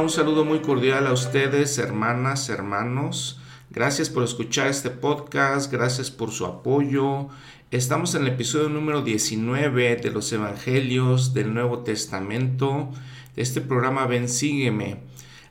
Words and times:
Un 0.00 0.08
saludo 0.08 0.46
muy 0.46 0.60
cordial 0.60 1.06
a 1.06 1.12
ustedes, 1.12 1.76
hermanas, 1.76 2.48
hermanos. 2.48 3.38
Gracias 3.68 4.08
por 4.08 4.24
escuchar 4.24 4.68
este 4.68 4.88
podcast, 4.88 5.70
gracias 5.70 6.10
por 6.10 6.30
su 6.30 6.46
apoyo. 6.46 7.28
Estamos 7.70 8.14
en 8.14 8.22
el 8.22 8.28
episodio 8.28 8.70
número 8.70 9.02
19 9.02 9.96
de 9.96 10.10
los 10.10 10.32
Evangelios 10.32 11.34
del 11.34 11.52
Nuevo 11.52 11.80
Testamento, 11.80 12.90
de 13.36 13.42
este 13.42 13.60
programa 13.60 14.06
Ven, 14.06 14.30
sígueme. 14.30 15.02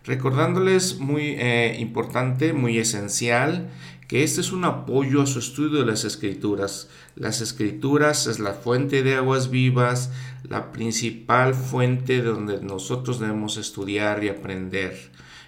Recordándoles 0.03 0.97
muy 0.97 1.35
eh, 1.37 1.77
importante, 1.79 2.51
muy 2.51 2.79
esencial, 2.79 3.69
que 4.09 4.23
este 4.23 4.41
es 4.41 4.51
un 4.51 4.65
apoyo 4.65 5.21
a 5.21 5.27
su 5.27 5.37
estudio 5.37 5.81
de 5.81 5.85
las 5.85 6.03
escrituras. 6.03 6.89
Las 7.15 7.41
escrituras 7.41 8.25
es 8.25 8.39
la 8.39 8.53
fuente 8.53 9.03
de 9.03 9.13
aguas 9.13 9.51
vivas, 9.51 10.11
la 10.43 10.71
principal 10.71 11.53
fuente 11.53 12.13
de 12.13 12.23
donde 12.23 12.59
nosotros 12.59 13.19
debemos 13.19 13.57
estudiar 13.57 14.23
y 14.23 14.29
aprender. 14.29 14.97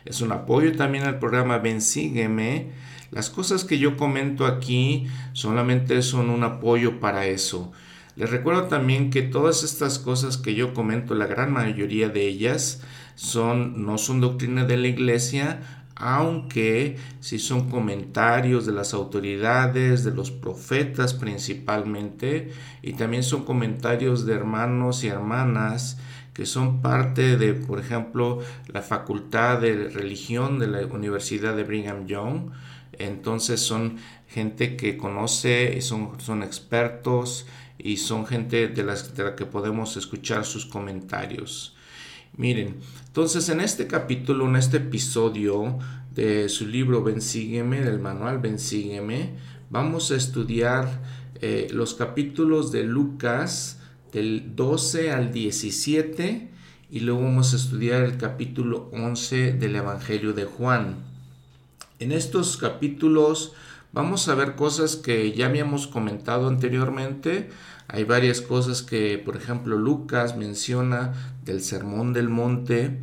Es 0.05 0.21
un 0.21 0.31
apoyo 0.31 0.75
también 0.75 1.05
al 1.05 1.17
programa 1.17 1.57
Ven 1.57 1.81
Sígueme. 1.81 2.73
Las 3.09 3.31
cosas 3.31 3.65
que 3.65 3.79
yo 3.79 3.97
comento 3.97 4.45
aquí 4.45 5.07
solamente 5.33 5.99
son 6.03 6.29
un 6.29 6.43
apoyo 6.43 6.99
para 6.99 7.25
eso. 7.25 7.71
Les 8.15 8.29
recuerdo 8.29 8.65
también 8.65 9.09
que 9.09 9.23
todas 9.23 9.63
estas 9.63 9.97
cosas 9.97 10.37
que 10.37 10.53
yo 10.53 10.75
comento, 10.75 11.15
la 11.15 11.25
gran 11.25 11.51
mayoría 11.51 12.09
de 12.09 12.27
ellas, 12.27 12.83
son, 13.15 13.85
no 13.85 13.97
son 13.97 14.21
doctrina 14.21 14.65
de 14.65 14.77
la 14.77 14.87
iglesia, 14.87 15.80
aunque 16.01 16.97
si 17.19 17.37
son 17.37 17.69
comentarios 17.69 18.65
de 18.65 18.73
las 18.73 18.93
autoridades, 18.93 20.03
de 20.03 20.11
los 20.11 20.31
profetas 20.31 21.13
principalmente, 21.13 22.51
y 22.81 22.93
también 22.93 23.23
son 23.23 23.45
comentarios 23.45 24.25
de 24.25 24.33
hermanos 24.33 25.03
y 25.03 25.07
hermanas 25.07 25.99
que 26.33 26.45
son 26.45 26.81
parte 26.81 27.37
de, 27.37 27.53
por 27.53 27.79
ejemplo, 27.79 28.39
la 28.67 28.81
Facultad 28.81 29.59
de 29.59 29.89
Religión 29.89 30.59
de 30.59 30.67
la 30.67 30.85
Universidad 30.85 31.55
de 31.55 31.63
Brigham 31.63 32.07
Young. 32.07 32.51
Entonces 32.93 33.59
son 33.59 33.97
gente 34.27 34.77
que 34.77 34.97
conoce, 34.97 35.79
son, 35.81 36.19
son 36.19 36.41
expertos 36.41 37.45
y 37.77 37.97
son 37.97 38.25
gente 38.25 38.69
de, 38.69 38.83
de 38.83 39.23
la 39.23 39.35
que 39.35 39.45
podemos 39.45 39.97
escuchar 39.97 40.45
sus 40.45 40.65
comentarios. 40.65 41.75
Miren, 42.37 42.77
entonces 43.07 43.49
en 43.49 43.59
este 43.59 43.87
capítulo, 43.87 44.47
en 44.47 44.55
este 44.55 44.77
episodio 44.77 45.79
de 46.15 46.47
su 46.47 46.65
libro 46.65 47.03
Bensígueme, 47.03 47.81
del 47.81 47.99
manual 47.99 48.39
Bensígueme, 48.39 49.31
vamos 49.69 50.11
a 50.11 50.15
estudiar 50.15 51.01
eh, 51.41 51.67
los 51.71 51.93
capítulos 51.93 52.71
de 52.71 52.83
Lucas 52.83 53.79
del 54.13 54.55
12 54.55 55.11
al 55.11 55.33
17 55.33 56.49
y 56.89 56.99
luego 57.01 57.21
vamos 57.21 57.53
a 57.53 57.57
estudiar 57.57 58.03
el 58.03 58.17
capítulo 58.17 58.89
11 58.93 59.53
del 59.53 59.75
Evangelio 59.75 60.33
de 60.33 60.45
Juan. 60.45 60.95
En 61.99 62.13
estos 62.13 62.55
capítulos 62.55 63.53
vamos 63.91 64.29
a 64.29 64.35
ver 64.35 64.55
cosas 64.55 64.95
que 64.95 65.33
ya 65.33 65.47
habíamos 65.47 65.87
comentado 65.87 66.47
anteriormente, 66.47 67.49
hay 67.91 68.05
varias 68.05 68.39
cosas 68.39 68.81
que, 68.81 69.17
por 69.17 69.35
ejemplo, 69.35 69.77
Lucas 69.77 70.37
menciona 70.37 71.13
del 71.43 71.61
Sermón 71.61 72.13
del 72.13 72.29
Monte, 72.29 73.01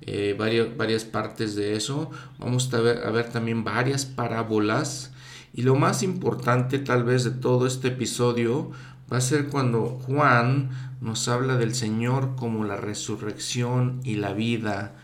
eh, 0.00 0.34
varias, 0.38 0.74
varias, 0.76 1.04
partes 1.04 1.54
de 1.56 1.76
eso. 1.76 2.10
Vamos 2.38 2.72
a 2.72 2.80
ver, 2.80 3.06
a 3.06 3.10
ver 3.10 3.28
también 3.28 3.64
varias 3.64 4.06
parábolas. 4.06 5.12
Y 5.52 5.62
lo 5.62 5.74
más 5.74 6.02
importante 6.02 6.78
tal 6.78 7.04
vez 7.04 7.24
de 7.24 7.32
todo 7.32 7.66
este 7.66 7.88
episodio 7.88 8.70
va 9.12 9.18
a 9.18 9.20
ser 9.20 9.48
cuando 9.48 10.00
Juan 10.06 10.70
nos 11.02 11.28
habla 11.28 11.56
del 11.56 11.74
Señor 11.74 12.34
como 12.36 12.64
la 12.64 12.76
resurrección 12.76 14.00
y 14.04 14.16
la 14.16 14.32
vida. 14.32 14.96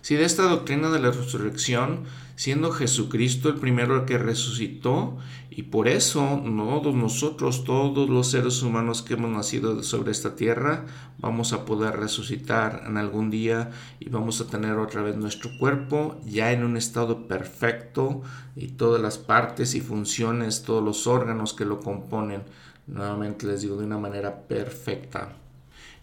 Si 0.00 0.14
de 0.14 0.24
esta 0.24 0.44
doctrina 0.44 0.88
de 0.90 1.00
la 1.00 1.10
resurrección, 1.10 2.04
siendo 2.36 2.70
Jesucristo 2.70 3.48
el 3.48 3.56
primero 3.56 4.06
que 4.06 4.16
resucitó, 4.16 5.18
y 5.58 5.64
por 5.64 5.88
eso 5.88 6.40
todos 6.44 6.94
nosotros, 6.94 7.64
todos 7.64 8.08
los 8.08 8.30
seres 8.30 8.62
humanos 8.62 9.02
que 9.02 9.14
hemos 9.14 9.32
nacido 9.32 9.82
sobre 9.82 10.12
esta 10.12 10.36
tierra, 10.36 10.86
vamos 11.18 11.52
a 11.52 11.64
poder 11.64 11.96
resucitar 11.96 12.84
en 12.86 12.96
algún 12.96 13.28
día 13.28 13.72
y 13.98 14.08
vamos 14.08 14.40
a 14.40 14.46
tener 14.46 14.74
otra 14.74 15.02
vez 15.02 15.16
nuestro 15.16 15.50
cuerpo 15.58 16.20
ya 16.24 16.52
en 16.52 16.62
un 16.62 16.76
estado 16.76 17.26
perfecto 17.26 18.22
y 18.54 18.68
todas 18.68 19.02
las 19.02 19.18
partes 19.18 19.74
y 19.74 19.80
funciones, 19.80 20.62
todos 20.62 20.84
los 20.84 21.08
órganos 21.08 21.54
que 21.54 21.64
lo 21.64 21.80
componen, 21.80 22.44
nuevamente 22.86 23.44
les 23.44 23.60
digo, 23.62 23.78
de 23.78 23.86
una 23.86 23.98
manera 23.98 24.46
perfecta. 24.46 25.32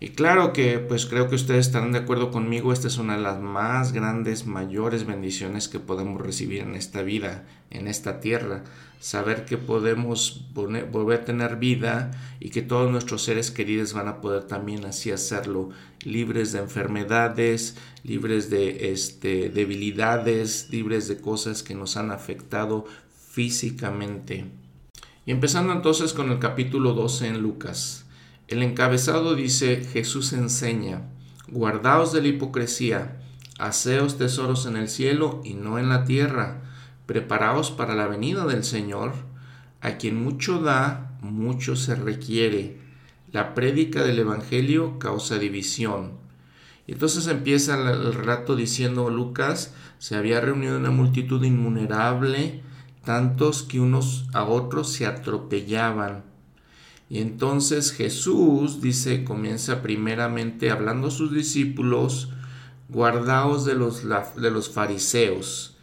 Y 0.01 0.09
claro 0.09 0.51
que 0.51 0.79
pues 0.79 1.05
creo 1.05 1.29
que 1.29 1.35
ustedes 1.35 1.67
estarán 1.67 1.93
de 1.93 1.99
acuerdo 1.99 2.29
conmigo, 2.29 2.73
esta 2.73 2.89
es 2.89 2.97
una 2.97 3.15
de 3.15 3.23
las 3.23 3.39
más 3.39 3.93
grandes, 3.93 4.45
mayores 4.45 5.05
bendiciones 5.05 5.69
que 5.69 5.79
podemos 5.79 6.19
recibir 6.19 6.63
en 6.63 6.75
esta 6.75 7.03
vida, 7.03 7.45
en 7.69 7.87
esta 7.87 8.19
tierra. 8.19 8.65
Saber 8.99 9.45
que 9.45 9.57
podemos 9.57 10.45
volver 10.53 11.21
a 11.21 11.25
tener 11.25 11.57
vida 11.57 12.11
y 12.39 12.49
que 12.49 12.61
todos 12.61 12.91
nuestros 12.91 13.23
seres 13.23 13.51
queridos 13.51 13.93
van 13.93 14.07
a 14.07 14.21
poder 14.21 14.43
también 14.43 14.85
así 14.85 15.11
hacerlo, 15.11 15.69
libres 16.03 16.51
de 16.51 16.59
enfermedades, 16.59 17.77
libres 18.03 18.49
de 18.49 18.91
este, 18.91 19.49
debilidades, 19.49 20.69
libres 20.71 21.07
de 21.07 21.17
cosas 21.17 21.61
que 21.61 21.75
nos 21.75 21.97
han 21.97 22.11
afectado 22.11 22.85
físicamente. 23.31 24.45
Y 25.25 25.31
empezando 25.31 25.73
entonces 25.73 26.13
con 26.13 26.31
el 26.31 26.39
capítulo 26.39 26.93
12 26.93 27.27
en 27.27 27.41
Lucas. 27.41 28.05
El 28.47 28.61
encabezado 28.61 29.35
dice, 29.35 29.83
Jesús 29.83 30.33
enseña, 30.33 31.01
guardaos 31.47 32.13
de 32.13 32.21
la 32.21 32.27
hipocresía, 32.27 33.19
haceos 33.57 34.17
tesoros 34.17 34.65
en 34.67 34.77
el 34.77 34.87
cielo 34.87 35.41
y 35.43 35.55
no 35.55 35.79
en 35.79 35.89
la 35.89 36.05
tierra, 36.05 36.61
preparaos 37.05 37.71
para 37.71 37.95
la 37.95 38.07
venida 38.07 38.45
del 38.45 38.63
Señor, 38.63 39.13
a 39.81 39.97
quien 39.97 40.23
mucho 40.23 40.59
da, 40.59 41.17
mucho 41.21 41.75
se 41.75 41.95
requiere. 41.95 42.77
La 43.31 43.53
prédica 43.53 44.03
del 44.03 44.19
Evangelio 44.19 44.99
causa 44.99 45.37
división. 45.37 46.13
Y 46.87 46.93
entonces 46.93 47.27
empieza 47.27 47.75
el 47.91 48.13
relato 48.13 48.55
diciendo 48.55 49.09
Lucas, 49.09 49.73
se 49.97 50.15
había 50.15 50.39
reunido 50.41 50.77
una 50.77 50.91
multitud 50.91 51.43
innumerable, 51.43 52.61
tantos 53.03 53.63
que 53.63 53.79
unos 53.79 54.25
a 54.33 54.43
otros 54.43 54.91
se 54.91 55.05
atropellaban 55.05 56.35
y 57.09 57.19
entonces 57.19 57.91
Jesús 57.91 58.81
dice, 58.81 59.23
comienza 59.23 59.81
primeramente 59.81 60.71
hablando 60.71 61.07
a 61.07 61.11
sus 61.11 61.31
discípulos, 61.31 62.29
guardaos 62.89 63.65
de 63.65 63.75
los, 63.75 64.03
de 64.03 64.51
los 64.51 64.69
fariseos, 64.69 65.74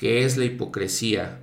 que 0.00 0.24
es 0.24 0.38
la 0.38 0.46
hipocresía, 0.46 1.40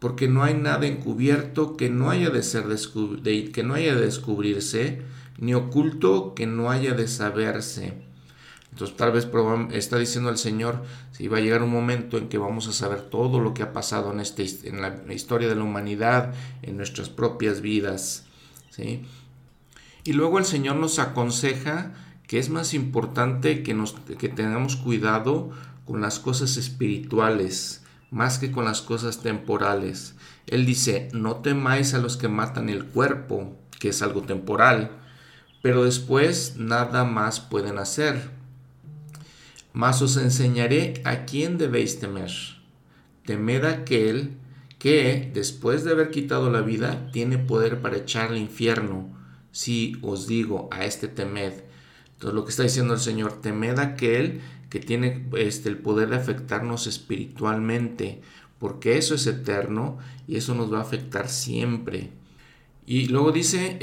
porque 0.00 0.26
no 0.26 0.42
hay 0.42 0.54
nada 0.54 0.84
encubierto 0.84 1.76
que 1.76 1.90
no 1.90 2.10
haya 2.10 2.28
de 2.28 2.42
ser 2.42 2.64
que 2.64 3.62
no 3.62 3.74
haya 3.74 3.94
de 3.94 4.00
descubrirse, 4.00 5.02
ni 5.38 5.54
oculto 5.54 6.34
que 6.34 6.48
no 6.48 6.72
haya 6.72 6.94
de 6.94 7.06
saberse. 7.06 7.92
Entonces 8.72 8.96
tal 8.96 9.12
vez 9.12 9.28
está 9.70 9.96
diciendo 9.96 10.28
el 10.30 10.38
Señor, 10.38 10.82
si 11.12 11.28
va 11.28 11.38
a 11.38 11.40
llegar 11.40 11.62
un 11.62 11.70
momento 11.70 12.18
en 12.18 12.28
que 12.28 12.36
vamos 12.36 12.66
a 12.66 12.72
saber 12.72 13.02
todo 13.02 13.38
lo 13.38 13.54
que 13.54 13.62
ha 13.62 13.72
pasado 13.72 14.10
en, 14.10 14.18
este, 14.18 14.44
en 14.64 14.82
la 14.82 15.14
historia 15.14 15.46
de 15.46 15.54
la 15.54 15.62
humanidad, 15.62 16.34
en 16.62 16.76
nuestras 16.76 17.10
propias 17.10 17.60
vidas. 17.60 18.26
Y 20.02 20.12
luego 20.14 20.40
el 20.40 20.46
Señor 20.46 20.74
nos 20.74 20.98
aconseja 20.98 21.94
que 22.26 22.40
es 22.40 22.50
más 22.50 22.74
importante 22.74 23.62
que, 23.62 23.72
nos, 23.72 23.92
que 23.92 24.28
tengamos 24.28 24.74
cuidado 24.74 25.52
con 25.84 26.00
las 26.00 26.18
cosas 26.18 26.56
espirituales 26.56 27.82
más 28.14 28.38
que 28.38 28.52
con 28.52 28.64
las 28.64 28.80
cosas 28.80 29.22
temporales. 29.22 30.14
Él 30.46 30.64
dice, 30.64 31.08
no 31.12 31.38
temáis 31.38 31.94
a 31.94 31.98
los 31.98 32.16
que 32.16 32.28
matan 32.28 32.68
el 32.68 32.84
cuerpo, 32.84 33.58
que 33.80 33.88
es 33.88 34.02
algo 34.02 34.22
temporal, 34.22 34.92
pero 35.62 35.84
después 35.84 36.54
nada 36.56 37.02
más 37.04 37.40
pueden 37.40 37.76
hacer. 37.76 38.30
Mas 39.72 40.00
os 40.00 40.16
enseñaré 40.16 41.02
a 41.04 41.24
quién 41.24 41.58
debéis 41.58 41.98
temer. 41.98 42.30
Temed 43.26 43.64
aquel 43.64 44.36
que 44.78 45.32
después 45.34 45.82
de 45.82 45.90
haber 45.90 46.10
quitado 46.10 46.50
la 46.50 46.60
vida 46.60 47.10
tiene 47.10 47.38
poder 47.38 47.82
para 47.82 47.96
echar 47.96 48.28
al 48.30 48.38
infierno. 48.38 49.08
Si 49.50 49.96
os 50.02 50.28
digo 50.28 50.68
a 50.70 50.84
este 50.84 51.08
temed. 51.08 51.64
Entonces 52.12 52.34
lo 52.34 52.44
que 52.44 52.50
está 52.50 52.62
diciendo 52.62 52.94
el 52.94 53.00
Señor, 53.00 53.40
temed 53.40 53.80
aquel 53.80 54.40
que 54.74 54.80
tiene 54.80 55.24
este, 55.38 55.68
el 55.68 55.78
poder 55.78 56.08
de 56.08 56.16
afectarnos 56.16 56.88
espiritualmente, 56.88 58.22
porque 58.58 58.98
eso 58.98 59.14
es 59.14 59.24
eterno 59.28 59.98
y 60.26 60.34
eso 60.34 60.56
nos 60.56 60.72
va 60.72 60.78
a 60.78 60.82
afectar 60.82 61.28
siempre. 61.28 62.10
Y 62.84 63.06
luego 63.06 63.30
dice, 63.30 63.78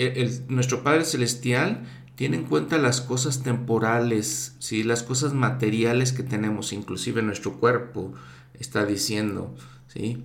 nuestro 0.50 0.84
Padre 0.84 1.06
Celestial 1.06 1.86
tiene 2.16 2.36
en 2.36 2.44
cuenta 2.44 2.78
las 2.78 3.00
cosas 3.00 3.42
temporales, 3.42 4.58
¿sí? 4.60 4.84
las 4.84 5.02
cosas 5.02 5.34
materiales 5.34 6.12
que 6.12 6.24
tenemos, 6.24 6.74
inclusive 6.74 7.22
nuestro 7.22 7.54
cuerpo, 7.54 8.12
está 8.60 8.86
diciendo. 8.86 9.56
¿sí? 9.88 10.22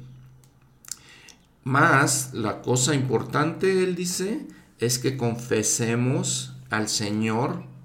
Más 1.63 2.35
la 2.35 2.61
cosa 2.63 2.97
importante, 2.97 3.85
él 3.85 3.95
dice, 3.95 4.49
es 4.81 4.99
que 4.99 5.17
confesemos 5.17 6.57
al 6.71 6.89
Señor 6.89 7.76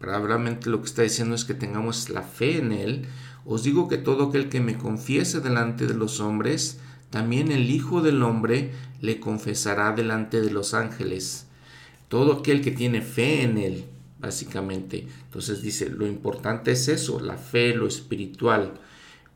probablemente 0.00 0.70
lo 0.70 0.80
que 0.80 0.86
está 0.86 1.02
diciendo 1.02 1.36
es 1.36 1.44
que 1.44 1.54
tengamos 1.54 2.08
la 2.08 2.22
fe 2.22 2.58
en 2.58 2.72
Él. 2.72 3.06
Os 3.44 3.62
digo 3.62 3.86
que 3.86 3.98
todo 3.98 4.28
aquel 4.28 4.48
que 4.48 4.60
me 4.60 4.78
confiese 4.78 5.40
delante 5.40 5.86
de 5.86 5.94
los 5.94 6.20
hombres, 6.20 6.80
también 7.10 7.52
el 7.52 7.70
Hijo 7.70 8.00
del 8.00 8.22
Hombre 8.22 8.72
le 9.02 9.20
confesará 9.20 9.92
delante 9.92 10.40
de 10.40 10.50
los 10.50 10.72
ángeles. 10.72 11.46
Todo 12.08 12.32
aquel 12.32 12.62
que 12.62 12.70
tiene 12.70 13.02
fe 13.02 13.42
en 13.42 13.58
Él, 13.58 13.84
básicamente. 14.18 15.06
Entonces 15.26 15.60
dice, 15.60 15.90
lo 15.90 16.06
importante 16.06 16.72
es 16.72 16.88
eso, 16.88 17.20
la 17.20 17.36
fe, 17.36 17.74
lo 17.74 17.86
espiritual. 17.86 18.72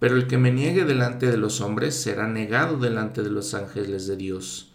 Pero 0.00 0.16
el 0.16 0.26
que 0.26 0.38
me 0.38 0.50
niegue 0.50 0.84
delante 0.84 1.30
de 1.30 1.36
los 1.36 1.60
hombres 1.60 1.94
será 1.94 2.26
negado 2.26 2.78
delante 2.78 3.22
de 3.22 3.30
los 3.30 3.52
ángeles 3.52 4.06
de 4.06 4.16
Dios. 4.16 4.72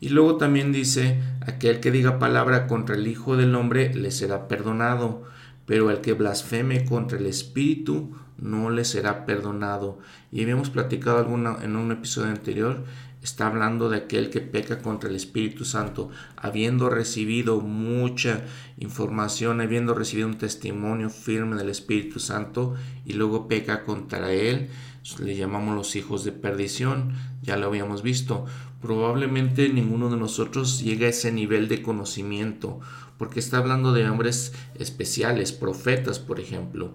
Y 0.00 0.08
luego 0.08 0.36
también 0.36 0.72
dice, 0.72 1.20
aquel 1.42 1.80
que 1.80 1.90
diga 1.90 2.18
palabra 2.18 2.66
contra 2.66 2.96
el 2.96 3.06
Hijo 3.06 3.36
del 3.36 3.54
Hombre 3.54 3.94
le 3.94 4.10
será 4.10 4.48
perdonado, 4.48 5.24
pero 5.66 5.90
el 5.90 6.00
que 6.00 6.14
blasfeme 6.14 6.86
contra 6.86 7.18
el 7.18 7.26
Espíritu 7.26 8.16
no 8.38 8.70
le 8.70 8.86
será 8.86 9.26
perdonado. 9.26 9.98
Y 10.32 10.42
habíamos 10.42 10.70
platicado 10.70 11.18
alguna, 11.18 11.58
en 11.62 11.76
un 11.76 11.92
episodio 11.92 12.30
anterior, 12.30 12.84
está 13.22 13.46
hablando 13.46 13.90
de 13.90 13.98
aquel 13.98 14.30
que 14.30 14.40
peca 14.40 14.80
contra 14.80 15.10
el 15.10 15.16
Espíritu 15.16 15.64
Santo, 15.66 16.08
habiendo 16.36 16.88
recibido 16.88 17.60
mucha 17.60 18.42
información, 18.78 19.60
habiendo 19.60 19.94
recibido 19.94 20.28
un 20.28 20.38
testimonio 20.38 21.10
firme 21.10 21.56
del 21.56 21.68
Espíritu 21.68 22.18
Santo 22.18 22.74
y 23.04 23.12
luego 23.12 23.48
peca 23.48 23.84
contra 23.84 24.32
él, 24.32 24.70
le 25.18 25.36
llamamos 25.36 25.74
los 25.74 25.96
hijos 25.96 26.24
de 26.24 26.32
perdición, 26.32 27.14
ya 27.42 27.56
lo 27.56 27.66
habíamos 27.66 28.02
visto. 28.02 28.46
Probablemente 28.80 29.68
ninguno 29.68 30.10
de 30.10 30.16
nosotros 30.16 30.80
llega 30.80 31.06
a 31.06 31.10
ese 31.10 31.32
nivel 31.32 31.68
de 31.68 31.82
conocimiento, 31.82 32.80
porque 33.18 33.40
está 33.40 33.58
hablando 33.58 33.92
de 33.92 34.08
hombres 34.08 34.52
especiales, 34.74 35.52
profetas, 35.52 36.18
por 36.18 36.40
ejemplo. 36.40 36.94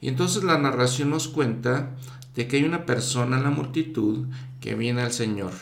Y 0.00 0.08
entonces 0.08 0.44
la 0.44 0.58
narración 0.58 1.10
nos 1.10 1.28
cuenta 1.28 1.94
de 2.34 2.46
que 2.46 2.56
hay 2.56 2.64
una 2.64 2.86
persona 2.86 3.38
en 3.38 3.44
la 3.44 3.50
multitud 3.50 4.26
que 4.60 4.74
viene 4.74 5.02
al 5.02 5.12
Señor 5.12 5.52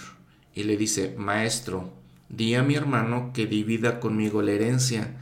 y 0.55 0.65
le 0.65 0.77
dice, 0.77 1.15
Maestro, 1.19 1.93
di 2.29 2.55
a 2.55 2.63
mi 2.63 2.75
hermano 2.75 3.33
que 3.33 3.47
divida 3.47 4.01
conmigo 4.01 4.43
la 4.43 4.53
herencia. 4.53 5.17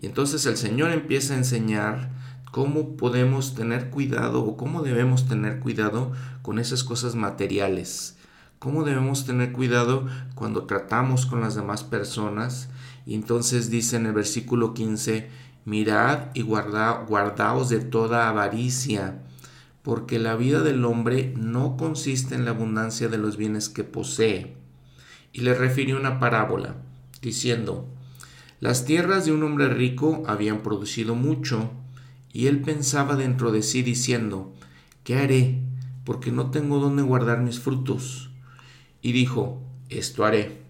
Y 0.00 0.06
entonces 0.06 0.44
el 0.46 0.56
Señor 0.56 0.90
empieza 0.92 1.34
a 1.34 1.38
enseñar 1.38 2.10
cómo 2.58 2.96
podemos 2.96 3.54
tener 3.54 3.88
cuidado 3.88 4.42
o 4.44 4.56
cómo 4.56 4.82
debemos 4.82 5.28
tener 5.28 5.60
cuidado 5.60 6.10
con 6.42 6.58
esas 6.58 6.82
cosas 6.82 7.14
materiales 7.14 8.18
cómo 8.58 8.82
debemos 8.82 9.24
tener 9.24 9.52
cuidado 9.52 10.06
cuando 10.34 10.64
tratamos 10.64 11.26
con 11.26 11.40
las 11.40 11.54
demás 11.54 11.84
personas. 11.84 12.68
Y 13.06 13.14
entonces 13.14 13.70
dice 13.70 13.96
en 13.96 14.06
el 14.06 14.12
versículo 14.12 14.74
15, 14.74 15.28
mirad 15.64 16.30
y 16.34 16.42
guardaos 16.42 17.68
de 17.68 17.78
toda 17.78 18.28
avaricia, 18.28 19.22
porque 19.82 20.18
la 20.18 20.34
vida 20.34 20.62
del 20.62 20.84
hombre 20.84 21.32
no 21.36 21.76
consiste 21.76 22.34
en 22.34 22.44
la 22.44 22.50
abundancia 22.50 23.08
de 23.08 23.18
los 23.18 23.36
bienes 23.36 23.68
que 23.68 23.84
posee. 23.84 24.56
Y 25.32 25.42
le 25.42 25.54
refirió 25.54 25.96
una 25.96 26.18
parábola, 26.18 26.74
diciendo, 27.22 27.86
las 28.60 28.84
tierras 28.84 29.24
de 29.24 29.32
un 29.32 29.44
hombre 29.44 29.68
rico 29.68 30.24
habían 30.26 30.64
producido 30.64 31.14
mucho, 31.14 31.70
y 32.32 32.46
él 32.46 32.60
pensaba 32.60 33.16
dentro 33.16 33.52
de 33.52 33.62
sí 33.62 33.82
diciendo, 33.82 34.54
¿qué 35.04 35.16
haré? 35.16 35.62
Porque 36.04 36.30
no 36.32 36.50
tengo 36.50 36.78
dónde 36.78 37.02
guardar 37.02 37.40
mis 37.40 37.60
frutos. 37.60 38.30
Y 39.00 39.12
dijo, 39.12 39.62
Esto 39.88 40.24
haré, 40.24 40.62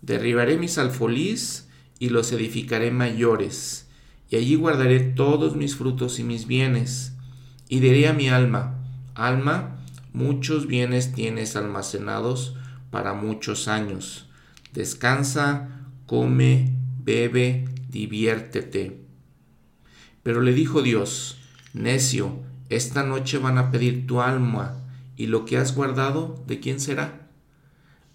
derribaré 0.00 0.56
mis 0.56 0.78
alfolís 0.78 1.68
y 1.98 2.08
los 2.08 2.32
edificaré 2.32 2.90
mayores, 2.90 3.86
y 4.28 4.36
allí 4.36 4.56
guardaré 4.56 5.00
todos 5.00 5.56
mis 5.56 5.76
frutos 5.76 6.18
y 6.18 6.24
mis 6.24 6.46
bienes, 6.46 7.12
y 7.68 7.80
diré 7.80 8.08
a 8.08 8.12
mi 8.12 8.28
alma, 8.28 8.78
Alma, 9.14 9.78
muchos 10.12 10.66
bienes 10.66 11.12
tienes 11.12 11.54
almacenados 11.54 12.56
para 12.90 13.12
muchos 13.12 13.68
años, 13.68 14.26
descansa, 14.72 15.86
come, 16.06 16.74
bebe, 17.04 17.66
diviértete. 17.88 19.01
Pero 20.22 20.40
le 20.40 20.52
dijo 20.52 20.82
Dios, 20.82 21.38
Necio, 21.72 22.40
esta 22.68 23.02
noche 23.02 23.38
van 23.38 23.58
a 23.58 23.70
pedir 23.70 24.06
tu 24.06 24.20
alma, 24.20 24.78
y 25.16 25.26
lo 25.26 25.44
que 25.44 25.56
has 25.56 25.74
guardado, 25.74 26.42
¿de 26.46 26.60
quién 26.60 26.80
será? 26.80 27.28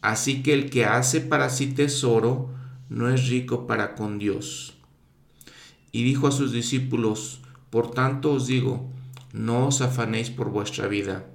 Así 0.01 0.43
que 0.43 0.53
el 0.53 0.69
que 0.69 0.85
hace 0.85 1.21
para 1.21 1.49
sí 1.49 1.67
tesoro 1.67 2.49
no 2.89 3.09
es 3.09 3.27
rico 3.27 3.67
para 3.67 3.95
con 3.95 4.19
Dios. 4.19 4.77
Y 5.91 6.03
dijo 6.03 6.27
a 6.27 6.31
sus 6.31 6.51
discípulos, 6.51 7.41
Por 7.69 7.91
tanto 7.91 8.33
os 8.33 8.47
digo, 8.47 8.89
no 9.33 9.67
os 9.67 9.81
afanéis 9.81 10.29
por 10.29 10.49
vuestra 10.49 10.87
vida, 10.87 11.25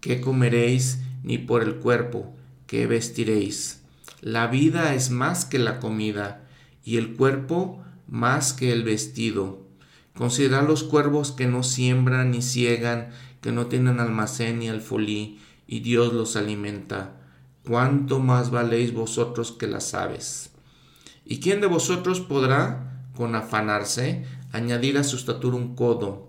qué 0.00 0.20
comeréis, 0.20 1.00
ni 1.22 1.38
por 1.38 1.62
el 1.62 1.76
cuerpo, 1.76 2.34
qué 2.66 2.86
vestiréis. 2.86 3.82
La 4.20 4.46
vida 4.46 4.94
es 4.94 5.10
más 5.10 5.44
que 5.44 5.58
la 5.58 5.80
comida, 5.80 6.48
y 6.84 6.96
el 6.96 7.14
cuerpo 7.14 7.82
más 8.08 8.52
que 8.52 8.72
el 8.72 8.82
vestido. 8.82 9.61
Considerad 10.14 10.66
los 10.66 10.82
cuervos 10.82 11.32
que 11.32 11.46
no 11.46 11.62
siembran 11.62 12.30
ni 12.30 12.42
ciegan, 12.42 13.10
que 13.40 13.52
no 13.52 13.66
tienen 13.66 14.00
almacén 14.00 14.58
ni 14.58 14.68
alfolí, 14.68 15.40
y 15.66 15.80
Dios 15.80 16.12
los 16.12 16.36
alimenta 16.36 17.16
¿cuánto 17.64 18.18
más 18.18 18.50
valéis 18.50 18.92
vosotros 18.92 19.52
que 19.52 19.66
las 19.66 19.94
aves? 19.94 20.50
¿Y 21.24 21.40
quién 21.40 21.60
de 21.60 21.66
vosotros 21.66 22.20
podrá, 22.20 23.06
con 23.14 23.34
afanarse, 23.34 24.24
añadir 24.52 24.98
a 24.98 25.04
su 25.04 25.16
estatura 25.16 25.56
un 25.56 25.74
codo? 25.76 26.28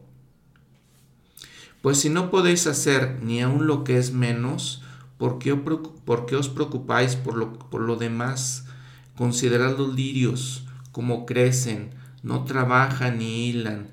Pues 1.82 2.00
si 2.00 2.10
no 2.10 2.32
podéis 2.32 2.68
hacer 2.68 3.20
ni 3.22 3.42
aun 3.42 3.68
lo 3.68 3.84
que 3.84 3.98
es 3.98 4.14
menos, 4.14 4.84
¿por 5.18 5.40
qué, 5.40 5.52
os 5.52 6.50
preocupáis 6.50 7.16
por 7.16 7.36
lo, 7.36 7.54
por 7.54 7.82
lo 7.82 7.96
demás? 7.96 8.66
Considerad 9.18 9.78
los 9.78 9.94
lirios, 9.94 10.66
como 10.92 11.26
crecen, 11.26 11.90
no 12.24 12.46
trabajan 12.46 13.20
ni 13.20 13.50
hilan. 13.50 13.92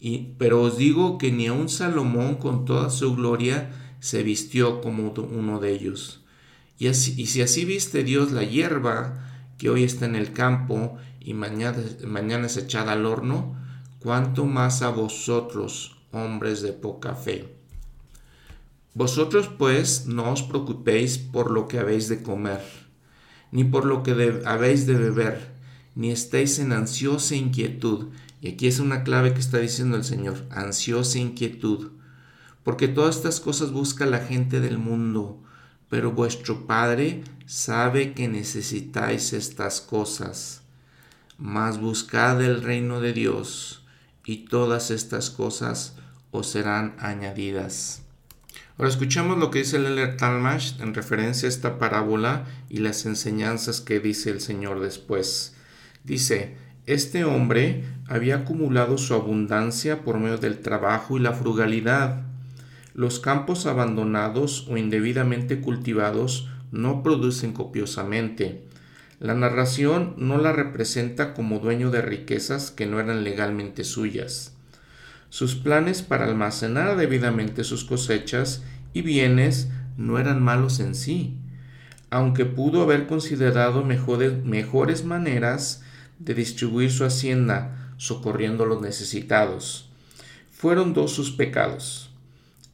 Y, 0.00 0.34
pero 0.38 0.62
os 0.62 0.78
digo 0.78 1.18
que 1.18 1.30
ni 1.30 1.48
aun 1.48 1.68
Salomón 1.68 2.36
con 2.36 2.64
toda 2.64 2.88
su 2.90 3.14
gloria 3.14 3.70
se 4.00 4.22
vistió 4.22 4.80
como 4.80 5.10
uno 5.10 5.60
de 5.60 5.72
ellos. 5.72 6.24
Y, 6.78 6.92
si 6.94 7.42
así 7.42 7.64
viste 7.64 8.04
Dios 8.04 8.32
la 8.32 8.42
hierba 8.44 9.24
que 9.58 9.70
hoy 9.70 9.84
está 9.84 10.06
en 10.06 10.16
el 10.16 10.32
campo 10.32 10.96
y 11.20 11.34
mañana, 11.34 11.78
mañana 12.06 12.46
es 12.46 12.56
echada 12.56 12.92
al 12.92 13.06
horno, 13.06 13.56
cuánto 14.00 14.44
más 14.44 14.82
a 14.82 14.90
vosotros, 14.90 15.96
hombres 16.12 16.60
de 16.62 16.72
poca 16.72 17.14
fe. 17.14 17.54
Vosotros 18.92 19.48
pues 19.56 20.06
no 20.06 20.30
os 20.32 20.42
preocupéis 20.42 21.18
por 21.18 21.50
lo 21.50 21.66
que 21.66 21.78
habéis 21.78 22.08
de 22.08 22.22
comer, 22.22 22.60
ni 23.50 23.64
por 23.64 23.86
lo 23.86 24.02
que 24.02 24.42
habéis 24.44 24.86
de 24.86 24.94
beber, 24.94 25.53
ni 25.94 26.10
estéis 26.10 26.58
en 26.58 26.72
ansiosa 26.72 27.34
inquietud. 27.34 28.08
Y 28.40 28.48
aquí 28.48 28.66
es 28.66 28.78
una 28.78 29.04
clave 29.04 29.32
que 29.32 29.40
está 29.40 29.58
diciendo 29.58 29.96
el 29.96 30.04
Señor, 30.04 30.46
ansiosa 30.50 31.18
inquietud, 31.18 31.92
porque 32.62 32.88
todas 32.88 33.16
estas 33.16 33.40
cosas 33.40 33.72
busca 33.72 34.06
la 34.06 34.18
gente 34.18 34.60
del 34.60 34.78
mundo 34.78 35.44
pero 35.94 36.10
vuestro 36.10 36.66
Padre 36.66 37.22
sabe 37.46 38.14
que 38.14 38.26
necesitáis 38.26 39.32
estas 39.32 39.80
cosas. 39.80 40.62
Mas 41.38 41.80
buscad 41.80 42.42
el 42.42 42.64
reino 42.64 43.00
de 43.00 43.12
Dios, 43.12 43.84
y 44.24 44.46
todas 44.46 44.90
estas 44.90 45.30
cosas 45.30 45.94
os 46.32 46.48
serán 46.48 46.96
añadidas. 46.98 48.02
Ahora 48.76 48.88
escuchamos 48.88 49.38
lo 49.38 49.52
que 49.52 49.60
dice 49.60 49.76
el 49.76 50.16
Talmash 50.16 50.80
en 50.80 50.94
referencia 50.94 51.46
a 51.46 51.50
esta 51.50 51.78
parábola 51.78 52.44
y 52.68 52.78
las 52.78 53.06
enseñanzas 53.06 53.80
que 53.80 54.00
dice 54.00 54.30
el 54.30 54.40
Señor 54.40 54.80
después. 54.80 55.53
Dice, 56.04 56.56
este 56.86 57.24
hombre 57.24 57.84
había 58.06 58.36
acumulado 58.36 58.98
su 58.98 59.14
abundancia 59.14 60.02
por 60.02 60.18
medio 60.18 60.38
del 60.38 60.60
trabajo 60.60 61.16
y 61.16 61.20
la 61.20 61.32
frugalidad 61.32 62.24
los 62.94 63.18
campos 63.18 63.66
abandonados 63.66 64.68
o 64.70 64.76
indebidamente 64.76 65.60
cultivados 65.60 66.48
no 66.70 67.02
producen 67.02 67.52
copiosamente. 67.52 68.62
La 69.18 69.34
narración 69.34 70.14
no 70.16 70.38
la 70.38 70.52
representa 70.52 71.34
como 71.34 71.58
dueño 71.58 71.90
de 71.90 72.02
riquezas 72.02 72.70
que 72.70 72.86
no 72.86 73.00
eran 73.00 73.24
legalmente 73.24 73.82
suyas. 73.82 74.54
Sus 75.28 75.56
planes 75.56 76.02
para 76.02 76.26
almacenar 76.26 76.96
debidamente 76.96 77.64
sus 77.64 77.84
cosechas 77.84 78.62
y 78.92 79.02
bienes 79.02 79.70
no 79.96 80.20
eran 80.20 80.40
malos 80.40 80.78
en 80.78 80.94
sí, 80.94 81.36
aunque 82.10 82.44
pudo 82.44 82.82
haber 82.82 83.08
considerado 83.08 83.82
mejores, 83.82 84.44
mejores 84.44 85.04
maneras 85.04 85.83
de 86.18 86.34
distribuir 86.34 86.90
su 86.90 87.04
hacienda 87.04 87.92
socorriendo 87.96 88.64
a 88.64 88.66
los 88.66 88.80
necesitados. 88.80 89.88
Fueron 90.50 90.94
dos 90.94 91.12
sus 91.12 91.30
pecados 91.30 92.10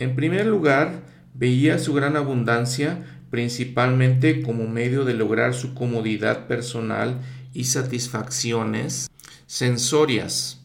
en 0.00 0.16
primer 0.16 0.46
lugar, 0.46 1.02
veía 1.34 1.78
su 1.78 1.92
gran 1.92 2.16
abundancia 2.16 3.20
principalmente 3.30 4.40
como 4.42 4.66
medio 4.66 5.04
de 5.04 5.12
lograr 5.12 5.54
su 5.54 5.74
comodidad 5.74 6.48
personal 6.48 7.20
y 7.52 7.64
satisfacciones 7.64 9.10
sensorias. 9.46 10.62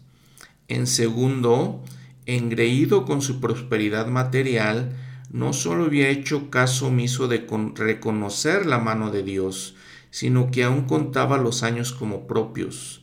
En 0.69 0.87
segundo, 0.87 1.83
engreído 2.25 3.03
con 3.03 3.21
su 3.21 3.41
prosperidad 3.41 4.07
material, 4.07 4.95
no 5.29 5.51
solo 5.51 5.83
había 5.83 6.07
hecho 6.07 6.49
caso 6.49 6.87
omiso 6.87 7.27
de 7.27 7.45
reconocer 7.75 8.65
la 8.65 8.79
mano 8.79 9.11
de 9.11 9.21
Dios, 9.21 9.75
sino 10.15 10.49
que 10.49 10.63
aún 10.63 10.83
contaba 10.83 11.37
los 11.37 11.61
años 11.61 11.91
como 11.91 12.25
propios. 12.25 13.01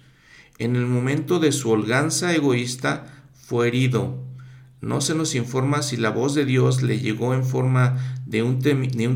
En 0.57 0.77
el 0.77 0.87
momento 0.87 1.41
de 1.41 1.53
su 1.53 1.69
holganza 1.69 2.35
egoísta 2.35 3.05
fue 3.35 3.69
herido. 3.69 4.17
No 4.81 5.03
se 5.03 5.15
nos 5.15 5.35
informa 5.35 5.83
si 5.83 5.99
la 5.99 6.09
voz 6.09 6.35
de 6.35 6.47
Dios 6.47 6.83
le 6.83 7.01
llegó 7.01 7.35
en 7.35 7.45
forma 7.45 7.99
de 8.25 8.43
un, 8.43 8.61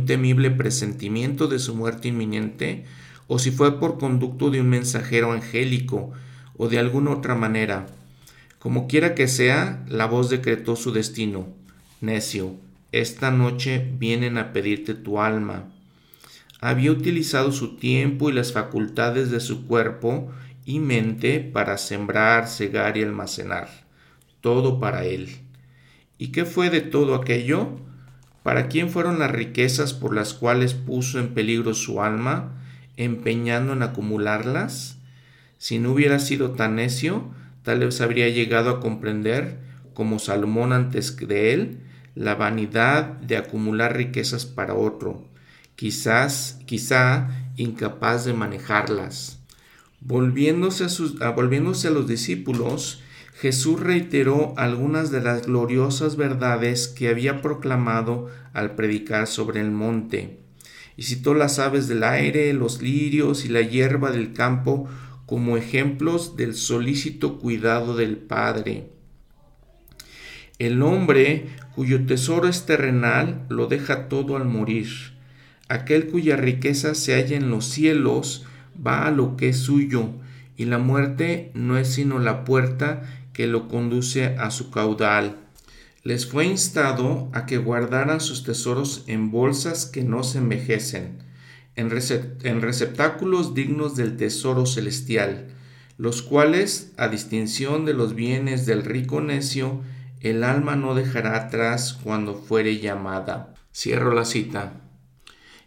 temible 0.04 0.50
presentimiento 0.50 1.48
de 1.48 1.58
su 1.58 1.74
muerte 1.74 2.08
inminente, 2.08 2.84
o 3.28 3.38
si 3.38 3.50
fue 3.50 3.80
por 3.80 3.96
conducto 3.96 4.50
de 4.50 4.60
un 4.60 4.68
mensajero 4.68 5.32
angélico, 5.32 6.12
o 6.58 6.68
de 6.68 6.78
alguna 6.78 7.12
otra 7.12 7.34
manera. 7.34 7.86
Como 8.58 8.88
quiera 8.88 9.14
que 9.14 9.26
sea, 9.26 9.86
la 9.88 10.04
voz 10.04 10.28
decretó 10.28 10.76
su 10.76 10.92
destino. 10.92 11.48
Necio, 12.02 12.56
esta 12.92 13.30
noche 13.30 13.90
vienen 13.98 14.36
a 14.36 14.52
pedirte 14.52 14.92
tu 14.92 15.18
alma. 15.18 15.70
Había 16.60 16.90
utilizado 16.90 17.52
su 17.52 17.76
tiempo 17.76 18.30
y 18.30 18.32
las 18.32 18.52
facultades 18.52 19.30
de 19.30 19.40
su 19.40 19.66
cuerpo 19.66 20.30
y 20.64 20.80
mente 20.80 21.40
para 21.40 21.78
sembrar, 21.78 22.48
cegar 22.48 22.96
y 22.96 23.02
almacenar. 23.02 23.68
Todo 24.40 24.80
para 24.80 25.04
él. 25.04 25.28
¿Y 26.18 26.28
qué 26.28 26.44
fue 26.44 26.70
de 26.70 26.80
todo 26.80 27.14
aquello? 27.14 27.68
¿Para 28.42 28.68
quién 28.68 28.90
fueron 28.90 29.18
las 29.18 29.30
riquezas 29.30 29.92
por 29.92 30.14
las 30.14 30.34
cuales 30.34 30.74
puso 30.74 31.18
en 31.18 31.34
peligro 31.34 31.74
su 31.74 32.02
alma, 32.02 32.54
empeñando 32.96 33.72
en 33.72 33.82
acumularlas? 33.82 34.98
Si 35.58 35.78
no 35.78 35.92
hubiera 35.92 36.18
sido 36.18 36.52
tan 36.52 36.76
necio, 36.76 37.30
Tal 37.66 37.80
vez 37.80 38.00
habría 38.00 38.28
llegado 38.28 38.70
a 38.70 38.78
comprender, 38.78 39.58
como 39.92 40.20
Salomón 40.20 40.72
antes 40.72 41.16
de 41.16 41.52
él, 41.52 41.80
la 42.14 42.36
vanidad 42.36 43.14
de 43.14 43.36
acumular 43.36 43.96
riquezas 43.96 44.46
para 44.46 44.74
otro, 44.74 45.24
quizás, 45.76 46.58
quizá 46.66 47.28
incapaz 47.56 48.24
de 48.24 48.32
manejarlas. 48.32 49.38
Volviéndose 50.00 50.84
a, 50.84 50.88
sus, 50.88 51.18
volviéndose 51.18 51.88
a 51.88 51.90
los 51.90 52.06
discípulos, 52.06 53.02
Jesús 53.34 53.80
reiteró 53.80 54.54
algunas 54.56 55.10
de 55.10 55.20
las 55.20 55.46
gloriosas 55.46 56.16
verdades 56.16 56.88
que 56.88 57.08
había 57.08 57.42
proclamado 57.42 58.28
al 58.54 58.74
predicar 58.74 59.26
sobre 59.26 59.60
el 59.60 59.70
monte, 59.70 60.40
y 60.96 61.02
citó 61.02 61.34
las 61.34 61.58
aves 61.58 61.88
del 61.88 62.02
aire, 62.02 62.52
los 62.54 62.80
lirios 62.80 63.44
y 63.44 63.48
la 63.48 63.60
hierba 63.60 64.10
del 64.10 64.32
campo 64.32 64.88
como 65.26 65.58
ejemplos 65.58 66.36
del 66.36 66.54
solícito 66.54 67.38
cuidado 67.38 67.96
del 67.96 68.16
Padre. 68.16 68.90
El 70.58 70.80
hombre 70.80 71.48
cuyo 71.74 72.06
tesoro 72.06 72.48
es 72.48 72.64
terrenal 72.64 73.44
lo 73.50 73.66
deja 73.66 74.08
todo 74.08 74.36
al 74.36 74.46
morir. 74.46 75.15
Aquel 75.68 76.08
cuya 76.08 76.36
riqueza 76.36 76.94
se 76.94 77.14
halla 77.14 77.36
en 77.36 77.50
los 77.50 77.66
cielos 77.66 78.44
va 78.84 79.06
a 79.06 79.10
lo 79.10 79.36
que 79.36 79.48
es 79.48 79.58
suyo, 79.58 80.10
y 80.56 80.64
la 80.66 80.78
muerte 80.78 81.50
no 81.54 81.76
es 81.76 81.88
sino 81.88 82.18
la 82.18 82.44
puerta 82.44 83.02
que 83.32 83.46
lo 83.46 83.68
conduce 83.68 84.24
a 84.24 84.50
su 84.50 84.70
caudal. 84.70 85.36
Les 86.02 86.26
fue 86.26 86.46
instado 86.46 87.28
a 87.32 87.46
que 87.46 87.58
guardaran 87.58 88.20
sus 88.20 88.44
tesoros 88.44 89.04
en 89.08 89.30
bolsas 89.30 89.86
que 89.86 90.04
no 90.04 90.22
se 90.22 90.38
envejecen, 90.38 91.18
en, 91.74 91.90
receptáculos 91.90 93.54
dignos 93.54 93.96
del 93.96 94.16
tesoro 94.16 94.66
celestial, 94.66 95.48
los 95.98 96.22
cuales, 96.22 96.92
a 96.96 97.08
distinción 97.08 97.84
de 97.84 97.92
los 97.92 98.14
bienes 98.14 98.66
del 98.66 98.84
rico 98.84 99.20
necio, 99.20 99.82
el 100.20 100.44
alma 100.44 100.76
no 100.76 100.94
dejará 100.94 101.36
atrás 101.36 101.98
cuando 102.02 102.34
fuere 102.34 102.78
llamada. 102.78 103.54
Cierro 103.74 104.14
la 104.14 104.24
cita. 104.24 104.85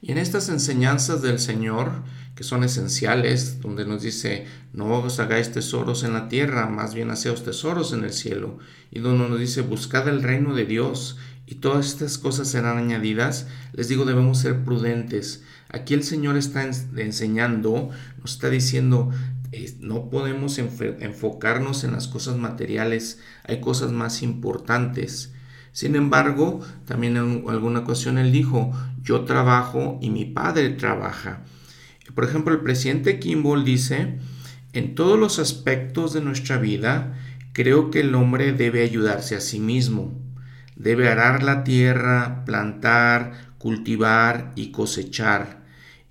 Y 0.01 0.11
en 0.11 0.17
estas 0.17 0.49
enseñanzas 0.49 1.21
del 1.21 1.39
Señor, 1.39 2.03
que 2.35 2.43
son 2.43 2.63
esenciales, 2.63 3.59
donde 3.59 3.85
nos 3.85 4.01
dice, 4.01 4.45
no 4.71 4.99
os 4.99 5.19
hagáis 5.19 5.51
tesoros 5.51 6.03
en 6.03 6.13
la 6.13 6.29
tierra, 6.29 6.67
más 6.67 6.93
bien 6.93 7.11
haceos 7.11 7.43
tesoros 7.43 7.91
en 7.91 8.03
el 8.03 8.13
cielo, 8.13 8.59
y 8.91 8.99
donde 8.99 9.27
nos 9.27 9.39
dice, 9.39 9.61
buscad 9.61 10.07
el 10.07 10.23
reino 10.23 10.55
de 10.55 10.65
Dios, 10.65 11.17
y 11.45 11.55
todas 11.55 11.87
estas 11.87 12.17
cosas 12.17 12.47
serán 12.47 12.77
añadidas, 12.77 13.47
les 13.73 13.89
digo, 13.89 14.05
debemos 14.05 14.37
ser 14.37 14.63
prudentes, 14.63 15.43
Aquí 15.71 15.93
el 15.93 16.03
Señor 16.03 16.35
está 16.35 16.63
enseñando, 16.63 17.91
nos 18.19 18.33
está 18.33 18.49
diciendo, 18.49 19.11
no 19.79 20.09
podemos 20.09 20.57
enfocarnos 20.57 21.83
en 21.83 21.91
las 21.91 22.07
cosas 22.07 22.37
materiales, 22.37 23.19
hay 23.43 23.61
cosas 23.61 23.91
más 23.91 24.23
importantes. 24.23 25.31
Sin 25.71 25.95
embargo, 25.95 26.61
también 26.85 27.17
en 27.17 27.45
alguna 27.47 27.79
ocasión 27.79 28.17
él 28.17 28.31
dijo, 28.31 28.71
yo 29.01 29.21
trabajo 29.25 29.99
y 30.01 30.09
mi 30.09 30.25
padre 30.25 30.69
trabaja. 30.69 31.43
Por 32.15 32.25
ejemplo, 32.25 32.53
el 32.53 32.61
presidente 32.61 33.19
Kimball 33.19 33.63
dice, 33.63 34.19
en 34.73 34.95
todos 34.95 35.19
los 35.19 35.39
aspectos 35.39 36.13
de 36.13 36.21
nuestra 36.21 36.57
vida, 36.57 37.17
creo 37.53 37.91
que 37.91 38.01
el 38.01 38.13
hombre 38.15 38.53
debe 38.53 38.83
ayudarse 38.83 39.35
a 39.35 39.41
sí 39.41 39.59
mismo. 39.59 40.13
Debe 40.75 41.09
arar 41.09 41.43
la 41.43 41.63
tierra, 41.63 42.43
plantar, 42.45 43.33
cultivar 43.57 44.53
y 44.55 44.71
cosechar 44.71 45.59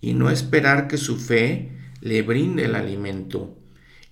y 0.00 0.14
no 0.14 0.30
esperar 0.30 0.88
que 0.88 0.96
su 0.96 1.16
fe 1.16 1.72
le 2.00 2.22
brinde 2.22 2.66
el 2.66 2.74
alimento. 2.74 3.56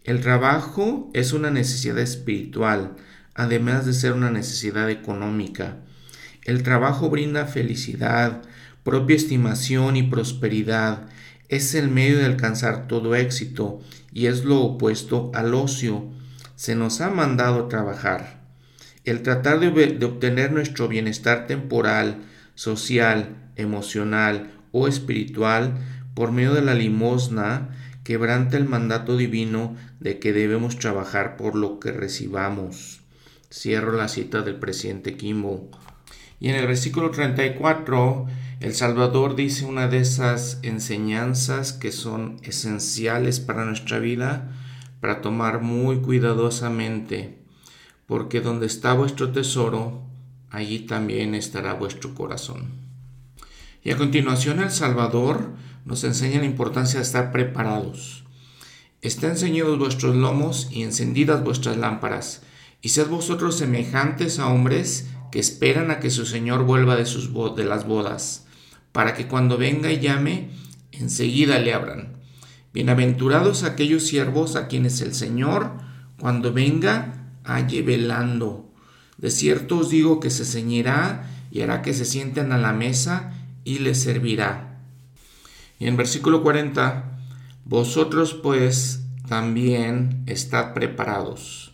El 0.05 0.21
trabajo 0.21 1.11
es 1.15 1.33
una 1.33 1.51
necesidad 1.51 1.99
espiritual, 1.99 2.97
además 3.37 3.85
de 3.85 3.93
ser 3.93 4.15
una 4.15 4.31
necesidad 4.31 4.91
económica. 4.91 5.77
El 6.43 6.63
trabajo 6.63 7.11
brinda 7.11 7.47
felicidad, 7.47 8.43
propia 8.83 9.17
estimación 9.17 9.97
y 9.97 10.03
prosperidad. 10.03 11.09
Es 11.49 11.75
el 11.75 11.89
medio 11.89 12.19
de 12.19 12.25
alcanzar 12.25 12.89
todo 12.89 13.15
éxito 13.15 13.81
y 14.13 14.27
es 14.27 14.45
lo 14.45 14.61
opuesto 14.63 15.31
al 15.35 15.55
ocio. 15.55 16.09
Se 16.57 16.75
nos 16.75 17.01
ha 17.03 17.11
mandado 17.11 17.69
trabajar. 17.69 18.41
El 19.05 19.23
tratar 19.23 19.61
de, 19.61 19.71
de 19.71 20.07
obtener 20.07 20.51
nuestro 20.51 20.89
bienestar 20.89 21.47
temporal, 21.47 22.23
social, 22.55 23.37
emocional 23.57 24.51
o 24.73 24.89
espiritual 24.89 25.79
por 26.15 26.33
medio 26.33 26.55
de 26.55 26.63
la 26.63 26.75
limosna 26.75 27.69
quebranta 28.03 28.57
el 28.57 28.65
mandato 28.65 29.17
divino 29.17 29.77
de 30.01 30.19
que 30.19 30.33
debemos 30.33 30.79
trabajar 30.79 31.37
por 31.37 31.55
lo 31.55 31.81
que 31.81 31.93
recibamos. 31.93 32.96
Cierro 33.59 33.93
la 33.93 34.09
cita 34.09 34.43
del 34.43 34.57
presidente 34.57 35.17
Kimball. 35.17 35.71
Y 36.41 36.51
en 36.51 36.57
el 36.57 36.67
versículo 36.67 37.11
34, 37.11 38.27
el 38.61 38.75
Salvador 38.75 39.35
dice 39.35 39.65
una 39.65 39.89
de 39.89 39.97
esas 39.97 40.59
enseñanzas 40.63 41.73
que 41.73 41.91
son 41.91 42.37
esenciales 42.43 43.41
para 43.41 43.65
nuestra 43.65 43.99
vida, 43.99 44.53
para 45.01 45.23
tomar 45.23 45.63
muy 45.63 46.01
cuidadosamente, 46.01 47.39
porque 48.05 48.43
donde 48.43 48.67
está 48.67 48.93
vuestro 48.93 49.33
tesoro, 49.33 50.03
allí 50.51 50.81
también 50.81 51.35
estará 51.35 51.73
vuestro 51.73 52.15
corazón. 52.15 52.73
Y 53.83 53.91
a 53.91 53.97
continuación 53.97 54.61
el 54.61 54.71
Salvador 54.71 55.55
nos 55.87 56.05
enseña 56.05 56.41
la 56.41 56.45
importancia 56.47 56.99
de 56.99 57.07
estar 57.07 57.33
preparados. 57.33 58.25
Estén 59.01 59.39
ceñidos 59.39 59.79
vuestros 59.79 60.15
lomos 60.15 60.69
y 60.71 60.83
encendidas 60.83 61.43
vuestras 61.43 61.79
lámparas, 61.79 62.43
y 62.87 62.89
sed 62.89 63.09
vosotros 63.09 63.59
semejantes 63.59 64.39
a 64.39 64.47
hombres 64.47 65.09
que 65.33 65.41
esperan 65.41 65.91
a 65.91 65.99
que 65.99 66.09
su 66.09 66.25
Señor 66.25 66.63
vuelva 66.63 66.95
de, 66.95 67.05
sus 67.05 67.33
de 67.57 67.65
las 67.65 67.85
bodas, 67.85 68.47
para 68.93 69.15
que 69.15 69.27
cuando 69.27 69.59
venga 69.59 69.91
y 69.91 69.99
llame, 69.99 70.51
enseguida 70.93 71.59
le 71.59 71.75
abran. 71.75 72.19
Bienaventurados 72.73 73.65
aquellos 73.65 74.07
siervos 74.07 74.55
a 74.55 74.69
quienes 74.69 75.01
el 75.01 75.15
Señor, 75.15 75.73
cuando 76.21 76.53
venga, 76.53 77.27
halle 77.43 77.83
velando. 77.83 78.73
De 79.19 79.33
cierto 79.33 79.79
os 79.79 79.91
digo 79.91 80.21
que 80.21 80.31
se 80.31 80.45
ceñirá 80.45 81.29
y 81.51 81.63
hará 81.63 81.83
que 81.83 81.93
se 81.93 82.05
sienten 82.05 82.53
a 82.53 82.57
la 82.57 82.73
mesa 82.73 83.33
y 83.65 83.81
le 83.81 83.97
servirá. 83.97 84.79
Y 85.81 85.89
en 85.89 85.97
versículo 85.97 86.41
40, 86.45 87.19
vosotros 87.65 88.35
pues 88.35 89.01
también 89.29 90.23
estad 90.27 90.73
preparados, 90.73 91.73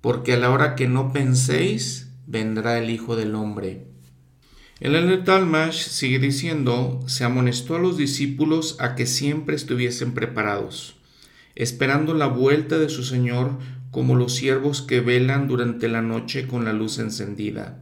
porque 0.00 0.34
a 0.34 0.38
la 0.38 0.50
hora 0.50 0.74
que 0.74 0.88
no 0.88 1.12
penséis, 1.12 2.12
vendrá 2.26 2.78
el 2.78 2.90
Hijo 2.90 3.16
del 3.16 3.34
Hombre. 3.34 3.86
El 4.80 5.24
Talmash 5.24 5.88
sigue 5.88 6.18
diciendo, 6.18 7.00
se 7.06 7.24
amonestó 7.24 7.76
a 7.76 7.80
los 7.80 7.96
discípulos 7.96 8.76
a 8.80 8.94
que 8.94 9.06
siempre 9.06 9.56
estuviesen 9.56 10.14
preparados, 10.14 10.96
esperando 11.54 12.14
la 12.14 12.26
vuelta 12.26 12.78
de 12.78 12.88
su 12.88 13.04
Señor 13.04 13.58
como 13.90 14.14
los 14.14 14.34
siervos 14.34 14.80
que 14.80 15.00
velan 15.00 15.48
durante 15.48 15.88
la 15.88 16.00
noche 16.00 16.46
con 16.46 16.64
la 16.64 16.72
luz 16.72 16.98
encendida 16.98 17.80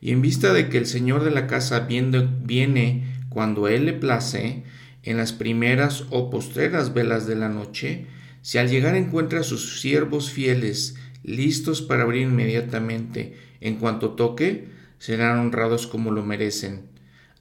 y 0.00 0.12
en 0.12 0.22
vista 0.22 0.52
de 0.52 0.68
que 0.68 0.78
el 0.78 0.86
Señor 0.86 1.24
de 1.24 1.30
la 1.30 1.46
casa 1.46 1.80
viene 1.80 3.04
cuando 3.28 3.68
Él 3.68 3.84
le 3.84 3.92
place, 3.92 4.64
en 5.02 5.16
las 5.16 5.32
primeras 5.32 6.04
o 6.10 6.30
postreras 6.30 6.94
velas 6.94 7.26
de 7.26 7.36
la 7.36 7.48
noche, 7.48 8.06
si 8.42 8.58
al 8.58 8.68
llegar 8.68 8.96
encuentra 8.96 9.40
a 9.40 9.44
sus 9.44 9.80
siervos 9.80 10.30
fieles 10.30 10.96
listos 11.22 11.82
para 11.82 12.02
abrir 12.02 12.22
inmediatamente. 12.22 13.36
En 13.60 13.76
cuanto 13.76 14.10
toque, 14.10 14.68
serán 14.98 15.38
honrados 15.38 15.86
como 15.86 16.10
lo 16.10 16.24
merecen. 16.24 16.88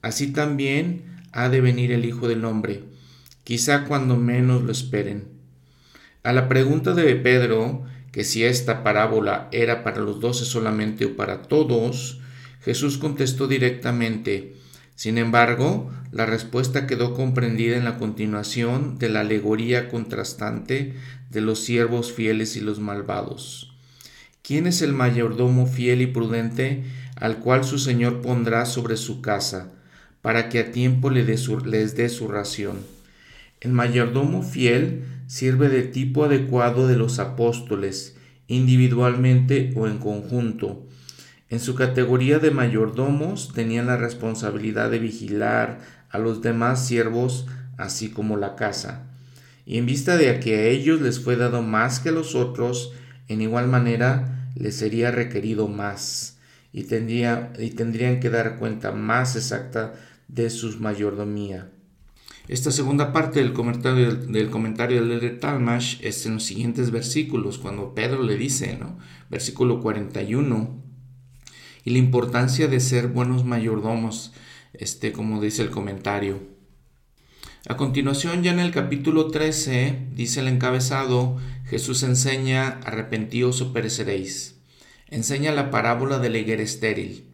Así 0.02 0.32
también 0.32 1.04
ha 1.32 1.50
de 1.50 1.62
venir 1.62 1.92
el 1.92 2.06
Hijo 2.06 2.28
del 2.28 2.46
Hombre, 2.46 2.84
quizá 3.44 3.86
cuando 3.86 4.18
menos 4.18 4.64
lo 4.64 4.72
esperen. 4.72 5.28
A 6.24 6.34
la 6.34 6.48
pregunta 6.48 6.94
de 6.94 7.16
Pedro, 7.16 7.84
que 8.12 8.24
si 8.24 8.44
esta 8.44 8.84
parábola 8.84 9.48
era 9.52 9.84
para 9.84 10.02
los 10.02 10.20
doce 10.20 10.46
solamente 10.46 11.06
o 11.06 11.16
para 11.16 11.44
todos, 11.44 12.20
Jesús 12.62 12.98
contestó 12.98 13.48
directamente. 13.48 14.56
Sin 14.96 15.18
embargo, 15.18 15.90
la 16.12 16.26
respuesta 16.26 16.88
quedó 16.88 17.14
comprendida 17.14 17.78
en 17.78 17.86
la 17.86 17.98
continuación 17.98 18.98
de 18.98 19.10
la 19.10 19.22
alegoría 19.22 19.90
contrastante 19.90 20.96
de 21.30 21.42
los 21.42 21.60
siervos 21.60 22.12
fieles 22.12 22.58
y 22.58 22.62
los 22.62 22.80
malvados. 22.80 23.69
¿Quién 24.50 24.66
es 24.66 24.82
el 24.82 24.94
mayordomo 24.94 25.68
fiel 25.68 26.02
y 26.02 26.08
prudente 26.08 26.84
al 27.16 27.38
cual 27.38 27.64
su 27.64 27.78
Señor 27.78 28.22
pondrá 28.24 28.66
sobre 28.66 28.98
su 28.98 29.22
casa, 29.22 29.72
para 30.24 30.50
que 30.50 30.58
a 30.58 30.72
tiempo 30.72 31.12
les 31.12 31.28
dé 31.96 32.10
su 32.10 32.28
ración? 32.28 32.80
El 33.62 33.74
mayordomo 33.74 34.42
fiel 34.42 35.04
sirve 35.28 35.70
de 35.70 35.84
tipo 35.84 36.24
adecuado 36.24 36.88
de 36.88 36.96
los 36.96 37.20
apóstoles, 37.20 38.18
individualmente 38.48 39.72
o 39.76 39.86
en 39.86 40.00
conjunto. 40.00 40.84
En 41.50 41.60
su 41.60 41.76
categoría 41.76 42.40
de 42.40 42.50
mayordomos 42.50 43.54
tenían 43.54 43.86
la 43.86 43.98
responsabilidad 43.98 44.90
de 44.90 44.98
vigilar 44.98 45.82
a 46.10 46.18
los 46.18 46.42
demás 46.42 46.88
siervos, 46.88 47.46
así 47.78 48.10
como 48.10 48.36
la 48.36 48.56
casa. 48.56 49.12
Y 49.68 49.78
en 49.78 49.86
vista 49.86 50.18
de 50.18 50.40
que 50.40 50.56
a 50.56 50.64
ellos 50.64 51.02
les 51.02 51.20
fue 51.20 51.36
dado 51.36 51.62
más 51.62 52.00
que 52.00 52.10
a 52.10 52.14
los 52.14 52.34
otros, 52.34 52.94
en 53.28 53.44
igual 53.44 53.68
manera 53.68 54.38
les 54.56 54.76
sería 54.76 55.12
requerido 55.12 55.68
más, 55.68 56.38
y, 56.72 56.84
tendría, 56.84 57.54
y 57.58 57.72
tendrían 57.72 58.20
que 58.20 58.30
dar 58.30 58.58
cuenta 58.58 58.92
más 58.92 59.36
exacta 59.36 59.94
de 60.28 60.50
su 60.50 60.80
mayordomía. 60.80 61.72
Esta 62.48 62.72
segunda 62.72 63.14
parte 63.14 63.40
del 63.40 63.54
comentario 63.54 64.16
del, 64.16 64.50
comentario 64.50 65.06
de 65.06 65.30
Talmash 65.30 65.98
es 66.02 66.26
en 66.26 66.36
los 66.36 66.44
siguientes 66.44 66.90
versículos, 66.90 67.60
cuando 67.60 67.94
Pedro 67.94 68.24
le 68.24 68.38
dice, 68.38 68.76
¿no? 68.76 68.98
Versículo 69.30 69.82
41, 69.82 70.84
y 71.86 71.92
la 71.92 71.98
importancia 72.00 72.68
de 72.68 72.80
ser 72.80 73.08
buenos 73.08 73.46
mayordomos, 73.46 74.34
este, 74.74 75.12
como 75.12 75.42
dice 75.42 75.62
el 75.62 75.70
comentario. 75.70 76.40
A 77.68 77.78
continuación, 77.78 78.44
ya 78.44 78.52
en 78.52 78.60
el 78.60 78.72
capítulo 78.72 79.28
13, 79.28 80.08
dice 80.16 80.40
el 80.40 80.48
encabezado, 80.48 81.38
Jesús 81.66 82.04
enseña, 82.04 82.80
arrepentíos 82.86 83.62
o 83.62 83.74
pereceréis. 83.74 84.56
Enseña 85.08 85.52
la 85.52 85.72
parábola 85.72 86.20
de 86.20 86.30
la 86.30 86.38
higuera 86.38 86.64
estéril 86.64 87.30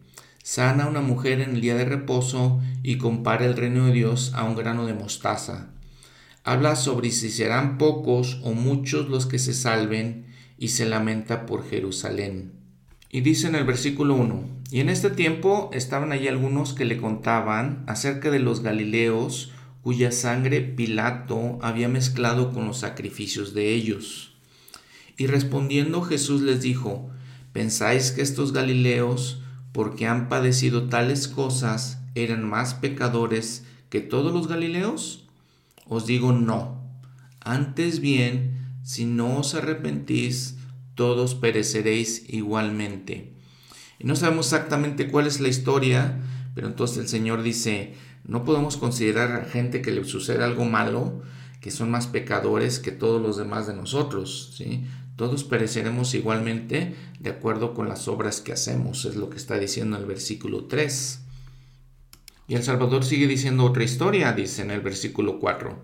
sana 0.45 0.83
a 0.83 0.87
una 0.87 1.01
mujer 1.01 1.41
en 1.41 1.55
el 1.55 1.61
día 1.61 1.73
de 1.73 1.85
reposo 1.85 2.61
y 2.83 2.99
compara 2.99 3.45
el 3.45 3.57
reino 3.57 3.87
de 3.87 3.93
Dios 3.93 4.31
a 4.35 4.43
un 4.43 4.55
grano 4.55 4.85
de 4.85 4.93
mostaza. 4.93 5.69
Habla 6.43 6.75
sobre 6.75 7.09
si 7.09 7.31
serán 7.31 7.79
pocos 7.79 8.39
o 8.43 8.53
muchos 8.53 9.09
los 9.09 9.25
que 9.25 9.39
se 9.39 9.55
salven 9.55 10.27
y 10.59 10.67
se 10.67 10.85
lamenta 10.85 11.47
por 11.47 11.67
Jerusalén. 11.67 12.53
Y 13.09 13.21
dice 13.21 13.47
en 13.47 13.55
el 13.55 13.63
versículo 13.63 14.13
1, 14.13 14.43
y 14.69 14.81
en 14.81 14.89
este 14.89 15.09
tiempo 15.09 15.71
estaban 15.73 16.11
allí 16.11 16.27
algunos 16.27 16.75
que 16.75 16.85
le 16.85 16.97
contaban 16.97 17.83
acerca 17.87 18.29
de 18.29 18.37
los 18.37 18.61
Galileos 18.61 19.51
cuya 19.85 20.11
sangre 20.11 20.61
Pilato 20.61 21.59
había 21.61 21.87
mezclado 21.87 22.51
con 22.51 22.65
los 22.65 22.79
sacrificios 22.79 23.53
de 23.53 23.71
ellos. 23.75 24.33
Y 25.15 25.27
respondiendo 25.27 26.01
Jesús 26.01 26.41
les 26.41 26.63
dijo, 26.63 27.11
¿pensáis 27.53 28.09
que 28.09 28.23
estos 28.23 28.51
Galileos 28.51 29.43
porque 29.73 30.07
han 30.07 30.27
padecido 30.27 30.89
tales 30.89 31.27
cosas, 31.27 31.99
eran 32.15 32.49
más 32.49 32.73
pecadores 32.73 33.63
que 33.91 34.01
todos 34.01 34.33
los 34.33 34.47
Galileos? 34.47 35.27
Os 35.85 36.07
digo 36.07 36.31
no. 36.31 36.81
Antes 37.41 37.99
bien, 37.99 38.57
si 38.81 39.05
no 39.05 39.37
os 39.37 39.53
arrepentís, 39.53 40.55
todos 40.95 41.35
pereceréis 41.35 42.27
igualmente. 42.27 43.33
Y 43.99 44.07
no 44.07 44.15
sabemos 44.15 44.47
exactamente 44.47 45.11
cuál 45.11 45.27
es 45.27 45.39
la 45.39 45.47
historia, 45.49 46.23
pero 46.55 46.65
entonces 46.65 46.97
el 46.97 47.07
Señor 47.07 47.43
dice, 47.43 47.93
no 48.27 48.43
podemos 48.43 48.77
considerar 48.77 49.31
a 49.31 49.45
gente 49.45 49.81
que 49.81 49.91
le 49.91 50.03
suceda 50.03 50.45
algo 50.45 50.65
malo, 50.65 51.21
que 51.61 51.71
son 51.71 51.91
más 51.91 52.07
pecadores 52.07 52.79
que 52.79 52.91
todos 52.91 53.21
los 53.21 53.37
demás 53.37 53.67
de 53.67 53.73
nosotros, 53.73 54.53
¿sí? 54.57 54.85
Todos 55.15 55.43
pereceremos 55.43 56.13
igualmente 56.13 56.95
de 57.19 57.29
acuerdo 57.29 57.73
con 57.73 57.87
las 57.87 58.07
obras 58.07 58.41
que 58.41 58.51
hacemos, 58.51 59.05
es 59.05 59.15
lo 59.15 59.29
que 59.29 59.37
está 59.37 59.57
diciendo 59.57 59.97
el 59.97 60.05
versículo 60.05 60.65
3. 60.65 61.21
Y 62.47 62.55
el 62.55 62.63
Salvador 62.63 63.05
sigue 63.05 63.27
diciendo 63.27 63.63
otra 63.63 63.83
historia, 63.83 64.33
dice 64.33 64.61
en 64.61 64.71
el 64.71 64.81
versículo 64.81 65.39
4. 65.39 65.83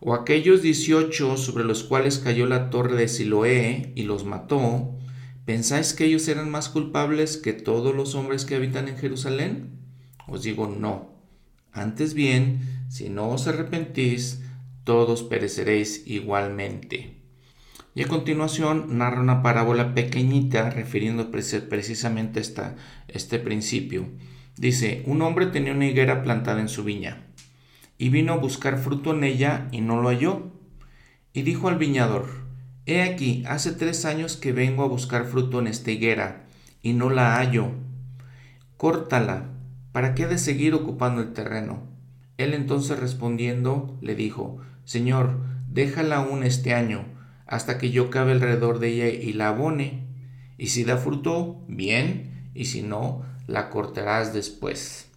O 0.00 0.14
aquellos 0.14 0.62
18 0.62 1.36
sobre 1.36 1.64
los 1.64 1.84
cuales 1.84 2.18
cayó 2.18 2.46
la 2.46 2.70
torre 2.70 2.96
de 2.96 3.06
Siloé 3.06 3.92
y 3.94 4.02
los 4.02 4.24
mató, 4.24 4.96
¿pensáis 5.44 5.92
que 5.92 6.06
ellos 6.06 6.26
eran 6.26 6.50
más 6.50 6.68
culpables 6.68 7.36
que 7.36 7.52
todos 7.52 7.94
los 7.94 8.16
hombres 8.16 8.44
que 8.44 8.56
habitan 8.56 8.88
en 8.88 8.98
Jerusalén? 8.98 9.78
Os 10.26 10.42
digo 10.42 10.66
no. 10.66 11.11
Antes 11.72 12.14
bien, 12.14 12.60
si 12.88 13.08
no 13.08 13.30
os 13.30 13.48
arrepentís, 13.48 14.42
todos 14.84 15.22
pereceréis 15.22 16.06
igualmente. 16.06 17.16
Y 17.94 18.02
a 18.02 18.08
continuación 18.08 18.98
narra 18.98 19.20
una 19.20 19.42
parábola 19.42 19.94
pequeñita 19.94 20.70
refiriendo 20.70 21.30
precisamente 21.30 22.40
a 22.40 22.74
este 23.08 23.38
principio. 23.38 24.08
Dice, 24.56 25.02
un 25.06 25.22
hombre 25.22 25.46
tenía 25.46 25.72
una 25.72 25.86
higuera 25.86 26.22
plantada 26.22 26.60
en 26.60 26.68
su 26.68 26.84
viña 26.84 27.26
y 27.98 28.08
vino 28.08 28.32
a 28.32 28.38
buscar 28.38 28.78
fruto 28.78 29.14
en 29.14 29.24
ella 29.24 29.68
y 29.72 29.80
no 29.80 30.00
lo 30.00 30.08
halló. 30.08 30.52
Y 31.32 31.42
dijo 31.42 31.68
al 31.68 31.78
viñador, 31.78 32.42
He 32.84 33.02
aquí, 33.02 33.44
hace 33.46 33.72
tres 33.72 34.04
años 34.04 34.36
que 34.36 34.52
vengo 34.52 34.82
a 34.82 34.88
buscar 34.88 35.24
fruto 35.24 35.60
en 35.60 35.68
esta 35.68 35.90
higuera 35.90 36.46
y 36.82 36.94
no 36.94 37.10
la 37.10 37.36
hallo. 37.36 37.70
Córtala, 38.76 39.51
¿para 39.92 40.14
qué 40.14 40.26
de 40.26 40.38
seguir 40.38 40.74
ocupando 40.74 41.22
el 41.22 41.32
terreno? 41.32 41.82
Él 42.38 42.54
entonces 42.54 42.98
respondiendo 42.98 43.98
le 44.00 44.14
dijo, 44.14 44.58
Señor, 44.84 45.38
déjala 45.68 46.16
aún 46.16 46.42
este 46.42 46.74
año 46.74 47.04
hasta 47.46 47.78
que 47.78 47.90
yo 47.90 48.10
cabe 48.10 48.32
alrededor 48.32 48.78
de 48.78 48.88
ella 48.88 49.08
y 49.08 49.32
la 49.32 49.48
abone. 49.48 50.06
Y 50.58 50.68
si 50.68 50.84
da 50.84 50.96
fruto, 50.96 51.62
bien, 51.68 52.50
y 52.54 52.66
si 52.66 52.82
no, 52.82 53.24
la 53.46 53.68
cortarás 53.70 54.32
después. 54.32 55.08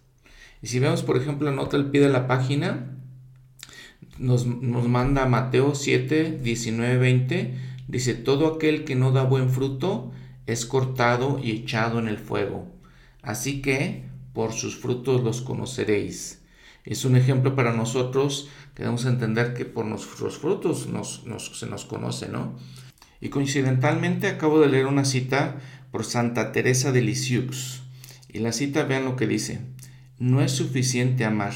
Y 0.62 0.66
si 0.66 0.78
vemos, 0.78 1.02
por 1.02 1.16
ejemplo, 1.16 1.50
nota 1.50 1.76
el 1.76 1.86
pie 1.86 2.00
de 2.00 2.08
la 2.08 2.26
página, 2.26 2.96
nos, 4.18 4.46
nos 4.46 4.88
manda 4.88 5.26
Mateo 5.26 5.74
7, 5.74 6.40
19, 6.42 6.98
20, 6.98 7.54
dice, 7.88 8.14
todo 8.14 8.54
aquel 8.54 8.84
que 8.84 8.96
no 8.96 9.12
da 9.12 9.22
buen 9.22 9.50
fruto 9.50 10.12
es 10.46 10.66
cortado 10.66 11.38
y 11.42 11.50
echado 11.52 11.98
en 11.98 12.08
el 12.08 12.18
fuego. 12.18 12.66
Así 13.22 13.62
que 13.62 14.05
por 14.36 14.52
sus 14.52 14.76
frutos 14.76 15.22
los 15.24 15.40
conoceréis. 15.40 16.42
Es 16.84 17.06
un 17.06 17.16
ejemplo 17.16 17.56
para 17.56 17.72
nosotros 17.72 18.50
que 18.74 18.82
debemos 18.82 19.06
entender 19.06 19.54
que 19.54 19.64
por 19.64 19.86
nuestros 19.86 20.36
frutos 20.36 20.86
se 21.54 21.66
nos 21.66 21.84
conoce, 21.86 22.28
¿no? 22.28 22.54
Y 23.18 23.30
coincidentalmente 23.30 24.26
acabo 24.26 24.60
de 24.60 24.68
leer 24.68 24.84
una 24.84 25.06
cita 25.06 25.56
por 25.90 26.04
Santa 26.04 26.52
Teresa 26.52 26.92
de 26.92 27.00
Lisieux. 27.00 27.80
Y 28.28 28.40
la 28.40 28.52
cita, 28.52 28.82
vean 28.82 29.06
lo 29.06 29.16
que 29.16 29.26
dice. 29.26 29.60
No 30.18 30.42
es 30.42 30.52
suficiente 30.52 31.24
amar, 31.24 31.54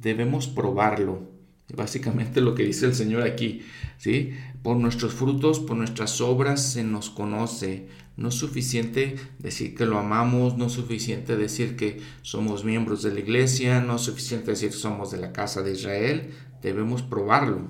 debemos 0.00 0.48
probarlo. 0.48 1.29
Básicamente 1.76 2.40
lo 2.40 2.54
que 2.54 2.64
dice 2.64 2.86
el 2.86 2.94
Señor 2.94 3.22
aquí, 3.22 3.62
¿sí? 3.98 4.32
Por 4.62 4.76
nuestros 4.76 5.14
frutos, 5.14 5.60
por 5.60 5.76
nuestras 5.76 6.20
obras 6.20 6.72
se 6.72 6.84
nos 6.84 7.10
conoce. 7.10 7.86
No 8.16 8.28
es 8.28 8.34
suficiente 8.34 9.16
decir 9.38 9.74
que 9.74 9.86
lo 9.86 9.98
amamos, 9.98 10.58
no 10.58 10.66
es 10.66 10.72
suficiente 10.72 11.36
decir 11.36 11.76
que 11.76 12.00
somos 12.22 12.64
miembros 12.64 13.02
de 13.02 13.14
la 13.14 13.20
iglesia, 13.20 13.80
no 13.80 13.96
es 13.96 14.02
suficiente 14.02 14.50
decir 14.50 14.70
que 14.70 14.76
somos 14.76 15.10
de 15.10 15.18
la 15.18 15.32
casa 15.32 15.62
de 15.62 15.72
Israel, 15.72 16.30
debemos 16.62 17.02
probarlo. 17.02 17.68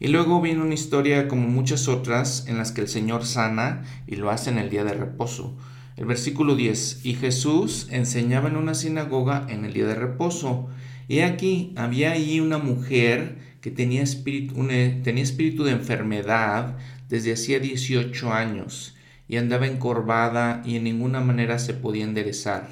Y 0.00 0.08
luego 0.08 0.40
viene 0.40 0.62
una 0.62 0.74
historia 0.74 1.28
como 1.28 1.46
muchas 1.46 1.86
otras 1.86 2.48
en 2.48 2.58
las 2.58 2.72
que 2.72 2.80
el 2.80 2.88
Señor 2.88 3.24
sana 3.24 3.84
y 4.08 4.16
lo 4.16 4.30
hace 4.30 4.50
en 4.50 4.58
el 4.58 4.68
día 4.68 4.82
de 4.82 4.94
reposo. 4.94 5.56
El 5.96 6.06
versículo 6.06 6.56
10, 6.56 7.06
y 7.06 7.14
Jesús 7.14 7.86
enseñaba 7.90 8.48
en 8.48 8.56
una 8.56 8.74
sinagoga 8.74 9.46
en 9.48 9.64
el 9.64 9.74
día 9.74 9.86
de 9.86 9.94
reposo. 9.94 10.68
Y 11.12 11.20
aquí 11.20 11.74
había 11.76 12.12
allí 12.12 12.40
una 12.40 12.56
mujer 12.56 13.36
que 13.60 13.70
tenía 13.70 14.02
espíritu, 14.02 14.54
tenía 15.04 15.22
espíritu 15.22 15.62
de 15.62 15.72
enfermedad 15.72 16.78
desde 17.10 17.34
hacía 17.34 17.58
18 17.58 18.32
años 18.32 18.96
y 19.28 19.36
andaba 19.36 19.66
encorvada 19.66 20.62
y 20.64 20.76
en 20.76 20.84
ninguna 20.84 21.20
manera 21.20 21.58
se 21.58 21.74
podía 21.74 22.04
enderezar. 22.04 22.66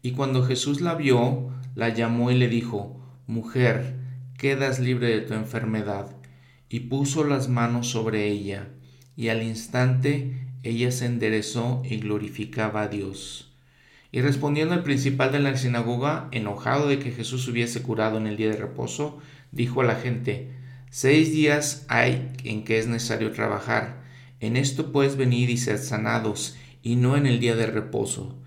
Y 0.00 0.12
cuando 0.12 0.46
Jesús 0.46 0.80
la 0.80 0.94
vio, 0.94 1.50
la 1.74 1.90
llamó 1.90 2.30
y 2.30 2.36
le 2.36 2.48
dijo, 2.48 3.02
Mujer, 3.26 3.96
quedas 4.38 4.80
libre 4.80 5.08
de 5.08 5.20
tu 5.20 5.34
enfermedad. 5.34 6.16
Y 6.70 6.80
puso 6.80 7.22
las 7.22 7.50
manos 7.50 7.90
sobre 7.90 8.28
ella, 8.28 8.68
y 9.14 9.28
al 9.28 9.42
instante 9.42 10.48
ella 10.62 10.90
se 10.90 11.04
enderezó 11.04 11.82
y 11.84 11.98
glorificaba 11.98 12.84
a 12.84 12.88
Dios. 12.88 13.47
Y 14.10 14.20
respondiendo 14.22 14.74
al 14.74 14.82
principal 14.82 15.32
de 15.32 15.38
la 15.38 15.56
sinagoga, 15.56 16.28
enojado 16.30 16.88
de 16.88 16.98
que 16.98 17.12
Jesús 17.12 17.46
hubiese 17.48 17.82
curado 17.82 18.16
en 18.16 18.26
el 18.26 18.36
día 18.36 18.48
de 18.48 18.56
reposo, 18.56 19.18
dijo 19.52 19.82
a 19.82 19.84
la 19.84 19.96
gente, 19.96 20.52
Seis 20.90 21.32
días 21.32 21.84
hay 21.88 22.32
en 22.44 22.64
que 22.64 22.78
es 22.78 22.86
necesario 22.86 23.32
trabajar, 23.32 24.02
en 24.40 24.56
esto 24.56 24.92
puedes 24.92 25.16
venir 25.16 25.50
y 25.50 25.58
ser 25.58 25.78
sanados, 25.78 26.56
y 26.82 26.96
no 26.96 27.16
en 27.16 27.26
el 27.26 27.40
día 27.40 27.56
de 27.56 27.66
reposo. 27.66 28.38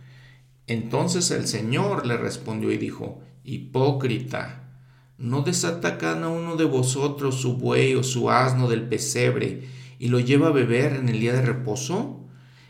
Entonces 0.65 1.29
el 1.31 1.47
Señor 1.47 2.07
le 2.07 2.17
respondió 2.17 2.71
y 2.71 2.77
dijo, 2.77 3.21
Hipócrita, 3.43 4.69
¿no 5.17 5.41
desata 5.41 5.97
cada 5.97 6.29
uno 6.29 6.55
de 6.55 6.65
vosotros 6.65 7.41
su 7.41 7.57
buey 7.57 7.93
o 7.93 8.03
su 8.03 8.31
asno 8.31 8.67
del 8.67 8.83
pesebre 8.83 9.67
y 9.99 10.07
lo 10.07 10.19
lleva 10.19 10.47
a 10.47 10.51
beber 10.51 10.93
en 10.93 11.09
el 11.09 11.19
día 11.19 11.33
de 11.33 11.41
reposo? 11.41 12.25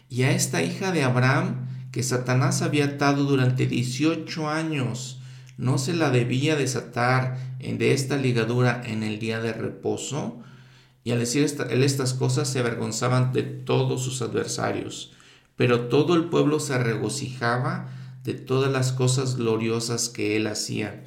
Y 0.09 0.23
a 0.23 0.31
esta 0.31 0.61
hija 0.63 0.91
de 0.91 1.03
Abraham, 1.03 1.67
que 1.91 2.03
Satanás 2.03 2.61
había 2.61 2.85
atado 2.85 3.25
durante 3.25 3.67
dieciocho 3.67 4.49
años, 4.49 5.19
¿no 5.57 5.77
se 5.77 5.93
la 5.93 6.09
debía 6.09 6.55
desatar 6.55 7.37
de 7.59 7.93
esta 7.93 8.17
ligadura 8.17 8.81
en 8.85 9.03
el 9.03 9.19
día 9.19 9.39
de 9.39 9.53
reposo? 9.53 10.41
Y 11.03 11.11
al 11.11 11.19
decir 11.19 11.45
él 11.69 11.83
estas 11.83 12.13
cosas 12.13 12.47
se 12.47 12.59
avergonzaban 12.59 13.33
de 13.33 13.43
todos 13.43 14.03
sus 14.03 14.21
adversarios, 14.21 15.11
pero 15.55 15.87
todo 15.87 16.15
el 16.15 16.25
pueblo 16.25 16.59
se 16.59 16.77
regocijaba 16.77 17.89
de 18.23 18.33
todas 18.35 18.71
las 18.71 18.91
cosas 18.91 19.35
gloriosas 19.35 20.09
que 20.09 20.37
él 20.37 20.47
hacía. 20.47 21.03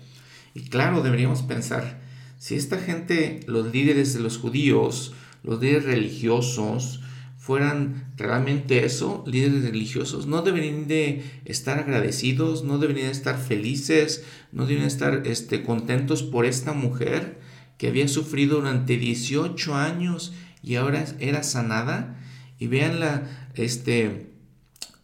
Y 0.53 0.69
claro, 0.69 1.03
deberíamos 1.03 1.43
pensar, 1.43 2.01
si 2.39 2.57
esta 2.57 2.79
gente, 2.79 3.41
los 3.47 3.73
líderes 3.73 4.15
de 4.15 4.21
los 4.21 4.39
judíos, 4.39 5.15
los 5.43 5.61
líderes 5.61 5.85
religiosos, 5.85 7.01
fueran 7.45 8.11
realmente 8.17 8.87
eso, 8.87 9.23
líderes 9.27 9.65
religiosos, 9.65 10.27
no 10.27 10.41
deberían 10.41 10.89
de 10.89 11.43
estar 11.45 11.79
agradecidos, 11.79 12.65
no 12.65 12.79
deberían 12.79 13.09
de 13.09 13.13
estar 13.13 13.37
felices, 13.37 14.25
no 14.51 14.63
deberían 14.63 14.87
estar 14.87 15.27
este, 15.27 15.63
contentos 15.63 16.23
por 16.23 16.47
esta 16.47 16.73
mujer 16.73 17.39
que 17.77 17.89
había 17.89 18.09
sufrido 18.09 18.61
durante 18.61 18.97
18 18.97 19.75
años 19.75 20.33
y 20.63 20.77
ahora 20.77 21.05
era 21.19 21.43
sanada. 21.43 22.19
Y 22.59 22.69
vean 22.69 22.99
la, 22.99 23.51
este, 23.57 24.33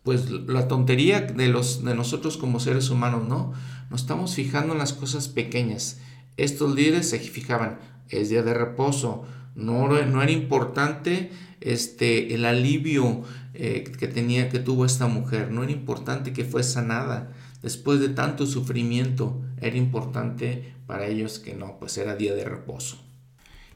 pues 0.03 0.31
la 0.31 0.67
tontería 0.67 1.21
de, 1.21 1.49
los, 1.49 1.85
de 1.85 1.95
nosotros 1.95 2.39
como 2.39 2.59
seres 2.59 2.89
humanos, 2.89 3.29
¿no? 3.29 3.53
Nos 3.91 4.01
estamos 4.01 4.35
fijando 4.35 4.73
en 4.73 4.79
las 4.79 4.95
cosas 4.95 5.29
pequeñas. 5.29 5.99
Estos 6.39 6.75
líderes 6.75 7.11
se 7.11 7.19
fijaban, 7.19 7.81
es 8.09 8.31
día 8.31 8.43
de 8.43 8.55
reposo, 8.55 9.27
no, 9.55 9.89
no 9.89 10.23
era 10.23 10.33
importante 10.33 11.31
este, 11.61 12.35
el 12.35 12.45
alivio 12.45 13.23
eh, 13.55 13.85
que, 13.99 14.09
tenía, 14.09 14.49
que 14.49 14.59
tuvo 14.59 14.85
esta 14.85 15.07
mujer. 15.07 15.51
No 15.51 15.63
era 15.63 15.73
importante 15.73 16.33
que 16.33 16.45
fue 16.45 16.63
sanada. 16.63 17.33
Después 17.63 18.01
de 18.01 18.09
tanto 18.09 18.47
sufrimiento, 18.47 19.43
era 19.61 19.77
importante 19.77 20.75
para 20.87 21.07
ellos 21.07 21.39
que 21.39 21.55
no, 21.55 21.79
pues 21.79 21.99
era 21.99 22.17
día 22.17 22.35
de 22.35 22.45
reposo. 22.45 23.05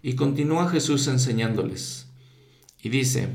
Y 0.02 0.14
continúa 0.14 0.68
Jesús 0.68 1.06
enseñándoles. 1.06 2.08
Y 2.82 2.88
dice, 2.88 3.28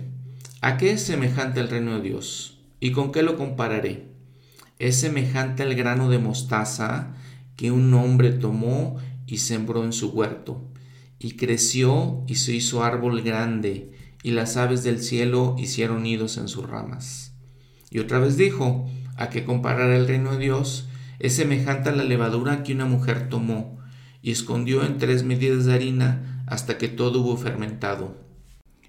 ¿a 0.62 0.78
qué 0.78 0.92
es 0.92 1.02
semejante 1.04 1.60
el 1.60 1.70
reino 1.70 1.96
de 1.96 2.02
Dios? 2.02 2.60
¿Y 2.80 2.92
con 2.92 3.12
qué 3.12 3.24
lo 3.24 3.38
compararé? 3.38 4.06
Es 4.80 5.00
semejante 5.00 5.64
al 5.64 5.76
grano 5.76 6.10
de 6.10 6.20
mostaza 6.20 7.16
que 7.56 7.72
un 7.72 7.94
hombre 7.94 8.32
tomó 8.32 8.98
y 9.28 9.40
sembró 9.40 9.84
en 9.84 9.94
su 9.94 10.10
huerto, 10.12 10.64
y 11.20 11.32
creció 11.32 12.24
y 12.28 12.36
se 12.36 12.54
hizo 12.54 12.84
árbol 12.84 13.22
grande, 13.22 13.92
y 14.24 14.32
las 14.32 14.58
aves 14.58 14.84
del 14.84 15.02
cielo 15.02 15.56
hicieron 15.60 16.04
nidos 16.04 16.38
en 16.38 16.48
sus 16.48 16.68
ramas. 16.68 17.34
Y 17.92 18.00
otra 18.00 18.20
vez 18.20 18.38
dijo, 18.38 18.90
a 19.18 19.30
qué 19.30 19.44
comparar 19.44 19.92
el 19.92 20.08
reino 20.08 20.32
de 20.32 20.40
Dios, 20.40 20.88
es 21.20 21.36
semejante 21.36 21.90
a 21.90 21.92
la 21.92 22.04
levadura 22.04 22.64
que 22.64 22.74
una 22.74 22.86
mujer 22.86 23.30
tomó 23.30 23.80
y 24.22 24.32
escondió 24.32 24.86
en 24.86 24.98
tres 24.98 25.24
medidas 25.24 25.66
de 25.66 25.74
harina 25.74 26.44
hasta 26.48 26.78
que 26.78 26.88
todo 26.88 27.22
hubo 27.22 27.38
fermentado. 27.38 28.18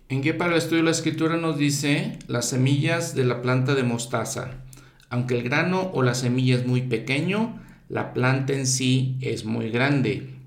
En 0.09 0.23
qué 0.23 0.35
para 0.35 0.53
el 0.53 0.59
estudio 0.59 0.79
de 0.79 0.85
la 0.85 0.91
escritura 0.91 1.37
nos 1.37 1.59
dice 1.59 2.19
las 2.27 2.49
semillas 2.49 3.15
de 3.15 3.25
la 3.25 3.43
planta 3.43 3.75
de 3.75 3.85
mostaza. 3.85 4.65
Aunque 5.09 5.37
el 5.37 5.45
grano 5.45 5.91
o 5.93 6.03
la 6.03 6.15
semilla 6.15 6.57
es 6.57 6.67
muy 6.67 6.83
pequeño, 6.83 7.61
la 7.89 8.13
planta 8.13 8.53
en 8.53 8.67
sí 8.67 9.19
es 9.21 9.45
muy 9.45 9.71
grande. 9.71 10.40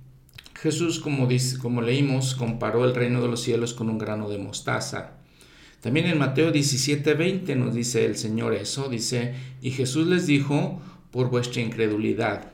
Jesús, 0.63 1.01
como, 1.01 1.27
dice, 1.27 1.57
como 1.57 1.81
leímos, 1.81 2.35
comparó 2.35 2.85
el 2.85 2.95
reino 2.95 3.21
de 3.21 3.27
los 3.27 3.41
cielos 3.41 3.73
con 3.73 3.89
un 3.89 3.97
grano 3.97 4.29
de 4.29 4.37
mostaza. 4.37 5.17
También 5.81 6.05
en 6.05 6.17
Mateo 6.17 6.53
17:20 6.53 7.57
nos 7.57 7.75
dice 7.75 8.05
el 8.05 8.15
Señor 8.15 8.53
eso, 8.53 8.87
dice, 8.87 9.35
y 9.61 9.71
Jesús 9.71 10.07
les 10.07 10.25
dijo, 10.25 10.81
por 11.11 11.29
vuestra 11.29 11.61
incredulidad, 11.61 12.53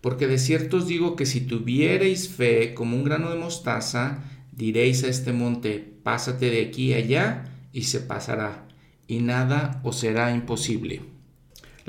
porque 0.00 0.26
de 0.26 0.38
cierto 0.38 0.78
os 0.78 0.86
digo 0.86 1.16
que 1.16 1.26
si 1.26 1.42
tuviereis 1.42 2.30
fe 2.30 2.72
como 2.72 2.96
un 2.96 3.04
grano 3.04 3.28
de 3.28 3.36
mostaza, 3.36 4.24
diréis 4.52 5.04
a 5.04 5.08
este 5.08 5.34
monte, 5.34 5.98
pásate 6.02 6.48
de 6.48 6.62
aquí 6.62 6.94
allá, 6.94 7.44
y 7.74 7.82
se 7.82 8.00
pasará, 8.00 8.68
y 9.06 9.18
nada 9.18 9.82
os 9.84 9.98
será 9.98 10.34
imposible. 10.34 11.02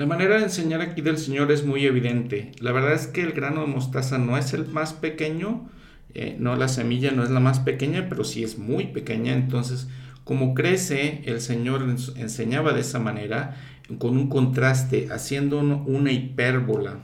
La 0.02 0.08
manera 0.08 0.38
de 0.38 0.42
enseñar 0.42 0.80
aquí 0.80 1.00
del 1.00 1.16
Señor 1.16 1.52
es 1.52 1.64
muy 1.64 1.86
evidente. 1.86 2.50
La 2.58 2.72
verdad 2.72 2.94
es 2.94 3.06
que 3.06 3.22
el 3.22 3.30
grano 3.30 3.60
de 3.60 3.68
mostaza 3.68 4.18
no 4.18 4.36
es 4.36 4.52
el 4.52 4.66
más 4.66 4.94
pequeño, 4.94 5.70
eh, 6.12 6.34
no 6.40 6.56
la 6.56 6.66
semilla 6.66 7.12
no 7.12 7.22
es 7.22 7.30
la 7.30 7.38
más 7.38 7.60
pequeña, 7.60 8.08
pero 8.08 8.24
sí 8.24 8.42
es 8.42 8.58
muy 8.58 8.88
pequeña. 8.88 9.32
Entonces, 9.32 9.86
como 10.24 10.54
crece, 10.54 11.22
el 11.26 11.40
Señor 11.40 11.86
enseñaba 12.16 12.72
de 12.72 12.80
esa 12.80 12.98
manera, 12.98 13.54
con 13.98 14.16
un 14.16 14.28
contraste, 14.28 15.06
haciendo 15.12 15.60
una 15.60 16.10
hipérbola. 16.10 16.98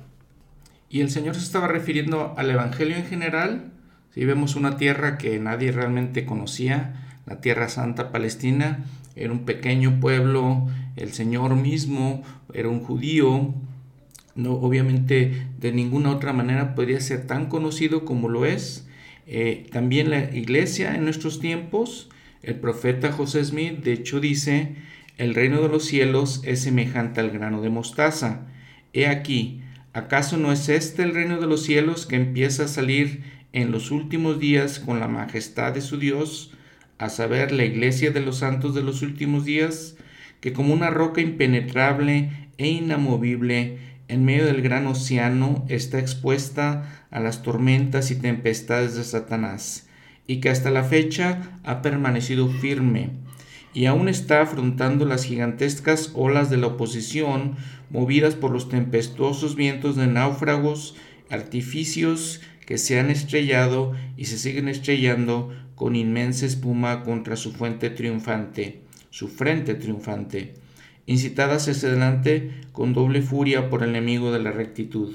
Y 0.91 1.01
el 1.01 1.11
Señor 1.11 1.37
se 1.37 1.43
estaba 1.43 1.69
refiriendo 1.69 2.35
al 2.37 2.51
Evangelio 2.51 2.97
en 2.97 3.07
general. 3.07 3.71
Si 4.13 4.25
vemos 4.25 4.57
una 4.57 4.77
tierra 4.77 5.19
que 5.19 5.39
nadie 5.39 5.71
realmente 5.71 6.27
conocía, 6.27 7.21
la 7.27 7.41
Tierra 7.41 7.69
Santa 7.69 8.11
Palestina, 8.11 8.87
era 9.19 9.33
un 9.33 9.45
pequeño 9.45 10.01
pueblo, 10.01 10.69
el 10.97 11.13
Señor 11.13 11.55
mismo 11.57 12.23
era 12.55 12.69
un 12.69 12.81
judío, 12.81 13.55
no, 14.35 14.53
obviamente 14.53 15.49
de 15.59 15.73
ninguna 15.73 16.11
otra 16.11 16.33
manera 16.33 16.75
podría 16.75 17.01
ser 17.01 17.27
tan 17.27 17.47
conocido 17.47 18.05
como 18.05 18.29
lo 18.29 18.47
es. 18.47 18.87
Eh, 19.27 19.67
también 19.73 20.11
la 20.11 20.35
iglesia 20.35 20.95
en 20.95 21.05
nuestros 21.05 21.41
tiempos, 21.41 22.09
el 22.43 22.55
profeta 22.55 23.13
José 23.13 23.45
Smith 23.45 23.81
de 23.83 23.93
hecho 23.93 24.21
dice, 24.21 24.77
el 25.19 25.35
reino 25.35 25.61
de 25.61 25.69
los 25.69 25.85
cielos 25.85 26.41
es 26.45 26.61
semejante 26.63 27.21
al 27.21 27.31
grano 27.31 27.61
de 27.61 27.71
mostaza. 27.71 28.47
He 28.93 29.09
aquí, 29.09 29.61
¿acaso 29.93 30.37
no 30.37 30.53
es 30.53 30.69
este 30.69 31.03
el 31.03 31.15
reino 31.15 31.41
de 31.41 31.49
los 31.49 31.65
cielos 31.65 32.07
que 32.07 32.17
empieza 32.17 32.65
a 32.65 32.69
salir 32.69 33.25
en 33.53 33.73
los 33.73 33.91
últimos 33.91 34.39
días 34.39 34.79
con 34.79 35.01
la 35.01 35.09
majestad 35.09 35.73
de 35.73 35.81
su 35.81 35.99
Dios? 35.99 36.53
A 36.99 37.09
saber, 37.09 37.53
la 37.53 37.65
iglesia 37.65 38.11
de 38.11 38.21
los 38.21 38.39
santos 38.39 38.75
de 38.75 38.83
los 38.83 39.03
últimos 39.03 39.45
días, 39.45 39.97
que 40.41 40.53
como 40.53 40.75
una 40.75 40.91
roca 40.91 41.21
impenetrable 41.21 42.31
e 42.59 42.69
inamovible 42.69 43.79
en 44.09 44.25
medio 44.25 44.47
del 44.47 44.63
gran 44.63 44.87
océano 44.87 45.65
está 45.69 45.99
expuesta 45.99 47.07
a 47.11 47.21
las 47.21 47.43
tormentas 47.43 48.11
y 48.11 48.17
tempestades 48.17 48.95
de 48.95 49.05
Satanás, 49.05 49.89
y 50.27 50.41
que 50.41 50.51
hasta 50.51 50.71
la 50.71 50.83
fecha 50.83 51.61
ha 51.65 51.83
permanecido 51.83 52.49
firme, 52.49 53.11
y 53.75 53.87
aún 53.87 54.09
está 54.09 54.43
afrontando 54.43 55.05
las 55.05 55.25
gigantescas 55.25 56.13
olas 56.15 56.51
de 56.51 56.57
la 56.57 56.69
oposición, 56.69 57.57
movidas 57.91 58.35
por 58.35 58.51
los 58.51 58.69
tempestuosos 58.69 59.55
vientos 59.57 59.95
de 59.97 60.07
náufragos, 60.07 60.97
artificios 61.31 62.41
que 62.67 62.79
se 62.79 62.99
han 62.99 63.11
estrellado 63.11 63.95
y 64.17 64.27
se 64.27 64.39
siguen 64.39 64.69
estrellando 64.69 65.51
con 65.79 65.95
inmensa 65.95 66.45
espuma 66.45 67.05
contra 67.05 67.37
su 67.37 67.53
fuente 67.53 67.89
triunfante, 67.89 68.83
su 69.11 69.29
frente 69.29 69.77
triunfante, 69.77 70.55
incitadas 71.07 71.69
hacia 71.69 71.89
adelante 71.89 72.51
con 72.73 72.93
doble 72.93 73.23
furia 73.23 73.71
por 73.71 73.85
el 73.85 73.91
enemigo 73.91 74.33
de 74.33 74.41
la 74.41 74.51
rectitud. 74.51 75.15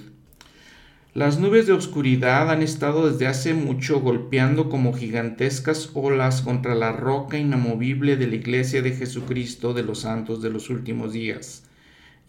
Las 1.14 1.38
nubes 1.38 1.68
de 1.68 1.74
oscuridad 1.74 2.50
han 2.50 2.64
estado 2.64 3.12
desde 3.12 3.28
hace 3.28 3.54
mucho 3.54 4.00
golpeando 4.00 4.70
como 4.70 4.94
gigantescas 4.94 5.92
olas 5.94 6.42
contra 6.42 6.76
la 6.76 6.94
roca 6.94 7.38
inamovible 7.38 8.16
de 8.16 8.28
la 8.28 8.36
Iglesia 8.36 8.82
de 8.82 8.94
Jesucristo 8.94 9.74
de 9.74 9.84
los 9.84 10.00
santos 10.00 10.42
de 10.42 10.50
los 10.50 10.70
últimos 10.70 11.12
días. 11.12 11.66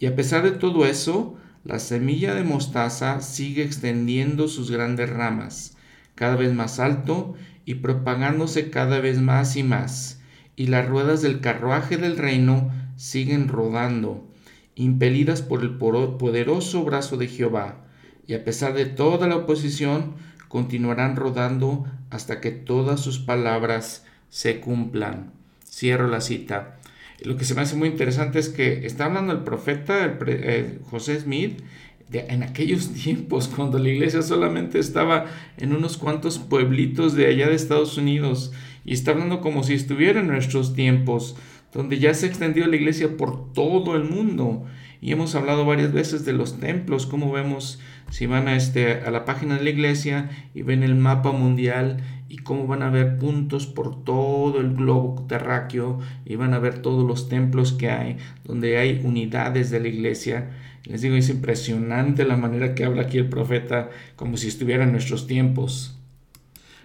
Y 0.00 0.06
a 0.06 0.16
pesar 0.16 0.42
de 0.42 0.50
todo 0.50 0.84
eso, 0.86 1.36
la 1.62 1.78
semilla 1.78 2.34
de 2.34 2.42
mostaza 2.42 3.20
sigue 3.20 3.62
extendiendo 3.62 4.48
sus 4.48 4.72
grandes 4.72 5.08
ramas, 5.08 5.78
cada 6.14 6.36
vez 6.36 6.52
más 6.52 6.78
alto 6.78 7.36
y 7.64 7.76
propagándose 7.76 8.70
cada 8.70 9.00
vez 9.00 9.20
más 9.20 9.56
y 9.56 9.62
más, 9.62 10.20
y 10.56 10.66
las 10.66 10.86
ruedas 10.88 11.22
del 11.22 11.40
carruaje 11.40 11.96
del 11.96 12.16
reino 12.16 12.72
siguen 12.96 13.48
rodando, 13.48 14.26
impelidas 14.74 15.42
por 15.42 15.62
el 15.62 15.76
poderoso 15.76 16.84
brazo 16.84 17.16
de 17.16 17.28
Jehová, 17.28 17.84
y 18.26 18.34
a 18.34 18.44
pesar 18.44 18.74
de 18.74 18.86
toda 18.86 19.26
la 19.26 19.36
oposición, 19.36 20.14
continuarán 20.48 21.16
rodando 21.16 21.84
hasta 22.10 22.40
que 22.40 22.50
todas 22.50 23.00
sus 23.00 23.18
palabras 23.18 24.06
se 24.30 24.60
cumplan. 24.60 25.32
Cierro 25.68 26.08
la 26.08 26.20
cita. 26.20 26.78
Lo 27.22 27.36
que 27.36 27.44
se 27.44 27.54
me 27.54 27.62
hace 27.62 27.76
muy 27.76 27.88
interesante 27.88 28.38
es 28.38 28.48
que 28.48 28.86
está 28.86 29.06
hablando 29.06 29.32
el 29.32 29.40
profeta 29.40 30.04
el 30.04 30.16
eh, 30.26 30.78
José 30.90 31.20
Smith 31.20 31.60
de, 32.08 32.26
en 32.28 32.42
aquellos 32.42 32.92
tiempos, 32.94 33.48
cuando 33.48 33.78
la 33.78 33.88
iglesia 33.88 34.22
solamente 34.22 34.78
estaba 34.78 35.26
en 35.56 35.74
unos 35.74 35.96
cuantos 35.96 36.38
pueblitos 36.38 37.14
de 37.14 37.26
allá 37.26 37.48
de 37.48 37.54
Estados 37.54 37.96
Unidos, 37.98 38.52
y 38.84 38.92
está 38.92 39.12
hablando 39.12 39.40
como 39.40 39.64
si 39.64 39.74
estuviera 39.74 40.20
en 40.20 40.28
nuestros 40.28 40.74
tiempos, 40.74 41.36
donde 41.72 41.98
ya 41.98 42.14
se 42.14 42.26
extendió 42.26 42.66
la 42.66 42.76
iglesia 42.76 43.16
por 43.16 43.52
todo 43.52 43.96
el 43.96 44.04
mundo. 44.04 44.64
Y 45.00 45.12
hemos 45.12 45.34
hablado 45.34 45.66
varias 45.66 45.92
veces 45.92 46.24
de 46.24 46.32
los 46.32 46.60
templos, 46.60 47.04
como 47.04 47.30
vemos 47.32 47.78
si 48.10 48.26
van 48.26 48.48
a, 48.48 48.56
este, 48.56 49.00
a 49.00 49.10
la 49.10 49.24
página 49.24 49.56
de 49.56 49.64
la 49.64 49.70
iglesia 49.70 50.30
y 50.54 50.62
ven 50.62 50.82
el 50.82 50.94
mapa 50.94 51.32
mundial 51.32 52.02
y 52.28 52.38
cómo 52.38 52.66
van 52.66 52.82
a 52.82 52.90
ver 52.90 53.18
puntos 53.18 53.66
por 53.66 54.04
todo 54.04 54.60
el 54.60 54.74
globo 54.74 55.26
terráqueo 55.28 56.00
y 56.24 56.36
van 56.36 56.54
a 56.54 56.58
ver 56.58 56.78
todos 56.78 57.04
los 57.06 57.28
templos 57.28 57.72
que 57.72 57.90
hay, 57.90 58.16
donde 58.44 58.78
hay 58.78 59.00
unidades 59.04 59.70
de 59.70 59.80
la 59.80 59.88
iglesia. 59.88 60.50
Les 60.84 61.00
digo, 61.00 61.16
es 61.16 61.30
impresionante 61.30 62.24
la 62.24 62.36
manera 62.36 62.74
que 62.74 62.84
habla 62.84 63.02
aquí 63.02 63.18
el 63.18 63.28
profeta, 63.28 63.90
como 64.16 64.36
si 64.36 64.48
estuviera 64.48 64.84
en 64.84 64.92
nuestros 64.92 65.26
tiempos. 65.26 65.98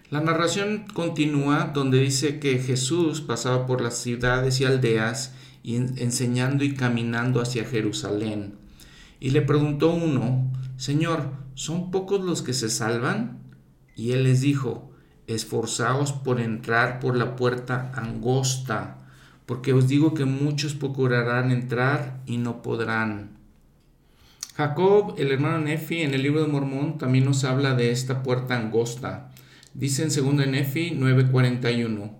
La 0.09 0.21
narración 0.21 0.85
continúa 0.93 1.71
donde 1.73 1.99
dice 1.99 2.39
que 2.39 2.59
Jesús 2.59 3.21
pasaba 3.21 3.67
por 3.67 3.81
las 3.81 3.97
ciudades 3.97 4.59
y 4.59 4.65
aldeas 4.65 5.35
y 5.61 5.75
enseñando 5.75 6.63
y 6.63 6.73
caminando 6.73 7.41
hacia 7.41 7.65
Jerusalén. 7.65 8.55
Y 9.19 9.31
le 9.31 9.41
preguntó 9.41 9.91
uno, 9.91 10.49
Señor, 10.77 11.31
¿son 11.53 11.91
pocos 11.91 12.21
los 12.21 12.41
que 12.41 12.53
se 12.53 12.69
salvan? 12.69 13.39
Y 13.95 14.13
él 14.13 14.23
les 14.23 14.41
dijo, 14.41 14.91
esforzaos 15.27 16.13
por 16.13 16.39
entrar 16.39 16.99
por 16.99 17.17
la 17.17 17.35
puerta 17.35 17.91
angosta, 17.93 18.97
porque 19.45 19.73
os 19.73 19.87
digo 19.87 20.13
que 20.13 20.25
muchos 20.25 20.73
procurarán 20.73 21.51
entrar 21.51 22.21
y 22.25 22.37
no 22.37 22.61
podrán. 22.61 23.38
Jacob, 24.59 25.15
el 25.17 25.31
hermano 25.31 25.59
Nefi, 25.59 26.01
en 26.01 26.13
el 26.13 26.21
libro 26.21 26.41
de 26.41 26.49
Mormón 26.49 26.97
también 26.97 27.23
nos 27.23 27.45
habla 27.45 27.75
de 27.75 27.91
esta 27.91 28.23
puerta 28.23 28.57
angosta. 28.57 29.31
Dice 29.73 30.03
en 30.03 30.09
2 30.09 30.47
Nefi 30.47 30.91
9:41, 30.99 32.11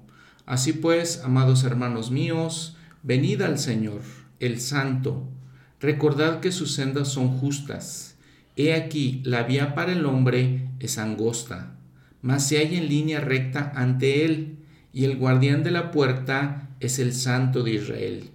Así 0.46 0.72
pues, 0.72 1.22
amados 1.26 1.66
hermanos 1.66 2.12
míos, 2.12 2.78
venid 3.04 3.42
al 3.42 3.60
Señor, 3.60 4.00
el 4.40 4.62
Santo, 4.62 5.28
recordad 5.82 6.40
que 6.40 6.54
sus 6.54 6.76
sendas 6.76 7.10
son 7.10 7.28
justas. 7.28 8.16
He 8.56 8.74
aquí, 8.74 9.22
la 9.26 9.44
vía 9.44 9.76
para 9.76 9.92
el 9.92 10.06
hombre 10.06 10.70
es 10.80 10.98
angosta, 10.98 11.76
mas 12.22 12.48
se 12.48 12.60
hay 12.60 12.78
en 12.78 12.88
línea 12.88 13.20
recta 13.20 13.74
ante 13.76 14.24
él, 14.24 14.60
y 14.94 15.04
el 15.04 15.18
guardián 15.18 15.62
de 15.62 15.72
la 15.72 15.92
puerta 15.92 16.70
es 16.80 17.00
el 17.00 17.12
Santo 17.12 17.64
de 17.64 17.74
Israel. 17.74 18.30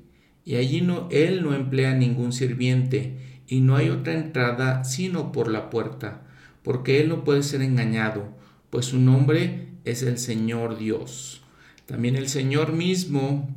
Y 0.44 0.56
allí 0.56 0.82
no, 0.82 1.08
él 1.10 1.42
no 1.42 1.54
emplea 1.54 1.94
ningún 1.94 2.34
sirviente, 2.34 3.16
y 3.46 3.60
no 3.60 3.76
hay 3.76 3.90
otra 3.90 4.14
entrada 4.14 4.84
sino 4.84 5.32
por 5.32 5.50
la 5.50 5.70
puerta, 5.70 6.22
porque 6.62 7.00
él 7.00 7.08
no 7.08 7.24
puede 7.24 7.42
ser 7.42 7.62
engañado 7.62 8.34
pues 8.74 8.86
su 8.86 8.98
nombre 8.98 9.68
es 9.84 10.02
el 10.02 10.18
Señor 10.18 10.76
Dios. 10.76 11.42
También 11.86 12.16
el 12.16 12.28
Señor 12.28 12.72
mismo, 12.72 13.48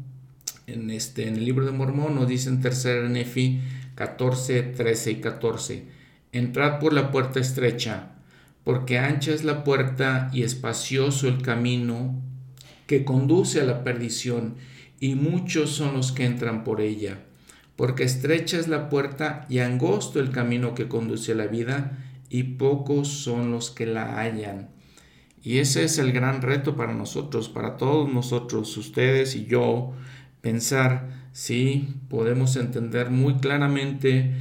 en, 0.67 0.91
este, 0.91 1.27
en 1.27 1.37
el 1.37 1.43
libro 1.43 1.65
de 1.65 1.71
Mormón, 1.71 2.13
nos 2.13 2.27
dice 2.27 2.49
en 2.49 2.61
3 2.61 3.09
Nefi 3.09 3.59
14, 3.95 4.61
13 4.61 5.11
y 5.11 5.15
14, 5.15 5.87
entrad 6.33 6.77
por 6.77 6.93
la 6.93 7.09
puerta 7.09 7.39
estrecha, 7.39 8.11
porque 8.63 8.99
ancha 8.99 9.33
es 9.33 9.43
la 9.43 9.63
puerta 9.63 10.29
y 10.31 10.43
espacioso 10.43 11.27
el 11.27 11.41
camino 11.41 12.21
que 12.85 13.03
conduce 13.03 13.59
a 13.59 13.65
la 13.65 13.83
perdición, 13.83 14.57
y 14.99 15.15
muchos 15.15 15.71
son 15.71 15.95
los 15.95 16.11
que 16.11 16.25
entran 16.25 16.63
por 16.63 16.79
ella. 16.79 17.21
Porque 17.77 18.03
estrecha 18.03 18.59
es 18.59 18.67
la 18.67 18.89
puerta 18.89 19.45
y 19.47 19.59
angosto 19.59 20.19
el 20.19 20.31
camino 20.31 20.75
que 20.75 20.89
conduce 20.89 21.31
a 21.31 21.35
la 21.35 21.47
vida, 21.47 21.97
y 22.29 22.43
pocos 22.43 23.07
son 23.07 23.51
los 23.51 23.71
que 23.71 23.85
la 23.85 24.19
hallan. 24.19 24.69
Y 25.41 25.59
ese 25.59 25.85
es 25.85 25.97
el 25.97 26.11
gran 26.11 26.41
reto 26.41 26.75
para 26.75 26.93
nosotros, 26.93 27.47
para 27.47 27.77
todos 27.77 28.11
nosotros, 28.11 28.75
ustedes 28.75 29.35
y 29.35 29.45
yo, 29.45 29.93
pensar 30.41 31.29
si 31.31 31.95
podemos 32.09 32.55
entender 32.55 33.11
muy 33.11 33.35
claramente 33.35 34.33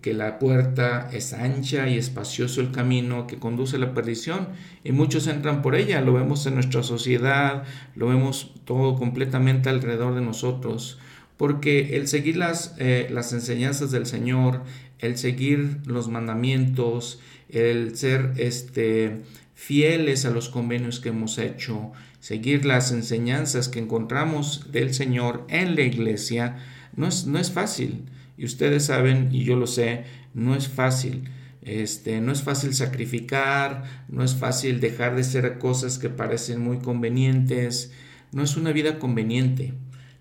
que, 0.00 0.14
la 0.14 0.38
puerta 0.38 1.10
es 1.12 1.32
ancha 1.32 1.88
y 1.88 1.98
espacioso 1.98 2.60
el 2.60 2.70
camino 2.70 3.26
que 3.26 3.38
conduce 3.38 3.76
a 3.76 3.80
la 3.80 3.92
perdición 3.92 4.48
y 4.82 4.92
muchos 4.92 5.26
entran 5.26 5.60
por 5.60 5.74
ella, 5.74 6.00
lo 6.00 6.14
vemos 6.14 6.46
en 6.46 6.54
nuestra 6.54 6.82
sociedad, 6.82 7.64
lo 7.94 8.08
vemos 8.08 8.54
todo 8.64 8.94
completamente 8.94 9.68
alrededor 9.68 10.14
de 10.14 10.22
nosotros, 10.22 10.98
porque 11.36 11.96
el 11.96 12.08
seguir 12.08 12.36
las, 12.36 12.74
eh, 12.78 13.08
las 13.10 13.32
enseñanzas 13.32 13.90
del 13.90 14.06
Señor, 14.06 14.62
el 14.98 15.18
seguir 15.18 15.80
los 15.86 16.08
mandamientos, 16.08 17.20
el 17.48 17.96
ser 17.96 18.32
este, 18.36 19.22
fieles 19.54 20.24
a 20.24 20.30
los 20.30 20.48
convenios 20.48 21.00
que 21.00 21.10
hemos 21.10 21.38
hecho, 21.38 21.92
seguir 22.20 22.64
las 22.64 22.92
enseñanzas 22.92 23.68
que 23.68 23.78
encontramos 23.78 24.72
del 24.72 24.94
Señor 24.94 25.46
en 25.48 25.76
la 25.76 25.82
iglesia, 25.82 26.56
no 26.94 27.06
es, 27.06 27.26
no 27.26 27.38
es 27.38 27.52
fácil. 27.52 28.04
Y 28.38 28.44
ustedes 28.44 28.86
saben, 28.86 29.28
y 29.32 29.44
yo 29.44 29.56
lo 29.56 29.66
sé, 29.66 30.04
no 30.34 30.54
es 30.54 30.68
fácil. 30.68 31.30
Este, 31.62 32.20
no 32.20 32.32
es 32.32 32.42
fácil 32.42 32.74
sacrificar, 32.74 34.04
no 34.08 34.22
es 34.22 34.36
fácil 34.36 34.78
dejar 34.78 35.16
de 35.16 35.22
hacer 35.22 35.58
cosas 35.58 35.98
que 35.98 36.08
parecen 36.08 36.60
muy 36.60 36.78
convenientes, 36.78 37.92
no 38.32 38.42
es 38.42 38.56
una 38.56 38.72
vida 38.72 38.98
conveniente. 38.98 39.74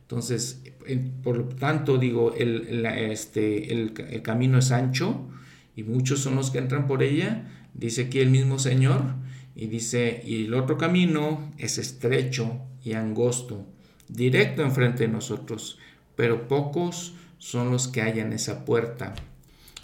Entonces, 0.06 0.62
por 1.24 1.38
lo 1.38 1.46
tanto, 1.46 1.98
digo, 1.98 2.36
el, 2.36 2.86
este, 2.86 3.74
el, 3.74 3.94
el 4.08 4.22
camino 4.22 4.60
es 4.60 4.72
ancho 4.72 5.28
y 5.76 5.82
muchos 5.82 6.20
son 6.20 6.36
los 6.36 6.52
que 6.52 6.60
entran 6.60 6.86
por 6.86 7.02
ella, 7.02 7.48
dice 7.74 8.04
aquí 8.04 8.20
el 8.20 8.30
mismo 8.30 8.60
Señor, 8.60 9.02
y 9.56 9.66
dice, 9.66 10.22
y 10.24 10.46
el 10.46 10.54
otro 10.54 10.78
camino 10.78 11.52
es 11.58 11.80
estrecho 11.80 12.60
y 12.84 12.94
angosto, 12.94 13.66
directo 14.08 14.62
enfrente 14.62 15.08
de 15.08 15.14
nosotros, 15.14 15.80
pero 16.16 16.48
pocos 16.48 17.16
son 17.40 17.72
los 17.72 17.88
que 17.88 18.02
hallan 18.02 18.32
esa 18.32 18.64
puerta. 18.64 19.16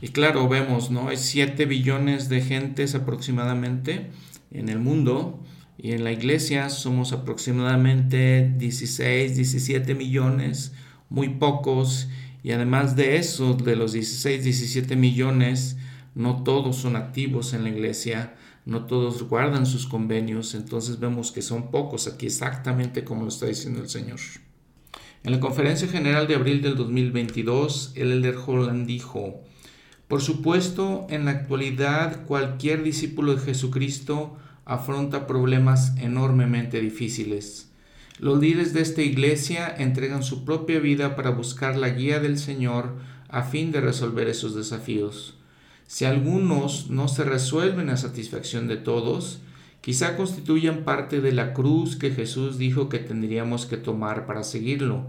Y 0.02 0.10
claro, 0.10 0.48
vemos, 0.48 0.92
¿no? 0.92 1.10
Hay 1.10 1.18
7 1.18 1.66
billones 1.66 2.30
de 2.30 2.42
gentes 2.42 2.96
aproximadamente 2.96 4.12
en 4.52 4.70
el 4.70 4.80
mundo 4.80 5.44
y 5.82 5.94
en 5.94 6.04
la 6.04 6.12
iglesia 6.12 6.70
somos 6.70 7.12
aproximadamente 7.12 8.54
16, 8.58 9.36
17 9.36 9.96
millones, 9.96 10.74
muy 11.10 11.30
pocos. 11.30 12.08
Y 12.44 12.52
además 12.52 12.96
de 12.96 13.18
eso, 13.18 13.54
de 13.56 13.76
los 13.76 13.94
16, 13.94 14.44
17 14.44 14.96
millones, 14.96 15.78
no 16.14 16.44
todos 16.44 16.78
son 16.78 16.96
activos 16.96 17.54
en 17.54 17.64
la 17.64 17.70
iglesia 17.70 18.36
no 18.66 18.86
todos 18.86 19.24
guardan 19.24 19.66
sus 19.66 19.88
convenios, 19.88 20.54
entonces 20.54 21.00
vemos 21.00 21.32
que 21.32 21.42
son 21.42 21.72
pocos 21.72 22.08
aquí 22.08 22.28
exactamente 22.28 23.04
como 23.04 23.24
lo 23.24 23.30
está 23.30 23.48
diciendo 23.48 23.82
el 23.82 23.90
Señor. 23.90 24.20
En 25.24 25.32
la 25.32 25.40
conferencia 25.40 25.88
general 25.88 26.28
de 26.28 26.36
abril 26.36 26.62
del 26.62 26.76
2022, 26.76 27.94
el 27.96 28.12
elder 28.12 28.36
Holland 28.46 28.88
dijo, 28.88 29.42
por 30.08 30.22
supuesto, 30.22 31.08
en 31.10 31.26
la 31.26 31.32
actualidad 31.32 32.26
cualquier 32.26 32.84
discípulo 32.84 33.36
de 33.36 33.42
Jesucristo 33.42 34.38
afronta 34.72 35.28
problemas 35.28 35.98
enormemente 35.98 36.80
difíciles. 36.80 37.70
Los 38.20 38.40
líderes 38.40 38.74
de 38.74 38.80
esta 38.80 39.02
iglesia 39.02 39.68
entregan 39.68 40.24
su 40.24 40.46
propia 40.46 40.80
vida 40.80 41.18
para 41.18 41.32
buscar 41.32 41.76
la 41.76 41.90
guía 41.90 42.22
del 42.22 42.38
Señor 42.38 42.96
a 43.28 43.44
fin 43.44 43.74
de 43.74 43.82
resolver 43.82 44.30
esos 44.30 44.56
desafíos. 44.56 45.38
Si 45.88 46.06
algunos 46.06 46.90
no 46.90 47.10
se 47.10 47.26
resuelven 47.26 47.90
a 47.90 47.98
satisfacción 47.98 48.70
de 48.70 48.78
todos, 48.78 49.42
quizá 49.82 50.16
constituyan 50.16 50.86
parte 50.86 51.20
de 51.20 51.34
la 51.34 51.52
cruz 51.54 51.98
que 51.98 52.12
Jesús 52.12 52.58
dijo 52.58 52.88
que 52.88 53.00
tendríamos 53.00 53.66
que 53.66 53.76
tomar 53.76 54.26
para 54.26 54.46
seguirlo. 54.46 55.06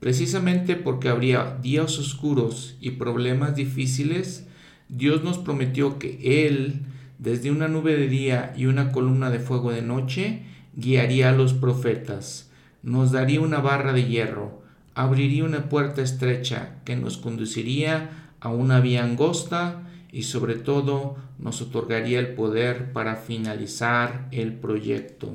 Precisamente 0.00 0.76
porque 0.76 1.10
habría 1.10 1.58
días 1.60 1.98
oscuros 1.98 2.78
y 2.80 2.92
problemas 2.92 3.54
difíciles, 3.54 4.46
Dios 4.88 5.22
nos 5.22 5.36
prometió 5.36 5.98
que 5.98 6.46
Él, 6.46 6.86
desde 7.18 7.50
una 7.50 7.68
nube 7.68 7.96
de 7.96 8.08
día 8.08 8.52
y 8.56 8.66
una 8.66 8.92
columna 8.92 9.30
de 9.30 9.40
fuego 9.40 9.70
de 9.72 9.82
noche, 9.82 10.42
guiaría 10.74 11.30
a 11.30 11.32
los 11.32 11.52
profetas, 11.52 12.50
nos 12.82 13.12
daría 13.12 13.40
una 13.40 13.58
barra 13.58 13.92
de 13.92 14.04
hierro, 14.04 14.62
abriría 14.94 15.44
una 15.44 15.68
puerta 15.68 16.02
estrecha 16.02 16.76
que 16.84 16.96
nos 16.96 17.18
conduciría 17.18 18.32
a 18.40 18.48
una 18.50 18.80
vía 18.80 19.04
angosta, 19.04 19.84
y 20.10 20.22
sobre 20.22 20.54
todo 20.54 21.16
nos 21.38 21.60
otorgaría 21.60 22.18
el 22.18 22.34
poder 22.34 22.92
para 22.92 23.16
finalizar 23.16 24.28
el 24.32 24.54
proyecto. 24.54 25.34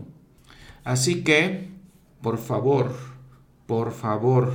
Así 0.83 1.23
que, 1.23 1.69
por 2.21 2.37
favor, 2.37 2.95
por 3.67 3.91
favor, 3.91 4.53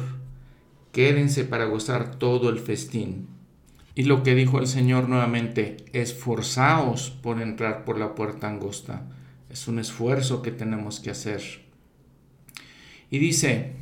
quédense 0.92 1.44
para 1.44 1.66
gozar 1.66 2.16
todo 2.16 2.50
el 2.50 2.58
festín. 2.58 3.28
Y 3.98 4.04
lo 4.04 4.22
que 4.22 4.36
dijo 4.36 4.60
el 4.60 4.68
Señor 4.68 5.08
nuevamente, 5.08 5.78
esforzaos 5.92 7.10
por 7.10 7.42
entrar 7.42 7.84
por 7.84 7.98
la 7.98 8.14
puerta 8.14 8.48
angosta. 8.48 9.02
Es 9.50 9.66
un 9.66 9.80
esfuerzo 9.80 10.40
que 10.40 10.52
tenemos 10.52 11.00
que 11.00 11.10
hacer. 11.10 11.42
Y 13.10 13.18
dice, 13.18 13.72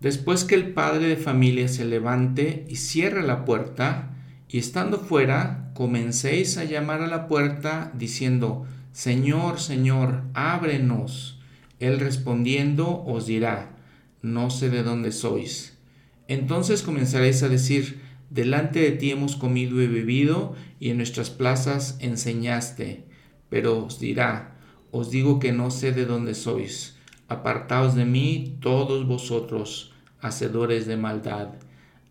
Después 0.00 0.44
que 0.44 0.56
el 0.56 0.74
padre 0.74 1.08
de 1.08 1.16
familia 1.16 1.68
se 1.68 1.86
levante 1.86 2.66
y 2.68 2.76
cierre 2.76 3.22
la 3.22 3.46
puerta, 3.46 4.10
y 4.46 4.58
estando 4.58 4.98
fuera, 4.98 5.70
comencéis 5.72 6.58
a 6.58 6.64
llamar 6.64 7.00
a 7.00 7.06
la 7.06 7.28
puerta, 7.28 7.90
diciendo, 7.94 8.66
Señor, 8.92 9.58
Señor, 9.58 10.20
ábrenos. 10.34 11.40
Él 11.80 11.98
respondiendo 11.98 13.02
os 13.06 13.24
dirá, 13.24 13.70
no 14.20 14.50
sé 14.50 14.68
de 14.68 14.82
dónde 14.82 15.12
sois. 15.12 15.78
Entonces 16.28 16.82
comenzaréis 16.82 17.42
a 17.42 17.48
decir, 17.48 18.04
delante 18.36 18.78
de 18.80 18.92
ti 18.92 19.10
hemos 19.10 19.34
comido 19.34 19.82
y 19.82 19.88
bebido, 19.88 20.54
y 20.78 20.90
en 20.90 20.98
nuestras 20.98 21.30
plazas 21.30 21.96
enseñaste. 22.00 23.04
Pero 23.48 23.84
os 23.84 23.98
dirá, 23.98 24.56
os 24.92 25.10
digo 25.10 25.40
que 25.40 25.52
no 25.52 25.70
sé 25.70 25.90
de 25.90 26.04
dónde 26.04 26.34
sois. 26.34 26.96
Apartaos 27.26 27.96
de 27.96 28.04
mí 28.04 28.58
todos 28.60 29.06
vosotros, 29.06 29.92
hacedores 30.20 30.86
de 30.86 30.96
maldad. 30.96 31.48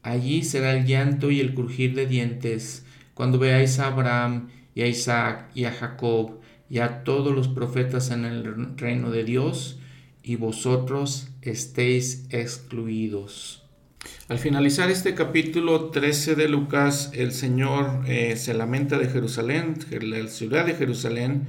Allí 0.01 0.43
será 0.43 0.73
el 0.75 0.85
llanto 0.85 1.31
y 1.31 1.39
el 1.39 1.53
crujir 1.53 1.95
de 1.95 2.07
dientes, 2.07 2.85
cuando 3.13 3.39
veáis 3.39 3.79
a 3.79 3.88
Abraham 3.88 4.49
y 4.73 4.81
a 4.81 4.88
Isaac 4.88 5.49
y 5.55 5.65
a 5.65 5.71
Jacob 5.71 6.41
y 6.69 6.79
a 6.79 7.03
todos 7.03 7.33
los 7.33 7.47
profetas 7.47 8.11
en 8.11 8.25
el 8.25 8.75
reino 8.77 9.11
de 9.11 9.23
Dios, 9.23 9.79
y 10.23 10.38
vosotros 10.38 11.29
estéis 11.43 12.25
excluidos. 12.31 13.64
Al 14.27 14.39
finalizar 14.39 14.89
este 14.89 15.13
capítulo 15.13 15.91
13 15.91 16.33
de 16.33 16.49
Lucas, 16.49 17.11
el 17.13 17.31
Señor 17.31 18.01
eh, 18.07 18.35
se 18.38 18.55
lamenta 18.55 18.97
de 18.97 19.07
Jerusalén, 19.07 19.75
la 20.01 20.27
ciudad 20.29 20.65
de 20.65 20.73
Jerusalén, 20.73 21.45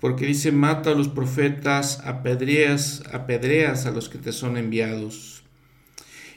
porque 0.00 0.24
dice, 0.24 0.50
mata 0.50 0.92
a 0.92 0.94
los 0.94 1.08
profetas, 1.08 2.00
apedreas, 2.06 3.02
apedreas 3.12 3.84
a 3.84 3.90
los 3.90 4.08
que 4.08 4.16
te 4.16 4.32
son 4.32 4.56
enviados. 4.56 5.42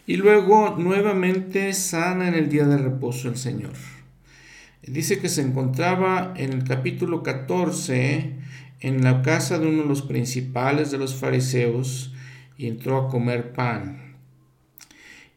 Y 0.05 0.17
luego 0.17 0.75
nuevamente 0.77 1.71
sana 1.71 2.27
en 2.27 2.34
el 2.34 2.49
día 2.49 2.65
de 2.65 2.77
reposo 2.77 3.29
el 3.29 3.38
Señor. 3.38 3.71
Dice 4.86 5.19
que 5.19 5.29
se 5.29 5.41
encontraba 5.41 6.34
en 6.36 6.51
el 6.51 6.65
capítulo 6.65 7.23
14 7.23 8.34
en 8.81 9.03
la 9.05 9.21
casa 9.21 9.57
de 9.57 9.67
uno 9.67 9.84
de 9.84 9.88
los 9.88 10.01
principales 10.01 10.91
de 10.91 10.97
los 10.97 11.15
fariseos 11.15 12.13
y 12.57 12.67
entró 12.67 12.97
a 12.97 13.07
comer 13.07 13.53
pan. 13.53 14.11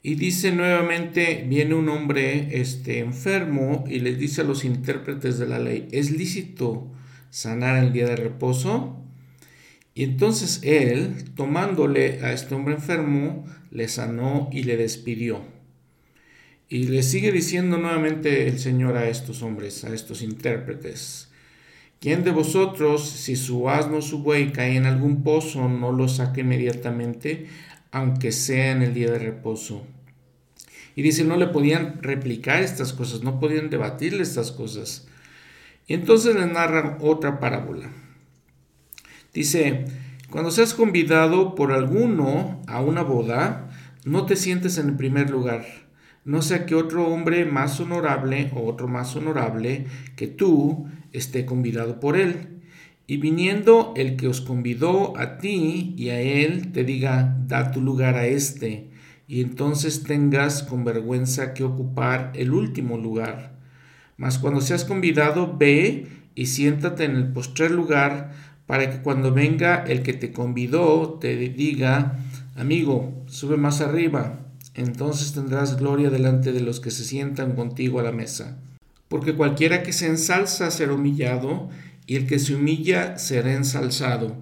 Y 0.07 0.17
dice 0.17 0.53
nuevamente, 0.53 1.47
viene 1.49 1.75
un 1.75 1.89
hombre 1.89 2.61
este, 2.61 2.99
enfermo 2.99 3.85
y 3.89 4.01
les 4.01 4.19
dice 4.19 4.43
a 4.43 4.45
los 4.45 4.67
intérpretes 4.67 5.39
de 5.39 5.47
la 5.47 5.59
ley, 5.59 5.89
¿es 5.93 6.11
lícito 6.11 6.93
sanar 7.31 7.83
el 7.83 7.95
día 7.95 8.07
de 8.09 8.17
reposo? 8.17 9.03
Y 9.95 10.05
entonces 10.05 10.61
él, 10.63 11.33
tomándole 11.35 12.23
a 12.23 12.35
este 12.35 12.55
hombre 12.55 12.75
enfermo, 12.75 13.47
le 13.71 13.89
sanó 13.89 14.51
y 14.53 14.65
le 14.65 14.77
despidió. 14.77 15.41
Y 16.69 16.89
le 16.89 17.03
sigue 17.03 17.33
diciendo 17.33 17.79
nuevamente 17.79 18.47
el 18.47 18.59
Señor 18.59 18.99
a 18.99 19.09
estos 19.09 19.43
hombres, 19.43 19.85
a 19.85 19.95
estos 19.95 20.21
intérpretes, 20.21 21.31
¿quién 21.99 22.25
de 22.25 22.31
vosotros, 22.31 23.09
si 23.09 23.37
su 23.37 23.71
asno 23.71 23.97
o 23.97 24.03
su 24.03 24.19
buey 24.23 24.53
cae 24.53 24.77
en 24.77 24.85
algún 24.85 25.23
pozo, 25.23 25.67
no 25.67 25.93
lo 25.93 26.09
saque 26.09 26.43
inmediatamente, 26.43 27.47
aunque 27.91 28.33
sea 28.33 28.73
en 28.73 28.83
el 28.83 28.93
día 28.93 29.11
de 29.11 29.19
reposo? 29.19 29.87
Y 30.97 31.03
dice, 31.03 31.25
no 31.25 31.37
le 31.37 31.49
podían 31.49 32.03
replicar 32.03 32.63
estas 32.63 32.93
cosas, 32.93 33.23
no 33.23 33.41
podían 33.41 33.71
debatirle 33.71 34.23
estas 34.23 34.53
cosas. 34.53 35.07
Y 35.87 35.95
entonces 35.95 36.35
le 36.35 36.47
narran 36.47 36.99
otra 37.01 37.41
parábola. 37.41 37.91
Dice, 39.33 39.87
cuando 40.31 40.51
seas 40.51 40.75
convidado 40.75 41.55
por 41.55 41.73
alguno 41.73 42.63
a 42.67 42.81
una 42.81 43.03
boda, 43.03 43.71
no 44.05 44.27
te 44.27 44.37
sientes 44.37 44.79
en 44.79 44.91
el 44.91 44.97
primer 44.97 45.31
lugar, 45.31 45.65
no 46.25 46.41
sea 46.41 46.67
que 46.67 46.75
otro 46.75 47.09
hombre 47.09 47.45
más 47.45 47.81
honorable 47.81 48.51
o 48.55 48.67
otro 48.67 48.89
más 48.89 49.15
honorable 49.17 49.87
que 50.17 50.27
tú 50.27 50.87
esté 51.13 51.45
convidado 51.45 52.01
por 52.01 52.17
él. 52.17 52.61
Y 53.07 53.19
viniendo 53.19 53.93
el 53.97 54.17
que 54.17 54.29
os 54.29 54.41
convidó 54.41 55.19
a 55.19 55.37
ti 55.37 55.95
y 55.99 56.09
a 56.09 56.21
él, 56.21 56.73
te 56.73 56.85
diga, 56.85 57.37
da 57.47 57.71
tu 57.71 57.83
lugar 57.83 58.17
a 58.17 58.27
éste 58.27 58.94
y 59.27 59.41
entonces 59.41 60.03
tengas 60.03 60.63
con 60.63 60.85
vergüenza 60.85 61.55
que 61.55 61.65
ocupar 61.65 62.33
el 62.35 62.53
último 62.53 62.99
lugar. 62.99 63.55
Mas 64.17 64.39
cuando 64.39 64.61
seas 64.61 64.85
convidado, 64.85 65.57
ve 65.57 66.07
y 66.35 66.47
siéntate 66.47 67.05
en 67.05 67.17
el 67.17 67.33
postrer 67.33 67.71
lugar, 67.71 68.33
para 68.67 68.91
que 68.91 69.03
cuando 69.03 69.33
venga 69.33 69.85
el 69.85 70.03
que 70.03 70.15
te 70.15 70.33
convidó 70.33 71.19
te 71.21 71.37
diga, 71.37 72.19
amigo, 72.57 73.25
sube 73.27 73.57
más 73.57 73.81
arriba, 73.81 74.41
entonces 74.75 75.33
tendrás 75.33 75.77
gloria 75.79 76.11
delante 76.11 76.53
de 76.53 76.61
los 76.61 76.81
que 76.81 76.91
se 76.91 77.05
sientan 77.05 77.55
contigo 77.55 78.01
a 78.01 78.03
la 78.03 78.13
mesa. 78.13 78.59
Porque 79.09 79.35
cualquiera 79.35 79.83
que 79.83 79.93
se 79.93 80.07
ensalza 80.07 80.71
será 80.71 80.95
humillado, 80.95 81.69
y 82.07 82.17
el 82.17 82.27
que 82.27 82.39
se 82.39 82.55
humilla 82.55 83.19
será 83.19 83.53
ensalzado. 83.55 84.37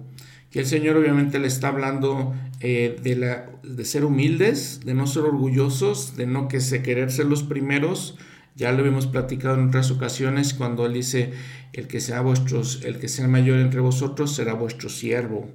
Que 0.51 0.59
el 0.59 0.65
Señor 0.65 0.97
obviamente 0.97 1.39
le 1.39 1.47
está 1.47 1.69
hablando 1.69 2.33
eh, 2.65 2.97
de, 3.03 3.17
la, 3.17 3.49
de 3.61 3.83
ser 3.83 4.05
humildes, 4.05 4.79
de 4.85 4.93
no 4.93 5.05
ser 5.05 5.23
orgullosos, 5.23 6.15
de 6.15 6.27
no 6.27 6.47
que 6.47 6.61
se 6.61 6.81
querer 6.81 7.11
ser 7.11 7.25
los 7.25 7.43
primeros. 7.43 8.17
Ya 8.55 8.71
lo 8.71 8.85
hemos 8.85 9.05
platicado 9.05 9.55
en 9.55 9.67
otras 9.67 9.91
ocasiones 9.91 10.53
cuando 10.53 10.85
él 10.85 10.93
dice, 10.93 11.33
el 11.73 11.89
que 11.89 11.99
sea 11.99 12.21
vuestros, 12.21 12.85
el 12.85 12.99
que 12.99 13.09
sea 13.09 13.27
mayor 13.27 13.59
entre 13.59 13.81
vosotros 13.81 14.33
será 14.33 14.53
vuestro 14.53 14.87
siervo. 14.87 15.49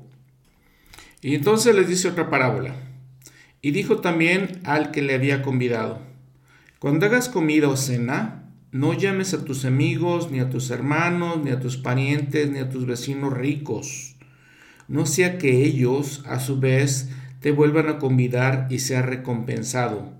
Y 1.23 1.35
entonces 1.35 1.75
les 1.75 1.89
dice 1.89 2.09
otra 2.09 2.29
parábola. 2.29 2.75
Y 3.63 3.71
dijo 3.71 4.03
también 4.03 4.61
al 4.65 4.91
que 4.91 5.01
le 5.01 5.15
había 5.15 5.41
convidado, 5.41 6.03
cuando 6.79 7.07
hagas 7.07 7.31
comida 7.31 7.71
o 7.71 7.79
cena, 7.79 8.53
no 8.71 8.93
llames 8.93 9.33
a 9.33 9.47
tus 9.47 9.65
amigos, 9.65 10.31
ni 10.31 10.41
a 10.41 10.51
tus 10.51 10.69
hermanos, 10.69 11.43
ni 11.43 11.53
a 11.53 11.59
tus 11.59 11.79
parientes, 11.79 12.51
ni 12.51 12.59
a 12.59 12.69
tus 12.69 12.85
vecinos 12.85 13.33
ricos 13.33 14.18
no 14.89 15.07
sea 15.07 15.39
que 15.39 15.65
ellos, 15.65 16.23
a 16.27 16.41
su 16.41 16.59
vez, 16.59 17.11
te 17.41 17.53
vuelvan 17.53 17.89
a 17.89 17.99
convidar 17.99 18.67
y 18.71 18.81
sea 18.81 19.03
recompensado. 19.03 20.13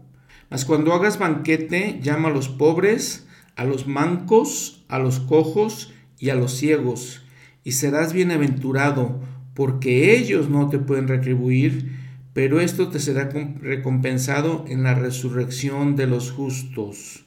Mas 0.51 0.65
cuando 0.65 0.93
hagas 0.93 1.19
banquete, 1.19 2.01
llama 2.03 2.29
a 2.29 2.33
los 2.33 2.49
pobres, 2.49 3.27
a 3.57 3.65
los 3.65 3.87
mancos, 3.87 4.85
a 4.89 4.99
los 4.99 5.21
cojos 5.21 5.93
y 6.19 6.31
a 6.31 6.35
los 6.35 6.53
ciegos, 6.53 7.23
y 7.65 7.73
serás 7.73 8.13
bienaventurado, 8.13 9.21
porque 9.55 10.17
ellos 10.17 10.49
no 10.49 10.69
te 10.69 10.79
pueden 10.79 11.09
retribuir, 11.09 11.99
pero 12.33 12.61
esto 12.61 12.89
te 12.89 13.01
será 13.01 13.29
recompensado 13.61 14.65
en 14.69 14.85
la 14.85 14.95
resurrección 14.95 15.97
de 15.97 16.07
los 16.07 16.31
justos. 16.31 17.25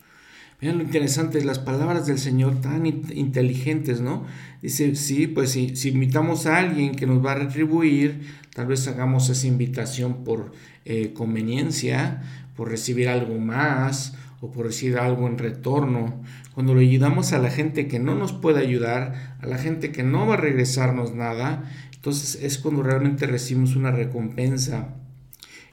Miren 0.61 0.77
lo 0.77 0.83
interesante, 0.83 1.43
las 1.43 1.59
palabras 1.59 2.05
del 2.05 2.19
Señor 2.19 2.61
tan 2.61 2.85
inteligentes, 2.85 3.99
¿no? 3.99 4.25
Dice, 4.61 4.95
sí, 4.95 5.27
pues 5.27 5.51
si, 5.51 5.73
invitamos 5.89 6.45
a 6.45 6.57
alguien 6.57 6.93
que 6.93 7.07
nos 7.07 7.25
va 7.25 7.31
a 7.31 7.35
retribuir, 7.35 8.21
tal 8.53 8.67
vez 8.67 8.87
hagamos 8.87 9.29
esa 9.29 9.47
invitación 9.47 10.23
por 10.23 10.51
eh, 10.85 11.13
conveniencia, 11.13 12.21
por 12.55 12.69
recibir 12.69 13.09
algo 13.09 13.39
más 13.39 14.15
o 14.39 14.51
por 14.51 14.67
recibir 14.67 14.99
algo 14.99 15.27
en 15.27 15.39
retorno. 15.39 16.21
Cuando 16.53 16.75
le 16.75 16.81
ayudamos 16.81 17.33
a 17.33 17.39
la 17.39 17.49
gente 17.49 17.87
que 17.87 17.99
no 17.99 18.13
nos 18.13 18.33
puede 18.33 18.59
ayudar, 18.59 19.37
a 19.41 19.47
la 19.47 19.57
gente 19.57 19.91
que 19.91 20.03
no 20.03 20.27
va 20.27 20.35
a 20.35 20.37
regresarnos 20.37 21.15
nada, 21.15 21.63
entonces 21.95 22.41
es 22.43 22.57
cuando 22.59 22.83
realmente 22.83 23.25
recibimos 23.25 23.75
una 23.75 23.91
recompensa. 23.91 24.95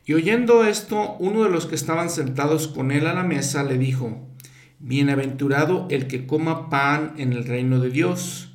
Y 0.07 0.14
oyendo 0.14 0.64
esto, 0.64 1.16
uno 1.18 1.45
de 1.45 1.51
los 1.51 1.66
que 1.66 1.74
estaban 1.74 2.09
sentados 2.09 2.68
con 2.68 2.91
él 2.91 3.07
a 3.07 3.12
la 3.12 3.24
mesa 3.24 3.62
le 3.64 3.76
dijo, 3.76 4.26
Bienaventurado 4.80 5.86
el 5.91 6.07
que 6.07 6.26
coma 6.26 6.70
pan 6.70 7.12
en 7.18 7.32
el 7.32 7.45
reino 7.45 7.80
de 7.80 7.91
Dios. 7.91 8.47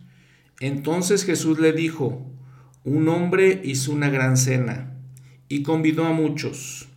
Entonces 0.59 1.25
Jesús 1.25 1.59
le 1.59 1.73
dijo, 1.73 2.25
un 2.83 3.07
hombre 3.09 3.61
hizo 3.63 3.91
una 3.91 4.09
gran 4.09 4.37
cena 4.37 4.93
y 5.47 5.63
convidó 5.63 6.05
a 6.05 6.13
muchos. 6.13 6.87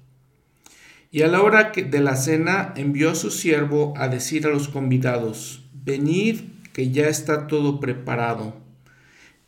Y 1.11 1.23
a 1.23 1.29
la 1.29 1.43
hora 1.43 1.73
de 1.75 2.01
la 2.01 2.17
cena 2.17 2.75
envió 2.77 3.11
a 3.11 3.15
su 3.15 3.31
siervo 3.31 3.95
a 3.97 4.09
decir 4.09 4.47
a 4.47 4.51
los 4.51 4.69
convidados, 4.69 5.65
venid 5.73 6.41
que 6.73 6.91
ya 6.91 7.09
está 7.09 7.47
todo 7.47 7.81
preparado. 7.81 8.57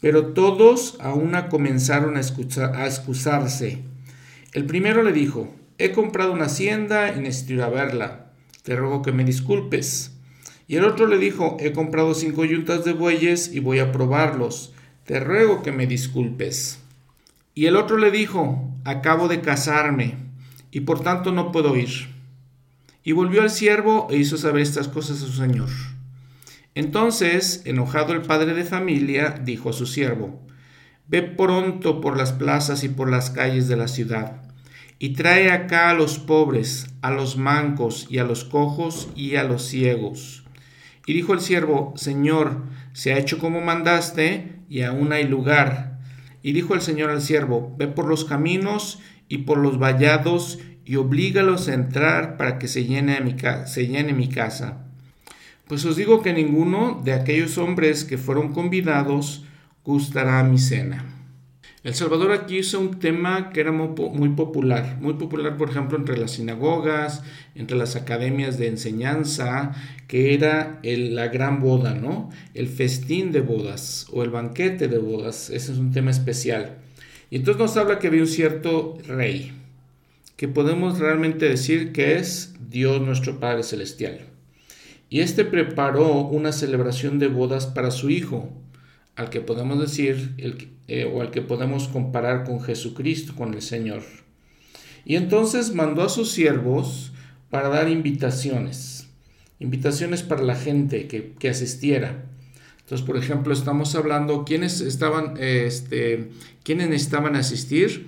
Pero 0.00 0.28
todos 0.28 0.96
a 1.00 1.12
una 1.12 1.48
comenzaron 1.48 2.16
a, 2.16 2.20
excusarse. 2.20 3.82
El 4.52 4.64
primero 4.64 5.02
le 5.02 5.12
dijo, 5.12 5.54
he 5.78 5.92
comprado 5.92 6.32
una 6.32 6.46
hacienda 6.46 7.14
y 7.14 7.20
necesito 7.20 7.54
ir 7.54 7.62
a 7.62 7.68
verla 7.68 8.28
te 8.68 8.76
ruego 8.76 9.00
que 9.00 9.12
me 9.12 9.24
disculpes. 9.24 10.12
Y 10.68 10.76
el 10.76 10.84
otro 10.84 11.08
le 11.08 11.18
dijo, 11.18 11.56
he 11.58 11.72
comprado 11.72 12.14
cinco 12.14 12.44
yuntas 12.44 12.84
de 12.84 12.92
bueyes 12.92 13.52
y 13.52 13.58
voy 13.58 13.80
a 13.80 13.90
probarlos, 13.90 14.72
te 15.04 15.18
ruego 15.18 15.62
que 15.62 15.72
me 15.72 15.86
disculpes. 15.86 16.80
Y 17.54 17.66
el 17.66 17.74
otro 17.74 17.98
le 17.98 18.12
dijo, 18.12 18.70
acabo 18.84 19.26
de 19.26 19.40
casarme, 19.40 20.16
y 20.70 20.80
por 20.80 21.00
tanto 21.00 21.32
no 21.32 21.50
puedo 21.50 21.74
ir. 21.76 22.14
Y 23.02 23.12
volvió 23.12 23.42
al 23.42 23.50
siervo 23.50 24.06
e 24.10 24.18
hizo 24.18 24.36
saber 24.36 24.62
estas 24.62 24.86
cosas 24.86 25.22
a 25.22 25.26
su 25.26 25.32
señor. 25.32 25.70
Entonces, 26.76 27.62
enojado 27.64 28.12
el 28.12 28.22
padre 28.22 28.54
de 28.54 28.64
familia, 28.64 29.40
dijo 29.42 29.70
a 29.70 29.72
su 29.72 29.86
siervo, 29.86 30.40
Ve 31.08 31.22
pronto 31.22 32.00
por 32.00 32.16
las 32.16 32.32
plazas 32.32 32.84
y 32.84 32.90
por 32.90 33.10
las 33.10 33.30
calles 33.30 33.66
de 33.66 33.76
la 33.76 33.88
ciudad 33.88 34.42
y 34.98 35.10
trae 35.10 35.50
acá 35.50 35.90
a 35.90 35.94
los 35.94 36.18
pobres, 36.18 36.88
a 37.02 37.10
los 37.10 37.36
mancos 37.36 38.06
y 38.10 38.18
a 38.18 38.24
los 38.24 38.44
cojos 38.44 39.08
y 39.14 39.36
a 39.36 39.44
los 39.44 39.62
ciegos. 39.62 40.42
Y 41.09 41.14
dijo 41.14 41.32
el 41.32 41.40
siervo, 41.40 41.94
Señor, 41.96 42.64
se 42.92 43.14
ha 43.14 43.18
hecho 43.18 43.38
como 43.38 43.62
mandaste, 43.62 44.59
y 44.68 44.82
aún 44.82 45.11
hay 45.14 45.26
lugar. 45.26 46.00
Y 46.42 46.52
dijo 46.52 46.74
el 46.74 46.82
Señor 46.82 47.09
al 47.09 47.22
siervo, 47.22 47.74
Ve 47.78 47.88
por 47.88 48.06
los 48.06 48.26
caminos 48.26 49.00
y 49.26 49.38
por 49.38 49.56
los 49.56 49.78
vallados, 49.78 50.59
y 50.84 50.96
oblígalos 50.96 51.66
a 51.68 51.72
entrar 51.72 52.36
para 52.36 52.59
que 52.59 52.68
se 52.68 52.84
llene 52.84 53.22
mi, 53.22 54.28
casa. 54.28 54.84
Pues 55.66 55.86
os 55.86 55.96
digo 55.96 56.20
que 56.20 56.34
ninguno 56.34 57.00
de 57.02 57.14
aquellos 57.14 57.56
hombres 57.56 58.04
que 58.04 58.18
fueron 58.18 58.52
convidados 58.52 59.46
gustará 59.84 60.42
mi 60.42 60.59
cena. 60.59 61.17
El 61.84 61.94
Salvador 61.94 62.32
aquí 62.32 62.58
hizo 62.58 62.80
un 62.80 62.98
tema 62.98 63.50
que 63.50 63.60
era 63.60 63.70
muy, 63.70 64.30
popular, 64.30 64.98
muy 65.00 65.14
popular 65.14 65.56
por 65.56 65.70
ejemplo 65.70 65.96
entre 65.96 66.18
las 66.18 66.32
sinagogas, 66.32 67.22
entre 67.54 67.76
las 67.76 67.94
academias 67.94 68.58
de 68.58 68.66
enseñanza, 68.66 69.76
que 70.08 70.34
era 70.34 70.80
la 70.82 71.28
gran 71.28 71.60
boda, 71.60 71.94
¿no? 71.94 72.30
El 72.54 72.66
festín 72.66 73.30
de 73.30 73.42
bodas 73.42 74.08
o 74.12 74.24
el 74.24 74.30
banquete 74.30 74.88
de 74.88 74.98
bodas, 74.98 75.50
ese 75.50 75.70
es 75.70 75.78
un 75.78 75.92
tema 75.92 76.10
especial. 76.10 76.78
Y 77.30 77.36
entonces 77.36 77.60
nos 77.60 77.76
habla 77.76 78.00
que 78.00 78.08
había 78.08 78.22
un 78.22 78.28
cierto 78.28 78.98
rey, 79.06 79.52
que 80.36 80.48
podemos 80.48 80.98
realmente 80.98 81.48
decir 81.48 81.92
que 81.92 82.16
es 82.16 82.54
Dios 82.68 83.00
nuestro 83.00 83.38
Padre 83.38 83.62
Celestial. 83.62 84.22
Y 85.10 85.20
este 85.20 85.44
preparó 85.44 86.22
una 86.22 86.50
celebración 86.50 87.20
de 87.20 87.28
bodas 87.28 87.66
para 87.66 87.92
su 87.92 88.10
hijo, 88.10 88.50
al 89.18 89.30
que 89.30 89.40
podemos 89.40 89.80
decir 89.80 90.32
el, 90.38 90.68
eh, 90.86 91.04
o 91.04 91.20
al 91.20 91.32
que 91.32 91.42
podemos 91.42 91.88
comparar 91.88 92.44
con 92.44 92.62
Jesucristo, 92.62 93.34
con 93.34 93.52
el 93.52 93.62
Señor. 93.62 94.02
Y 95.04 95.16
entonces 95.16 95.74
mandó 95.74 96.02
a 96.02 96.08
sus 96.08 96.30
siervos 96.30 97.12
para 97.50 97.68
dar 97.68 97.88
invitaciones, 97.88 99.08
invitaciones 99.58 100.22
para 100.22 100.42
la 100.44 100.54
gente 100.54 101.08
que, 101.08 101.48
asistiera. 101.48 102.26
Entonces, 102.78 103.04
por 103.04 103.16
ejemplo, 103.16 103.52
estamos 103.52 103.96
hablando, 103.96 104.44
¿quiénes 104.44 104.80
estaban, 104.80 105.34
este, 105.40 106.30
quiénes 106.62 106.88
asistir? 107.34 108.06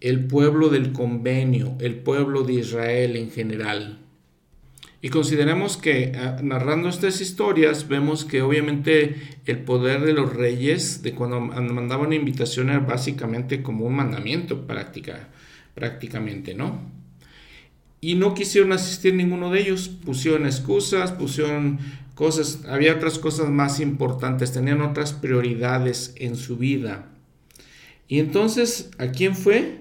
El 0.00 0.26
pueblo 0.26 0.68
del 0.68 0.92
convenio, 0.92 1.74
el 1.80 1.96
pueblo 1.96 2.42
de 2.42 2.54
Israel 2.54 3.16
en 3.16 3.30
general. 3.30 3.98
Y 5.02 5.08
consideremos 5.08 5.76
que 5.78 6.12
ah, 6.14 6.40
narrando 6.42 6.88
estas 6.88 7.20
historias 7.20 7.88
vemos 7.88 8.24
que 8.24 8.42
obviamente 8.42 9.16
el 9.46 9.60
poder 9.60 10.02
de 10.02 10.12
los 10.12 10.34
reyes 10.34 11.02
de 11.02 11.14
cuando 11.14 11.40
mandaban 11.40 12.08
una 12.08 12.16
invitación 12.16 12.68
era 12.68 12.80
básicamente 12.80 13.62
como 13.62 13.86
un 13.86 13.94
mandamiento 13.94 14.66
práctica, 14.66 15.28
prácticamente, 15.74 16.54
¿no? 16.54 16.90
Y 18.02 18.14
no 18.14 18.34
quisieron 18.34 18.72
asistir 18.72 19.14
ninguno 19.14 19.50
de 19.50 19.60
ellos, 19.60 19.88
pusieron 19.88 20.46
excusas, 20.46 21.12
pusieron 21.12 21.78
cosas, 22.14 22.64
había 22.68 22.94
otras 22.94 23.18
cosas 23.18 23.48
más 23.48 23.80
importantes, 23.80 24.52
tenían 24.52 24.82
otras 24.82 25.12
prioridades 25.14 26.14
en 26.16 26.36
su 26.36 26.56
vida. 26.56 27.08
Y 28.08 28.18
entonces, 28.18 28.90
¿a 28.98 29.08
quién 29.08 29.34
fue? 29.34 29.78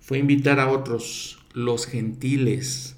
Fue 0.00 0.18
invitar 0.18 0.58
a 0.58 0.70
otros, 0.70 1.38
los 1.52 1.86
gentiles 1.86 2.96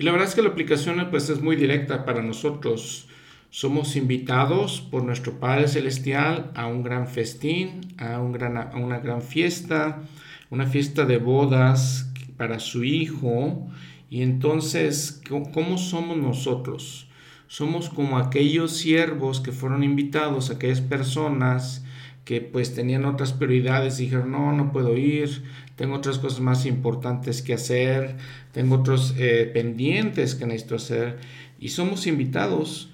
y 0.00 0.02
la 0.02 0.12
verdad 0.12 0.28
es 0.28 0.34
que 0.34 0.40
la 0.40 0.48
aplicación 0.48 1.06
pues, 1.10 1.28
es 1.28 1.42
muy 1.42 1.56
directa 1.56 2.06
para 2.06 2.22
nosotros. 2.22 3.06
Somos 3.50 3.96
invitados 3.96 4.80
por 4.80 5.04
nuestro 5.04 5.38
Padre 5.38 5.68
Celestial 5.68 6.52
a 6.54 6.68
un 6.68 6.82
gran 6.82 7.06
festín, 7.06 7.82
a, 7.98 8.18
un 8.18 8.32
gran, 8.32 8.56
a 8.56 8.70
una 8.76 8.98
gran 9.00 9.20
fiesta, 9.20 10.00
una 10.48 10.66
fiesta 10.66 11.04
de 11.04 11.18
bodas 11.18 12.10
para 12.38 12.60
su 12.60 12.82
Hijo. 12.82 13.68
Y 14.08 14.22
entonces, 14.22 15.20
¿cómo 15.52 15.76
somos 15.76 16.16
nosotros? 16.16 17.06
Somos 17.46 17.90
como 17.90 18.16
aquellos 18.16 18.74
siervos 18.74 19.40
que 19.40 19.52
fueron 19.52 19.84
invitados, 19.84 20.48
aquellas 20.48 20.80
personas 20.80 21.84
que 22.24 22.40
pues 22.40 22.74
tenían 22.74 23.04
otras 23.04 23.34
prioridades, 23.34 23.98
dijeron, 23.98 24.30
no, 24.30 24.52
no 24.52 24.72
puedo 24.72 24.96
ir, 24.96 25.42
tengo 25.80 25.94
otras 25.94 26.18
cosas 26.18 26.40
más 26.40 26.66
importantes 26.66 27.40
que 27.40 27.54
hacer, 27.54 28.18
tengo 28.52 28.74
otros 28.74 29.14
eh, 29.16 29.50
pendientes 29.50 30.34
que 30.34 30.44
necesito 30.44 30.74
hacer 30.74 31.16
y 31.58 31.70
somos 31.70 32.06
invitados. 32.06 32.90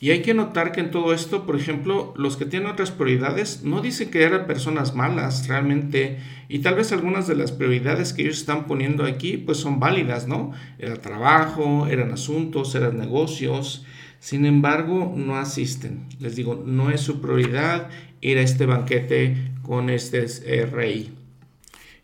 Y 0.00 0.10
hay 0.10 0.22
que 0.22 0.32
notar 0.32 0.72
que 0.72 0.80
en 0.80 0.90
todo 0.90 1.12
esto, 1.12 1.44
por 1.44 1.54
ejemplo, 1.54 2.14
los 2.16 2.38
que 2.38 2.46
tienen 2.46 2.70
otras 2.70 2.92
prioridades 2.92 3.62
no 3.62 3.82
dicen 3.82 4.10
que 4.10 4.22
eran 4.22 4.46
personas 4.46 4.94
malas 4.94 5.48
realmente 5.48 6.16
y 6.48 6.60
tal 6.60 6.76
vez 6.76 6.92
algunas 6.92 7.26
de 7.26 7.36
las 7.36 7.52
prioridades 7.52 8.14
que 8.14 8.22
ellos 8.22 8.38
están 8.38 8.66
poniendo 8.66 9.04
aquí 9.04 9.36
pues 9.36 9.58
son 9.58 9.78
válidas, 9.78 10.26
¿no? 10.26 10.52
Era 10.78 10.96
trabajo, 10.96 11.88
eran 11.88 12.10
asuntos, 12.10 12.74
eran 12.74 12.96
negocios. 12.96 13.84
Sin 14.18 14.46
embargo, 14.46 15.12
no 15.14 15.36
asisten. 15.36 16.06
Les 16.20 16.36
digo, 16.36 16.62
no 16.64 16.88
es 16.88 17.02
su 17.02 17.20
prioridad 17.20 17.90
ir 18.22 18.38
a 18.38 18.40
este 18.40 18.64
banquete 18.64 19.52
con 19.62 19.90
este 19.90 20.24
eh, 20.46 20.64
rey. 20.64 21.12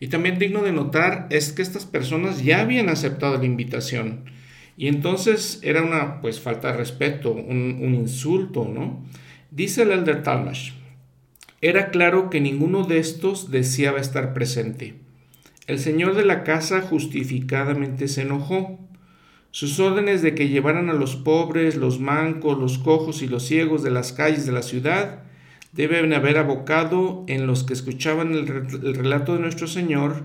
Y 0.01 0.07
también 0.07 0.39
digno 0.39 0.63
de 0.63 0.71
notar 0.71 1.27
es 1.29 1.53
que 1.53 1.61
estas 1.61 1.85
personas 1.85 2.43
ya 2.43 2.61
habían 2.61 2.89
aceptado 2.89 3.37
la 3.37 3.45
invitación. 3.45 4.25
Y 4.75 4.87
entonces 4.87 5.59
era 5.61 5.83
una 5.83 6.21
pues 6.21 6.39
falta 6.39 6.71
de 6.71 6.77
respeto, 6.77 7.31
un, 7.31 7.93
insulto, 7.93 8.67
¿no? 8.67 9.05
Dice 9.51 9.83
el 9.83 9.91
elder 9.91 10.23
Talmash, 10.23 10.71
era 11.61 11.91
claro 11.91 12.31
que 12.31 12.41
ninguno 12.41 12.83
de 12.83 12.97
estos 12.97 13.51
deseaba 13.51 13.99
estar 13.99 14.33
presente. 14.33 14.95
El 15.67 15.77
señor 15.77 16.15
de 16.15 16.25
la 16.25 16.43
casa 16.43 16.81
justificadamente 16.81 18.07
se 18.07 18.23
enojó. 18.23 18.79
Sus 19.51 19.79
órdenes 19.79 20.23
de 20.23 20.33
que 20.33 20.49
llevaran 20.49 20.89
a 20.89 20.93
los 20.93 21.15
pobres, 21.15 21.75
los 21.75 21.99
mancos, 21.99 22.57
los 22.57 22.79
cojos 22.79 23.21
y 23.21 23.27
los 23.27 23.43
ciegos 23.43 23.83
de 23.83 23.91
las 23.91 24.13
calles 24.13 24.47
de 24.47 24.51
la 24.51 24.63
ciudad 24.63 25.25
deben 25.71 26.13
haber 26.13 26.37
abocado 26.37 27.23
en 27.27 27.47
los 27.47 27.63
que 27.63 27.73
escuchaban 27.73 28.33
el, 28.33 28.47
relato 28.47 29.33
de 29.33 29.39
nuestro 29.39 29.67
Señor 29.67 30.23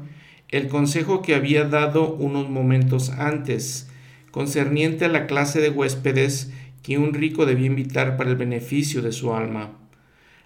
el 0.48 0.68
consejo 0.68 1.22
que 1.22 1.34
había 1.34 1.64
dado 1.64 2.14
unos 2.14 2.48
momentos 2.48 3.10
antes, 3.10 3.90
concerniente 4.30 5.04
a 5.04 5.08
la 5.08 5.26
clase 5.26 5.60
de 5.60 5.70
huéspedes 5.70 6.52
que 6.82 6.98
un 6.98 7.14
rico 7.14 7.46
debía 7.46 7.66
invitar 7.66 8.16
para 8.16 8.30
el 8.30 8.36
beneficio 8.36 9.02
de 9.02 9.10
su 9.10 9.34
alma. 9.34 9.72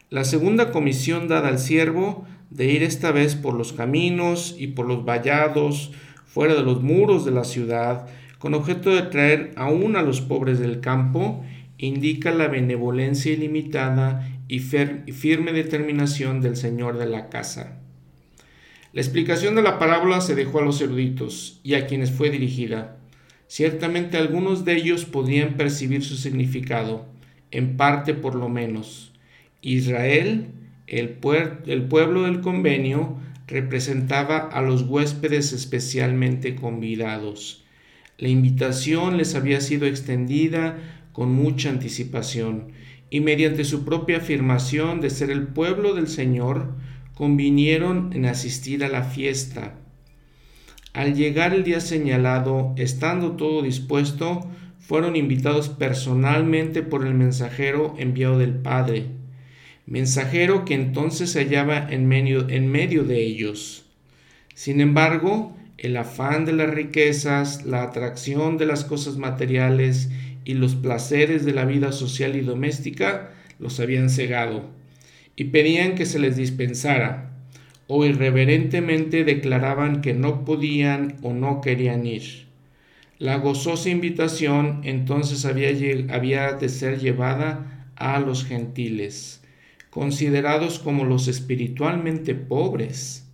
La 0.08 0.24
segunda 0.24 0.70
comisión 0.72 1.28
dada 1.28 1.48
al 1.48 1.58
siervo 1.58 2.24
de 2.48 2.72
ir 2.72 2.82
esta 2.82 3.12
vez 3.12 3.36
por 3.36 3.54
los 3.54 3.74
caminos 3.74 4.56
y 4.58 4.68
por 4.68 4.86
los 4.86 5.04
vallados, 5.04 5.92
fuera 6.24 6.54
de 6.54 6.62
los 6.62 6.82
muros 6.82 7.24
de 7.24 7.32
la 7.32 7.44
ciudad, 7.44 8.06
con 8.38 8.54
objeto 8.54 8.90
de 8.90 9.02
traer 9.02 9.52
aún 9.56 9.96
a 9.96 10.02
los 10.02 10.22
pobres 10.22 10.58
del 10.58 10.80
campo, 10.80 11.44
indica 11.76 12.30
la 12.30 12.48
benevolencia 12.48 13.32
ilimitada 13.32 14.39
y 14.50 14.58
firme 14.58 15.52
determinación 15.52 16.40
del 16.40 16.56
Señor 16.56 16.98
de 16.98 17.06
la 17.06 17.28
casa. 17.28 17.78
La 18.92 19.00
explicación 19.00 19.54
de 19.54 19.62
la 19.62 19.78
parábola 19.78 20.20
se 20.20 20.34
dejó 20.34 20.58
a 20.58 20.64
los 20.64 20.80
eruditos 20.80 21.60
y 21.62 21.74
a 21.74 21.86
quienes 21.86 22.10
fue 22.10 22.30
dirigida. 22.30 22.96
Ciertamente 23.46 24.16
algunos 24.16 24.64
de 24.64 24.74
ellos 24.74 25.04
podían 25.04 25.54
percibir 25.54 26.02
su 26.02 26.16
significado, 26.16 27.06
en 27.52 27.76
parte 27.76 28.12
por 28.12 28.34
lo 28.34 28.48
menos. 28.48 29.12
Israel, 29.62 30.48
el, 30.88 31.10
pueblo 31.10 32.22
del 32.24 32.40
convenio, 32.40 33.18
representaba 33.46 34.38
a 34.38 34.62
los 34.62 34.82
huéspedes 34.82 35.52
especialmente 35.52 36.56
convidados. 36.56 37.64
La 38.18 38.28
invitación 38.28 39.16
les 39.16 39.36
había 39.36 39.60
sido 39.60 39.86
extendida 39.86 40.76
con 41.12 41.32
mucha 41.32 41.70
anticipación 41.70 42.72
y 43.10 43.20
mediante 43.20 43.64
su 43.64 43.84
propia 43.84 44.18
afirmación 44.18 45.00
de 45.00 45.10
ser 45.10 45.30
el 45.30 45.48
pueblo 45.48 45.94
del 45.94 46.08
Señor, 46.08 46.74
convinieron 47.14 48.12
en 48.14 48.24
asistir 48.24 48.84
a 48.84 48.88
la 48.88 49.02
fiesta. 49.02 49.74
Al 50.92 51.14
llegar 51.14 51.52
el 51.52 51.64
día 51.64 51.80
señalado, 51.80 52.72
estando 52.76 53.32
todo 53.32 53.62
dispuesto, 53.62 54.48
fueron 54.78 55.16
invitados 55.16 55.68
personalmente 55.68 56.82
por 56.82 57.06
el 57.06 57.14
mensajero 57.14 57.94
enviado 57.98 58.38
del 58.38 58.54
Padre, 58.54 59.06
mensajero 59.86 60.64
que 60.64 60.74
entonces 60.74 61.30
se 61.30 61.40
hallaba 61.44 61.86
en 61.90 62.06
medio, 62.06 62.48
en 62.48 62.70
medio 62.70 63.04
de 63.04 63.22
ellos. 63.22 63.84
Sin 64.54 64.80
embargo, 64.80 65.56
el 65.80 65.96
afán 65.96 66.44
de 66.44 66.52
las 66.52 66.68
riquezas, 66.68 67.64
la 67.64 67.82
atracción 67.82 68.58
de 68.58 68.66
las 68.66 68.84
cosas 68.84 69.16
materiales 69.16 70.10
y 70.44 70.52
los 70.52 70.74
placeres 70.74 71.46
de 71.46 71.54
la 71.54 71.64
vida 71.64 71.90
social 71.92 72.36
y 72.36 72.42
doméstica 72.42 73.30
los 73.58 73.80
habían 73.80 74.10
cegado, 74.10 74.68
y 75.36 75.44
pedían 75.44 75.94
que 75.94 76.04
se 76.04 76.18
les 76.18 76.36
dispensara, 76.36 77.32
o 77.86 78.04
irreverentemente 78.04 79.24
declaraban 79.24 80.02
que 80.02 80.12
no 80.12 80.44
podían 80.44 81.16
o 81.22 81.32
no 81.32 81.62
querían 81.62 82.06
ir. 82.06 82.46
La 83.18 83.36
gozosa 83.36 83.88
invitación 83.88 84.82
entonces 84.84 85.46
había, 85.46 85.70
había 86.14 86.52
de 86.52 86.68
ser 86.68 87.00
llevada 87.00 87.88
a 87.96 88.20
los 88.20 88.44
gentiles, 88.44 89.42
considerados 89.88 90.78
como 90.78 91.06
los 91.06 91.26
espiritualmente 91.26 92.34
pobres. 92.34 93.29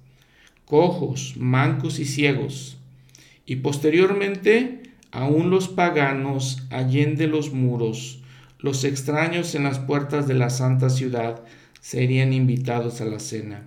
Cojos, 0.66 1.34
mancos 1.38 1.98
y 1.98 2.04
ciegos. 2.04 2.76
Y 3.46 3.56
posteriormente, 3.56 4.82
aún 5.12 5.48
los 5.48 5.68
paganos 5.68 6.66
allende 6.70 7.26
los 7.28 7.52
muros, 7.52 8.20
los 8.58 8.84
extraños 8.84 9.54
en 9.54 9.62
las 9.64 9.78
puertas 9.78 10.28
de 10.28 10.34
la 10.34 10.50
santa 10.50 10.90
ciudad, 10.90 11.42
serían 11.80 12.32
invitados 12.32 13.00
a 13.00 13.04
la 13.04 13.20
cena. 13.20 13.62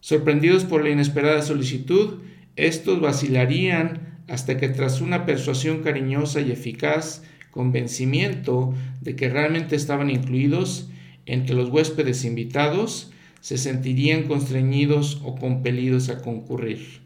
Sorprendidos 0.00 0.64
por 0.64 0.84
la 0.84 0.90
inesperada 0.90 1.42
solicitud, 1.42 2.20
estos 2.54 3.00
vacilarían 3.00 4.20
hasta 4.28 4.56
que 4.56 4.68
tras 4.68 5.00
una 5.00 5.26
persuasión 5.26 5.82
cariñosa 5.82 6.40
y 6.40 6.52
eficaz, 6.52 7.24
convencimiento 7.50 8.72
de 9.00 9.16
que 9.16 9.28
realmente 9.28 9.74
estaban 9.74 10.10
incluidos 10.10 10.90
entre 11.26 11.56
los 11.56 11.70
huéspedes 11.70 12.24
invitados, 12.24 13.10
se 13.40 13.58
sentirían 13.58 14.24
constreñidos 14.24 15.20
o 15.24 15.36
compelidos 15.36 16.08
a 16.08 16.22
concurrir. 16.22 17.00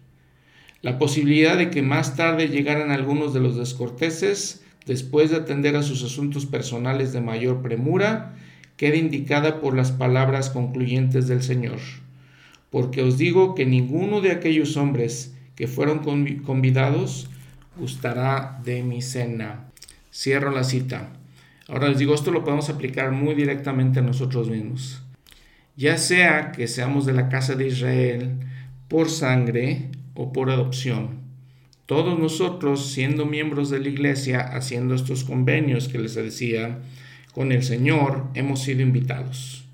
La 0.83 0.99
posibilidad 0.99 1.57
de 1.57 1.70
que 1.70 1.83
más 1.83 2.16
tarde 2.16 2.49
llegaran 2.49 2.91
algunos 2.91 3.33
de 3.33 3.41
los 3.41 3.57
descorteses, 3.57 4.64
después 4.85 5.30
de 5.30 5.37
atender 5.37 5.76
a 5.76 5.83
sus 5.83 6.03
asuntos 6.03 6.47
personales 6.47 7.12
de 7.12 7.20
mayor 7.20 7.62
premura, 7.62 8.35
queda 8.76 8.97
indicada 8.97 9.61
por 9.61 9.76
las 9.76 9.93
palabras 9.93 10.51
concluyentes 10.51 11.28
del 11.28 11.43
Señor. 11.43 11.78
Porque 12.70 13.03
os 13.03 13.16
digo 13.16 13.55
que 13.55 13.64
ninguno 13.64 14.20
de 14.20 14.33
aquellos 14.33 14.76
hombres 14.76 15.37
que 15.55 15.68
fueron 15.68 16.01
convidados 16.45 17.28
gustará 17.76 18.61
de 18.64 18.83
mi 18.83 19.03
cena. 19.03 19.68
Cierro 20.12 20.51
la 20.51 20.64
cita. 20.64 21.12
Ahora 21.68 21.89
les 21.89 21.99
digo, 21.99 22.14
esto 22.14 22.33
lo 22.33 22.43
podemos 22.43 22.68
aplicar 22.70 23.12
muy 23.12 23.35
directamente 23.35 24.01
a 24.01 24.03
nosotros 24.03 24.51
mismos. 24.51 25.03
Ya 25.76 25.96
sea 25.96 26.52
que 26.52 26.68
seamos 26.68 27.06
de 27.06 27.14
la 27.14 27.28
casa 27.28 27.54
de 27.54 27.66
Israel 27.66 28.32
por 28.88 29.08
sangre 29.08 29.90
o 30.14 30.32
por 30.32 30.50
adopción. 30.50 31.22
Todos 31.86 32.18
nosotros, 32.18 32.92
siendo 32.92 33.26
miembros 33.26 33.70
de 33.70 33.80
la 33.80 33.88
iglesia, 33.88 34.40
haciendo 34.40 34.94
estos 34.94 35.24
convenios 35.24 35.88
que 35.88 35.98
les 35.98 36.14
decía 36.14 36.78
con 37.34 37.52
el 37.52 37.62
Señor, 37.62 38.28
hemos 38.34 38.62
sido 38.62 38.82
invitados. 38.82 39.64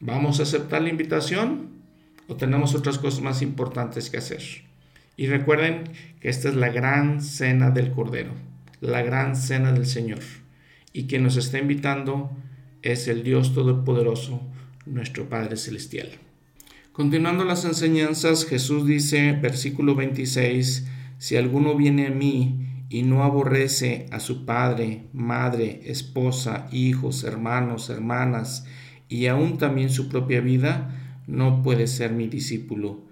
¿Vamos 0.00 0.38
a 0.38 0.44
aceptar 0.44 0.82
la 0.82 0.88
invitación 0.90 1.70
o 2.28 2.36
tenemos 2.36 2.74
otras 2.74 2.98
cosas 2.98 3.20
más 3.20 3.42
importantes 3.42 4.10
que 4.10 4.18
hacer? 4.18 4.42
Y 5.16 5.26
recuerden 5.26 5.84
que 6.20 6.28
esta 6.28 6.48
es 6.48 6.56
la 6.56 6.68
gran 6.68 7.20
cena 7.20 7.70
del 7.70 7.90
Cordero, 7.92 8.32
la 8.80 9.02
gran 9.02 9.36
cena 9.36 9.72
del 9.72 9.86
Señor. 9.86 10.20
Y 10.92 11.06
quien 11.06 11.22
nos 11.22 11.36
está 11.36 11.58
invitando 11.58 12.30
es 12.82 13.08
el 13.08 13.22
Dios 13.22 13.54
Todopoderoso, 13.54 14.40
nuestro 14.86 15.28
Padre 15.28 15.56
Celestial. 15.56 16.08
Continuando 16.92 17.44
las 17.44 17.64
enseñanzas, 17.64 18.44
Jesús 18.44 18.86
dice, 18.86 19.32
versículo 19.32 19.94
26, 19.94 20.86
si 21.18 21.36
alguno 21.36 21.76
viene 21.76 22.06
a 22.06 22.10
mí 22.10 22.84
y 22.88 23.02
no 23.02 23.24
aborrece 23.24 24.06
a 24.12 24.20
su 24.20 24.44
padre, 24.44 25.02
madre, 25.12 25.80
esposa, 25.86 26.68
hijos, 26.70 27.24
hermanos, 27.24 27.90
hermanas, 27.90 28.66
y 29.08 29.26
aún 29.26 29.58
también 29.58 29.90
su 29.90 30.08
propia 30.08 30.40
vida, 30.40 31.22
no 31.26 31.62
puede 31.62 31.86
ser 31.86 32.12
mi 32.12 32.28
discípulo. 32.28 33.02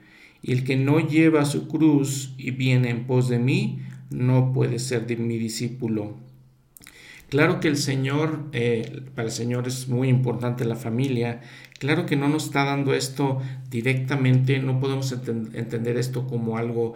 Y 0.43 0.53
el 0.53 0.65
que 0.65 0.77
no 0.77 1.01
lleva 1.01 1.45
su 1.45 1.69
cruz 1.69 2.35
y 2.39 2.51
viene 2.51 2.91
en 2.91 3.07
pos 3.07 3.29
de 3.29 3.39
mí, 3.39 3.81
no 4.11 4.53
puede 4.53 4.79
ser 4.79 5.07
de 5.07 5.17
mi 5.17 5.39
discípulo. 5.39 6.17
Claro 7.33 7.61
que 7.61 7.69
el 7.69 7.79
Señor, 7.79 8.41
eh, 8.53 9.05
para 9.15 9.29
el 9.29 9.33
Señor 9.33 9.67
es 9.67 9.89
muy 9.89 10.11
importante 10.11 10.67
la 10.67 10.77
familia. 10.77 11.41
Claro 11.79 12.05
que 12.05 12.15
no 12.15 12.29
nos 12.29 12.45
está 12.45 12.65
dando 12.65 12.93
esto 12.93 13.41
directamente, 13.71 14.59
no 14.59 14.79
podemos 14.81 15.11
entender 15.13 15.97
esto 15.97 16.27
como 16.27 16.59
algo 16.59 16.93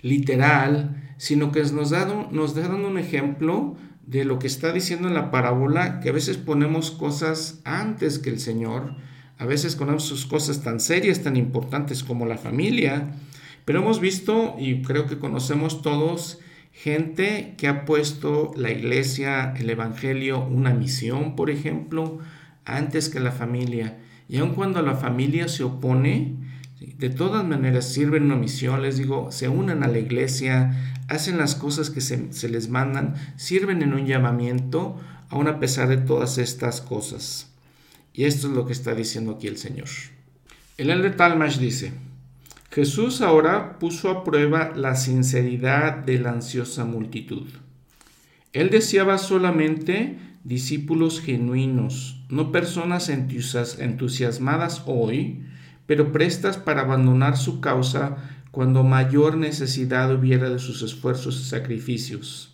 literal, 0.00 1.02
sino 1.16 1.50
que 1.50 1.64
nos 1.64 1.90
da, 1.90 2.28
nos 2.30 2.54
un 2.54 2.96
ejemplo 2.96 3.74
de 4.06 4.24
lo 4.24 4.38
que 4.38 4.46
está 4.46 4.72
diciendo 4.72 5.08
en 5.08 5.14
la 5.14 5.32
parábola, 5.32 5.98
que 5.98 6.10
a 6.10 6.12
veces 6.12 6.36
ponemos 6.36 6.92
cosas 6.92 7.60
antes 7.64 8.20
que 8.20 8.30
el 8.30 8.38
Señor, 8.38 8.94
a 9.36 9.46
veces 9.46 9.74
ponemos 9.74 10.04
sus 10.04 10.26
cosas 10.26 10.62
tan 10.62 10.78
serias, 10.78 11.24
tan 11.24 11.34
importantes 11.34 12.04
como 12.04 12.24
la 12.24 12.38
familia, 12.38 13.16
pero 13.64 13.80
hemos 13.80 13.98
visto 13.98 14.54
y 14.60 14.82
creo 14.82 15.08
que 15.08 15.18
conocemos 15.18 15.82
todos 15.82 16.38
gente 16.72 17.54
que 17.56 17.68
ha 17.68 17.84
puesto 17.84 18.52
la 18.56 18.70
iglesia, 18.70 19.54
el 19.56 19.70
evangelio, 19.70 20.44
una 20.44 20.74
misión, 20.74 21.36
por 21.36 21.50
ejemplo, 21.50 22.18
antes 22.64 23.08
que 23.08 23.20
la 23.20 23.32
familia. 23.32 23.98
Y 24.28 24.38
aun 24.38 24.54
cuando 24.54 24.82
la 24.82 24.96
familia 24.96 25.48
se 25.48 25.64
opone, 25.64 26.36
de 26.80 27.10
todas 27.10 27.44
maneras 27.44 27.92
sirven 27.92 28.24
una 28.24 28.36
misión, 28.36 28.82
les 28.82 28.96
digo, 28.98 29.30
se 29.30 29.48
unen 29.48 29.82
a 29.82 29.88
la 29.88 29.98
iglesia, 29.98 30.96
hacen 31.08 31.38
las 31.38 31.54
cosas 31.54 31.90
que 31.90 32.00
se, 32.00 32.48
les 32.48 32.68
mandan, 32.68 33.14
sirven 33.36 33.82
en 33.82 33.92
un 33.92 34.06
llamamiento, 34.06 34.98
aun 35.28 35.48
a 35.48 35.60
pesar 35.60 35.88
de 35.88 35.98
todas 35.98 36.38
estas 36.38 36.80
cosas. 36.80 37.50
Y 38.14 38.24
esto 38.24 38.48
es 38.48 38.54
lo 38.54 38.66
que 38.66 38.72
está 38.72 38.94
diciendo 38.94 39.32
aquí 39.32 39.46
el 39.46 39.58
Señor. 39.58 39.88
El 40.76 40.90
Elder 40.90 41.16
Talmash 41.16 41.58
dice, 41.58 41.92
Jesús 42.72 43.20
ahora 43.20 43.78
puso 43.78 44.08
a 44.08 44.24
prueba 44.24 44.72
la 44.74 44.94
sinceridad 44.96 45.94
de 45.98 46.18
la 46.18 46.30
ansiosa 46.30 46.86
multitud. 46.86 47.46
Él 48.54 48.70
deseaba 48.70 49.18
solamente 49.18 50.18
discípulos 50.42 51.20
genuinos, 51.20 52.24
no 52.30 52.50
personas 52.50 53.10
entusiasmadas 53.10 54.84
hoy, 54.86 55.42
pero 55.84 56.12
prestas 56.12 56.56
para 56.56 56.80
abandonar 56.80 57.36
su 57.36 57.60
causa 57.60 58.16
cuando 58.50 58.84
mayor 58.84 59.36
necesidad 59.36 60.10
hubiera 60.10 60.48
de 60.48 60.58
sus 60.58 60.80
esfuerzos 60.80 61.42
y 61.42 61.44
sacrificios. 61.44 62.51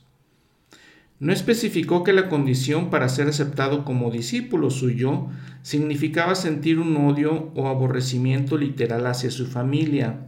No 1.20 1.32
especificó 1.32 2.04
que 2.04 2.12
la 2.12 2.28
condición 2.28 2.90
para 2.90 3.08
ser 3.08 3.26
aceptado 3.26 3.84
como 3.84 4.12
discípulo 4.12 4.70
suyo 4.70 5.26
significaba 5.62 6.36
sentir 6.36 6.78
un 6.78 6.96
odio 6.96 7.50
o 7.56 7.66
aborrecimiento 7.66 8.56
literal 8.56 9.04
hacia 9.06 9.32
su 9.32 9.46
familia. 9.46 10.20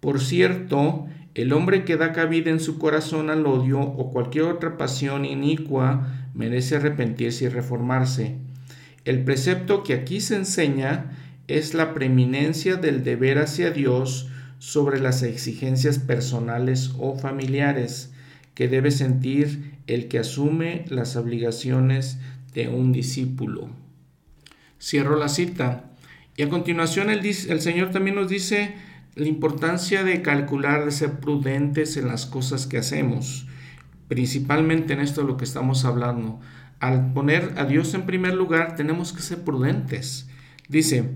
Por 0.00 0.20
cierto, 0.20 1.06
el 1.34 1.54
hombre 1.54 1.84
que 1.84 1.96
da 1.96 2.12
cabida 2.12 2.50
en 2.50 2.60
su 2.60 2.78
corazón 2.78 3.30
al 3.30 3.46
odio 3.46 3.80
o 3.80 4.10
cualquier 4.10 4.44
otra 4.44 4.76
pasión 4.76 5.24
inicua 5.24 6.28
merece 6.34 6.76
arrepentirse 6.76 7.46
y 7.46 7.48
reformarse. 7.48 8.36
El 9.06 9.24
precepto 9.24 9.82
que 9.82 9.94
aquí 9.94 10.20
se 10.20 10.36
enseña 10.36 11.16
es 11.46 11.72
la 11.72 11.94
preeminencia 11.94 12.76
del 12.76 13.02
deber 13.02 13.38
hacia 13.38 13.70
Dios 13.70 14.28
sobre 14.58 15.00
las 15.00 15.22
exigencias 15.22 15.98
personales 15.98 16.92
o 16.98 17.16
familiares 17.16 18.12
que 18.58 18.66
debe 18.66 18.90
sentir 18.90 19.78
el 19.86 20.08
que 20.08 20.18
asume 20.18 20.84
las 20.88 21.14
obligaciones 21.14 22.18
de 22.54 22.66
un 22.66 22.90
discípulo. 22.90 23.68
Cierro 24.82 25.16
la 25.16 25.28
cita. 25.28 25.92
Y 26.36 26.42
a 26.42 26.48
continuación 26.48 27.08
el, 27.08 27.24
el 27.24 27.60
Señor 27.60 27.92
también 27.92 28.16
nos 28.16 28.28
dice 28.28 28.74
la 29.14 29.28
importancia 29.28 30.02
de 30.02 30.22
calcular, 30.22 30.84
de 30.84 30.90
ser 30.90 31.20
prudentes 31.20 31.96
en 31.96 32.08
las 32.08 32.26
cosas 32.26 32.66
que 32.66 32.78
hacemos, 32.78 33.46
principalmente 34.08 34.92
en 34.92 35.02
esto 35.02 35.20
de 35.20 35.28
lo 35.28 35.36
que 35.36 35.44
estamos 35.44 35.84
hablando. 35.84 36.40
Al 36.80 37.12
poner 37.12 37.54
a 37.58 37.64
Dios 37.64 37.94
en 37.94 38.06
primer 38.06 38.34
lugar, 38.34 38.74
tenemos 38.74 39.12
que 39.12 39.22
ser 39.22 39.44
prudentes. 39.44 40.28
Dice, 40.68 41.08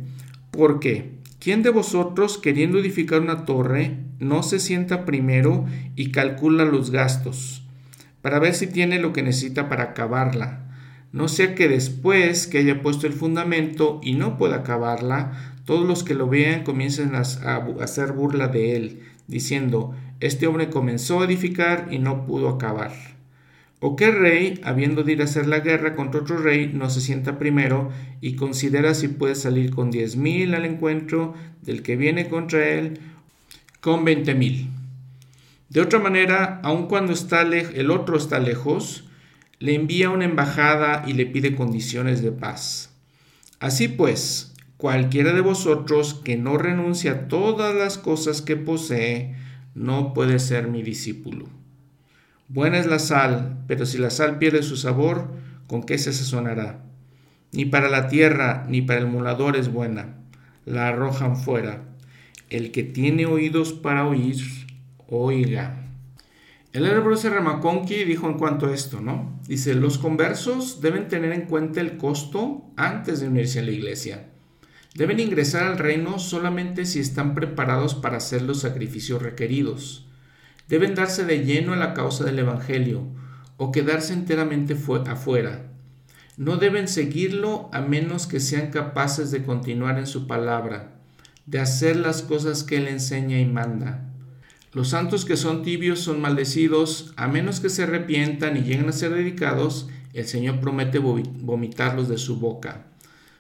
porque 0.53 1.19
¿quién 1.43 1.63
de 1.63 1.71
vosotros, 1.71 2.39
queriendo 2.39 2.79
edificar 2.79 3.21
una 3.21 3.45
torre, 3.45 3.97
no 4.19 4.43
se 4.43 4.61
sienta 4.61 5.05
primero 5.05 5.67
y 5.97 6.13
calcula 6.13 6.65
los 6.65 6.91
gastos? 6.91 7.63
para 8.23 8.39
ver 8.39 8.55
si 8.55 8.69
tiene 8.69 9.01
lo 9.01 9.13
que 9.13 9.23
necesita 9.23 9.69
para 9.69 9.83
acabarla. 9.83 10.61
No 11.13 11.29
sea 11.29 11.55
que 11.55 11.69
después 11.69 12.47
que 12.47 12.59
haya 12.59 12.81
puesto 12.81 13.07
el 13.07 13.13
fundamento 13.13 14.01
y 14.03 14.15
no 14.15 14.39
pueda 14.39 14.57
acabarla, 14.59 15.57
todos 15.67 15.87
los 15.87 16.05
que 16.05 16.15
lo 16.15 16.29
vean 16.29 16.65
comiencen 16.65 17.15
a, 17.15 17.21
hacer 17.21 18.13
burla 18.13 18.49
de 18.49 18.77
él, 18.77 19.03
diciendo, 19.27 19.95
este 20.21 20.47
hombre 20.47 20.71
comenzó 20.71 21.21
a 21.21 21.25
edificar 21.25 21.89
y 21.91 21.99
no 21.99 22.25
pudo 22.25 22.49
acabar. 22.49 22.93
¿O 23.85 23.97
qué 23.97 24.13
rey, 24.13 24.61
habiendo 24.63 25.03
de 25.03 25.15
ir 25.15 25.23
a 25.23 25.25
hacer 25.25 25.49
la 25.49 25.59
guerra 25.59 25.97
contra 25.97 26.21
otro 26.21 26.39
rey, 26.39 26.71
no 26.73 26.89
se 26.89 27.01
sienta 27.01 27.37
primero 27.37 27.91
y 28.21 28.37
considera 28.37 28.95
si 28.95 29.09
puede 29.09 29.35
salir 29.35 29.75
con 29.75 29.91
diez 29.91 30.15
mil 30.15 30.55
al 30.55 30.65
encuentro 30.65 31.35
del 31.63 31.83
que 31.83 31.97
viene 31.97 32.29
contra 32.29 32.69
él 32.69 33.01
con 33.81 34.05
veinte 34.05 34.37
mil? 34.37 34.71
De 35.69 35.81
otra 35.81 35.99
manera, 35.99 36.61
aun 36.63 36.87
cuando 36.87 37.13
está 37.13 37.43
el 37.43 37.91
otro 37.91 38.17
está 38.17 38.39
lejos, 38.39 39.09
le 39.59 39.75
envía 39.75 40.11
una 40.11 40.27
embajada 40.27 41.03
y 41.05 41.15
le 41.15 41.27
pide 41.27 41.57
condiciones 41.57 42.23
de 42.23 42.31
paz. 42.31 42.95
Así 43.59 43.89
pues, 43.89 44.55
cualquiera 44.77 45.33
de 45.33 45.41
vosotros 45.41 46.15
que 46.23 46.37
no 46.37 46.57
renuncia 46.57 47.11
a 47.11 47.27
todas 47.27 47.75
las 47.75 47.99
cosas 47.99 48.43
que 48.43 48.55
posee, 48.55 49.35
no 49.75 50.15
puede 50.15 50.39
ser 50.39 50.69
mi 50.69 50.85
discípulo. 50.85 51.62
Buena 52.53 52.79
es 52.79 52.85
la 52.85 52.99
sal, 52.99 53.65
pero 53.67 53.87
si 53.87 53.97
la 53.97 54.11
sal 54.11 54.37
pierde 54.37 54.63
su 54.63 54.77
sabor, 54.77 55.31
¿con 55.69 55.85
qué 55.85 55.97
se 55.97 56.13
sazonará? 56.13 56.85
Ni 57.51 57.65
para 57.65 57.89
la 57.89 58.09
tierra 58.09 58.67
ni 58.69 58.83
para 58.83 59.01
el 59.01 59.07
mulador 59.07 59.57
es 59.57 59.73
buena. 59.73 60.19
La 60.67 60.89
arrojan 60.89 61.39
fuera. 61.39 61.85
El 62.51 62.71
que 62.71 62.83
tiene 62.83 63.25
oídos 63.25 63.73
para 63.73 64.07
oír, 64.07 64.37
oiga. 65.09 65.87
El 66.75 67.01
Bruce 67.01 67.31
Ramaconqui 67.31 68.05
dijo 68.05 68.29
en 68.29 68.37
cuanto 68.37 68.67
a 68.67 68.75
esto, 68.75 69.01
¿no? 69.01 69.41
Dice, 69.49 69.75
los 69.75 69.97
conversos 69.97 70.83
deben 70.83 71.09
tener 71.09 71.33
en 71.33 71.47
cuenta 71.47 71.81
el 71.81 71.97
costo 71.97 72.67
antes 72.77 73.21
de 73.21 73.29
unirse 73.29 73.61
a 73.61 73.63
la 73.63 73.71
iglesia. 73.71 74.27
Deben 74.95 75.21
ingresar 75.21 75.63
al 75.65 75.79
reino 75.79 76.19
solamente 76.19 76.85
si 76.85 77.01
están 77.01 77.35
preparados 77.35 77.95
para 77.95 78.19
hacer 78.19 78.43
los 78.43 78.61
sacrificios 78.61 79.23
requeridos. 79.23 80.07
Deben 80.73 80.95
darse 80.95 81.27
de 81.27 81.45
lleno 81.45 81.75
a 81.75 81.77
la 81.77 81.93
causa 81.93 82.25
del 82.25 82.39
Evangelio 82.39 83.03
o 83.59 83.73
quedarse 83.73 84.15
enteramente 84.15 84.75
afuera. 85.07 85.67
No 86.39 86.57
deben 86.57 86.89
seguirlo 86.89 87.69
a 87.75 87.83
menos 87.83 88.27
que 88.27 88.41
sean 88.41 88.71
capaces 88.71 89.31
de 89.31 89.43
continuar 89.43 89.99
en 89.99 90.07
su 90.07 90.27
palabra, 90.27 90.95
de 91.45 91.61
hacer 91.61 91.97
las 91.97 92.23
cosas 92.23 92.65
que 92.65 92.79
Él 92.79 92.89
enseña 92.89 93.39
y 93.39 93.45
manda. 93.45 94.09
Los 94.73 94.89
santos 94.89 95.27
que 95.27 95.37
son 95.37 95.63
tibios 95.63 96.01
son 96.01 96.23
maldecidos, 96.23 97.13
a 97.17 97.29
menos 97.29 97.61
que 97.61 97.69
se 97.69 97.83
arrepientan 97.83 98.57
y 98.57 98.63
lleguen 98.63 98.89
a 98.89 98.93
ser 98.93 99.13
dedicados, 99.13 99.91
el 100.15 100.27
Señor 100.27 100.61
promete 100.61 101.01
vomitarlos 101.01 102.09
de 102.09 102.17
su 102.17 102.39
boca. 102.39 102.87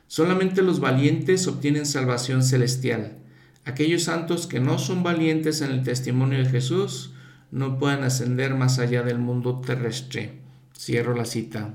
Solamente 0.06 0.60
los 0.60 0.80
valientes 0.80 1.46
obtienen 1.46 1.86
salvación 1.86 2.42
celestial. 2.42 3.16
Aquellos 3.64 4.02
santos 4.02 4.46
que 4.46 4.60
no 4.60 4.78
son 4.78 5.02
valientes 5.02 5.62
en 5.62 5.70
el 5.70 5.82
testimonio 5.82 6.36
de 6.36 6.50
Jesús 6.50 7.14
no 7.52 7.78
pueden 7.78 8.02
ascender 8.02 8.54
más 8.54 8.80
allá 8.80 9.02
del 9.02 9.18
mundo 9.18 9.60
terrestre. 9.60 10.32
Cierro 10.76 11.14
la 11.14 11.26
cita. 11.26 11.74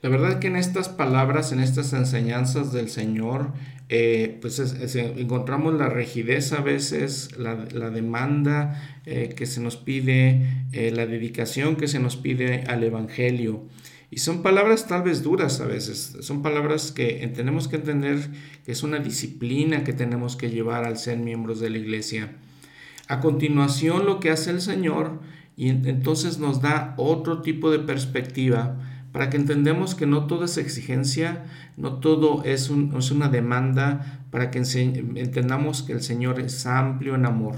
La 0.00 0.08
verdad 0.08 0.38
que 0.38 0.46
en 0.46 0.56
estas 0.56 0.88
palabras, 0.88 1.52
en 1.52 1.60
estas 1.60 1.92
enseñanzas 1.92 2.72
del 2.72 2.88
Señor, 2.88 3.52
eh, 3.90 4.38
pues 4.40 4.58
encontramos 4.94 5.74
la 5.74 5.88
rigidez 5.88 6.52
a 6.52 6.62
veces, 6.62 7.36
la, 7.36 7.56
demanda 7.90 9.00
eh, 9.04 9.34
que 9.36 9.44
se 9.44 9.60
nos 9.60 9.76
pide, 9.76 10.66
eh, 10.72 10.92
la 10.92 11.04
dedicación 11.04 11.76
que 11.76 11.88
se 11.88 11.98
nos 11.98 12.16
pide 12.16 12.64
al 12.68 12.84
Evangelio. 12.84 13.66
Y 14.10 14.20
son 14.20 14.42
palabras 14.42 14.86
tal 14.86 15.02
vez 15.02 15.22
duras 15.22 15.60
a 15.60 15.66
veces, 15.66 16.16
son 16.20 16.42
palabras 16.42 16.92
que 16.92 17.30
tenemos 17.34 17.68
que 17.68 17.76
entender 17.76 18.18
que 18.64 18.72
es 18.72 18.82
una 18.82 19.00
disciplina 19.00 19.84
que 19.84 19.92
tenemos 19.92 20.36
que 20.36 20.50
llevar 20.50 20.84
al 20.84 20.96
ser 20.96 21.18
miembros 21.18 21.60
de 21.60 21.70
la 21.70 21.78
iglesia. 21.78 22.36
A 23.10 23.18
continuación 23.18 24.06
lo 24.06 24.20
que 24.20 24.30
hace 24.30 24.50
el 24.50 24.60
Señor 24.60 25.18
y 25.56 25.68
entonces 25.70 26.38
nos 26.38 26.62
da 26.62 26.94
otro 26.96 27.42
tipo 27.42 27.72
de 27.72 27.80
perspectiva 27.80 28.76
para 29.10 29.30
que 29.30 29.36
entendamos 29.36 29.96
que 29.96 30.06
no 30.06 30.28
todo 30.28 30.44
es 30.44 30.56
exigencia, 30.58 31.42
no 31.76 31.94
todo 31.94 32.44
es, 32.44 32.70
una 32.70 33.28
demanda, 33.28 34.22
para 34.30 34.52
que 34.52 34.58
entendamos 34.58 35.82
que 35.82 35.92
el 35.92 36.02
Señor 36.02 36.38
es 36.38 36.64
amplio 36.66 37.16
en 37.16 37.26
amor, 37.26 37.56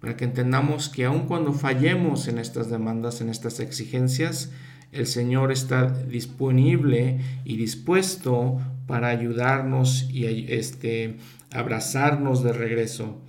para 0.00 0.16
que 0.16 0.24
entendamos 0.24 0.88
que 0.88 1.04
aun 1.04 1.28
cuando 1.28 1.52
fallemos 1.52 2.26
en 2.26 2.40
estas 2.40 2.68
demandas, 2.68 3.20
en 3.20 3.28
estas 3.28 3.60
exigencias, 3.60 4.50
el 4.90 5.06
Señor 5.06 5.52
está 5.52 5.90
disponible 5.90 7.20
y 7.44 7.56
dispuesto 7.56 8.60
para 8.88 9.10
ayudarnos 9.10 10.10
y 10.10 10.26
este, 10.52 11.18
abrazarnos 11.52 12.42
de 12.42 12.52
regreso. 12.52 13.20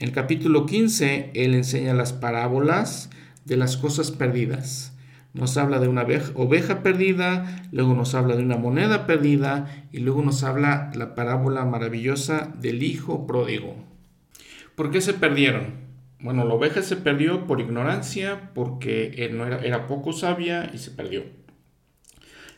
En 0.00 0.08
el 0.08 0.14
capítulo 0.14 0.64
15, 0.64 1.32
Él 1.34 1.54
enseña 1.54 1.92
las 1.92 2.14
parábolas 2.14 3.10
de 3.44 3.58
las 3.58 3.76
cosas 3.76 4.10
perdidas. 4.10 4.96
Nos 5.34 5.58
habla 5.58 5.78
de 5.78 5.88
una 5.88 6.06
oveja 6.36 6.82
perdida, 6.82 7.68
luego 7.70 7.92
nos 7.92 8.14
habla 8.14 8.34
de 8.34 8.42
una 8.42 8.56
moneda 8.56 9.06
perdida 9.06 9.86
y 9.92 9.98
luego 9.98 10.22
nos 10.22 10.42
habla 10.42 10.90
la 10.94 11.14
parábola 11.14 11.66
maravillosa 11.66 12.50
del 12.58 12.82
hijo 12.82 13.26
pródigo. 13.26 13.76
¿Por 14.74 14.90
qué 14.90 15.02
se 15.02 15.12
perdieron? 15.12 15.74
Bueno, 16.18 16.46
la 16.46 16.54
oveja 16.54 16.80
se 16.80 16.96
perdió 16.96 17.46
por 17.46 17.60
ignorancia, 17.60 18.52
porque 18.54 19.12
era, 19.18 19.58
era 19.58 19.86
poco 19.86 20.14
sabia 20.14 20.70
y 20.72 20.78
se 20.78 20.92
perdió. 20.92 21.24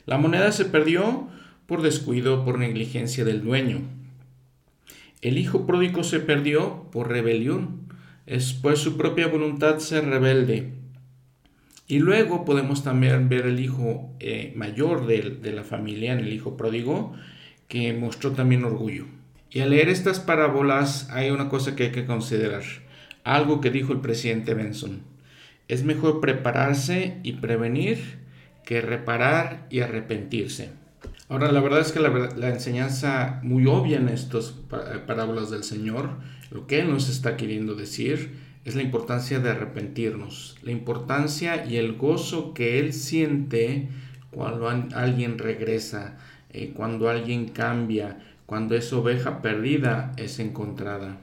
La 0.07 0.17
moneda 0.17 0.53
se 0.53 0.65
perdió 0.65 1.29
por 1.67 1.83
descuido, 1.83 2.45
por 2.45 2.61
negligencia 2.61 3.25
del 3.25 3.43
dueño. 3.43 3.81
El 5.23 5.39
hijo 5.39 5.67
pródigo 5.67 6.03
se 6.03 6.21
perdió 6.21 6.91
por 6.91 7.09
rebelión, 7.09 7.89
es 8.27 8.53
pues 8.53 8.81
su 8.81 8.97
propia 8.97 9.29
voluntad 9.29 9.79
ser 9.79 10.05
rebelde. 10.05 10.73
Y 11.87 12.01
luego 12.01 12.45
podemos 12.45 12.83
también 12.83 13.29
ver 13.29 13.47
el 13.47 13.61
hijo 13.61 14.15
eh, 14.19 14.53
mayor 14.57 15.07
de, 15.07 15.39
de, 15.41 15.53
la 15.53 15.63
familia, 15.63 16.13
en 16.13 16.19
el 16.19 16.33
hijo 16.33 16.57
pródigo, 16.57 17.13
que 17.69 17.93
mostró 17.93 18.33
también 18.33 18.65
orgullo. 18.65 19.07
Y 19.49 19.61
al 19.61 19.71
leer 19.71 19.89
estas 19.89 20.19
parábolas 20.19 21.09
hay 21.11 21.31
una 21.31 21.49
cosa 21.49 21.77
que 21.77 21.85
hay 21.85 21.93
que 21.93 22.05
considerar 22.07 22.63
algo 23.25 23.61
que 23.61 23.71
dijo 23.71 23.93
el 23.93 24.01
presidente 24.01 24.55
Benson. 24.55 25.03
Es 25.69 25.85
mejor 25.85 26.21
prepararse 26.21 27.19
y 27.23 27.35
prevenir 27.35 28.19
que 28.65 28.81
reparar 28.81 29.67
y 29.71 29.81
arrepentirse. 29.81 30.82
Ahora, 31.33 31.51
la 31.51 31.61
verdad 31.63 31.81
es 31.81 31.93
que 31.93 31.99
la, 31.99 32.51
enseñanza 32.51 33.41
muy 33.43 33.65
obvia 33.65 33.97
en 33.97 34.11
estas 34.11 34.55
parábolas 35.07 35.49
del 35.49 35.65
Señor, 35.65 36.11
lo 36.51 36.67
que 36.67 36.81
Él 36.81 36.91
nos 36.91 37.09
está 37.09 37.39
queriendo 37.39 37.75
decir, 37.75 38.33
es 38.67 38.75
la 38.75 38.83
importancia 38.83 39.39
de 39.39 39.49
arrepentirnos, 39.49 40.59
la 40.63 40.73
importancia 40.73 41.65
y 41.65 41.79
el 41.79 41.95
gozo 41.95 42.53
que 42.53 42.79
Él 42.79 42.93
siente 42.93 43.89
cuando 44.31 44.69
alguien 44.69 45.39
regresa, 45.39 46.19
eh, 46.51 46.75
cuando 46.77 47.09
alguien 47.09 47.49
cambia, 47.49 48.19
cuando 48.45 48.75
esa 48.75 48.99
oveja 48.99 49.41
perdida 49.41 50.13
es 50.19 50.39
encontrada. 50.39 51.17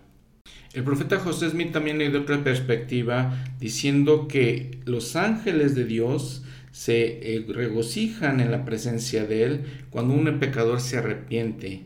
El 0.74 0.84
profeta 0.86 1.20
José 1.20 1.52
Smith 1.52 1.72
también 1.72 2.00
le 2.00 2.10
dio 2.10 2.22
otra 2.22 2.44
perspectiva 2.44 3.44
diciendo 3.60 4.28
que 4.28 4.80
los 4.86 5.16
ángeles 5.16 5.76
de 5.76 5.86
Dios 5.86 6.46
se 6.72 7.36
eh, 7.36 7.46
regocijan 7.48 8.40
en 8.40 8.52
la 8.52 8.66
presencia 8.66 9.26
de 9.26 9.44
Él 9.44 9.64
cuando 9.90 10.14
un 10.14 10.40
pecador 10.40 10.82
se 10.82 10.98
arrepiente, 10.98 11.84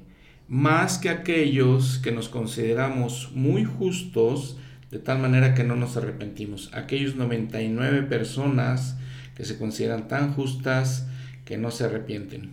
más 0.47 0.97
que 0.97 1.09
aquellos 1.09 1.99
que 1.99 2.11
nos 2.11 2.29
consideramos 2.29 3.31
muy 3.33 3.63
justos, 3.63 4.57
de 4.91 4.99
tal 4.99 5.19
manera 5.19 5.55
que 5.55 5.63
no 5.63 5.75
nos 5.75 5.97
arrepentimos. 5.97 6.69
Aquellos 6.73 7.15
99 7.15 8.03
personas 8.03 8.97
que 9.35 9.45
se 9.45 9.57
consideran 9.57 10.07
tan 10.07 10.33
justas 10.33 11.07
que 11.45 11.57
no 11.57 11.71
se 11.71 11.85
arrepienten. 11.85 12.51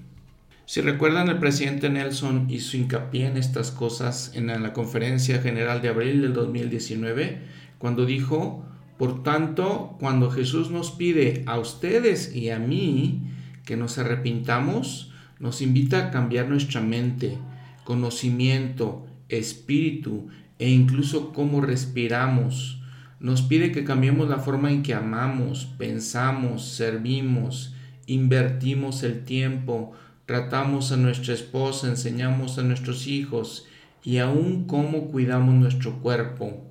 Si 0.70 0.80
recuerdan, 0.80 1.28
el 1.28 1.38
presidente 1.38 1.90
Nelson 1.90 2.46
hizo 2.48 2.76
hincapié 2.76 3.26
en 3.26 3.36
estas 3.36 3.72
cosas 3.72 4.30
en 4.34 4.46
la 4.46 4.72
conferencia 4.72 5.42
general 5.42 5.82
de 5.82 5.88
abril 5.88 6.22
del 6.22 6.32
2019, 6.32 7.38
cuando 7.78 8.06
dijo, 8.06 8.64
por 9.00 9.22
tanto, 9.22 9.96
cuando 9.98 10.30
Jesús 10.30 10.70
nos 10.70 10.90
pide 10.90 11.42
a 11.46 11.58
ustedes 11.58 12.36
y 12.36 12.50
a 12.50 12.58
mí 12.58 13.22
que 13.64 13.74
nos 13.74 13.96
arrepintamos, 13.96 15.10
nos 15.38 15.62
invita 15.62 15.96
a 16.00 16.10
cambiar 16.10 16.50
nuestra 16.50 16.82
mente, 16.82 17.38
conocimiento, 17.84 19.06
espíritu 19.30 20.28
e 20.58 20.68
incluso 20.68 21.32
cómo 21.32 21.62
respiramos. 21.62 22.82
Nos 23.20 23.40
pide 23.40 23.72
que 23.72 23.84
cambiemos 23.84 24.28
la 24.28 24.40
forma 24.40 24.70
en 24.70 24.82
que 24.82 24.92
amamos, 24.92 25.64
pensamos, 25.78 26.66
servimos, 26.66 27.74
invertimos 28.04 29.02
el 29.02 29.24
tiempo, 29.24 29.92
tratamos 30.26 30.92
a 30.92 30.98
nuestra 30.98 31.32
esposa, 31.32 31.88
enseñamos 31.88 32.58
a 32.58 32.64
nuestros 32.64 33.06
hijos 33.06 33.66
y 34.04 34.18
aún 34.18 34.66
cómo 34.66 35.06
cuidamos 35.06 35.54
nuestro 35.54 36.02
cuerpo. 36.02 36.69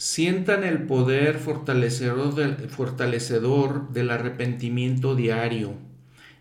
Sientan 0.00 0.62
el 0.62 0.84
poder 0.84 1.38
fortalecedor 1.38 2.36
del, 2.36 2.54
fortalecedor 2.70 3.92
del 3.92 4.10
arrepentimiento 4.10 5.16
diario, 5.16 5.72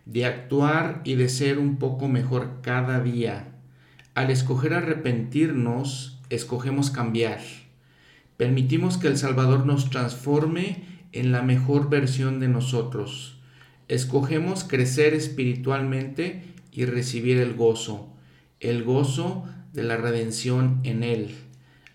de 0.06 0.28
actuar 0.28 1.02
y 1.06 1.16
de 1.16 1.28
ser 1.28 1.58
un 1.58 1.78
poco 1.78 2.08
mejor 2.08 2.60
cada 2.62 3.00
día. 3.00 3.56
Al 4.14 4.30
escoger 4.30 4.76
arrepentirnos, 4.76 6.20
escogemos 6.30 6.92
cambiar. 6.92 7.40
Permitimos 8.38 9.00
que 9.00 9.08
el 9.08 9.18
Salvador 9.18 9.66
nos 9.66 9.90
transforme 9.90 10.84
en 11.12 11.32
la 11.32 11.42
mejor 11.42 11.90
versión 11.90 12.40
de 12.40 12.50
nosotros. 12.50 13.40
Escogemos 13.88 14.66
crecer 14.66 15.16
espiritualmente 15.16 16.44
y 16.72 16.86
recibir 16.86 17.40
el 17.40 17.56
gozo, 17.56 18.14
el 18.60 18.84
gozo 18.84 19.46
de 19.74 19.82
la 19.82 19.98
redención 19.98 20.80
en 20.84 21.02
Él. 21.02 21.47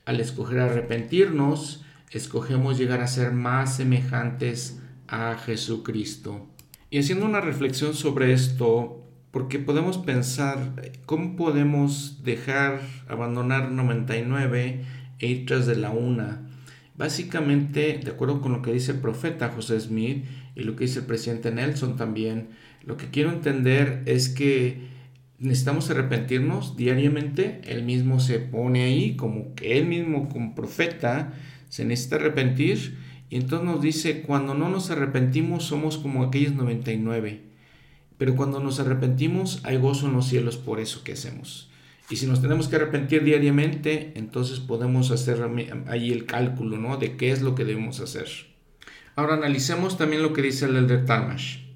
Al 0.05 0.19
escoger 0.19 0.59
arrepentirnos, 0.59 1.85
escogemos 2.11 2.77
llegar 2.77 3.01
a 3.01 3.07
ser 3.07 3.33
más 3.33 3.77
semejantes 3.77 4.81
a 5.07 5.37
Jesucristo. 5.37 6.49
Y 6.91 6.99
haciendo 6.99 7.25
una 7.25 7.41
reflexión 7.41 7.95
sobre 7.95 8.33
esto, 8.33 9.07
porque 9.31 9.59
podemos 9.59 9.99
pensar 9.99 10.75
cómo 11.07 11.37
podemos 11.37 12.23
dejar, 12.25 12.81
abandonar 13.09 13.71
99 13.71 14.85
e 15.21 15.27
ir 15.27 15.47
tras 15.47 15.67
de 15.67 15.77
la 15.77 15.91
una. 15.91 16.49
Básicamente, 16.97 18.01
de 18.03 18.11
acuerdo 18.11 18.41
con 18.41 18.53
lo 18.53 18.61
que 18.61 18.73
dice 18.73 18.93
el 18.93 18.99
profeta 18.99 19.49
José 19.51 19.81
Smith 19.81 20.25
y 20.55 20.65
lo 20.65 20.77
que 20.77 20.85
dice 20.85 20.99
el 20.99 21.07
presidente 21.07 21.51
Nelson 21.51 21.97
también, 21.97 22.49
lo 22.85 22.97
que 22.97 23.11
quiero 23.11 23.31
entender 23.31 24.03
es 24.07 24.29
que 24.29 24.92
necesitamos 25.43 25.91
arrepentirnos 25.91 26.77
diariamente. 26.77 27.61
Él 27.65 27.83
mismo 27.85 28.21
se 28.21 28.39
pone 28.39 28.85
ahí 28.85 29.17
como 29.17 29.55
que 29.55 29.79
él 29.79 29.87
mismo 29.87 30.29
como 30.29 30.55
profeta 30.55 31.35
se 31.69 31.85
necesita 31.85 32.17
arrepentir. 32.17 32.99
Y 33.29 33.37
entonces 33.37 33.67
nos 33.67 33.83
dice, 33.83 34.23
cuando 34.23 34.55
no 34.55 34.69
nos 34.69 34.91
arrepentimos 34.91 35.65
somos 35.65 35.99
como 35.99 36.23
aquellos 36.23 36.55
99. 36.55 37.41
Pero 38.19 38.37
cuando 38.37 38.61
nos 38.61 38.79
arrepentimos 38.79 39.61
hay 39.65 39.79
gozo 39.79 40.07
en 40.07 40.13
los 40.13 40.29
cielos 40.29 40.57
por 40.57 40.81
eso 40.81 41.03
que 41.03 41.13
hacemos. 41.13 41.71
Y 42.11 42.17
si 42.17 42.27
nos 42.27 42.43
tenemos 42.43 42.69
que 42.69 42.77
arrepentir 42.77 43.25
diariamente, 43.25 44.13
entonces 44.17 44.61
podemos 44.61 45.11
hacer 45.11 45.39
ahí 45.87 46.13
el 46.13 46.27
cálculo, 46.27 46.77
¿no? 46.77 46.99
De 46.99 47.17
qué 47.17 47.31
es 47.31 47.43
lo 47.43 47.55
que 47.55 47.65
debemos 47.65 48.01
hacer. 48.01 48.29
Ahora 49.17 49.35
analicemos 49.35 49.97
también 49.97 50.23
lo 50.23 50.33
que 50.33 50.43
dice 50.43 50.67
el 50.67 50.77
Elder 50.77 51.05
Talmash. 51.05 51.72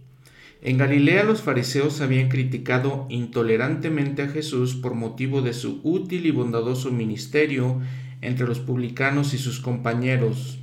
En 0.67 0.79
Galilea 0.79 1.23
los 1.23 1.43
fariseos 1.43 2.01
habían 2.01 2.29
criticado 2.29 3.07
intolerantemente 3.09 4.23
a 4.23 4.29
Jesús 4.29 4.75
por 4.75 4.95
motivo 4.95 5.41
de 5.41 5.53
su 5.53 5.81
útil 5.85 6.27
y 6.27 6.33
bondadoso 6.33 6.91
ministerio 6.91 7.81
entre 8.21 8.49
los 8.49 8.59
publicanos 8.59 9.33
y 9.33 9.39
sus 9.39 9.61
compañeros, 9.61 10.59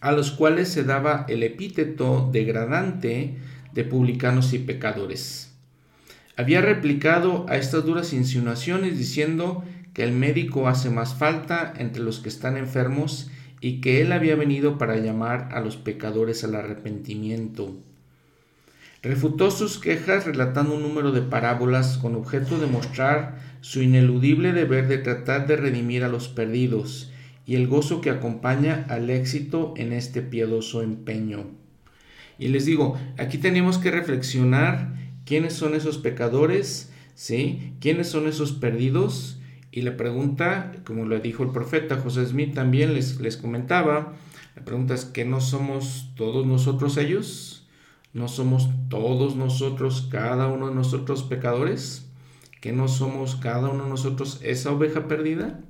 a 0.00 0.12
los 0.12 0.30
cuales 0.30 0.68
se 0.68 0.84
daba 0.84 1.26
el 1.28 1.42
epíteto 1.42 2.30
degradante 2.32 3.36
de 3.74 3.84
publicanos 3.84 4.54
y 4.54 4.58
pecadores. 4.60 5.54
Había 6.38 6.62
replicado 6.62 7.44
a 7.50 7.58
estas 7.58 7.84
duras 7.84 8.14
insinuaciones 8.14 8.96
diciendo 8.96 9.64
que 9.92 10.02
el 10.02 10.12
médico 10.12 10.66
hace 10.66 10.88
más 10.88 11.14
falta 11.14 11.74
entre 11.76 12.02
los 12.02 12.20
que 12.20 12.30
están 12.30 12.56
enfermos 12.56 13.30
y 13.60 13.82
que 13.82 14.00
él 14.00 14.12
había 14.12 14.34
venido 14.34 14.78
para 14.78 14.96
llamar 14.96 15.50
a 15.52 15.60
los 15.60 15.76
pecadores 15.76 16.42
al 16.42 16.54
arrepentimiento. 16.54 17.76
Refutó 19.06 19.52
sus 19.52 19.78
quejas 19.78 20.26
relatando 20.26 20.74
un 20.74 20.82
número 20.82 21.12
de 21.12 21.22
parábolas 21.22 21.96
con 21.96 22.16
objeto 22.16 22.58
de 22.58 22.66
mostrar 22.66 23.38
su 23.60 23.80
ineludible 23.80 24.52
deber 24.52 24.88
de 24.88 24.98
tratar 24.98 25.46
de 25.46 25.54
redimir 25.54 26.02
a 26.02 26.08
los 26.08 26.26
perdidos 26.26 27.12
y 27.46 27.54
el 27.54 27.68
gozo 27.68 28.00
que 28.00 28.10
acompaña 28.10 28.84
al 28.88 29.08
éxito 29.10 29.74
en 29.76 29.92
este 29.92 30.22
piadoso 30.22 30.82
empeño. 30.82 31.46
Y 32.36 32.48
les 32.48 32.66
digo, 32.66 32.98
aquí 33.16 33.38
tenemos 33.38 33.78
que 33.78 33.92
reflexionar 33.92 34.96
quiénes 35.24 35.52
son 35.52 35.76
esos 35.76 35.98
pecadores, 35.98 36.90
¿sí? 37.14 37.74
¿Quiénes 37.78 38.08
son 38.08 38.26
esos 38.26 38.50
perdidos? 38.50 39.38
Y 39.70 39.82
la 39.82 39.96
pregunta, 39.96 40.72
como 40.84 41.04
lo 41.04 41.20
dijo 41.20 41.44
el 41.44 41.50
profeta 41.50 41.98
José 41.98 42.26
Smith 42.26 42.54
también 42.54 42.92
les, 42.92 43.20
les 43.20 43.36
comentaba, 43.36 44.14
la 44.56 44.64
pregunta 44.64 44.94
es 44.94 45.04
¿que 45.04 45.24
no 45.24 45.40
somos 45.40 46.10
todos 46.16 46.44
nosotros 46.44 46.96
ellos? 46.96 47.55
¿No 48.16 48.28
somos 48.28 48.70
todos 48.88 49.36
nosotros, 49.36 50.08
cada 50.10 50.46
uno 50.46 50.70
de 50.70 50.74
nosotros 50.74 51.22
pecadores? 51.22 52.06
¿Que 52.62 52.72
no 52.72 52.88
somos 52.88 53.36
cada 53.36 53.68
uno 53.68 53.84
de 53.84 53.90
nosotros 53.90 54.40
esa 54.42 54.72
oveja 54.72 55.06
perdida? 55.06 55.60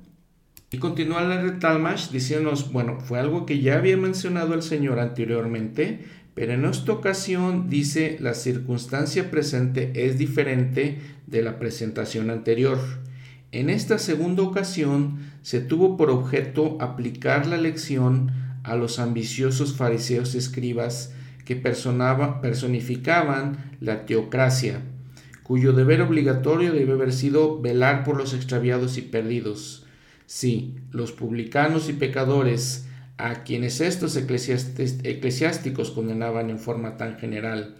Y 0.71 0.77
continúa 0.77 1.27
de 1.27 1.51
Talmash 1.51 2.09
diciéndonos, 2.09 2.71
bueno, 2.71 3.01
fue 3.01 3.19
algo 3.19 3.45
que 3.45 3.59
ya 3.59 3.77
había 3.77 3.97
mencionado 3.97 4.53
el 4.53 4.61
Señor 4.61 4.97
anteriormente, 4.99 6.05
pero 6.35 6.53
en 6.53 6.63
esta 6.63 6.93
ocasión 6.93 7.69
dice 7.69 8.15
la 8.21 8.33
circunstancia 8.33 9.29
presente 9.29 9.91
es 10.05 10.17
diferente 10.17 10.99
de 11.25 11.41
la 11.41 11.59
presentación 11.59 12.29
anterior. 12.29 12.79
En 13.51 13.69
esta 13.69 13.99
segunda 13.99 14.43
ocasión 14.43 15.17
se 15.41 15.59
tuvo 15.59 15.97
por 15.97 16.09
objeto 16.09 16.77
aplicar 16.79 17.45
la 17.45 17.57
lección 17.57 18.31
a 18.63 18.77
los 18.77 18.99
ambiciosos 18.99 19.75
fariseos 19.75 20.33
escribas 20.33 21.11
que 21.47 21.55
personificaban 21.55 23.77
la 23.79 24.05
teocracia, 24.05 24.81
cuyo 25.43 25.71
deber 25.71 26.01
obligatorio 26.01 26.73
debe 26.73 26.91
haber 26.91 27.13
sido 27.13 27.61
velar 27.61 28.03
por 28.03 28.17
los 28.17 28.33
extraviados 28.33 28.97
y 28.97 29.03
perdidos. 29.03 29.85
Sí, 30.25 30.75
los 30.91 31.13
publicanos 31.13 31.87
y 31.87 31.93
pecadores, 31.93 32.89
a 33.17 33.45
quienes 33.45 33.79
estos 33.79 34.17
eclesiásticos 34.17 35.91
condenaban 35.91 36.49
en 36.49 36.59
forma 36.59 36.97
tan 36.97 37.17
general, 37.17 37.77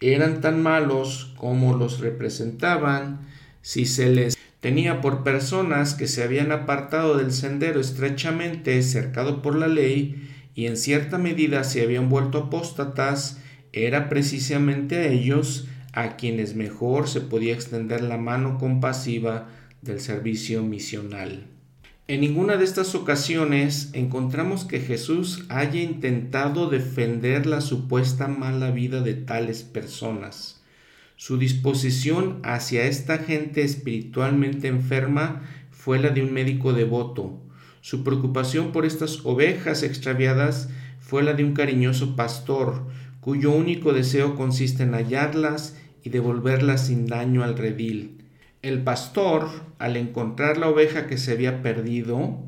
eran 0.00 0.40
tan 0.40 0.60
malos 0.60 1.34
como 1.36 1.76
los 1.76 2.00
representaban, 2.00 3.20
si 3.62 3.86
se 3.86 4.10
les 4.10 4.36
tenía 4.58 5.00
por 5.00 5.22
personas 5.22 5.94
que 5.94 6.08
se 6.08 6.24
habían 6.24 6.50
apartado 6.50 7.16
del 7.16 7.30
sendero 7.30 7.80
estrechamente 7.80 8.82
cercado 8.82 9.40
por 9.40 9.54
la 9.54 9.68
ley, 9.68 10.33
y 10.54 10.66
en 10.66 10.76
cierta 10.76 11.18
medida 11.18 11.64
se 11.64 11.82
habían 11.82 12.08
vuelto 12.08 12.38
apóstatas, 12.38 13.40
era 13.72 14.08
precisamente 14.08 14.96
a 14.96 15.06
ellos 15.08 15.66
a 15.92 16.16
quienes 16.16 16.54
mejor 16.54 17.08
se 17.08 17.20
podía 17.20 17.54
extender 17.54 18.02
la 18.02 18.18
mano 18.18 18.58
compasiva 18.58 19.48
del 19.82 20.00
servicio 20.00 20.62
misional. 20.62 21.46
En 22.06 22.20
ninguna 22.20 22.56
de 22.56 22.64
estas 22.64 22.94
ocasiones 22.94 23.90
encontramos 23.94 24.64
que 24.64 24.78
Jesús 24.78 25.46
haya 25.48 25.80
intentado 25.80 26.68
defender 26.68 27.46
la 27.46 27.62
supuesta 27.62 28.28
mala 28.28 28.70
vida 28.70 29.00
de 29.00 29.14
tales 29.14 29.62
personas. 29.62 30.62
Su 31.16 31.38
disposición 31.38 32.40
hacia 32.42 32.84
esta 32.84 33.18
gente 33.18 33.62
espiritualmente 33.62 34.68
enferma 34.68 35.42
fue 35.70 35.98
la 35.98 36.10
de 36.10 36.22
un 36.22 36.32
médico 36.32 36.74
devoto, 36.74 37.40
su 37.84 38.02
preocupación 38.02 38.72
por 38.72 38.86
estas 38.86 39.26
ovejas 39.26 39.82
extraviadas 39.82 40.70
fue 41.00 41.22
la 41.22 41.34
de 41.34 41.44
un 41.44 41.52
cariñoso 41.52 42.16
pastor, 42.16 42.86
cuyo 43.20 43.50
único 43.50 43.92
deseo 43.92 44.36
consiste 44.36 44.84
en 44.84 44.94
hallarlas 44.94 45.76
y 46.02 46.08
devolverlas 46.08 46.86
sin 46.86 47.04
daño 47.04 47.44
al 47.44 47.58
redil. 47.58 48.24
El 48.62 48.82
pastor, 48.82 49.50
al 49.78 49.98
encontrar 49.98 50.56
la 50.56 50.70
oveja 50.70 51.06
que 51.06 51.18
se 51.18 51.32
había 51.32 51.60
perdido, 51.60 52.38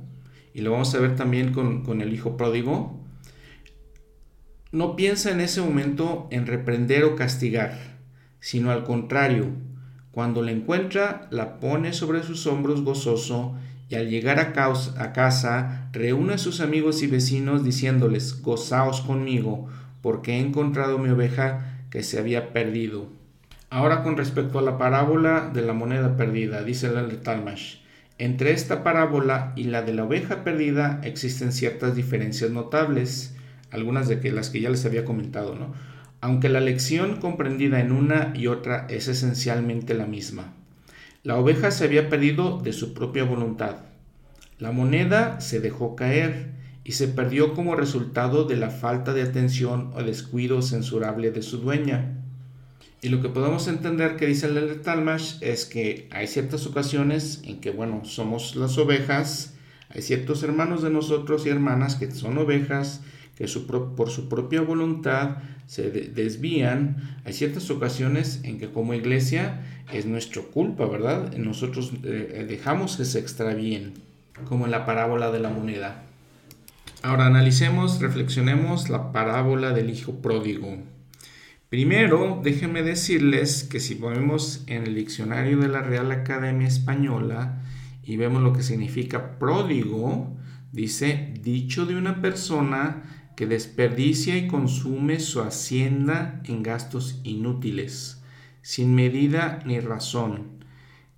y 0.54 0.62
lo 0.62 0.70
vamos 0.70 0.94
a 0.94 1.00
ver 1.00 1.16
también 1.16 1.52
con, 1.52 1.84
con 1.84 2.00
el 2.00 2.14
hijo 2.14 2.38
pródigo, 2.38 2.98
no 4.72 4.96
piensa 4.96 5.32
en 5.32 5.42
ese 5.42 5.60
momento 5.60 6.28
en 6.30 6.46
reprender 6.46 7.04
o 7.04 7.14
castigar, 7.14 7.98
sino 8.40 8.70
al 8.70 8.84
contrario, 8.84 9.50
cuando 10.12 10.40
la 10.40 10.52
encuentra, 10.52 11.28
la 11.30 11.60
pone 11.60 11.92
sobre 11.92 12.22
sus 12.22 12.46
hombros 12.46 12.80
gozoso 12.80 13.54
y 13.88 13.94
al 13.94 14.08
llegar 14.08 14.40
a, 14.40 14.52
casa 15.12 15.88
reúne 15.92 16.34
a 16.34 16.38
sus 16.38 16.60
amigos 16.60 17.02
y 17.02 17.06
vecinos 17.06 17.64
diciéndoles, 17.64 18.42
gozaos 18.42 19.00
conmigo, 19.00 19.68
porque 20.02 20.34
he 20.34 20.40
encontrado 20.40 20.98
mi 20.98 21.10
oveja 21.10 21.84
que 21.90 22.02
se 22.02 22.18
había 22.18 22.52
perdido. 22.52 23.08
Ahora 23.70 24.02
con 24.02 24.16
respecto 24.16 24.58
a 24.58 24.62
la 24.62 24.78
parábola 24.78 25.50
de 25.52 25.62
la 25.62 25.72
moneda 25.72 26.16
perdida, 26.16 26.62
dice 26.62 26.88
el 26.88 27.20
Talmash, 27.20 27.76
entre 28.18 28.52
esta 28.52 28.82
parábola 28.82 29.52
y 29.56 29.64
la 29.64 29.82
de 29.82 29.94
la 29.94 30.04
oveja 30.04 30.42
perdida 30.42 31.00
existen 31.04 31.52
ciertas 31.52 31.94
diferencias 31.94 32.50
notables, 32.50 33.36
algunas 33.70 34.08
de 34.08 34.32
las 34.32 34.50
que 34.50 34.60
ya 34.60 34.70
les 34.70 34.86
había 34.86 35.04
comentado, 35.04 35.54
¿no? 35.54 35.74
aunque 36.26 36.48
la 36.48 36.60
lección 36.60 37.20
comprendida 37.20 37.80
en 37.80 37.92
una 37.92 38.32
y 38.34 38.48
otra 38.48 38.86
es 38.88 39.06
esencialmente 39.06 39.94
la 39.94 40.06
misma. 40.06 40.55
La 41.26 41.36
oveja 41.38 41.72
se 41.72 41.82
había 41.82 42.08
perdido 42.08 42.60
de 42.62 42.72
su 42.72 42.94
propia 42.94 43.24
voluntad. 43.24 43.78
La 44.60 44.70
moneda 44.70 45.40
se 45.40 45.58
dejó 45.58 45.96
caer 45.96 46.52
y 46.84 46.92
se 46.92 47.08
perdió 47.08 47.52
como 47.52 47.74
resultado 47.74 48.44
de 48.44 48.56
la 48.56 48.70
falta 48.70 49.12
de 49.12 49.22
atención 49.22 49.90
o 49.96 50.04
descuido 50.04 50.62
censurable 50.62 51.32
de 51.32 51.42
su 51.42 51.58
dueña. 51.58 52.22
Y 53.02 53.08
lo 53.08 53.22
que 53.22 53.28
podemos 53.28 53.66
entender 53.66 54.14
que 54.14 54.28
dice 54.28 54.46
el 54.46 54.80
Talmash 54.82 55.38
es 55.40 55.64
que 55.64 56.08
hay 56.12 56.28
ciertas 56.28 56.64
ocasiones 56.64 57.42
en 57.42 57.60
que, 57.60 57.72
bueno, 57.72 58.04
somos 58.04 58.54
las 58.54 58.78
ovejas, 58.78 59.56
hay 59.88 60.02
ciertos 60.02 60.44
hermanos 60.44 60.80
de 60.84 60.90
nosotros 60.90 61.44
y 61.44 61.48
hermanas 61.48 61.96
que 61.96 62.08
son 62.12 62.38
ovejas, 62.38 63.00
que 63.34 63.48
por 63.96 64.10
su 64.10 64.28
propia 64.28 64.60
voluntad 64.60 65.38
se 65.66 65.90
desvían. 65.90 67.18
Hay 67.24 67.32
ciertas 67.32 67.70
ocasiones 67.70 68.40
en 68.44 68.58
que 68.58 68.70
como 68.70 68.94
iglesia 68.94 69.62
es 69.92 70.06
nuestra 70.06 70.42
culpa, 70.42 70.86
¿verdad? 70.86 71.36
Nosotros 71.36 71.92
eh, 72.04 72.46
dejamos 72.48 72.96
que 72.96 73.04
se 73.04 73.18
extravíen, 73.18 73.94
como 74.48 74.64
en 74.64 74.70
la 74.70 74.86
parábola 74.86 75.30
de 75.30 75.40
la 75.40 75.50
moneda. 75.50 76.02
Ahora 77.02 77.26
analicemos, 77.26 78.00
reflexionemos 78.00 78.88
la 78.88 79.12
parábola 79.12 79.72
del 79.72 79.90
hijo 79.90 80.22
pródigo. 80.22 80.76
Primero, 81.68 82.40
déjenme 82.42 82.82
decirles 82.82 83.64
que 83.64 83.80
si 83.80 83.96
ponemos 83.96 84.62
en 84.66 84.84
el 84.84 84.94
diccionario 84.94 85.58
de 85.58 85.68
la 85.68 85.82
Real 85.82 86.10
Academia 86.12 86.66
Española 86.66 87.62
y 88.04 88.16
vemos 88.16 88.42
lo 88.42 88.52
que 88.52 88.62
significa 88.62 89.38
pródigo, 89.38 90.36
dice 90.72 91.34
dicho 91.42 91.84
de 91.84 91.96
una 91.96 92.22
persona 92.22 93.25
que 93.36 93.46
desperdicia 93.46 94.36
y 94.36 94.48
consume 94.48 95.20
su 95.20 95.42
hacienda 95.42 96.40
en 96.44 96.62
gastos 96.62 97.20
inútiles, 97.22 98.22
sin 98.62 98.94
medida 98.94 99.62
ni 99.66 99.78
razón, 99.78 100.64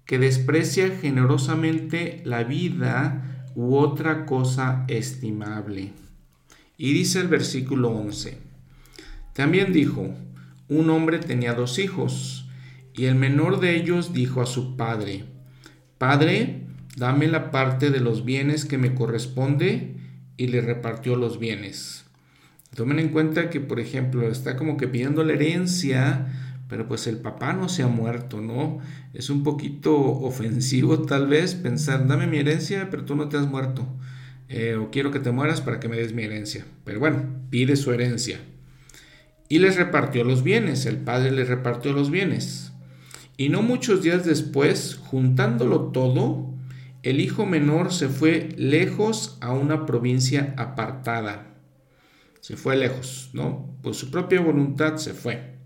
que 0.04 0.18
desprecia 0.18 0.90
generosamente 1.00 2.20
la 2.24 2.42
vida 2.42 3.46
u 3.54 3.76
otra 3.76 4.26
cosa 4.26 4.84
estimable. 4.88 5.92
Y 6.76 6.92
dice 6.92 7.20
el 7.20 7.28
versículo 7.28 7.90
11, 7.90 8.38
también 9.32 9.72
dijo, 9.72 10.14
un 10.68 10.90
hombre 10.90 11.18
tenía 11.18 11.54
dos 11.54 11.78
hijos, 11.78 12.44
Y 12.94 13.04
el 13.04 13.14
menor 13.14 13.60
de 13.60 13.76
ellos 13.76 14.12
dijo 14.12 14.42
a 14.42 14.46
su 14.46 14.76
padre, 14.76 15.24
Padre, 15.98 16.66
dame 16.96 17.28
la 17.28 17.52
parte 17.52 17.90
de 17.90 18.00
los 18.00 18.24
bienes 18.24 18.64
que 18.64 18.76
me 18.76 18.92
corresponde, 18.92 19.94
y 20.36 20.48
le 20.48 20.60
repartió 20.60 21.14
los 21.14 21.38
bienes. 21.38 21.97
Tomen 22.78 23.00
en 23.00 23.08
cuenta 23.08 23.50
que, 23.50 23.58
por 23.58 23.80
ejemplo, 23.80 24.28
está 24.28 24.54
como 24.54 24.76
que 24.76 24.86
pidiendo 24.86 25.24
la 25.24 25.32
herencia, 25.32 26.28
pero 26.68 26.86
pues 26.86 27.08
el 27.08 27.16
papá 27.16 27.52
no 27.52 27.68
se 27.68 27.82
ha 27.82 27.88
muerto, 27.88 28.40
¿no? 28.40 28.78
Es 29.12 29.30
un 29.30 29.42
poquito 29.42 29.98
ofensivo 29.98 31.02
tal 31.02 31.26
vez 31.26 31.56
pensar, 31.56 32.06
dame 32.06 32.28
mi 32.28 32.38
herencia, 32.38 32.86
pero 32.88 33.04
tú 33.04 33.16
no 33.16 33.28
te 33.28 33.36
has 33.36 33.48
muerto. 33.48 33.84
Eh, 34.48 34.76
o 34.76 34.92
quiero 34.92 35.10
que 35.10 35.18
te 35.18 35.32
mueras 35.32 35.60
para 35.60 35.80
que 35.80 35.88
me 35.88 35.96
des 35.96 36.12
mi 36.12 36.22
herencia. 36.22 36.66
Pero 36.84 37.00
bueno, 37.00 37.24
pide 37.50 37.74
su 37.74 37.92
herencia. 37.92 38.38
Y 39.48 39.58
les 39.58 39.74
repartió 39.74 40.22
los 40.22 40.44
bienes, 40.44 40.86
el 40.86 40.98
padre 40.98 41.32
les 41.32 41.48
repartió 41.48 41.92
los 41.92 42.12
bienes. 42.12 42.70
Y 43.36 43.48
no 43.48 43.60
muchos 43.62 44.04
días 44.04 44.24
después, 44.24 45.00
juntándolo 45.02 45.90
todo, 45.90 46.54
el 47.02 47.20
hijo 47.20 47.44
menor 47.44 47.92
se 47.92 48.08
fue 48.08 48.50
lejos 48.56 49.36
a 49.40 49.50
una 49.50 49.84
provincia 49.84 50.54
apartada. 50.56 51.47
Se 52.40 52.56
fue 52.56 52.76
lejos, 52.76 53.30
¿no? 53.32 53.76
Por 53.82 53.94
su 53.94 54.10
propia 54.10 54.40
voluntad 54.40 54.96
se 54.96 55.14
fue. 55.14 55.56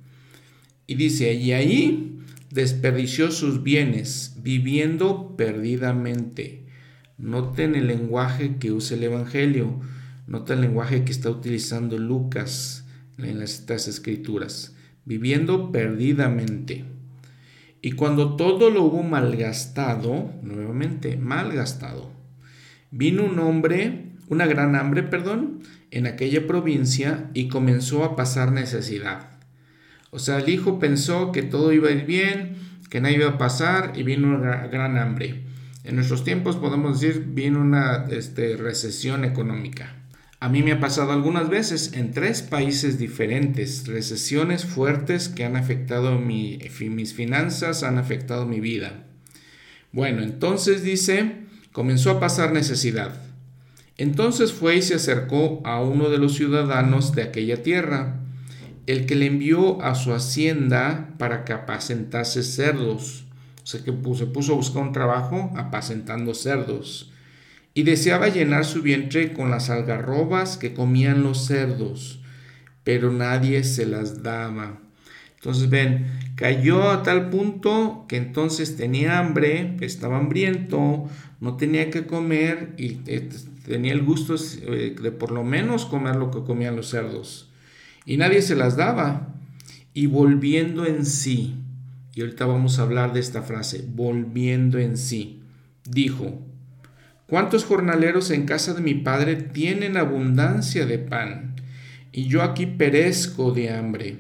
Y 0.87 0.95
dice, 0.95 1.35
y 1.35 1.53
ahí 1.53 2.19
desperdició 2.51 3.31
sus 3.31 3.63
bienes, 3.63 4.37
viviendo 4.43 5.37
perdidamente. 5.37 6.67
Noten 7.19 7.75
el 7.75 7.87
lenguaje 7.87 8.57
que 8.57 8.73
usa 8.73 8.97
el 8.97 9.05
Evangelio, 9.05 9.81
noten 10.27 10.59
el 10.59 10.65
lenguaje 10.65 11.05
que 11.05 11.13
está 11.13 11.31
utilizando 11.31 11.99
Lucas 11.99 12.85
en 13.19 13.43
estas 13.43 13.89
escrituras, 13.89 14.75
viviendo 15.05 15.73
perdidamente. 15.73 16.85
Y 17.81 17.93
cuando 17.93 18.37
todo 18.37 18.71
lo 18.71 18.85
hubo 18.85 19.03
malgastado, 19.03 20.33
nuevamente, 20.43 21.17
malgastado, 21.17 22.13
vino 22.91 23.25
un 23.25 23.39
hombre, 23.39 24.13
una 24.29 24.47
gran 24.47 24.77
hambre, 24.77 25.03
perdón, 25.03 25.61
en 25.93 26.07
aquella 26.07 26.47
provincia 26.47 27.31
y 27.35 27.49
comenzó 27.49 28.03
a 28.03 28.17
pasar 28.17 28.51
necesidad. 28.51 29.29
O 30.11 30.19
sea, 30.19 30.39
el 30.39 30.49
hijo 30.49 30.79
pensó 30.79 31.31
que 31.33 31.43
todo 31.43 31.73
iba 31.73 31.89
a 31.89 31.93
ir 31.93 32.07
bien, 32.07 32.57
que 32.91 33.01
nada 33.01 33.15
iba 33.15 33.29
a 33.29 33.39
pasar 33.39 33.93
y 33.95 34.03
vino 34.03 34.35
una 34.35 34.67
gran 34.67 34.99
hambre. 34.99 35.45
En 35.85 35.97
nuestros 35.97 36.25
tiempos 36.25 36.57
podemos 36.57 37.01
decir 37.01 37.25
vino 37.29 37.61
una 37.61 38.07
este, 38.11 38.57
recesión 38.57 39.25
económica. 39.25 39.97
A 40.41 40.49
mí 40.49 40.63
me 40.63 40.73
ha 40.73 40.81
pasado 40.81 41.13
algunas 41.13 41.49
veces 41.49 41.93
en 41.93 42.11
tres 42.11 42.43
países 42.43 42.99
diferentes, 42.99 43.87
recesiones 43.87 44.65
fuertes 44.65 45.29
que 45.29 45.45
han 45.45 45.57
afectado 45.57 46.19
mi, 46.19 46.59
mis 46.81 47.15
finanzas, 47.15 47.83
han 47.83 47.99
afectado 47.99 48.47
mi 48.47 48.61
vida. 48.61 49.05
Bueno, 49.93 50.23
entonces 50.23 50.83
dice, 50.83 51.37
comenzó 51.71 52.11
a 52.11 52.19
pasar 52.19 52.53
necesidad. 52.53 53.32
Entonces 54.03 54.53
fue 54.53 54.79
y 54.79 54.83
se 54.83 54.97
acercó 54.97 55.63
a 55.65 55.81
uno 55.81 56.11
de 56.11 56.19
los 56.19 56.35
ciudadanos 56.35 57.15
de 57.15 57.23
aquella 57.23 57.63
tierra 57.63 58.19
el 58.89 59.07
que 59.07 59.15
le 59.15 59.27
envió 59.27 59.81
a 59.81 59.95
su 59.95 60.13
hacienda 60.13 61.15
para 61.19 61.45
que 61.45 61.53
apacentase 61.53 62.43
cerdos. 62.43 63.27
O 63.63 63.67
sea 63.67 63.85
que 63.85 63.93
se 64.17 64.27
puso 64.27 64.55
a 64.55 64.57
buscar 64.57 64.83
un 64.83 64.93
trabajo 64.93 65.53
apacentando 65.57 66.35
cerdos. 66.35 67.13
Y 67.75 67.85
deseaba 67.85 68.27
llenar 68.27 68.65
su 68.65 68.83
vientre 68.83 69.35
con 69.35 69.53
las 69.53 69.71
algarrobas 69.71 70.57
que 70.57 70.75
comían 70.75 71.23
los 71.23 71.47
cerdos, 71.47 72.19
pero 72.83 73.13
nadie 73.13 73.63
se 73.63 73.87
las 73.87 74.25
daba. 74.25 74.81
Entonces 75.37 75.71
ven, 75.71 76.07
cayó 76.35 76.91
a 76.91 77.05
tal 77.05 77.31
punto 77.31 78.07
que 78.09 78.17
entonces 78.17 78.77
tenía 78.77 79.21
hambre, 79.21 79.77
estaba 79.81 80.19
hambriento, 80.19 81.09
no 81.43 81.57
tenía 81.57 81.91
que 81.91 82.07
comer 82.07 82.73
y 82.77 83.01
eh, 83.07 83.29
tenía 83.67 83.93
el 83.93 84.03
gusto 84.03 84.37
eh, 84.37 84.95
de 84.95 85.11
por 85.11 85.33
lo 85.33 85.43
menos 85.43 85.87
comer 85.87 86.15
lo 86.15 86.31
que 86.31 86.45
comían 86.45 86.77
los 86.77 86.89
cerdos 86.89 87.51
y 88.07 88.17
nadie 88.17 88.43
se 88.43 88.55
las 88.55 88.77
daba. 88.77 89.35
Y 89.93 90.07
volviendo 90.07 90.87
en 90.87 91.05
sí, 91.05 91.57
y 92.15 92.21
ahorita 92.21 92.47
vamos 92.47 92.79
a 92.79 92.83
hablar 92.83 93.13
de 93.13 93.19
esta 93.19 93.43
frase, 93.43 93.85
volviendo 93.93 94.79
en 94.79 94.97
sí, 94.97 95.43
dijo, 95.85 96.41
¿cuántos 97.27 97.65
jornaleros 97.65 98.31
en 98.31 98.47
casa 98.47 98.73
de 98.73 98.81
mi 98.81 98.95
padre 98.95 99.35
tienen 99.35 99.97
abundancia 99.97 100.87
de 100.87 100.99
pan? 100.99 101.57
Y 102.13 102.29
yo 102.29 102.43
aquí 102.43 102.67
perezco 102.67 103.51
de 103.51 103.71
hambre. 103.71 104.19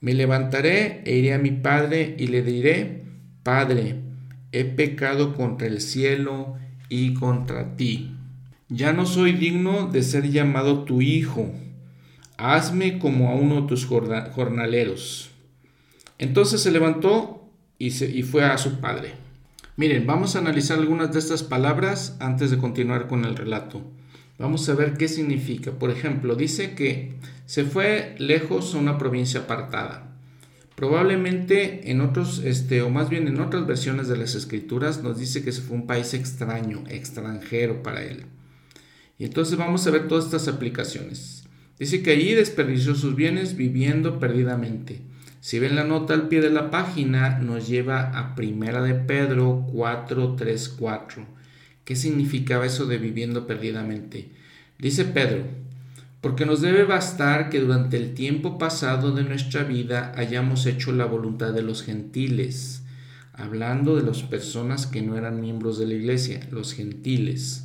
Me 0.00 0.14
levantaré 0.14 1.02
e 1.04 1.18
iré 1.18 1.34
a 1.34 1.38
mi 1.38 1.50
padre 1.50 2.16
y 2.18 2.28
le 2.28 2.42
diré, 2.42 3.04
Padre, 3.42 4.05
he 4.60 4.64
pecado 4.64 5.34
contra 5.34 5.66
el 5.66 5.80
cielo 5.80 6.56
y 6.88 7.14
contra 7.14 7.76
ti. 7.76 8.14
Ya 8.68 8.92
no 8.92 9.06
soy 9.06 9.32
digno 9.32 9.88
de 9.88 10.02
ser 10.02 10.30
llamado 10.30 10.84
tu 10.84 11.00
hijo 11.02 11.52
hazme 12.36 12.98
como 12.98 13.30
a 13.30 13.34
uno 13.34 13.62
de 13.62 13.68
tus 13.68 13.86
jornaleros. 13.86 15.30
Entonces 16.18 16.62
se 16.62 16.70
levantó 16.70 17.48
y, 17.78 17.88
y 17.88 18.22
fue 18.22 18.44
a 18.44 18.58
su 18.58 18.80
padre. 18.80 19.12
Miren, 19.76 20.06
vamos 20.06 20.36
a 20.36 20.38
analizar 20.38 20.78
algunas 20.78 21.12
de 21.12 21.18
estas 21.18 21.42
palabras 21.42 22.16
antes 22.20 22.50
de 22.50 22.58
continuar 22.58 23.08
con 23.08 23.24
el 23.24 23.36
relato. 23.36 23.82
Vamos 24.38 24.68
a 24.68 24.74
ver 24.74 24.94
qué 24.94 25.08
significa. 25.08 25.72
Por 25.72 25.90
ejemplo, 25.90 26.34
dice 26.34 26.74
que 26.74 27.14
se 27.46 27.64
fue 27.64 28.14
lejos 28.18 28.74
a 28.74 28.78
una 28.78 28.98
provincia 28.98 29.40
apartada. 29.40 30.15
Probablemente 30.76 31.90
en 31.90 32.02
otros, 32.02 32.42
este, 32.44 32.82
o 32.82 32.90
más 32.90 33.08
bien 33.08 33.26
en 33.28 33.40
otras 33.40 33.66
versiones 33.66 34.08
de 34.08 34.18
las 34.18 34.34
escrituras, 34.34 35.02
nos 35.02 35.18
dice 35.18 35.42
que 35.42 35.50
se 35.50 35.62
fue 35.62 35.74
un 35.74 35.86
país 35.86 36.12
extraño, 36.12 36.84
extranjero 36.88 37.82
para 37.82 38.04
él. 38.04 38.26
Y 39.18 39.24
entonces 39.24 39.56
vamos 39.56 39.86
a 39.86 39.90
ver 39.90 40.06
todas 40.06 40.26
estas 40.26 40.48
aplicaciones. 40.48 41.44
Dice 41.78 42.02
que 42.02 42.10
allí 42.10 42.34
desperdició 42.34 42.94
sus 42.94 43.16
bienes 43.16 43.56
viviendo 43.56 44.18
perdidamente. 44.18 45.00
Si 45.40 45.58
ven 45.58 45.76
la 45.76 45.84
nota 45.84 46.12
al 46.12 46.28
pie 46.28 46.42
de 46.42 46.50
la 46.50 46.70
página, 46.70 47.38
nos 47.38 47.66
lleva 47.68 48.10
a 48.18 48.34
Primera 48.34 48.82
de 48.82 48.94
Pedro 48.94 49.66
4.3.4. 49.72 51.24
¿Qué 51.84 51.96
significaba 51.96 52.66
eso 52.66 52.84
de 52.84 52.98
viviendo 52.98 53.46
perdidamente? 53.46 54.28
Dice 54.78 55.06
Pedro, 55.06 55.44
porque 56.26 56.44
nos 56.44 56.60
debe 56.60 56.82
bastar 56.82 57.50
que 57.50 57.60
durante 57.60 57.96
el 57.96 58.12
tiempo 58.12 58.58
pasado 58.58 59.12
de 59.12 59.22
nuestra 59.22 59.62
vida 59.62 60.10
hayamos 60.16 60.66
hecho 60.66 60.90
la 60.90 61.04
voluntad 61.04 61.52
de 61.52 61.62
los 61.62 61.84
gentiles, 61.84 62.82
hablando 63.32 63.94
de 63.94 64.02
las 64.02 64.24
personas 64.24 64.88
que 64.88 65.02
no 65.02 65.16
eran 65.16 65.40
miembros 65.40 65.78
de 65.78 65.86
la 65.86 65.94
iglesia, 65.94 66.40
los 66.50 66.74
gentiles 66.74 67.62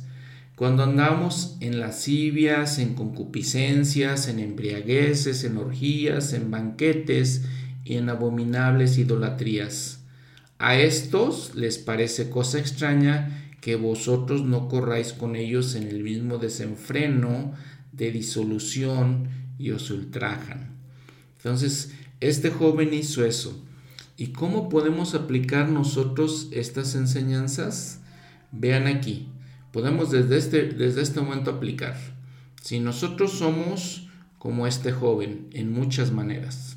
cuando 0.54 0.84
andamos 0.84 1.56
en 1.58 1.80
lascivias, 1.80 2.78
en 2.78 2.94
concupiscencias, 2.94 4.28
en 4.28 4.38
embriagueces, 4.38 5.42
en 5.42 5.56
orgías, 5.56 6.32
en 6.32 6.52
banquetes 6.52 7.42
y 7.84 7.96
en 7.96 8.08
abominables 8.10 8.96
idolatrías. 8.96 10.04
A 10.60 10.76
estos 10.76 11.56
les 11.56 11.78
parece 11.78 12.30
cosa 12.30 12.60
extraña 12.60 13.42
que 13.60 13.74
vosotros 13.74 14.44
no 14.44 14.68
corráis 14.68 15.12
con 15.12 15.34
ellos 15.34 15.74
en 15.74 15.88
el 15.88 16.04
mismo 16.04 16.38
desenfreno 16.38 17.54
de 17.92 18.10
disolución 18.10 19.28
y 19.58 19.70
os 19.70 19.90
ultrajan. 19.90 20.76
Entonces, 21.36 21.92
este 22.20 22.50
joven 22.50 22.92
hizo 22.94 23.24
eso. 23.24 23.64
¿Y 24.16 24.28
cómo 24.28 24.68
podemos 24.68 25.14
aplicar 25.14 25.68
nosotros 25.68 26.48
estas 26.52 26.94
enseñanzas? 26.94 28.00
Vean 28.52 28.86
aquí 28.86 29.28
podemos 29.72 30.10
desde 30.10 30.36
este, 30.36 30.62
desde 30.68 31.02
este 31.02 31.20
momento 31.20 31.50
aplicar. 31.50 31.96
Si 32.62 32.78
nosotros 32.78 33.32
somos 33.32 34.08
como 34.38 34.66
este 34.66 34.92
joven 34.92 35.48
en 35.52 35.72
muchas 35.72 36.12
maneras, 36.12 36.76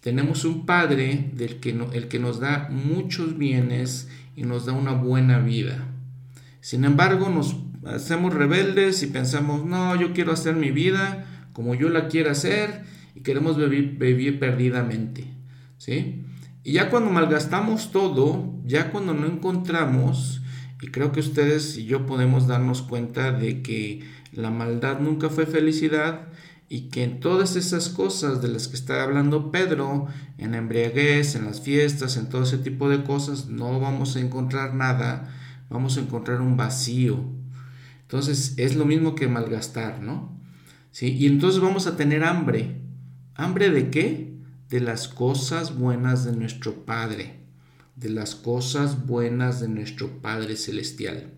tenemos 0.00 0.44
un 0.44 0.64
Padre 0.64 1.30
del 1.34 1.60
que 1.60 1.70
el 1.92 2.08
que 2.08 2.18
nos 2.18 2.40
da 2.40 2.68
muchos 2.70 3.36
bienes 3.36 4.08
y 4.36 4.44
nos 4.44 4.64
da 4.64 4.72
una 4.72 4.92
buena 4.92 5.38
vida. 5.40 5.86
Sin 6.60 6.84
embargo, 6.84 7.28
nos 7.28 7.56
hacemos 7.86 8.34
rebeldes 8.34 9.02
y 9.02 9.08
pensamos, 9.08 9.64
no, 9.64 9.94
yo 9.96 10.12
quiero 10.12 10.32
hacer 10.32 10.56
mi 10.56 10.70
vida 10.70 11.26
como 11.54 11.74
yo 11.74 11.88
la 11.88 12.08
quiero 12.08 12.30
hacer 12.30 12.82
y 13.14 13.20
queremos 13.20 13.56
vivir, 13.56 14.38
perdidamente. 14.38 15.24
¿sí? 15.78 16.24
Y 16.62 16.72
ya 16.72 16.90
cuando 16.90 17.10
malgastamos 17.10 17.92
todo, 17.92 18.60
ya 18.64 18.90
cuando 18.90 19.14
no 19.14 19.26
encontramos, 19.26 20.42
y 20.82 20.88
creo 20.88 21.12
que 21.12 21.20
ustedes 21.20 21.78
y 21.78 21.86
yo 21.86 22.04
podemos 22.04 22.46
darnos 22.46 22.82
cuenta 22.82 23.32
de 23.32 23.62
que 23.62 24.02
la 24.32 24.50
maldad 24.50 25.00
nunca 25.00 25.30
fue 25.30 25.46
felicidad 25.46 26.28
y 26.68 26.90
que 26.90 27.04
en 27.04 27.20
todas 27.20 27.56
esas 27.56 27.88
cosas 27.88 28.42
de 28.42 28.48
las 28.48 28.68
que 28.68 28.76
está 28.76 29.02
hablando 29.02 29.50
Pedro, 29.50 30.08
en 30.36 30.54
embriaguez, 30.54 31.36
en 31.36 31.46
las 31.46 31.62
fiestas, 31.62 32.18
en 32.18 32.28
todo 32.28 32.42
ese 32.42 32.58
tipo 32.58 32.90
de 32.90 33.02
cosas, 33.02 33.46
no 33.46 33.80
vamos 33.80 34.16
a 34.16 34.20
encontrar 34.20 34.74
nada, 34.74 35.32
vamos 35.70 35.96
a 35.96 36.00
encontrar 36.00 36.42
un 36.42 36.58
vacío. 36.58 37.43
Entonces 38.04 38.54
es 38.56 38.76
lo 38.76 38.84
mismo 38.84 39.14
que 39.14 39.28
malgastar, 39.28 40.00
¿no? 40.00 40.40
¿Sí? 40.92 41.08
Y 41.08 41.26
entonces 41.26 41.60
vamos 41.60 41.86
a 41.86 41.96
tener 41.96 42.24
hambre. 42.24 42.80
¿Hambre 43.34 43.70
de 43.70 43.90
qué? 43.90 44.34
de 44.74 44.80
las 44.80 45.08
cosas 45.08 45.78
buenas 45.78 46.24
de 46.24 46.32
nuestro 46.32 46.84
Padre, 46.84 47.36
de 47.96 48.10
las 48.10 48.34
cosas 48.34 49.06
buenas 49.06 49.60
de 49.60 49.68
nuestro 49.68 50.20
Padre 50.20 50.56
Celestial. 50.56 51.30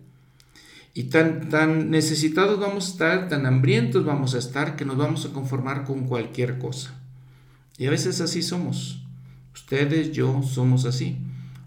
Y 0.94 1.04
tan, 1.04 1.50
tan 1.50 1.90
necesitados 1.90 2.58
vamos 2.58 2.86
a 2.86 2.92
estar, 2.92 3.28
tan 3.28 3.44
hambrientos 3.44 4.06
vamos 4.06 4.34
a 4.34 4.38
estar, 4.38 4.76
que 4.76 4.86
nos 4.86 4.96
vamos 4.96 5.26
a 5.26 5.34
conformar 5.34 5.84
con 5.84 6.06
cualquier 6.06 6.58
cosa. 6.58 6.98
Y 7.76 7.86
a 7.86 7.90
veces 7.90 8.22
así 8.22 8.42
somos. 8.42 9.04
Ustedes, 9.52 10.12
yo, 10.12 10.42
somos 10.42 10.86
así. 10.86 11.18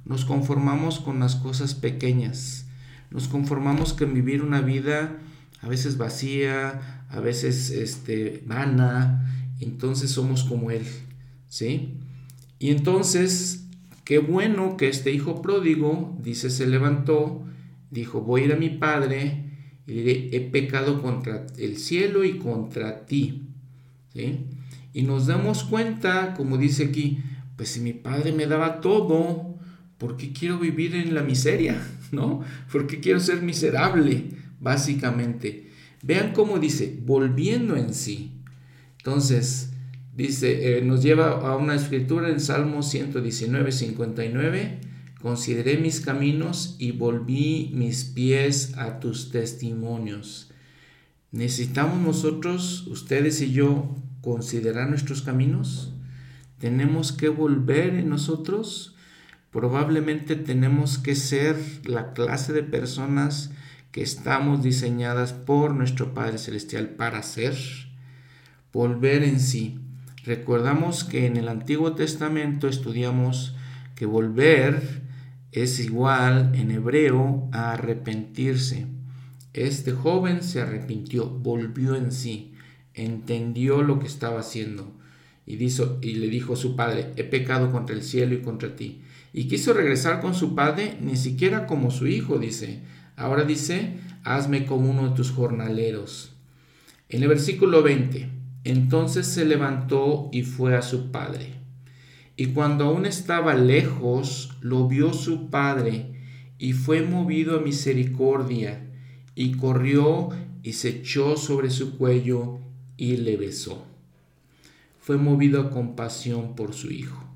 Nos 0.06 0.26
conformamos 0.26 1.00
con 1.00 1.20
las 1.20 1.36
cosas 1.36 1.76
pequeñas. 1.76 2.66
Nos 3.12 3.28
conformamos 3.28 3.94
con 3.94 4.14
vivir 4.14 4.42
una 4.42 4.62
vida 4.62 5.18
a 5.62 5.68
veces 5.68 5.98
vacía, 5.98 7.06
a 7.10 7.20
veces 7.20 7.70
este, 7.72 8.44
vana. 8.46 9.54
Entonces 9.60 10.12
somos 10.12 10.44
como 10.44 10.72
Él. 10.72 10.84
¿Sí? 11.48 11.94
Y 12.60 12.70
entonces, 12.70 13.66
qué 14.06 14.20
bueno 14.20 14.78
que 14.78 14.88
este 14.88 15.12
hijo 15.12 15.42
pródigo, 15.42 16.18
dice, 16.22 16.50
se 16.50 16.68
levantó, 16.68 17.44
dijo, 17.90 18.22
voy 18.22 18.42
a 18.42 18.46
ir 18.46 18.54
a 18.54 18.58
mi 18.58 18.70
padre 18.70 19.46
y 19.88 19.94
le 19.94 20.02
diré, 20.04 20.38
he 20.38 20.42
pecado 20.42 21.02
contra 21.02 21.48
el 21.58 21.78
cielo 21.78 22.24
y 22.24 22.38
contra 22.38 23.06
ti. 23.06 23.48
¿Sí? 24.14 24.46
Y 24.94 25.04
nos 25.04 25.28
damos 25.28 25.64
cuenta, 25.64 26.34
como 26.36 26.58
dice 26.58 26.86
aquí, 26.86 27.20
pues 27.56 27.70
si 27.70 27.80
mi 27.80 27.94
padre 27.94 28.32
me 28.32 28.48
daba 28.48 28.82
todo, 28.82 29.56
¿por 29.98 30.16
qué 30.18 30.32
quiero 30.32 30.60
vivir 30.60 30.96
en 30.96 31.14
la 31.14 31.24
miseria? 31.24 31.82
¿No? 32.12 32.42
¿Por 32.72 32.88
qué 32.88 33.00
quiero 33.00 33.20
ser 33.20 33.42
miserable? 33.42 34.30
Básicamente. 34.60 35.70
Vean 36.02 36.34
cómo 36.34 36.60
dice, 36.60 37.00
volviendo 37.06 37.76
en 37.76 37.94
sí. 37.94 38.32
Entonces, 38.98 39.72
dice, 40.16 40.78
eh, 40.78 40.82
nos 40.82 41.04
lleva 41.04 41.32
a 41.32 41.56
una 41.56 41.76
escritura 41.76 42.30
en 42.30 42.40
Salmo 42.40 42.84
119, 42.84 43.72
59. 43.72 44.80
Consideré 45.22 45.78
mis 45.78 46.00
caminos 46.00 46.76
y 46.80 46.92
volví 46.92 47.72
mis 47.74 48.06
pies 48.06 48.78
a 48.78 49.00
tus 49.00 49.32
testimonios. 49.32 50.52
Necesitamos 51.32 52.02
nosotros, 52.02 52.88
ustedes 52.88 53.42
y 53.42 53.52
yo, 53.52 53.96
considerar 54.22 54.90
nuestros 54.90 55.22
caminos? 55.22 55.94
¿Tenemos 56.58 57.12
que 57.12 57.30
volver 57.30 57.96
en 57.96 58.10
nosotros? 58.10 58.96
Probablemente 59.52 60.36
tenemos 60.36 60.98
que 60.98 61.16
ser 61.16 61.58
la 61.84 62.14
clase 62.14 62.54
de 62.54 62.64
personas 62.64 63.52
que 63.92 64.02
estamos 64.02 64.64
diseñadas 64.64 65.34
por 65.34 65.74
nuestro 65.74 66.14
Padre 66.14 66.38
Celestial 66.38 66.90
para 66.90 67.24
ser. 67.24 67.56
Volver 68.72 69.24
en 69.24 69.40
sí. 69.40 69.80
Recordamos 70.24 71.04
que 71.04 71.26
en 71.26 71.38
el 71.38 71.48
Antiguo 71.48 71.94
Testamento 71.94 72.68
estudiamos 72.68 73.56
que 73.96 74.06
volver 74.06 75.02
es 75.52 75.80
igual 75.80 76.52
en 76.54 76.70
hebreo 76.70 77.50
a 77.52 77.72
arrepentirse. 77.72 78.86
Este 79.54 79.94
joven 79.94 80.44
se 80.44 80.62
arrepintió, 80.62 81.28
volvió 81.28 81.96
en 81.96 82.12
sí 82.12 82.54
entendió 82.94 83.82
lo 83.82 84.00
que 84.00 84.08
estaba 84.08 84.40
haciendo 84.40 84.92
y, 85.46 85.54
y 85.56 86.14
le 86.16 86.28
dijo 86.28 86.54
a 86.54 86.58
su 86.58 86.76
padre, 86.76 87.12
he 87.16 87.24
pecado 87.24 87.72
contra 87.72 87.96
el 87.96 88.04
cielo 88.04 88.36
y 88.36 88.42
contra 88.42 88.76
ti. 88.76 89.02
Y 89.34 89.48
quiso 89.48 89.74
regresar 89.74 90.22
con 90.22 90.34
su 90.34 90.56
padre, 90.56 90.98
ni 91.02 91.16
siquiera 91.16 91.68
como 91.68 91.92
su 91.92 92.08
hijo, 92.08 92.40
dice. 92.40 92.82
Ahora 93.16 93.44
dice, 93.44 94.00
hazme 94.24 94.66
como 94.66 94.90
uno 94.90 95.10
de 95.10 95.16
tus 95.16 95.32
jornaleros. 95.32 96.34
En 97.10 97.24
el 97.24 97.30
versículo 97.30 97.84
20, 97.84 98.30
entonces 98.64 99.28
se 99.28 99.46
levantó 99.46 100.30
y 100.32 100.44
fue 100.44 100.76
a 100.76 100.82
su 100.82 101.12
padre. 101.12 101.54
Y 102.36 102.48
cuando 102.48 102.86
aún 102.86 103.06
estaba 103.06 103.54
lejos, 103.56 104.56
lo 104.62 104.88
vio 104.88 105.14
su 105.14 105.50
padre 105.50 106.14
y 106.58 106.74
fue 106.74 107.02
movido 107.02 107.58
a 107.58 107.62
misericordia 107.62 108.88
y 109.36 109.54
corrió 109.54 110.30
y 110.64 110.74
se 110.74 110.90
echó 110.90 111.36
sobre 111.38 111.70
su 111.70 111.98
cuello 111.98 112.60
y 112.96 113.18
le 113.18 113.38
besó. 113.38 113.86
Fue 115.00 115.18
movido 115.18 115.62
a 115.62 115.70
compasión 115.70 116.56
por 116.56 116.74
su 116.74 116.92
hijo. 116.92 117.29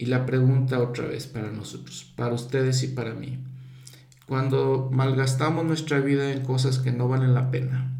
Y 0.00 0.06
la 0.06 0.24
pregunta 0.24 0.80
otra 0.80 1.06
vez 1.06 1.26
para 1.26 1.50
nosotros, 1.50 2.10
para 2.16 2.32
ustedes 2.32 2.82
y 2.84 2.86
para 2.86 3.12
mí. 3.12 3.38
Cuando 4.26 4.88
malgastamos 4.90 5.66
nuestra 5.66 6.00
vida 6.00 6.32
en 6.32 6.42
cosas 6.42 6.78
que 6.78 6.90
no 6.90 7.06
valen 7.06 7.34
la 7.34 7.50
pena, 7.50 7.92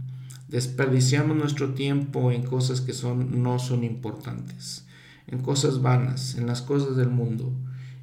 desperdiciamos 0.49 1.37
nuestro 1.37 1.75
tiempo 1.75 2.33
en 2.33 2.43
cosas 2.43 2.81
que 2.81 2.95
son, 2.95 3.43
no 3.43 3.59
son 3.59 3.85
importantes, 3.85 4.87
en 5.27 5.43
cosas 5.43 5.83
vanas, 5.83 6.37
en 6.37 6.47
las 6.47 6.63
cosas 6.63 6.97
del 6.97 7.11
mundo, 7.11 7.53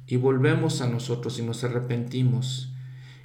y 0.06 0.14
volvemos 0.14 0.80
a 0.80 0.86
nosotros 0.86 1.36
y 1.40 1.42
nos 1.42 1.64
arrepentimos, 1.64 2.72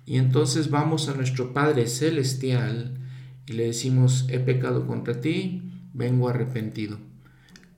y 0.07 0.17
entonces 0.17 0.71
vamos 0.71 1.07
a 1.07 1.13
nuestro 1.13 1.53
Padre 1.53 1.85
Celestial, 1.85 2.97
y 3.45 3.53
le 3.53 3.65
decimos, 3.65 4.25
he 4.27 4.39
pecado 4.39 4.87
contra 4.87 5.21
ti, 5.21 5.71
vengo 5.93 6.29
arrepentido. 6.29 6.97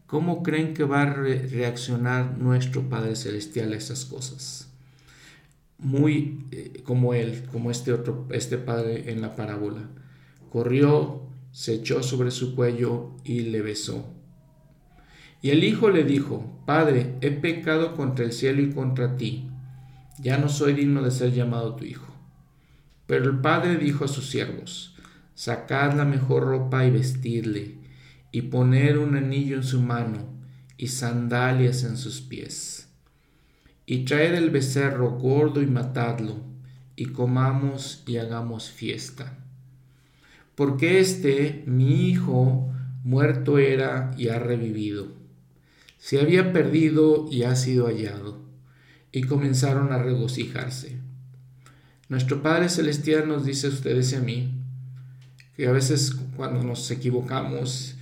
¿Cómo 0.08 0.44
creen 0.44 0.74
que 0.74 0.84
va 0.84 1.02
a 1.02 1.14
reaccionar 1.14 2.38
nuestro 2.38 2.90
Padre 2.90 3.16
Celestial 3.16 3.74
a 3.74 3.78
esas 3.78 4.06
cosas? 4.06 4.70
Muy 5.78 6.46
eh, 6.52 6.84
como 6.84 7.14
él, 7.14 7.48
como 7.52 7.72
este 7.72 7.92
otro, 7.92 8.28
este 8.32 8.58
padre 8.58 9.12
en 9.12 9.22
la 9.22 9.36
parábola. 9.36 9.90
Corrió, 10.50 11.24
se 11.52 11.74
echó 11.74 12.04
sobre 12.04 12.32
su 12.32 12.56
cuello 12.56 13.12
y 13.24 13.42
le 13.42 13.62
besó. 13.62 14.06
Y 15.42 15.50
el 15.50 15.64
hijo 15.64 15.90
le 15.90 16.04
dijo, 16.04 16.62
Padre, 16.66 17.16
he 17.22 17.32
pecado 17.32 17.96
contra 17.96 18.26
el 18.26 18.32
cielo 18.32 18.62
y 18.62 18.72
contra 18.72 19.18
ti. 19.18 19.50
Ya 20.20 20.38
no 20.38 20.50
soy 20.50 20.74
digno 20.74 21.02
de 21.02 21.12
ser 21.12 21.34
llamado 21.34 21.76
tu 21.76 21.84
hijo. 21.84 22.14
Pero 23.08 23.26
el 23.26 23.40
padre 23.40 23.78
dijo 23.78 24.06
a 24.06 24.08
sus 24.08 24.30
siervos, 24.30 24.96
sacad 25.36 25.94
la 25.94 26.06
mejor 26.06 26.44
ropa 26.44 26.86
y 26.86 26.92
vestirle, 26.92 27.78
y 28.36 28.42
poner 28.42 28.98
un 28.98 29.16
anillo 29.16 29.56
en 29.56 29.64
su 29.64 29.82
mano 29.82 30.28
y 30.76 30.88
sandalias 30.88 31.86
en 31.86 31.96
sus 31.96 32.20
pies. 32.20 32.90
Y 33.86 34.04
traed 34.04 34.34
el 34.34 34.50
becerro 34.50 35.12
gordo 35.12 35.62
y 35.62 35.68
matadlo, 35.68 36.42
y 36.98 37.06
comamos 37.06 38.04
y 38.06 38.18
hagamos 38.18 38.70
fiesta. 38.70 39.38
Porque 40.54 41.00
este, 41.00 41.64
mi 41.66 42.10
hijo, 42.10 42.74
muerto 43.06 43.58
era 43.58 44.12
y 44.18 44.28
ha 44.28 44.38
revivido. 44.38 45.14
Se 45.98 46.20
había 46.20 46.52
perdido 46.52 47.30
y 47.32 47.44
ha 47.44 47.56
sido 47.56 47.86
hallado. 47.86 48.42
Y 49.14 49.24
comenzaron 49.24 49.94
a 49.94 49.98
regocijarse. 49.98 50.98
Nuestro 52.10 52.44
Padre 52.44 52.68
Celestial 52.68 53.30
nos 53.30 53.46
dice 53.46 53.68
a 53.68 53.70
ustedes 53.70 54.12
y 54.12 54.16
a 54.16 54.20
mí, 54.20 54.52
que 55.56 55.68
a 55.68 55.72
veces 55.72 56.14
cuando 56.36 56.62
nos 56.64 56.92
equivocamos 56.92 57.96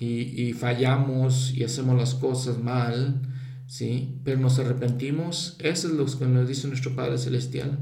y, 0.00 0.54
fallamos 0.54 1.52
y 1.54 1.62
hacemos 1.62 1.94
las 1.94 2.14
cosas 2.14 2.58
mal, 2.58 3.20
¿sí? 3.66 4.18
Pero 4.24 4.40
nos 4.40 4.58
arrepentimos, 4.58 5.56
eso 5.58 5.88
es 5.88 5.94
lo 5.94 6.06
que 6.06 6.24
nos 6.24 6.48
dice 6.48 6.68
nuestro 6.68 6.96
Padre 6.96 7.18
Celestial. 7.18 7.78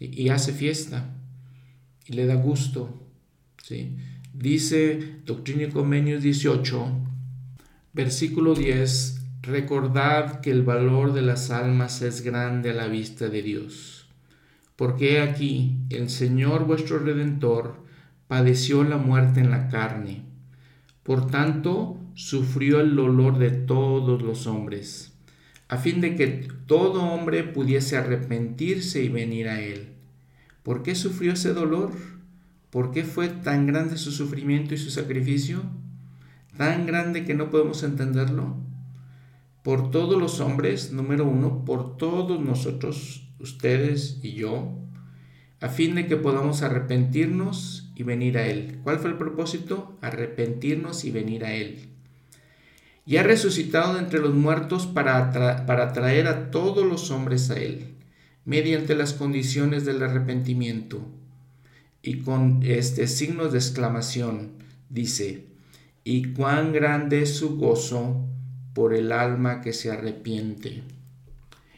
Y 0.00 0.28
hace 0.30 0.52
fiesta 0.52 1.14
y 2.06 2.14
le 2.14 2.26
da 2.26 2.34
gusto, 2.34 3.08
¿sí? 3.62 3.96
Dice 4.34 5.20
Doctrina 5.24 5.62
y 5.62 5.70
Convenios 5.70 6.22
18, 6.22 6.86
versículo 7.92 8.54
10, 8.54 9.22
recordad 9.42 10.40
que 10.40 10.50
el 10.50 10.64
valor 10.64 11.12
de 11.12 11.22
las 11.22 11.50
almas 11.50 12.02
es 12.02 12.22
grande 12.22 12.70
a 12.70 12.74
la 12.74 12.88
vista 12.88 13.28
de 13.28 13.42
Dios. 13.42 14.08
Porque 14.74 15.20
aquí 15.20 15.78
el 15.88 16.10
Señor 16.10 16.66
vuestro 16.66 16.98
Redentor 16.98 17.86
padeció 18.26 18.82
la 18.82 18.98
muerte 18.98 19.40
en 19.40 19.50
la 19.50 19.68
carne. 19.68 20.35
Por 21.06 21.28
tanto, 21.28 22.00
sufrió 22.14 22.80
el 22.80 22.96
dolor 22.96 23.38
de 23.38 23.52
todos 23.52 24.20
los 24.22 24.48
hombres, 24.48 25.16
a 25.68 25.76
fin 25.76 26.00
de 26.00 26.16
que 26.16 26.48
todo 26.66 27.04
hombre 27.04 27.44
pudiese 27.44 27.96
arrepentirse 27.96 29.04
y 29.04 29.08
venir 29.08 29.46
a 29.46 29.60
él. 29.60 29.90
¿Por 30.64 30.82
qué 30.82 30.96
sufrió 30.96 31.34
ese 31.34 31.52
dolor? 31.52 31.92
¿Por 32.70 32.90
qué 32.90 33.04
fue 33.04 33.28
tan 33.28 33.68
grande 33.68 33.98
su 33.98 34.10
sufrimiento 34.10 34.74
y 34.74 34.78
su 34.78 34.90
sacrificio? 34.90 35.62
Tan 36.56 36.86
grande 36.86 37.24
que 37.24 37.34
no 37.34 37.50
podemos 37.50 37.84
entenderlo. 37.84 38.56
Por 39.62 39.92
todos 39.92 40.20
los 40.20 40.40
hombres, 40.40 40.90
número 40.90 41.24
uno, 41.24 41.64
por 41.64 41.96
todos 41.98 42.40
nosotros, 42.40 43.28
ustedes 43.38 44.18
y 44.24 44.32
yo, 44.32 44.76
a 45.60 45.68
fin 45.68 45.94
de 45.94 46.06
que 46.06 46.16
podamos 46.16 46.62
arrepentirnos 46.62 47.90
y 47.94 48.02
venir 48.02 48.38
a 48.38 48.46
Él. 48.46 48.78
¿Cuál 48.82 48.98
fue 48.98 49.10
el 49.10 49.16
propósito? 49.16 49.96
Arrepentirnos 50.02 51.04
y 51.04 51.10
venir 51.10 51.44
a 51.44 51.54
Él. 51.54 51.88
Y 53.06 53.16
ha 53.16 53.22
resucitado 53.22 53.94
de 53.94 54.00
entre 54.00 54.20
los 54.20 54.34
muertos 54.34 54.86
para, 54.86 55.32
para 55.66 55.92
traer 55.92 56.26
a 56.26 56.50
todos 56.50 56.84
los 56.84 57.10
hombres 57.10 57.50
a 57.50 57.58
Él, 57.58 57.94
mediante 58.44 58.94
las 58.94 59.12
condiciones 59.12 59.84
del 59.84 60.02
arrepentimiento. 60.02 61.00
Y 62.02 62.18
con 62.18 62.60
este 62.62 63.06
signo 63.06 63.48
de 63.48 63.58
exclamación 63.58 64.52
dice, 64.90 65.46
y 66.04 66.32
cuán 66.34 66.72
grande 66.72 67.22
es 67.22 67.36
su 67.36 67.56
gozo 67.56 68.26
por 68.74 68.94
el 68.94 69.10
alma 69.10 69.60
que 69.60 69.72
se 69.72 69.90
arrepiente. 69.90 70.82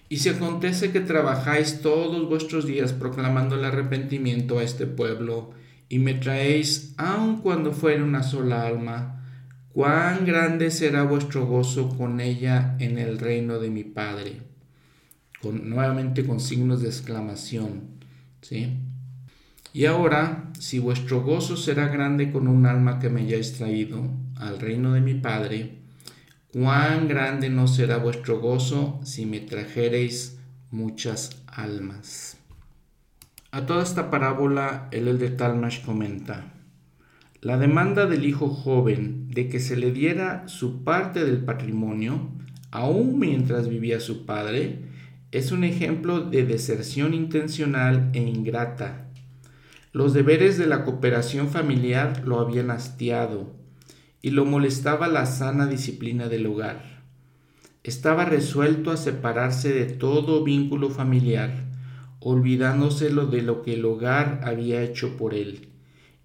Y 0.09 0.19
si 0.19 0.31
acontece 0.31 0.91
que 0.91 1.01
trabajáis 1.01 1.83
todos 1.83 2.29
vuestros 2.29 2.67
días 2.67 2.93
proclamando 2.93 3.57
el 3.57 3.65
arrepentimiento 3.65 4.59
a 4.59 4.63
este 4.63 4.87
pueblo, 4.87 5.53
y 5.89 5.99
me 5.99 6.15
traéis 6.15 6.95
aun 6.97 7.41
cuando 7.41 7.73
fuere 7.73 8.03
una 8.03 8.23
sola 8.23 8.67
alma, 8.67 9.25
cuán 9.73 10.25
grande 10.25 10.71
será 10.71 11.03
vuestro 11.03 11.47
gozo 11.47 11.89
con 11.97 12.21
ella 12.21 12.77
en 12.79 12.99
el 12.99 13.19
reino 13.19 13.59
de 13.59 13.71
mi 13.71 13.85
Padre. 13.85 14.43
Con, 15.41 15.71
nuevamente 15.71 16.27
con 16.27 16.41
signos 16.41 16.83
de 16.83 16.89
exclamación. 16.89 17.83
¿sí? 18.43 18.77
Y 19.73 19.87
ahora, 19.87 20.51
si 20.59 20.79
vuestro 20.79 21.23
gozo 21.23 21.57
será 21.57 21.89
grande 21.89 22.33
con 22.33 22.49
un 22.49 22.67
alma 22.67 22.99
que 22.99 23.09
me 23.09 23.21
hayáis 23.21 23.53
traído 23.53 24.11
al 24.37 24.59
reino 24.59 24.93
de 24.93 25.01
mi 25.01 25.15
Padre, 25.15 25.78
cuán 26.53 27.09
grande 27.09 27.51
no 27.51 27.68
será 27.68 27.99
vuestro 27.99 28.40
gozo 28.40 29.01
si 29.05 29.26
me 29.26 29.40
trajereis 29.40 30.38
muchas 30.70 31.42
almas. 31.46 32.38
A 33.51 33.66
toda 33.66 33.82
esta 33.82 34.11
parábola 34.11 34.88
el 34.90 35.18
de 35.18 35.28
Talmash 35.28 35.84
comenta, 35.84 36.55
la 37.42 37.59
demanda 37.59 38.07
del 38.07 38.24
hijo 38.24 38.49
joven 38.49 39.28
de 39.28 39.49
que 39.49 39.61
se 39.61 39.76
le 39.76 39.92
diera 39.92 40.49
su 40.49 40.84
parte 40.84 41.24
del 41.24 41.44
patrimonio, 41.44 42.30
aún 42.70 43.18
mientras 43.18 43.68
vivía 43.68 44.01
su 44.01 44.24
padre, 44.24 44.86
es 45.32 45.53
un 45.53 45.64
ejemplo 45.64 46.20
de 46.20 46.46
deserción 46.46 47.12
intencional 47.12 48.09
e 48.14 48.20
ingrata. 48.20 49.07
Los 49.92 50.14
deberes 50.14 50.57
de 50.57 50.66
la 50.66 50.84
cooperación 50.84 51.49
familiar 51.49 52.22
lo 52.24 52.40
habían 52.40 52.70
hastiado 52.70 53.58
y 54.23 54.31
lo 54.31 54.45
molestaba 54.45 55.09
la 55.09 55.27
sana 55.27 55.66
disciplina 55.66 56.29
del 56.29 56.47
hogar. 56.47 57.03
Estaba 57.85 58.25
resuelto 58.25 58.91
a 58.91 58.97
separarse 58.97 59.73
de 59.73 59.87
todo 59.87 60.45
vínculo 60.45 60.91
familiar, 60.91 61.64
olvidándoselo 62.21 63.27
de 63.27 63.43
lo 63.43 63.62
que 63.62 63.75
el 63.75 63.85
hogar 63.85 64.41
había 64.45 64.83
hecho 64.83 65.16
por 65.16 65.35
él 65.35 65.69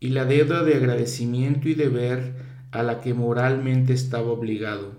y 0.04 0.10
la 0.10 0.26
deuda 0.26 0.64
de 0.64 0.76
agradecimiento 0.76 1.70
y 1.70 1.76
deber 1.76 2.34
a 2.72 2.84
la 2.84 3.00
que 3.00 3.14
moralmente 3.14 3.94
estaba 3.94 4.32
obligado. 4.32 4.98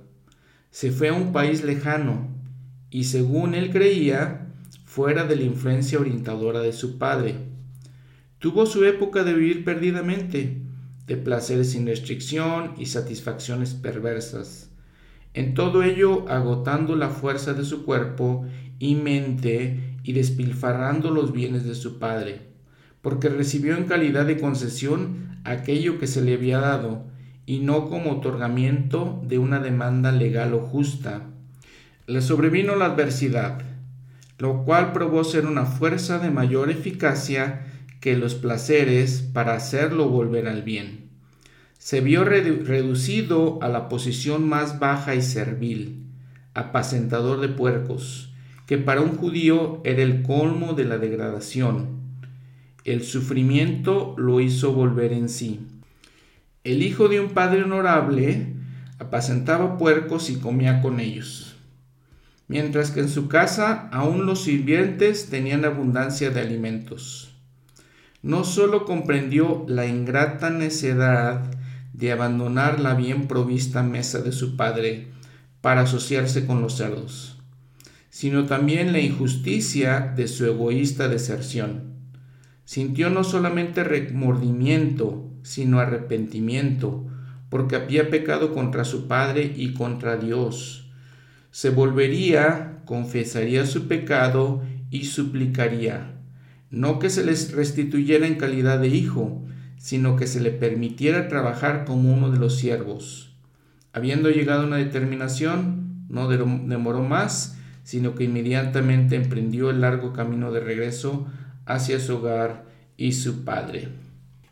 Se 0.70 0.92
fue 0.92 1.08
a 1.08 1.12
un 1.12 1.32
país 1.32 1.62
lejano 1.62 2.28
y 2.88 3.04
según 3.04 3.54
él 3.54 3.70
creía, 3.70 4.46
fuera 4.86 5.24
de 5.24 5.36
la 5.36 5.42
influencia 5.42 5.98
orientadora 5.98 6.60
de 6.60 6.72
su 6.72 6.96
padre. 6.96 7.34
Tuvo 8.38 8.64
su 8.64 8.84
época 8.84 9.24
de 9.24 9.34
vivir 9.34 9.62
perdidamente, 9.62 10.62
de 11.06 11.16
placeres 11.16 11.72
sin 11.72 11.86
restricción 11.86 12.74
y 12.78 12.86
satisfacciones 12.86 13.74
perversas. 13.74 14.70
En 15.34 15.54
todo 15.54 15.82
ello 15.82 16.28
agotando 16.28 16.96
la 16.96 17.10
fuerza 17.10 17.54
de 17.54 17.64
su 17.64 17.84
cuerpo 17.84 18.46
y 18.78 18.94
mente 18.94 19.96
y 20.02 20.12
despilfarrando 20.12 21.10
los 21.10 21.32
bienes 21.32 21.64
de 21.64 21.74
su 21.74 21.98
padre 21.98 22.54
porque 23.04 23.28
recibió 23.28 23.76
en 23.76 23.84
calidad 23.84 24.24
de 24.24 24.40
concesión 24.40 25.38
aquello 25.44 25.98
que 25.98 26.06
se 26.06 26.22
le 26.22 26.32
había 26.32 26.58
dado, 26.58 27.04
y 27.44 27.58
no 27.58 27.90
como 27.90 28.12
otorgamiento 28.12 29.20
de 29.26 29.38
una 29.38 29.60
demanda 29.60 30.10
legal 30.10 30.54
o 30.54 30.60
justa. 30.60 31.26
Le 32.06 32.22
sobrevino 32.22 32.76
la 32.76 32.86
adversidad, 32.86 33.60
lo 34.38 34.64
cual 34.64 34.92
probó 34.92 35.22
ser 35.22 35.44
una 35.44 35.66
fuerza 35.66 36.18
de 36.18 36.30
mayor 36.30 36.70
eficacia 36.70 37.66
que 38.04 38.16
los 38.16 38.34
placeres 38.36 39.28
para 39.32 39.54
hacerlo 39.54 40.10
volver 40.10 40.46
al 40.46 40.62
bien. 40.62 41.08
Se 41.78 42.02
vio 42.02 42.22
reducido 42.22 43.58
a 43.62 43.68
la 43.68 43.88
posición 43.88 44.46
más 44.46 44.78
baja 44.78 45.16
y 45.16 45.22
servil, 45.22 46.04
apacentador 46.54 47.40
de 47.40 47.48
puercos, 47.48 48.32
que 48.66 48.78
para 48.78 49.00
un 49.00 49.16
judío 49.16 49.80
era 49.82 50.02
el 50.02 50.22
colmo 50.22 50.74
de 50.74 50.84
la 50.84 50.98
degradación 50.98 52.04
el 52.84 53.02
sufrimiento 53.02 54.14
lo 54.18 54.40
hizo 54.40 54.74
volver 54.74 55.14
en 55.14 55.30
sí. 55.30 55.60
El 56.64 56.82
hijo 56.82 57.08
de 57.08 57.18
un 57.18 57.30
padre 57.30 57.62
honorable 57.62 58.48
apacentaba 58.98 59.78
puercos 59.78 60.28
y 60.28 60.36
comía 60.36 60.82
con 60.82 61.00
ellos, 61.00 61.56
mientras 62.46 62.90
que 62.90 63.00
en 63.00 63.08
su 63.08 63.26
casa 63.26 63.88
aún 63.90 64.26
los 64.26 64.44
sirvientes 64.44 65.30
tenían 65.30 65.64
abundancia 65.64 66.28
de 66.28 66.42
alimentos. 66.42 67.33
No 68.24 68.42
sólo 68.42 68.84
comprendió 68.84 69.64
la 69.68 69.86
ingrata 69.86 70.50
necedad 70.50 71.48
de 71.92 72.10
abandonar 72.10 72.80
la 72.80 72.94
bien 72.94 73.28
provista 73.28 73.84
mesa 73.84 74.20
de 74.20 74.32
su 74.32 74.56
padre 74.56 75.12
para 75.60 75.82
asociarse 75.82 76.44
con 76.44 76.60
los 76.60 76.76
cerdos, 76.76 77.38
sino 78.10 78.46
también 78.46 78.92
la 78.92 78.98
injusticia 78.98 80.12
de 80.16 80.26
su 80.26 80.44
egoísta 80.44 81.06
deserción 81.06 81.94
Sintió 82.64 83.10
no 83.10 83.24
solamente 83.24 83.84
remordimiento, 83.84 85.30
sino 85.42 85.80
arrepentimiento, 85.80 87.06
porque 87.50 87.76
había 87.76 88.08
pecado 88.08 88.54
contra 88.54 88.84
su 88.84 89.06
Padre 89.06 89.52
y 89.54 89.74
contra 89.74 90.16
Dios. 90.16 90.90
Se 91.50 91.70
volvería, 91.70 92.80
confesaría 92.86 93.66
su 93.66 93.86
pecado 93.86 94.62
y 94.90 95.04
suplicaría, 95.04 96.13
no 96.74 96.98
que 96.98 97.08
se 97.08 97.24
les 97.24 97.52
restituyera 97.52 98.26
en 98.26 98.34
calidad 98.34 98.80
de 98.80 98.88
hijo, 98.88 99.44
sino 99.76 100.16
que 100.16 100.26
se 100.26 100.40
le 100.40 100.50
permitiera 100.50 101.28
trabajar 101.28 101.84
como 101.84 102.12
uno 102.12 102.30
de 102.30 102.38
los 102.38 102.56
siervos. 102.56 103.36
Habiendo 103.92 104.28
llegado 104.28 104.62
a 104.62 104.66
una 104.66 104.78
determinación, 104.78 106.04
no 106.08 106.28
demoró 106.28 107.02
más, 107.02 107.56
sino 107.84 108.14
que 108.14 108.24
inmediatamente 108.24 109.14
emprendió 109.14 109.70
el 109.70 109.82
largo 109.82 110.12
camino 110.12 110.50
de 110.50 110.60
regreso 110.60 111.26
hacia 111.64 112.00
su 112.00 112.16
hogar 112.16 112.64
y 112.96 113.12
su 113.12 113.44
padre. 113.44 113.90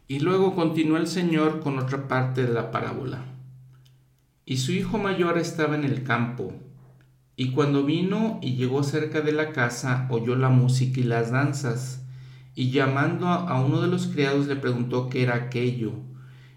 Y 0.07 0.20
luego 0.20 0.55
continuó 0.55 0.99
el 0.99 1.09
Señor 1.09 1.61
con 1.61 1.78
otra 1.78 2.07
parte 2.07 2.44
de 2.44 2.53
la 2.53 2.70
parábola. 2.70 3.24
Y 4.44 4.59
su 4.59 4.73
hijo 4.73 4.99
mayor 4.99 5.39
estaba 5.39 5.74
en 5.74 5.85
el 5.85 6.05
campo, 6.05 6.53
y 7.35 7.51
cuando 7.53 7.85
vino 7.85 8.39
y 8.43 8.55
llegó 8.55 8.82
cerca 8.82 9.23
de 9.23 9.32
la 9.32 9.51
casa, 9.53 10.07
oyó 10.11 10.36
la 10.36 10.51
música 10.51 11.01
y 11.01 11.05
las 11.05 11.31
danzas, 11.31 12.02
y 12.55 12.70
llamando 12.70 13.29
a 13.29 13.61
uno 13.61 13.81
de 13.81 13.89
los 13.89 14.07
criados 14.09 14.47
le 14.47 14.57
preguntó 14.57 15.09
qué 15.09 15.23
era 15.23 15.37
aquello. 15.37 15.93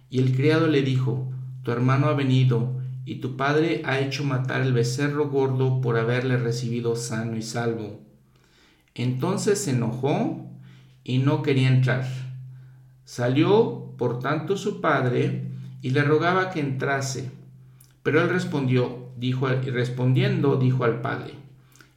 Y 0.09 0.19
el 0.19 0.35
criado 0.35 0.67
le 0.67 0.81
dijo, 0.81 1.31
Tu 1.63 1.72
hermano 1.72 2.07
ha 2.07 2.13
venido, 2.13 2.81
y 3.05 3.15
tu 3.15 3.38
padre 3.38 3.81
ha 3.85 3.99
hecho 3.99 4.23
matar 4.23 4.61
el 4.61 4.73
becerro 4.73 5.30
gordo 5.30 5.80
por 5.81 5.97
haberle 5.97 6.38
recibido 6.38 6.95
sano 6.95 7.38
y 7.38 7.41
salvo. 7.41 8.01
Entonces 8.93 9.59
se 9.59 9.72
enojó 9.72 10.49
y 11.03 11.19
no 11.19 11.41
quería 11.43 11.69
entrar. 11.69 12.05
Salió, 13.03 13.93
por 13.97 14.19
tanto, 14.19 14.57
su 14.57 14.81
padre 14.81 15.51
y 15.81 15.91
le 15.91 16.01
rogaba 16.01 16.49
que 16.49 16.59
entrase. 16.59 17.31
Pero 18.01 18.22
él 18.22 18.30
respondió, 18.30 19.09
dijo, 19.17 19.47
y 19.49 19.69
respondiendo, 19.69 20.57
dijo 20.57 20.84
al 20.84 21.01
padre, 21.01 21.34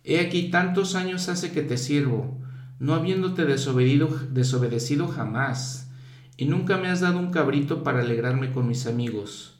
He 0.05 0.21
aquí 0.21 0.51
tantos 0.51 0.95
años 0.95 1.29
hace 1.29 1.53
que 1.53 1.63
te 1.63 1.77
sirvo, 1.77 2.38
no 2.79 2.95
habiéndote 2.95 3.45
desobedecido 3.45 5.09
jamás, 5.09 5.91
y 6.37 6.45
nunca 6.45 6.77
me 6.77 6.89
has 6.89 7.01
dado 7.01 7.19
un 7.19 7.31
cabrito 7.31 7.83
para 7.83 8.01
alegrarme 8.01 8.53
con 8.53 8.69
mis 8.69 8.87
amigos. 8.87 9.59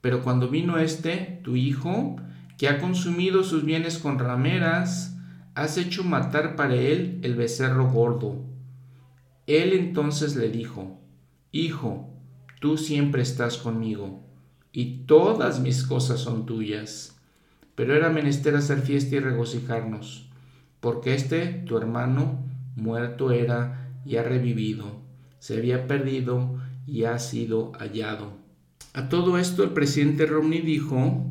Pero 0.00 0.22
cuando 0.22 0.48
vino 0.48 0.78
este, 0.78 1.40
tu 1.44 1.56
hijo, 1.56 2.16
que 2.58 2.68
ha 2.68 2.78
consumido 2.78 3.44
sus 3.44 3.64
bienes 3.64 3.98
con 3.98 4.18
rameras, 4.18 5.16
has 5.54 5.78
hecho 5.78 6.04
matar 6.04 6.56
para 6.56 6.74
él 6.74 7.20
el 7.22 7.34
becerro 7.34 7.90
gordo. 7.90 8.44
Él 9.46 9.72
entonces 9.72 10.34
le 10.36 10.50
dijo, 10.50 11.00
Hijo, 11.52 12.10
tú 12.60 12.76
siempre 12.76 13.22
estás 13.22 13.56
conmigo, 13.56 14.24
y 14.72 15.04
todas 15.06 15.60
mis 15.60 15.84
cosas 15.84 16.20
son 16.20 16.44
tuyas. 16.44 17.16
Pero 17.74 17.94
era 17.94 18.10
menester 18.10 18.56
hacer 18.56 18.80
fiesta 18.80 19.16
y 19.16 19.20
regocijarnos, 19.20 20.28
porque 20.80 21.14
este, 21.14 21.46
tu 21.46 21.76
hermano, 21.78 22.45
muerto 22.76 23.32
era 23.32 23.90
y 24.04 24.16
ha 24.16 24.22
revivido, 24.22 25.00
se 25.40 25.56
había 25.56 25.88
perdido 25.88 26.60
y 26.86 27.04
ha 27.04 27.18
sido 27.18 27.72
hallado. 27.72 28.32
A 28.92 29.08
todo 29.08 29.38
esto 29.38 29.64
el 29.64 29.70
presidente 29.70 30.26
Romney 30.26 30.60
dijo, 30.60 31.26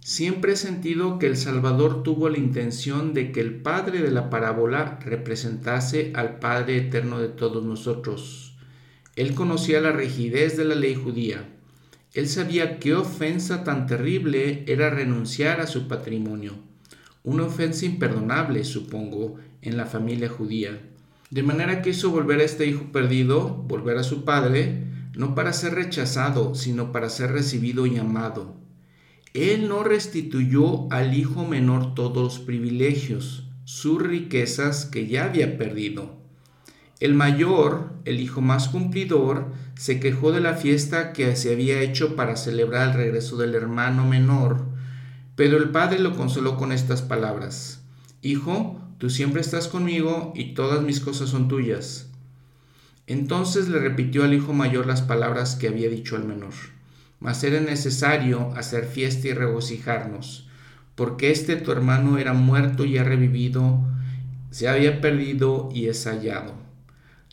Siempre 0.00 0.52
he 0.52 0.56
sentido 0.56 1.18
que 1.18 1.26
el 1.26 1.36
Salvador 1.36 2.02
tuvo 2.02 2.30
la 2.30 2.38
intención 2.38 3.12
de 3.12 3.30
que 3.30 3.42
el 3.42 3.60
Padre 3.60 4.00
de 4.00 4.10
la 4.10 4.30
parábola 4.30 4.98
representase 5.04 6.12
al 6.14 6.38
Padre 6.38 6.78
eterno 6.78 7.18
de 7.18 7.28
todos 7.28 7.62
nosotros. 7.62 8.56
Él 9.16 9.34
conocía 9.34 9.82
la 9.82 9.92
rigidez 9.92 10.56
de 10.56 10.64
la 10.64 10.76
ley 10.76 10.94
judía. 10.94 11.44
Él 12.14 12.26
sabía 12.26 12.78
qué 12.78 12.94
ofensa 12.94 13.64
tan 13.64 13.86
terrible 13.86 14.64
era 14.66 14.88
renunciar 14.88 15.60
a 15.60 15.66
su 15.66 15.88
patrimonio. 15.88 16.54
Una 17.22 17.44
ofensa 17.44 17.84
imperdonable, 17.84 18.64
supongo, 18.64 19.36
en 19.62 19.76
la 19.76 19.86
familia 19.86 20.28
judía. 20.28 20.80
De 21.30 21.42
manera 21.42 21.82
que 21.82 21.90
hizo 21.90 22.10
volver 22.10 22.40
a 22.40 22.44
este 22.44 22.66
hijo 22.66 22.90
perdido, 22.92 23.48
volver 23.48 23.98
a 23.98 24.02
su 24.02 24.24
padre, 24.24 24.84
no 25.14 25.34
para 25.34 25.52
ser 25.52 25.74
rechazado, 25.74 26.54
sino 26.54 26.92
para 26.92 27.10
ser 27.10 27.32
recibido 27.32 27.86
y 27.86 27.98
amado. 27.98 28.56
Él 29.34 29.68
no 29.68 29.84
restituyó 29.84 30.90
al 30.90 31.14
hijo 31.14 31.44
menor 31.44 31.94
todos 31.94 32.22
los 32.22 32.38
privilegios, 32.38 33.44
sus 33.64 34.00
riquezas 34.00 34.86
que 34.86 35.06
ya 35.06 35.24
había 35.24 35.58
perdido. 35.58 36.16
El 37.00 37.14
mayor, 37.14 37.92
el 38.06 38.20
hijo 38.20 38.40
más 38.40 38.68
cumplidor, 38.68 39.52
se 39.76 40.00
quejó 40.00 40.32
de 40.32 40.40
la 40.40 40.54
fiesta 40.54 41.12
que 41.12 41.36
se 41.36 41.52
había 41.52 41.80
hecho 41.80 42.16
para 42.16 42.36
celebrar 42.36 42.88
el 42.88 42.94
regreso 42.94 43.36
del 43.36 43.54
hermano 43.54 44.04
menor, 44.04 44.66
pero 45.36 45.58
el 45.58 45.70
padre 45.70 46.00
lo 46.00 46.16
consoló 46.16 46.56
con 46.56 46.72
estas 46.72 47.02
palabras. 47.02 47.84
Hijo, 48.22 48.80
tú 48.98 49.10
siempre 49.10 49.40
estás 49.40 49.68
conmigo 49.68 50.32
y 50.34 50.54
todas 50.54 50.82
mis 50.82 51.00
cosas 51.00 51.30
son 51.30 51.48
tuyas. 51.48 52.08
Entonces 53.06 53.68
le 53.68 53.78
repitió 53.78 54.24
al 54.24 54.34
hijo 54.34 54.52
mayor 54.52 54.86
las 54.86 55.02
palabras 55.02 55.56
que 55.56 55.68
había 55.68 55.88
dicho 55.88 56.16
al 56.16 56.24
menor. 56.24 56.52
Mas 57.20 57.42
era 57.42 57.60
necesario 57.60 58.52
hacer 58.54 58.84
fiesta 58.84 59.28
y 59.28 59.32
regocijarnos, 59.32 60.48
porque 60.94 61.30
este 61.30 61.56
tu 61.56 61.72
hermano 61.72 62.18
era 62.18 62.32
muerto 62.34 62.84
y 62.84 62.98
ha 62.98 63.04
revivido, 63.04 63.80
se 64.50 64.68
había 64.68 65.00
perdido 65.00 65.70
y 65.72 65.86
es 65.86 66.04
hallado. 66.06 66.54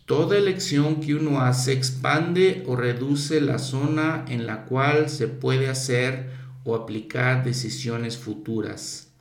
Toda 0.06 0.38
elección 0.38 1.02
que 1.02 1.16
uno 1.16 1.42
hace 1.42 1.74
expande 1.74 2.64
o 2.68 2.76
reduce 2.76 3.42
la 3.42 3.58
zona 3.58 4.24
en 4.28 4.46
la 4.46 4.66
cual 4.66 5.10
se 5.10 5.28
puede 5.28 5.68
hacer 5.68 6.30
o 6.64 6.76
aplicar 6.76 7.44
decisiones 7.44 8.18
futuras. 8.18 9.12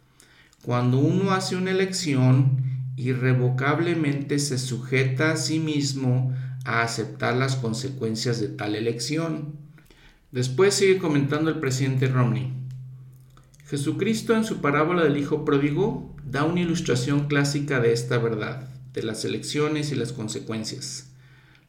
Cuando 0.65 0.97
uno 0.97 1.33
hace 1.33 1.57
una 1.57 1.73
elección, 1.73 2.57
irrevocablemente 2.97 4.39
se 4.39 4.57
sujeta 4.57 5.33
a 5.33 5.37
sí 5.37 5.59
mismo 5.59 6.35
a 6.65 6.81
aceptar 6.81 7.37
las 7.37 7.57
consecuencias 7.57 8.41
de 8.41 8.49
tal 8.49 8.75
elección. 8.75 9.57
Después 10.33 10.73
sigue 10.73 10.97
comentando 10.97 11.51
el 11.51 11.61
presidente 11.61 12.09
Romney. 12.09 12.51
Jesucristo 13.69 14.35
en 14.35 14.45
su 14.45 14.63
parábola 14.63 15.05
del 15.05 15.19
Hijo 15.19 15.45
Pródigo 15.45 16.17
da 16.25 16.45
una 16.45 16.63
ilustración 16.63 17.29
clásica 17.29 17.81
de 17.81 17.93
esta 17.93 18.17
verdad, 18.17 18.71
de 18.95 19.03
las 19.03 19.27
elecciones 19.27 19.93
y 19.93 19.97
las 19.97 20.15
consecuencias. 20.15 21.11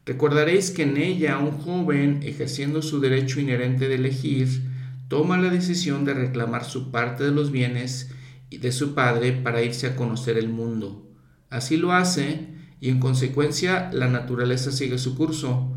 Recordaréis 0.06 0.70
que 0.70 0.84
en 0.84 0.96
ella 0.96 1.36
un 1.38 1.50
joven, 1.50 2.20
ejerciendo 2.22 2.80
su 2.80 2.98
derecho 3.00 3.40
inherente 3.40 3.88
de 3.88 3.96
elegir, 3.96 4.62
toma 5.08 5.36
la 5.36 5.50
decisión 5.50 6.06
de 6.06 6.14
reclamar 6.14 6.64
su 6.64 6.90
parte 6.90 7.24
de 7.24 7.32
los 7.32 7.50
bienes 7.50 8.10
de 8.50 8.72
su 8.72 8.94
padre 8.94 9.32
para 9.32 9.62
irse 9.62 9.86
a 9.86 9.96
conocer 9.96 10.38
el 10.38 10.48
mundo. 10.48 11.06
Así 11.50 11.76
lo 11.76 11.92
hace 11.92 12.48
y 12.80 12.90
en 12.90 13.00
consecuencia 13.00 13.90
la 13.92 14.08
naturaleza 14.08 14.72
sigue 14.72 14.98
su 14.98 15.16
curso. 15.16 15.76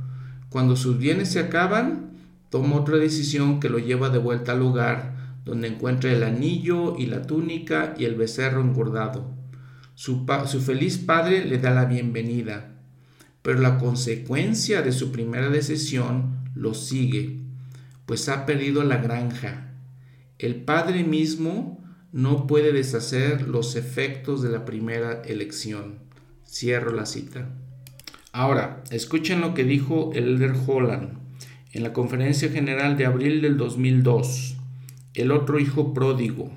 Cuando 0.49 0.75
sus 0.75 0.97
bienes 0.97 1.29
se 1.29 1.39
acaban, 1.39 2.11
toma 2.49 2.77
otra 2.77 2.97
decisión 2.97 3.59
que 3.59 3.69
lo 3.69 3.79
lleva 3.79 4.09
de 4.09 4.19
vuelta 4.19 4.53
al 4.53 4.59
lugar 4.59 5.19
donde 5.45 5.67
encuentra 5.67 6.11
el 6.11 6.23
anillo 6.23 6.95
y 6.97 7.07
la 7.07 7.23
túnica 7.23 7.95
y 7.97 8.05
el 8.05 8.15
becerro 8.15 8.61
engordado. 8.61 9.33
Su, 9.95 10.25
su 10.45 10.61
feliz 10.61 10.97
padre 10.97 11.43
le 11.45 11.57
da 11.57 11.71
la 11.71 11.85
bienvenida, 11.85 12.75
pero 13.41 13.59
la 13.59 13.77
consecuencia 13.77 14.81
de 14.81 14.91
su 14.91 15.11
primera 15.11 15.49
decisión 15.49 16.49
lo 16.55 16.73
sigue, 16.73 17.41
pues 18.05 18.29
ha 18.29 18.45
perdido 18.45 18.83
la 18.83 18.97
granja. 18.97 19.73
El 20.37 20.55
padre 20.63 21.03
mismo 21.03 21.78
no 22.11 22.47
puede 22.47 22.73
deshacer 22.73 23.47
los 23.47 23.75
efectos 23.75 24.41
de 24.41 24.49
la 24.49 24.65
primera 24.65 25.21
elección. 25.21 25.99
Cierro 26.47 26.91
la 26.91 27.05
cita. 27.05 27.49
Ahora, 28.31 28.83
escuchen 28.89 29.41
lo 29.41 29.53
que 29.53 29.63
dijo 29.63 30.11
el 30.13 30.35
Elder 30.35 30.53
Holland 30.65 31.19
en 31.71 31.83
la 31.83 31.93
conferencia 31.93 32.49
general 32.49 32.97
de 32.97 33.05
abril 33.05 33.41
del 33.41 33.57
2002. 33.57 34.57
El 35.13 35.31
otro 35.31 35.59
hijo 35.59 35.93
pródigo. 35.93 36.51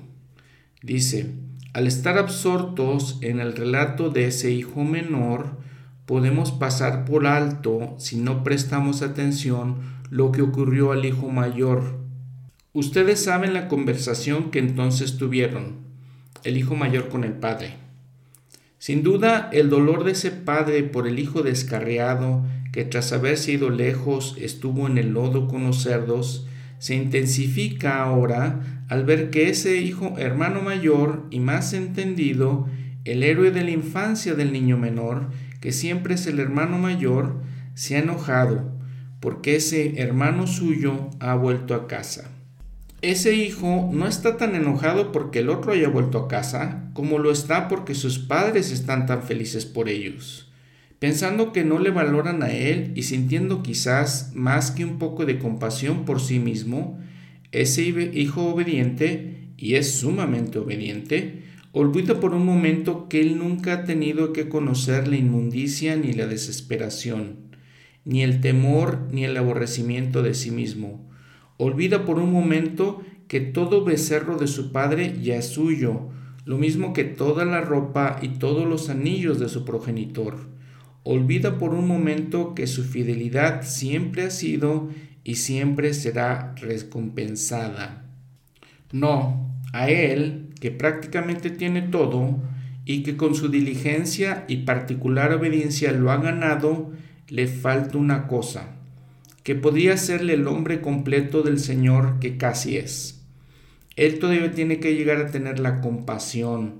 Dice, 0.81 1.35
al 1.73 1.87
estar 1.87 2.17
absortos 2.17 3.17
en 3.21 3.39
el 3.39 3.55
relato 3.55 4.09
de 4.09 4.27
ese 4.27 4.51
hijo 4.51 4.83
menor, 4.83 5.57
podemos 6.05 6.51
pasar 6.51 7.05
por 7.05 7.25
alto, 7.25 7.95
si 7.97 8.17
no 8.17 8.43
prestamos 8.43 9.01
atención, 9.01 9.77
lo 10.09 10.31
que 10.31 10.41
ocurrió 10.41 10.91
al 10.91 11.05
hijo 11.05 11.29
mayor 11.29 12.02
Ustedes 12.75 13.23
saben 13.23 13.53
la 13.53 13.67
conversación 13.67 14.49
que 14.49 14.57
entonces 14.57 15.17
tuvieron, 15.17 15.75
el 16.43 16.57
hijo 16.57 16.75
mayor 16.75 17.09
con 17.09 17.23
el 17.23 17.33
padre. 17.33 17.75
Sin 18.79 19.03
duda, 19.03 19.49
el 19.53 19.69
dolor 19.69 20.03
de 20.03 20.13
ese 20.13 20.31
padre 20.31 20.81
por 20.81 21.07
el 21.07 21.19
hijo 21.19 21.43
descarriado, 21.43 22.43
que 22.71 22.83
tras 22.83 23.13
haberse 23.13 23.51
ido 23.51 23.69
lejos 23.69 24.35
estuvo 24.41 24.87
en 24.87 24.97
el 24.97 25.13
lodo 25.13 25.47
con 25.47 25.65
los 25.65 25.83
cerdos, 25.83 26.47
se 26.79 26.95
intensifica 26.95 28.01
ahora 28.01 28.85
al 28.89 29.05
ver 29.05 29.29
que 29.29 29.49
ese 29.49 29.77
hijo 29.77 30.15
hermano 30.17 30.63
mayor 30.63 31.27
y 31.29 31.39
más 31.39 31.73
entendido, 31.73 32.67
el 33.05 33.21
héroe 33.21 33.51
de 33.51 33.63
la 33.63 33.71
infancia 33.71 34.33
del 34.33 34.51
niño 34.51 34.79
menor, 34.79 35.29
que 35.61 35.71
siempre 35.71 36.15
es 36.15 36.25
el 36.25 36.39
hermano 36.39 36.79
mayor, 36.79 37.41
se 37.75 37.97
ha 37.97 37.99
enojado 37.99 38.73
porque 39.19 39.55
ese 39.55 40.01
hermano 40.01 40.47
suyo 40.47 41.09
ha 41.21 41.35
vuelto 41.35 41.75
a 41.75 41.87
casa. 41.87 42.32
Ese 43.03 43.35
hijo 43.35 43.89
no 43.91 44.07
está 44.07 44.37
tan 44.37 44.55
enojado 44.55 45.11
porque 45.11 45.39
el 45.39 45.49
otro 45.49 45.73
haya 45.73 45.89
vuelto 45.89 46.17
a 46.19 46.29
casa, 46.29 46.89
como 46.93 47.19
lo 47.19 47.33
está 47.33 47.67
porque 47.67 47.95
sus 47.95 48.17
padres 48.17 48.71
están 48.71 49.07
tan 49.07 49.23
felices 49.23 49.65
por 49.65 49.89
ellos. 49.89 50.53
Pensando 50.99 51.51
que 51.51 51.65
no 51.65 51.79
le 51.79 51.89
valoran 51.89 52.43
a 52.43 52.53
él 52.53 52.93
y 52.95 53.03
sintiendo 53.03 53.61
quizás 53.61 54.31
más 54.35 54.71
que 54.71 54.85
un 54.85 54.99
poco 54.99 55.25
de 55.25 55.37
compasión 55.37 56.05
por 56.05 56.21
sí 56.21 56.39
mismo, 56.39 56.97
ese 57.51 57.81
hijo 57.81 58.45
obediente, 58.45 59.49
y 59.57 59.75
es 59.75 59.95
sumamente 59.95 60.59
obediente, 60.59 61.43
olvida 61.73 62.21
por 62.21 62.33
un 62.33 62.45
momento 62.45 63.09
que 63.09 63.19
él 63.19 63.37
nunca 63.37 63.73
ha 63.73 63.83
tenido 63.83 64.31
que 64.31 64.47
conocer 64.47 65.09
la 65.09 65.17
inmundicia 65.17 65.97
ni 65.97 66.13
la 66.13 66.25
desesperación, 66.25 67.35
ni 68.05 68.23
el 68.23 68.39
temor 68.39 69.09
ni 69.11 69.25
el 69.25 69.35
aborrecimiento 69.35 70.23
de 70.23 70.35
sí 70.35 70.51
mismo 70.51 71.11
Olvida 71.63 72.03
por 72.03 72.19
un 72.19 72.33
momento 72.33 73.05
que 73.29 73.39
todo 73.39 73.85
becerro 73.85 74.37
de 74.37 74.47
su 74.47 74.73
padre 74.73 75.17
ya 75.23 75.37
es 75.37 75.47
suyo, 75.47 76.09
lo 76.43 76.57
mismo 76.57 76.91
que 76.91 77.05
toda 77.05 77.45
la 77.45 77.61
ropa 77.61 78.19
y 78.21 78.37
todos 78.37 78.67
los 78.67 78.89
anillos 78.89 79.39
de 79.39 79.47
su 79.47 79.63
progenitor. 79.63 80.49
Olvida 81.03 81.57
por 81.59 81.73
un 81.73 81.87
momento 81.87 82.53
que 82.53 82.67
su 82.67 82.83
fidelidad 82.83 83.63
siempre 83.63 84.23
ha 84.23 84.29
sido 84.29 84.89
y 85.23 85.35
siempre 85.35 85.93
será 85.93 86.53
recompensada. 86.59 88.07
No, 88.91 89.49
a 89.71 89.89
él, 89.89 90.49
que 90.59 90.69
prácticamente 90.69 91.49
tiene 91.49 91.81
todo, 91.81 92.41
y 92.83 93.03
que 93.03 93.15
con 93.15 93.35
su 93.35 93.47
diligencia 93.47 94.43
y 94.49 94.57
particular 94.57 95.31
obediencia 95.31 95.93
lo 95.93 96.11
ha 96.11 96.17
ganado, 96.17 96.91
le 97.29 97.47
falta 97.47 97.97
una 97.97 98.27
cosa 98.27 98.72
que 99.43 99.55
podría 99.55 99.97
serle 99.97 100.33
el 100.33 100.47
hombre 100.47 100.81
completo 100.81 101.43
del 101.43 101.59
Señor 101.59 102.19
que 102.19 102.37
casi 102.37 102.77
es. 102.77 103.21
Él 103.95 104.19
todavía 104.19 104.51
tiene 104.51 104.79
que 104.79 104.95
llegar 104.95 105.17
a 105.17 105.31
tener 105.31 105.59
la 105.59 105.81
compasión, 105.81 106.75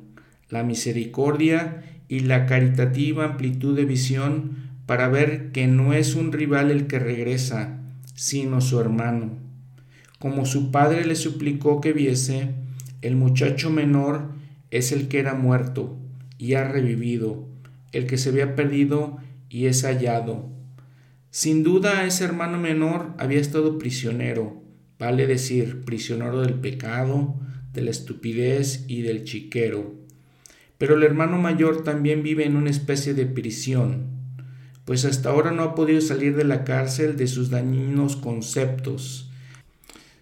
la 0.49 0.63
misericordia 0.63 1.83
y 2.07 2.21
la 2.21 2.45
caritativa 2.45 3.25
amplitud 3.25 3.75
de 3.75 3.85
visión 3.85 4.71
para 4.85 5.09
ver 5.09 5.51
que 5.51 5.67
no 5.67 5.93
es 5.93 6.15
un 6.15 6.31
rival 6.31 6.71
el 6.71 6.87
que 6.87 6.99
regresa, 6.99 7.79
sino 8.15 8.61
su 8.61 8.79
hermano. 8.79 9.31
Como 10.19 10.45
su 10.45 10.71
padre 10.71 11.05
le 11.05 11.15
suplicó 11.15 11.81
que 11.81 11.91
viese, 11.91 12.51
el 13.01 13.17
muchacho 13.17 13.69
menor 13.69 14.31
es 14.71 14.93
el 14.93 15.09
que 15.09 15.19
era 15.19 15.33
muerto 15.33 15.97
y 16.37 16.53
ha 16.53 16.63
revivido, 16.63 17.45
el 17.91 18.07
que 18.07 18.17
se 18.17 18.29
había 18.29 18.55
perdido 18.55 19.17
y 19.49 19.65
es 19.65 19.83
hallado 19.83 20.52
sin 21.33 21.63
duda 21.63 22.05
ese 22.05 22.25
hermano 22.25 22.59
menor 22.59 23.15
había 23.17 23.39
estado 23.39 23.79
prisionero, 23.79 24.61
vale 24.99 25.25
decir, 25.25 25.83
prisionero 25.83 26.41
del 26.41 26.53
pecado, 26.53 27.39
de 27.73 27.81
la 27.81 27.89
estupidez 27.89 28.85
y 28.87 29.01
del 29.01 29.23
chiquero. 29.23 29.95
Pero 30.77 30.95
el 30.95 31.01
hermano 31.01 31.39
mayor 31.39 31.83
también 31.83 32.21
vive 32.21 32.45
en 32.45 32.55
una 32.55 32.69
especie 32.69 33.15
de 33.15 33.25
prisión, 33.25 34.09
pues 34.85 35.05
hasta 35.05 35.31
ahora 35.31 35.49
no 35.49 35.63
ha 35.63 35.73
podido 35.73 36.01
salir 36.01 36.35
de 36.35 36.43
la 36.43 36.63
cárcel 36.63 37.17
de 37.17 37.25
sus 37.25 37.49
dañinos 37.49 38.15
conceptos. 38.15 39.31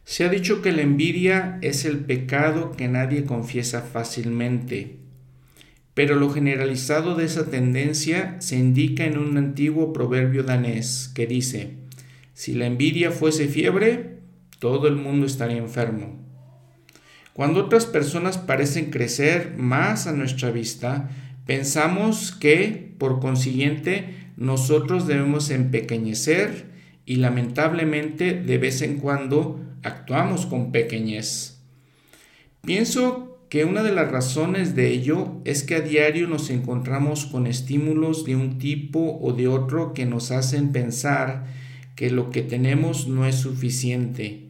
Se 0.06 0.24
ha 0.24 0.30
dicho 0.30 0.62
que 0.62 0.72
la 0.72 0.82
envidia 0.82 1.60
es 1.62 1.84
el 1.84 2.00
pecado 2.00 2.72
que 2.72 2.88
nadie 2.88 3.26
confiesa 3.26 3.82
fácilmente, 3.82 5.00
pero 5.94 6.16
lo 6.16 6.30
generalizado 6.30 7.16
de 7.16 7.26
esa 7.26 7.50
tendencia 7.50 8.38
se 8.40 8.58
indica 8.58 9.06
en 9.06 9.18
un 9.18 9.38
antiguo 9.38 9.94
proverbio 9.94 10.44
danés 10.44 11.12
que 11.14 11.28
dice, 11.28 11.76
si 12.34 12.54
la 12.54 12.66
envidia 12.66 13.12
fuese 13.12 13.48
fiebre, 13.48 14.20
todo 14.60 14.88
el 14.88 14.96
mundo 14.96 15.26
estaría 15.26 15.58
enfermo. 15.58 16.20
Cuando 17.34 17.66
otras 17.66 17.86
personas 17.86 18.38
parecen 18.38 18.92
crecer 18.92 19.56
más 19.58 20.08
a 20.08 20.12
nuestra 20.12 20.52
vista, 20.52 21.10
pensamos 21.46 22.32
que, 22.32 22.94
por 22.98 23.20
consiguiente, 23.20 24.32
nosotros 24.38 25.08
debemos 25.08 25.50
empequeñecer 25.50 26.72
y 27.06 27.16
lamentablemente 27.16 28.34
de 28.34 28.58
vez 28.58 28.82
en 28.82 28.98
cuando 28.98 29.60
actuamos 29.84 30.46
con 30.46 30.72
pequeñez. 30.72 31.60
Pienso 32.62 33.31
que 33.52 33.66
una 33.66 33.84
de 33.84 33.92
las 33.92 34.10
razones 34.10 34.76
de 34.76 34.94
ello 34.94 35.42
es 35.44 35.64
que 35.64 35.76
a 35.76 35.82
diario 35.82 36.26
nos 36.26 36.50
encontramos 36.50 37.26
con 37.26 37.48
estímulos 37.48 38.24
de 38.24 38.38
un 38.38 38.60
tipo 38.60 39.20
o 39.22 39.34
de 39.34 39.50
otro 39.50 39.92
que 39.92 40.06
nos 40.06 40.32
hacen 40.32 40.72
pensar 40.72 41.48
que 41.98 42.10
lo 42.12 42.30
que 42.30 42.44
tenemos 42.44 43.10
no 43.10 43.26
es 43.26 43.36
suficiente. 43.36 44.48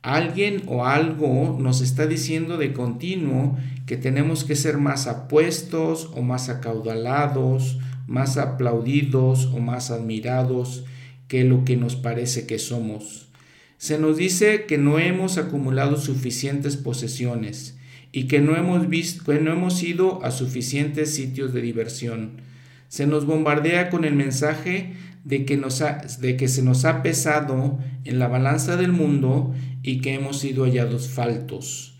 Alguien 0.00 0.62
o 0.66 0.86
algo 0.86 1.58
nos 1.60 1.82
está 1.82 2.06
diciendo 2.06 2.56
de 2.56 2.72
continuo 2.72 3.58
que 3.84 3.98
tenemos 3.98 4.44
que 4.44 4.56
ser 4.56 4.78
más 4.78 5.08
apuestos 5.08 6.10
o 6.14 6.22
más 6.22 6.48
acaudalados, 6.48 7.78
más 8.06 8.38
aplaudidos 8.38 9.44
o 9.52 9.58
más 9.58 9.90
admirados 9.90 10.86
que 11.28 11.44
lo 11.44 11.66
que 11.66 11.76
nos 11.76 11.96
parece 11.96 12.46
que 12.46 12.58
somos. 12.58 13.28
Se 13.76 13.98
nos 13.98 14.16
dice 14.16 14.64
que 14.64 14.78
no 14.78 14.98
hemos 14.98 15.36
acumulado 15.36 15.98
suficientes 15.98 16.78
posesiones, 16.78 17.77
y 18.12 18.24
que 18.24 18.40
no 18.40 18.56
hemos 18.56 18.88
visto, 18.88 19.24
que 19.24 19.40
no 19.40 19.52
hemos 19.52 19.82
ido 19.82 20.24
a 20.24 20.30
suficientes 20.30 21.14
sitios 21.14 21.52
de 21.52 21.62
diversión. 21.62 22.40
Se 22.88 23.06
nos 23.06 23.26
bombardea 23.26 23.90
con 23.90 24.04
el 24.04 24.14
mensaje 24.14 24.94
de 25.24 25.44
que, 25.44 25.56
nos 25.56 25.82
de 26.20 26.36
que 26.36 26.48
se 26.48 26.62
nos 26.62 26.84
ha 26.84 27.02
pesado 27.02 27.78
en 28.04 28.18
la 28.18 28.28
balanza 28.28 28.76
del 28.76 28.92
mundo 28.92 29.54
y 29.82 30.00
que 30.00 30.14
hemos 30.14 30.38
sido 30.38 30.64
hallados 30.64 31.08
faltos. 31.08 31.98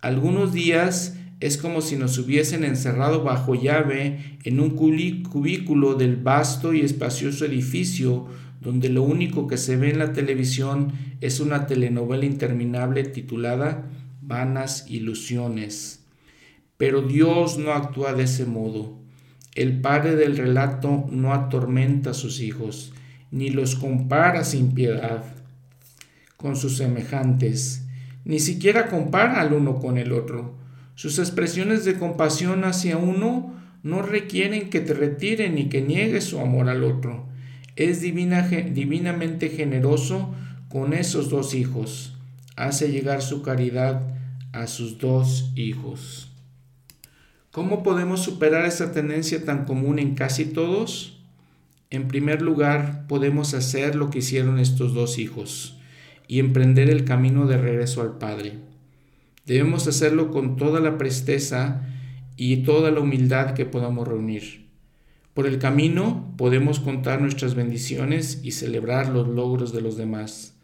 Algunos 0.00 0.52
días 0.52 1.16
es 1.40 1.56
como 1.56 1.80
si 1.82 1.96
nos 1.96 2.18
hubiesen 2.18 2.64
encerrado 2.64 3.22
bajo 3.22 3.54
llave 3.54 4.38
en 4.44 4.60
un 4.60 4.70
cubículo 4.70 5.94
del 5.94 6.16
vasto 6.16 6.72
y 6.72 6.80
espacioso 6.80 7.44
edificio 7.44 8.28
donde 8.60 8.90
lo 8.90 9.02
único 9.02 9.46
que 9.46 9.56
se 9.56 9.76
ve 9.76 9.90
en 9.90 9.98
la 9.98 10.12
televisión 10.12 10.92
es 11.20 11.40
una 11.40 11.66
telenovela 11.66 12.26
interminable 12.26 13.04
titulada 13.04 13.88
vanas 14.30 14.86
ilusiones. 14.88 16.06
Pero 16.78 17.02
Dios 17.02 17.58
no 17.58 17.72
actúa 17.72 18.14
de 18.14 18.22
ese 18.22 18.46
modo. 18.46 18.96
El 19.54 19.80
padre 19.80 20.14
del 20.14 20.36
relato 20.36 21.06
no 21.10 21.34
atormenta 21.34 22.10
a 22.10 22.14
sus 22.14 22.40
hijos, 22.40 22.92
ni 23.32 23.50
los 23.50 23.74
compara 23.74 24.44
sin 24.44 24.72
piedad 24.72 25.24
con 26.36 26.56
sus 26.56 26.76
semejantes, 26.76 27.82
ni 28.24 28.38
siquiera 28.38 28.86
compara 28.86 29.40
al 29.40 29.52
uno 29.52 29.80
con 29.80 29.98
el 29.98 30.12
otro. 30.12 30.54
Sus 30.94 31.18
expresiones 31.18 31.84
de 31.84 31.98
compasión 31.98 32.64
hacia 32.64 32.96
uno 32.96 33.52
no 33.82 34.02
requieren 34.02 34.70
que 34.70 34.80
te 34.80 34.94
retire 34.94 35.50
ni 35.50 35.68
que 35.68 35.82
niegues 35.82 36.24
su 36.24 36.38
amor 36.38 36.68
al 36.68 36.84
otro. 36.84 37.26
Es 37.74 38.00
divina, 38.00 38.42
divinamente 38.42 39.48
generoso 39.48 40.34
con 40.68 40.92
esos 40.92 41.30
dos 41.30 41.52
hijos. 41.54 42.16
Hace 42.56 42.92
llegar 42.92 43.22
su 43.22 43.42
caridad 43.42 44.19
a 44.52 44.66
sus 44.66 44.98
dos 44.98 45.52
hijos. 45.56 46.28
¿Cómo 47.50 47.82
podemos 47.82 48.22
superar 48.22 48.66
esa 48.66 48.92
tendencia 48.92 49.44
tan 49.44 49.64
común 49.64 49.98
en 49.98 50.14
casi 50.14 50.44
todos? 50.44 51.20
En 51.90 52.06
primer 52.06 52.42
lugar, 52.42 53.06
podemos 53.08 53.54
hacer 53.54 53.96
lo 53.96 54.10
que 54.10 54.20
hicieron 54.20 54.60
estos 54.60 54.94
dos 54.94 55.18
hijos 55.18 55.76
y 56.28 56.38
emprender 56.38 56.88
el 56.88 57.04
camino 57.04 57.46
de 57.46 57.56
regreso 57.56 58.02
al 58.02 58.18
Padre. 58.18 58.58
Debemos 59.46 59.88
hacerlo 59.88 60.30
con 60.30 60.56
toda 60.56 60.78
la 60.78 60.96
presteza 60.96 61.82
y 62.36 62.58
toda 62.58 62.92
la 62.92 63.00
humildad 63.00 63.54
que 63.54 63.66
podamos 63.66 64.06
reunir. 64.06 64.68
Por 65.34 65.46
el 65.46 65.58
camino 65.58 66.32
podemos 66.36 66.78
contar 66.78 67.20
nuestras 67.20 67.56
bendiciones 67.56 68.40
y 68.44 68.52
celebrar 68.52 69.08
los 69.08 69.26
logros 69.26 69.72
de 69.72 69.80
los 69.80 69.96
demás. 69.96 70.54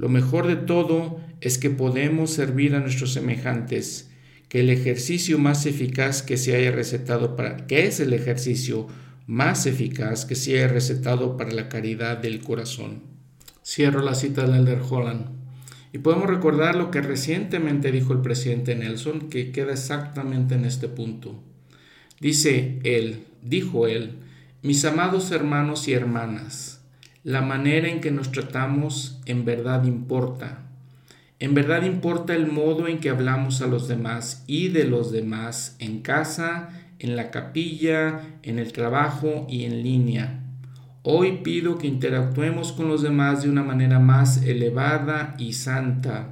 Lo 0.00 0.08
mejor 0.08 0.46
de 0.46 0.56
todo 0.56 1.20
es 1.42 1.58
que 1.58 1.68
podemos 1.68 2.30
servir 2.30 2.74
a 2.74 2.80
nuestros 2.80 3.12
semejantes, 3.12 4.10
que 4.48 4.60
el 4.60 4.70
ejercicio 4.70 5.38
más 5.38 5.66
eficaz 5.66 6.22
que 6.22 6.38
se 6.38 6.56
haya 6.56 6.70
recetado 6.70 7.36
para 7.36 7.66
que 7.66 7.86
es 7.86 8.00
el 8.00 8.14
ejercicio 8.14 8.86
más 9.26 9.66
eficaz 9.66 10.24
que 10.24 10.36
se 10.36 10.54
haya 10.54 10.68
recetado 10.68 11.36
para 11.36 11.50
la 11.50 11.68
caridad 11.68 12.16
del 12.16 12.40
corazón. 12.40 13.02
Cierro 13.62 14.00
la 14.00 14.14
cita 14.14 14.46
de 14.46 14.56
Elder 14.56 14.80
Holland. 14.88 15.26
Y 15.92 15.98
podemos 15.98 16.30
recordar 16.30 16.76
lo 16.76 16.90
que 16.90 17.02
recientemente 17.02 17.92
dijo 17.92 18.14
el 18.14 18.22
presidente 18.22 18.74
Nelson, 18.74 19.28
que 19.28 19.52
queda 19.52 19.72
exactamente 19.72 20.54
en 20.54 20.64
este 20.64 20.88
punto. 20.88 21.42
Dice 22.20 22.78
él, 22.84 23.26
dijo 23.42 23.86
él, 23.86 24.12
mis 24.62 24.82
amados 24.86 25.30
hermanos 25.30 25.88
y 25.88 25.92
hermanas, 25.92 26.79
la 27.22 27.42
manera 27.42 27.88
en 27.88 28.00
que 28.00 28.10
nos 28.10 28.32
tratamos 28.32 29.20
en 29.26 29.44
verdad 29.44 29.84
importa. 29.84 30.62
En 31.38 31.54
verdad 31.54 31.82
importa 31.82 32.34
el 32.34 32.46
modo 32.46 32.88
en 32.88 32.98
que 32.98 33.10
hablamos 33.10 33.60
a 33.60 33.66
los 33.66 33.88
demás 33.88 34.44
y 34.46 34.68
de 34.68 34.84
los 34.84 35.12
demás 35.12 35.76
en 35.78 36.00
casa, 36.00 36.70
en 36.98 37.16
la 37.16 37.30
capilla, 37.30 38.20
en 38.42 38.58
el 38.58 38.72
trabajo 38.72 39.46
y 39.48 39.64
en 39.64 39.82
línea. 39.82 40.40
Hoy 41.02 41.38
pido 41.42 41.78
que 41.78 41.86
interactuemos 41.86 42.72
con 42.72 42.88
los 42.88 43.02
demás 43.02 43.42
de 43.42 43.48
una 43.48 43.62
manera 43.62 43.98
más 43.98 44.42
elevada 44.42 45.34
y 45.38 45.54
santa. 45.54 46.28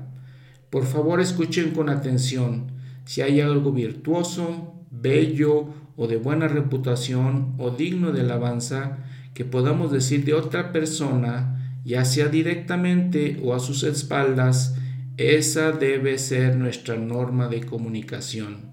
Por 0.69 0.85
favor 0.85 1.21
escuchen 1.21 1.71
con 1.71 1.89
atención 1.89 2.73
si 3.07 3.23
hay 3.23 3.41
algo 3.41 3.73
virtuoso, 3.73 4.75
bello 4.91 5.69
o 5.97 6.07
de 6.07 6.19
buena 6.19 6.49
reputación 6.49 7.55
o 7.57 7.71
digno 7.71 8.13
de 8.13 8.21
alabanza 8.21 8.99
que 9.39 9.45
podamos 9.45 9.93
decir 9.93 10.25
de 10.25 10.35
otra 10.35 10.73
persona, 10.73 11.81
ya 11.85 12.05
sea 12.05 12.27
directamente 12.27 13.39
o 13.41 13.55
a 13.55 13.61
sus 13.61 13.85
espaldas, 13.85 14.75
esa 15.17 15.71
debe 15.71 16.19
ser 16.19 16.57
nuestra 16.57 16.97
norma 16.97 17.47
de 17.47 17.61
comunicación. 17.61 18.73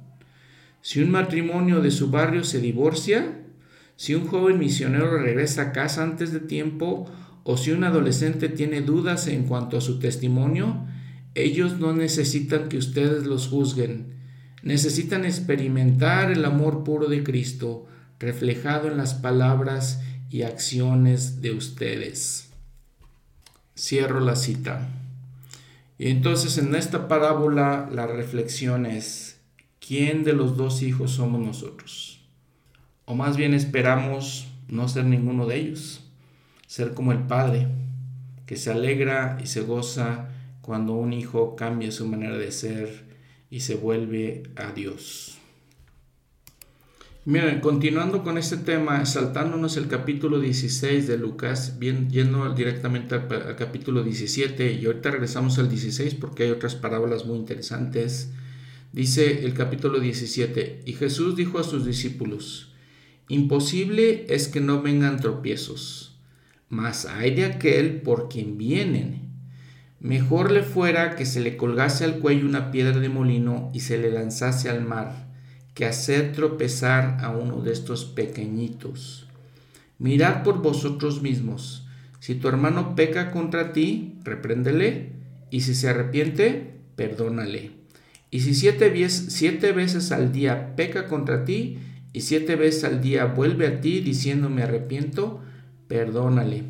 Si 0.81 1.03
un 1.03 1.11
matrimonio 1.11 1.81
de 1.83 1.91
su 1.91 2.09
barrio 2.09 2.43
se 2.43 2.61
divorcia, 2.61 3.43
si 3.95 4.15
un 4.15 4.25
joven 4.25 4.57
misionero 4.57 5.15
regresa 5.19 5.61
a 5.61 5.71
casa 5.71 6.01
antes 6.01 6.33
de 6.33 6.39
tiempo 6.39 7.11
o 7.43 7.57
si 7.57 7.69
un 7.69 7.83
adolescente 7.83 8.49
tiene 8.49 8.81
dudas 8.81 9.27
en 9.27 9.43
cuanto 9.43 9.77
a 9.77 9.81
su 9.81 9.99
testimonio, 9.99 10.83
ellos 11.35 11.79
no 11.79 11.93
necesitan 11.93 12.69
que 12.69 12.79
ustedes 12.79 13.27
los 13.27 13.49
juzguen. 13.49 14.15
Necesitan 14.63 15.25
experimentar 15.25 16.31
el 16.31 16.43
amor 16.43 16.83
puro 16.83 17.07
de 17.07 17.23
Cristo 17.23 17.85
reflejado 18.19 18.87
en 18.87 18.97
las 18.97 19.13
palabras 19.13 20.01
y 20.35 20.43
acciones 20.43 21.41
de 21.41 21.51
ustedes. 21.51 22.49
Cierro 23.73 24.19
la 24.19 24.35
cita. 24.35 24.89
Y 25.97 26.09
entonces 26.09 26.57
en 26.57 26.75
esta 26.75 27.07
parábola 27.07 27.89
la 27.89 28.05
reflexión 28.05 28.85
es, 28.85 29.39
¿quién 29.79 30.25
de 30.25 30.33
los 30.33 30.57
dos 30.57 30.81
hijos 30.81 31.11
somos 31.11 31.39
nosotros? 31.39 32.19
O 33.05 33.15
más 33.15 33.37
bien 33.37 33.53
esperamos 33.53 34.49
no 34.67 34.89
ser 34.89 35.05
ninguno 35.05 35.45
de 35.45 35.55
ellos, 35.55 36.03
ser 36.67 36.93
como 36.93 37.13
el 37.13 37.19
Padre, 37.19 37.69
que 38.45 38.57
se 38.57 38.73
alegra 38.73 39.37
y 39.41 39.47
se 39.47 39.61
goza 39.61 40.31
cuando 40.61 40.95
un 40.95 41.13
hijo 41.13 41.55
cambia 41.55 41.93
su 41.93 42.07
manera 42.07 42.37
de 42.37 42.51
ser 42.51 43.05
y 43.49 43.61
se 43.61 43.75
vuelve 43.75 44.43
a 44.57 44.73
Dios. 44.73 45.34
Miren, 47.27 47.59
continuando 47.59 48.23
con 48.23 48.37
este 48.37 48.55
tema, 48.55 49.03
saltándonos 49.03 49.77
el 49.77 49.87
capítulo 49.87 50.39
16 50.39 51.07
de 51.07 51.17
Lucas, 51.17 51.79
bien, 51.79 52.07
yendo 52.11 52.53
directamente 52.53 53.15
al, 53.15 53.55
capítulo 53.55 54.03
17, 54.03 54.73
y 54.73 54.85
ahorita 54.85 55.09
regresamos 55.09 55.57
al 55.57 55.67
16 55.67 56.13
porque 56.13 56.43
hay 56.43 56.51
otras 56.51 56.75
parábolas 56.75 57.25
muy 57.25 57.39
interesantes. 57.39 58.29
Dice 58.93 59.43
el 59.43 59.55
capítulo 59.55 59.99
17, 59.99 60.83
y 60.85 60.93
Jesús 60.93 61.35
dijo 61.35 61.57
a 61.57 61.63
sus 61.63 61.83
discípulos, 61.83 62.75
imposible 63.27 64.27
es 64.29 64.47
que 64.47 64.61
no 64.61 64.83
vengan 64.83 65.19
tropiezos, 65.19 66.19
mas 66.69 67.07
hay 67.07 67.33
de 67.33 67.45
aquel 67.45 68.01
por 68.01 68.29
quien 68.29 68.59
vienen. 68.59 69.31
Mejor 69.99 70.51
le 70.51 70.61
fuera 70.61 71.15
que 71.15 71.25
se 71.25 71.39
le 71.39 71.57
colgase 71.57 72.05
al 72.05 72.19
cuello 72.19 72.45
una 72.45 72.69
piedra 72.69 72.99
de 72.99 73.09
molino 73.09 73.71
y 73.73 73.79
se 73.79 73.97
le 73.97 74.11
lanzase 74.11 74.69
al 74.69 74.85
mar 74.85 75.24
que 75.75 75.85
hacer 75.85 76.31
tropezar 76.31 77.17
a 77.21 77.29
uno 77.29 77.61
de 77.61 77.73
estos 77.73 78.05
pequeñitos. 78.05 79.27
Mirad 79.99 80.43
por 80.43 80.61
vosotros 80.61 81.21
mismos. 81.21 81.85
Si 82.19 82.33
tu 82.33 82.47
hermano 82.47 82.95
peca 82.95 83.31
contra 83.31 83.73
ti, 83.73 84.15
repréndele, 84.23 85.11
y 85.51 85.61
si 85.61 85.75
se 85.75 85.89
arrepiente, 85.89 86.79
perdónale. 86.95 87.71
Y 88.31 88.39
si 88.39 88.55
siete, 88.55 89.09
siete 89.09 89.73
veces 89.73 90.11
al 90.11 90.31
día 90.31 90.75
peca 90.75 91.07
contra 91.07 91.45
ti, 91.45 91.77
y 92.13 92.21
siete 92.21 92.55
veces 92.55 92.85
al 92.85 93.01
día 93.01 93.25
vuelve 93.25 93.67
a 93.67 93.81
ti 93.81 93.99
diciendo 93.99 94.49
me 94.49 94.63
arrepiento, 94.63 95.41
perdónale. 95.89 96.63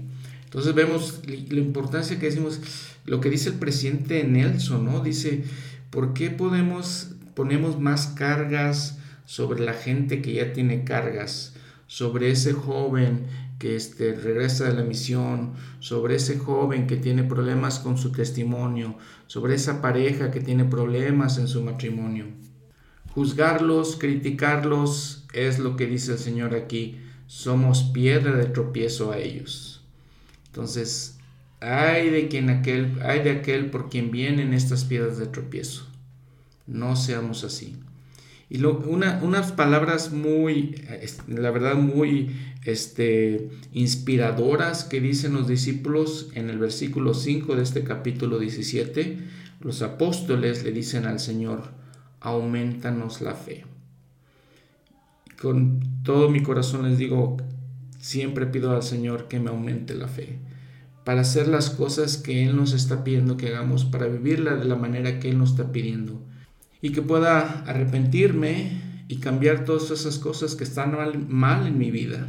Entonces 0.45 0.73
vemos 0.73 1.22
la 1.27 1.60
importancia 1.60 2.18
que 2.19 2.26
decimos, 2.26 2.60
lo 3.06 3.22
que 3.22 3.30
dice 3.30 3.49
el 3.49 3.56
presidente 3.56 4.23
Nelson, 4.23 4.84
¿no? 4.84 5.02
Dice, 5.02 5.44
¿por 5.91 6.14
qué 6.14 6.32
podemos 6.32 7.14
ponemos 7.35 7.79
más 7.79 8.07
cargas 8.07 8.97
sobre 9.25 9.63
la 9.63 9.73
gente 9.73 10.21
que 10.21 10.33
ya 10.33 10.53
tiene 10.53 10.83
cargas, 10.83 11.53
sobre 11.87 12.31
ese 12.31 12.53
joven 12.53 13.27
que 13.59 13.75
este, 13.75 14.13
regresa 14.13 14.65
de 14.65 14.73
la 14.73 14.83
misión, 14.83 15.53
sobre 15.79 16.15
ese 16.15 16.37
joven 16.37 16.87
que 16.87 16.97
tiene 16.97 17.23
problemas 17.23 17.79
con 17.79 17.97
su 17.97 18.11
testimonio, 18.11 18.97
sobre 19.27 19.55
esa 19.55 19.81
pareja 19.81 20.31
que 20.31 20.41
tiene 20.41 20.65
problemas 20.65 21.37
en 21.37 21.47
su 21.47 21.61
matrimonio. 21.63 22.25
Juzgarlos, 23.13 23.95
criticarlos, 23.95 25.25
es 25.33 25.59
lo 25.59 25.77
que 25.77 25.87
dice 25.87 26.13
el 26.13 26.17
Señor 26.17 26.53
aquí. 26.53 26.99
Somos 27.27 27.83
piedra 27.83 28.35
de 28.35 28.45
tropiezo 28.45 29.11
a 29.11 29.17
ellos. 29.17 29.83
Entonces, 30.47 31.17
hay 31.61 32.09
de 32.09 32.27
quien 32.27 32.49
aquel, 32.49 32.99
hay 33.01 33.23
de 33.23 33.31
aquel 33.31 33.71
por 33.71 33.89
quien 33.89 34.11
vienen 34.11 34.53
estas 34.53 34.83
piedras 34.83 35.17
de 35.17 35.27
tropiezo. 35.27 35.87
No 36.67 36.95
seamos 36.95 37.43
así. 37.43 37.77
Y 38.49 38.63
unas 38.63 39.51
palabras 39.53 40.11
muy, 40.11 40.75
la 41.27 41.49
verdad, 41.49 41.75
muy 41.75 42.35
este, 42.63 43.49
inspiradoras 43.73 44.83
que 44.83 45.01
dicen 45.01 45.33
los 45.33 45.47
discípulos 45.47 46.29
en 46.35 46.49
el 46.49 46.59
versículo 46.59 47.15
5 47.15 47.55
de 47.55 47.63
este 47.63 47.83
capítulo 47.83 48.37
17. 48.37 49.17
Los 49.61 49.81
apóstoles 49.81 50.63
le 50.63 50.71
dicen 50.71 51.05
al 51.05 51.19
Señor, 51.19 51.71
aumentanos 52.19 53.21
la 53.21 53.33
fe. 53.33 53.65
Con 55.41 55.79
todo 56.03 56.29
mi 56.29 56.43
corazón 56.43 56.87
les 56.87 56.99
digo, 56.99 57.37
siempre 57.99 58.45
pido 58.45 58.75
al 58.75 58.83
Señor 58.83 59.27
que 59.27 59.39
me 59.39 59.49
aumente 59.49 59.95
la 59.95 60.07
fe, 60.07 60.37
para 61.03 61.21
hacer 61.21 61.47
las 61.47 61.71
cosas 61.71 62.17
que 62.17 62.45
Él 62.45 62.55
nos 62.55 62.73
está 62.73 63.03
pidiendo 63.03 63.37
que 63.37 63.47
hagamos, 63.47 63.85
para 63.85 64.07
vivirla 64.07 64.55
de 64.55 64.65
la 64.65 64.75
manera 64.75 65.19
que 65.19 65.29
Él 65.29 65.39
nos 65.39 65.51
está 65.51 65.71
pidiendo, 65.71 66.21
y 66.85 66.91
que 66.91 67.01
pueda 67.01 67.63
arrepentirme 67.65 68.79
y 69.07 69.15
cambiar 69.15 69.65
todas 69.65 69.89
esas 69.89 70.19
cosas 70.19 70.53
que 70.53 70.63
están 70.63 70.95
mal, 71.29 71.65
en 71.65 71.79
mi 71.79 71.89
vida, 71.89 72.27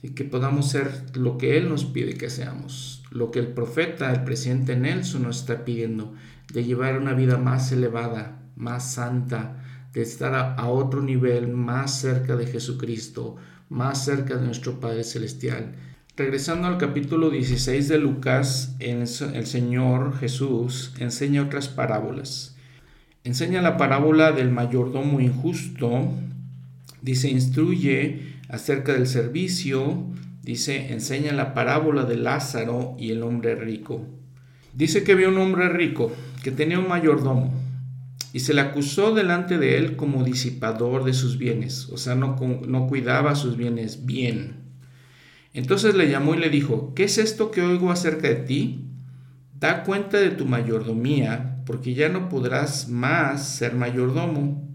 y 0.00 0.12
que 0.12 0.24
podamos 0.24 0.70
ser 0.70 0.90
lo 1.12 1.36
que 1.36 1.58
Él 1.58 1.68
nos 1.68 1.84
pide 1.84 2.14
que 2.14 2.30
seamos, 2.30 3.04
lo 3.10 3.30
que 3.30 3.38
el 3.38 3.48
profeta, 3.48 4.10
el 4.14 4.24
presidente 4.24 4.76
Nelson 4.76 5.24
nos 5.24 5.40
está 5.40 5.66
pidiendo, 5.66 6.14
de 6.54 6.64
llevar 6.64 6.98
una 6.98 7.12
vida 7.12 7.36
más 7.36 7.70
elevada, 7.70 8.40
más 8.56 8.94
santa, 8.94 9.62
de 9.92 10.00
estar 10.00 10.34
a, 10.34 10.68
otro 10.68 11.02
nivel, 11.02 11.48
más 11.48 12.00
cerca 12.00 12.34
de 12.34 12.46
Jesucristo, 12.46 13.36
más 13.68 14.02
cerca 14.02 14.36
de 14.36 14.46
nuestro 14.46 14.80
Padre 14.80 15.04
Celestial. 15.04 15.74
Regresando 16.16 16.66
al 16.66 16.78
capítulo 16.78 17.28
16 17.28 17.88
de 17.88 17.98
Lucas, 17.98 18.74
el, 18.78 19.06
Señor 19.06 20.16
Jesús 20.18 20.94
enseña 20.98 21.42
otras 21.42 21.68
parábolas. 21.68 22.55
Enseña 23.26 23.60
la 23.60 23.76
parábola 23.76 24.30
del 24.30 24.52
mayordomo 24.52 25.18
injusto, 25.18 26.12
dice, 27.02 27.28
instruye 27.28 28.36
acerca 28.48 28.92
del 28.92 29.08
servicio, 29.08 30.06
dice, 30.42 30.92
enseña 30.92 31.32
la 31.32 31.52
parábola 31.52 32.04
de 32.04 32.16
Lázaro 32.16 32.94
y 33.00 33.10
el 33.10 33.24
hombre 33.24 33.56
rico. 33.56 34.06
Dice 34.74 35.02
que 35.02 35.10
había 35.10 35.28
un 35.28 35.38
hombre 35.38 35.68
rico 35.68 36.12
que 36.44 36.52
tenía 36.52 36.78
un 36.78 36.86
mayordomo 36.86 37.52
y 38.32 38.38
se 38.38 38.54
le 38.54 38.60
acusó 38.60 39.12
delante 39.12 39.58
de 39.58 39.76
él 39.76 39.96
como 39.96 40.22
disipador 40.22 41.02
de 41.02 41.12
sus 41.12 41.36
bienes, 41.36 41.88
o 41.88 41.96
sea, 41.96 42.14
no, 42.14 42.36
no 42.68 42.86
cuidaba 42.86 43.34
sus 43.34 43.56
bienes 43.56 44.06
bien. 44.06 44.54
Entonces 45.52 45.96
le 45.96 46.08
llamó 46.08 46.36
y 46.36 46.38
le 46.38 46.48
dijo, 46.48 46.94
¿qué 46.94 47.02
es 47.02 47.18
esto 47.18 47.50
que 47.50 47.62
oigo 47.62 47.90
acerca 47.90 48.28
de 48.28 48.36
ti? 48.36 48.84
Da 49.58 49.82
cuenta 49.82 50.18
de 50.18 50.30
tu 50.30 50.46
mayordomía, 50.46 51.55
porque 51.66 51.94
ya 51.94 52.08
no 52.08 52.28
podrás 52.28 52.88
más 52.88 53.46
ser 53.56 53.74
mayordomo. 53.74 54.66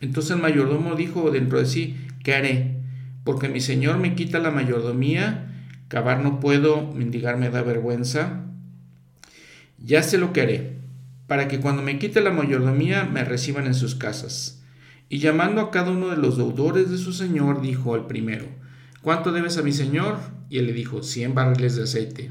Entonces 0.00 0.32
el 0.32 0.42
mayordomo 0.42 0.96
dijo 0.96 1.30
dentro 1.30 1.58
de 1.58 1.66
sí, 1.66 1.96
¿qué 2.24 2.34
haré? 2.34 2.80
Porque 3.22 3.48
mi 3.48 3.60
señor 3.60 3.98
me 3.98 4.14
quita 4.14 4.38
la 4.38 4.50
mayordomía, 4.50 5.68
cavar 5.88 6.22
no 6.22 6.40
puedo, 6.40 6.92
mendigar 6.92 7.36
me 7.36 7.50
da 7.50 7.62
vergüenza. 7.62 8.46
Ya 9.78 10.02
sé 10.02 10.18
lo 10.18 10.32
que 10.32 10.40
haré 10.40 10.74
para 11.26 11.48
que 11.48 11.60
cuando 11.60 11.82
me 11.82 11.98
quite 11.98 12.20
la 12.20 12.30
mayordomía 12.30 13.04
me 13.04 13.24
reciban 13.24 13.66
en 13.66 13.74
sus 13.74 13.94
casas. 13.94 14.62
Y 15.08 15.18
llamando 15.18 15.60
a 15.60 15.70
cada 15.70 15.90
uno 15.90 16.08
de 16.08 16.16
los 16.16 16.36
deudores 16.36 16.90
de 16.90 16.98
su 16.98 17.12
señor, 17.12 17.60
dijo 17.60 17.94
al 17.94 18.06
primero, 18.06 18.46
¿cuánto 19.02 19.32
debes 19.32 19.58
a 19.58 19.62
mi 19.62 19.72
señor? 19.72 20.18
Y 20.50 20.58
él 20.58 20.66
le 20.66 20.72
dijo, 20.72 21.02
cien 21.02 21.34
barriles 21.34 21.76
de 21.76 21.84
aceite. 21.84 22.30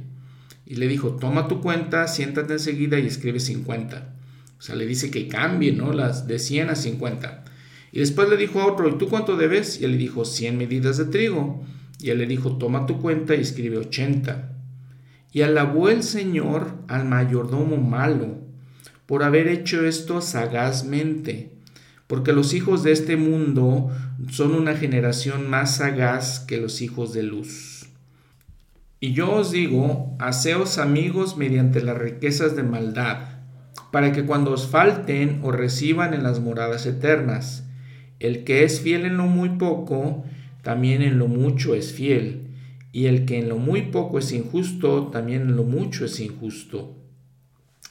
Y 0.65 0.75
le 0.75 0.87
dijo, 0.87 1.15
toma 1.15 1.47
tu 1.47 1.61
cuenta, 1.61 2.07
siéntate 2.07 2.53
enseguida 2.53 2.99
y 2.99 3.07
escribe 3.07 3.39
cincuenta. 3.39 4.13
O 4.57 4.61
sea, 4.61 4.75
le 4.75 4.85
dice 4.85 5.11
que 5.11 5.27
cambie, 5.27 5.73
¿no? 5.73 5.91
Las 5.91 6.27
de 6.27 6.39
cien 6.39 6.69
a 6.69 6.75
cincuenta. 6.75 7.43
Y 7.91 7.99
después 7.99 8.29
le 8.29 8.37
dijo 8.37 8.61
a 8.61 8.65
otro, 8.65 8.89
¿y 8.89 8.97
tú 8.97 9.09
cuánto 9.09 9.35
debes? 9.35 9.81
Y 9.81 9.85
él 9.85 9.91
le 9.91 9.97
dijo, 9.97 10.25
cien 10.25 10.57
medidas 10.57 10.97
de 10.97 11.05
trigo. 11.05 11.65
Y 11.99 12.09
él 12.09 12.17
le 12.17 12.27
dijo, 12.27 12.57
toma 12.57 12.85
tu 12.85 13.01
cuenta 13.01 13.35
y 13.35 13.41
escribe 13.41 13.77
ochenta. 13.77 14.57
Y 15.31 15.41
alabó 15.41 15.89
el 15.89 16.03
Señor 16.03 16.77
al 16.87 17.05
mayordomo 17.05 17.77
malo 17.77 18.41
por 19.05 19.23
haber 19.23 19.47
hecho 19.47 19.85
esto 19.85 20.21
sagazmente, 20.21 21.53
porque 22.07 22.33
los 22.33 22.53
hijos 22.53 22.83
de 22.83 22.91
este 22.91 23.17
mundo 23.17 23.89
son 24.29 24.53
una 24.53 24.75
generación 24.75 25.49
más 25.49 25.77
sagaz 25.77 26.39
que 26.39 26.57
los 26.57 26.81
hijos 26.81 27.13
de 27.13 27.23
luz. 27.23 27.72
Y 29.03 29.11
yo 29.11 29.33
os 29.33 29.51
digo, 29.51 30.15
haceos 30.17 30.77
amigos 30.77 31.35
mediante 31.35 31.81
las 31.81 31.97
riquezas 31.97 32.55
de 32.55 32.63
maldad, 32.63 33.41
para 33.91 34.13
que 34.13 34.23
cuando 34.23 34.51
os 34.51 34.65
falten 34.65 35.41
os 35.43 35.53
reciban 35.53 36.13
en 36.13 36.23
las 36.23 36.39
moradas 36.39 36.85
eternas. 36.85 37.65
El 38.21 38.45
que 38.45 38.63
es 38.63 38.79
fiel 38.79 39.03
en 39.03 39.17
lo 39.17 39.25
muy 39.25 39.57
poco, 39.57 40.23
también 40.61 41.01
en 41.01 41.19
lo 41.19 41.27
mucho 41.27 41.75
es 41.75 41.91
fiel, 41.91 42.47
y 42.93 43.07
el 43.07 43.25
que 43.25 43.39
en 43.39 43.49
lo 43.49 43.57
muy 43.57 43.81
poco 43.91 44.19
es 44.19 44.31
injusto, 44.31 45.07
también 45.07 45.41
en 45.41 45.57
lo 45.57 45.65
mucho 45.65 46.05
es 46.05 46.21
injusto. 46.21 46.95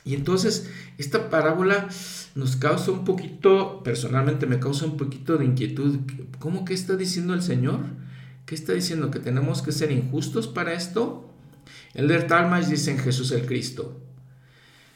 Y 0.06 0.14
entonces 0.14 0.70
esta 0.96 1.28
parábola 1.28 1.88
nos 2.34 2.56
causa 2.56 2.90
un 2.90 3.04
poquito, 3.04 3.82
personalmente 3.82 4.46
me 4.46 4.60
causa 4.60 4.86
un 4.86 4.96
poquito 4.96 5.36
de 5.36 5.44
inquietud. 5.44 5.98
¿Cómo 6.38 6.64
que 6.64 6.72
está 6.72 6.96
diciendo 6.96 7.34
el 7.34 7.42
Señor? 7.42 7.80
¿Qué 8.46 8.54
está 8.54 8.72
diciendo? 8.72 9.10
¿Que 9.10 9.20
tenemos 9.20 9.62
que 9.62 9.72
ser 9.72 9.92
injustos 9.92 10.48
para 10.48 10.72
esto? 10.72 11.28
El 11.94 12.08
de 12.08 12.20
Talmage 12.20 12.70
dice 12.70 12.90
en 12.90 12.98
Jesús 12.98 13.30
el 13.32 13.46
Cristo. 13.46 14.00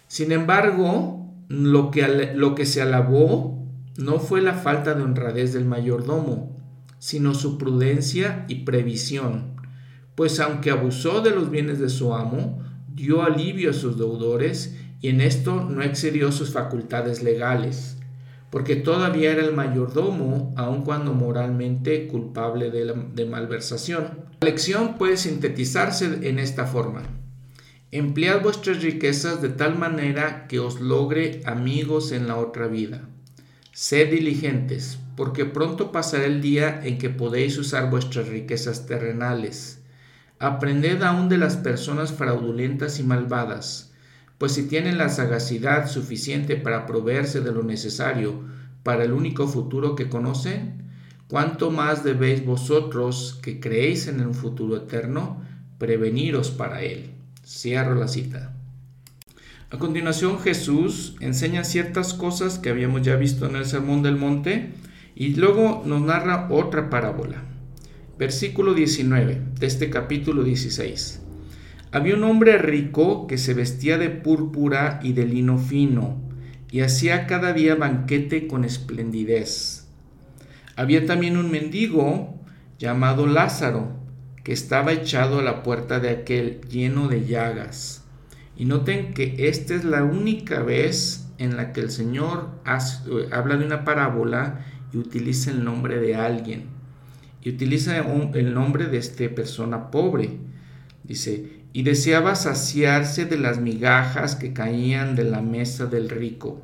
Sin 0.09 0.33
embargo, 0.33 1.27
lo 1.49 1.91
que, 1.91 2.33
lo 2.35 2.55
que 2.55 2.67
se 2.67 2.83
alabó 2.83 3.65
no 3.97 4.19
fue 4.19 4.43
la 4.43 4.55
falta 4.55 4.95
de 4.95 5.03
honradez 5.03 5.53
del 5.53 5.65
mayordomo, 5.65 6.57
sino 6.99 7.35
su 7.35 7.59
prudencia 7.59 8.45
y 8.49 8.65
previsión, 8.65 9.57
pues 10.15 10.41
aunque 10.41 10.71
abusó 10.71 11.21
de 11.21 11.31
los 11.31 11.51
bienes 11.51 11.79
de 11.79 11.89
su 11.89 12.15
amo, 12.15 12.63
dio 12.95 13.23
alivio 13.23 13.71
a 13.71 13.75
sus 13.75 13.99
deudores 13.99 14.77
y 15.01 15.09
en 15.09 15.21
esto 15.21 15.63
no 15.63 15.83
excedió 15.83 16.33
sus 16.33 16.51
facultades 16.51 17.23
legales, 17.23 17.99
porque 18.51 18.77
todavía 18.77 19.33
era 19.33 19.45
el 19.45 19.55
mayordomo, 19.55 20.55
aun 20.57 20.83
cuando 20.83 21.13
moralmente 21.13 22.07
culpable 22.07 22.71
de, 22.71 22.95
de 23.15 23.27
malversación. 23.27 24.27
La 24.41 24.49
lección 24.49 24.97
puede 24.99 25.17
sintetizarse 25.17 26.29
en 26.29 26.39
esta 26.39 26.67
forma. 26.67 27.03
Emplead 27.91 28.43
vuestras 28.43 28.83
riquezas 28.83 29.43
de 29.43 29.49
tal 29.49 29.79
manera 29.79 30.47
que 30.49 30.59
os 30.61 30.81
logre 30.81 31.43
amigos 31.45 32.13
en 32.13 32.29
la 32.29 32.37
otra 32.37 32.67
vida. 32.67 33.09
Sed 33.73 34.11
diligentes, 34.11 34.99
porque 35.17 35.45
pronto 35.45 35.93
pasará 35.93 36.25
el 36.25 36.41
día 36.41 36.81
en 36.85 36.99
que 36.99 37.11
podéis 37.11 37.59
usar 37.59 37.91
vuestras 37.91 38.29
riquezas 38.29 38.87
terrenales. 38.87 39.81
Aprended 40.39 41.03
aún 41.03 41.29
de 41.29 41.39
las 41.39 41.57
personas 41.57 42.13
fraudulentas 42.13 42.99
y 43.01 43.03
malvadas 43.03 43.86
pues 44.39 44.53
si 44.53 44.65
tienen 44.65 44.99
la 44.99 45.09
sagacidad 45.09 45.89
suficiente 45.89 46.57
para 46.57 46.87
proveerse 46.87 47.41
de 47.41 47.53
lo 47.53 47.63
necesario 47.63 48.43
para 48.83 49.05
el 49.05 49.13
único 49.13 49.49
futuro 49.49 49.97
que 49.97 50.09
conocen, 50.09 50.85
¿cuánto 51.29 51.71
más 51.71 52.05
debéis 52.05 52.45
vosotros, 52.45 53.39
que 53.43 53.61
creéis 53.61 54.07
en 54.07 54.21
un 54.21 54.35
futuro 54.35 54.77
eterno, 54.77 55.43
preveniros 55.79 56.51
para 56.51 56.83
él? 56.83 57.11
Cierro 57.45 57.95
la 57.95 58.09
cita. 58.09 58.55
A 59.71 59.79
continuación 59.79 60.39
Jesús 60.39 61.17
enseña 61.21 61.65
ciertas 61.65 62.15
cosas 62.15 62.59
que 62.59 62.71
habíamos 62.71 63.03
ya 63.03 63.17
visto 63.17 63.47
en 63.47 63.57
el 63.57 63.65
Sermón 63.65 64.03
del 64.03 64.17
Monte 64.17 64.75
y 65.17 65.35
luego 65.35 65.83
nos 65.85 66.03
narra 66.03 66.47
otra 66.51 66.89
parábola. 66.89 67.43
Versículo 68.19 68.75
19 68.75 69.43
de 69.59 69.67
este 69.67 69.91
capítulo 69.91 70.45
16. 70.45 71.26
Había 71.93 72.15
un 72.17 72.25
hombre 72.25 72.59
rico 72.59 73.27
que 73.27 73.39
se 73.39 73.55
vestía 73.55 73.97
de 73.99 74.11
púrpura 74.11 75.01
y 75.03 75.13
de 75.13 75.25
lino 75.25 75.59
fino, 75.59 76.21
y 76.71 76.81
hacía 76.81 77.27
cada 77.27 77.53
día 77.53 77.75
banquete 77.77 78.49
con 78.49 78.65
esplendidez. 78.65 79.87
Había 80.75 81.07
también 81.07 81.37
un 81.37 81.51
mendigo 81.51 82.35
llamado 82.79 83.27
Lázaro, 83.27 83.97
que 84.45 84.53
estaba 84.53 84.93
echado 84.93 85.39
a 85.39 85.43
la 85.43 85.63
puerta 85.63 86.01
de 86.01 86.11
aquel 86.11 86.61
lleno 86.69 87.09
de 87.09 87.25
llagas. 87.25 88.05
Y 88.57 88.65
noten 88.65 89.15
que 89.15 89.49
esta 89.49 89.75
es 89.75 89.85
la 89.85 90.05
única 90.05 90.63
vez 90.63 91.29
en 91.39 91.57
la 91.57 91.73
que 91.73 91.81
el 91.81 91.91
Señor 91.91 92.51
habla 93.33 93.57
de 93.57 93.65
una 93.65 93.85
parábola 93.85 94.65
y 94.93 94.99
utiliza 94.99 95.51
el 95.51 95.65
nombre 95.65 95.99
de 96.01 96.15
alguien. 96.17 96.67
y 97.43 97.51
utiliza 97.51 97.99
el 98.35 98.55
nombre 98.55 98.87
de 98.87 98.99
esta 98.99 99.29
persona 99.33 99.91
pobre. 99.93 100.39
Dice, 101.05 101.56
y 101.77 101.83
deseaba 101.83 102.37
saciarse 102.37 103.27
de 103.27 103.37
las 103.37 103.61
migajas 103.61 104.35
que 104.35 104.55
caían 104.55 105.15
de 105.15 105.25
la 105.25 105.43
mesa 105.43 105.85
del 105.85 106.09
rico. 106.09 106.63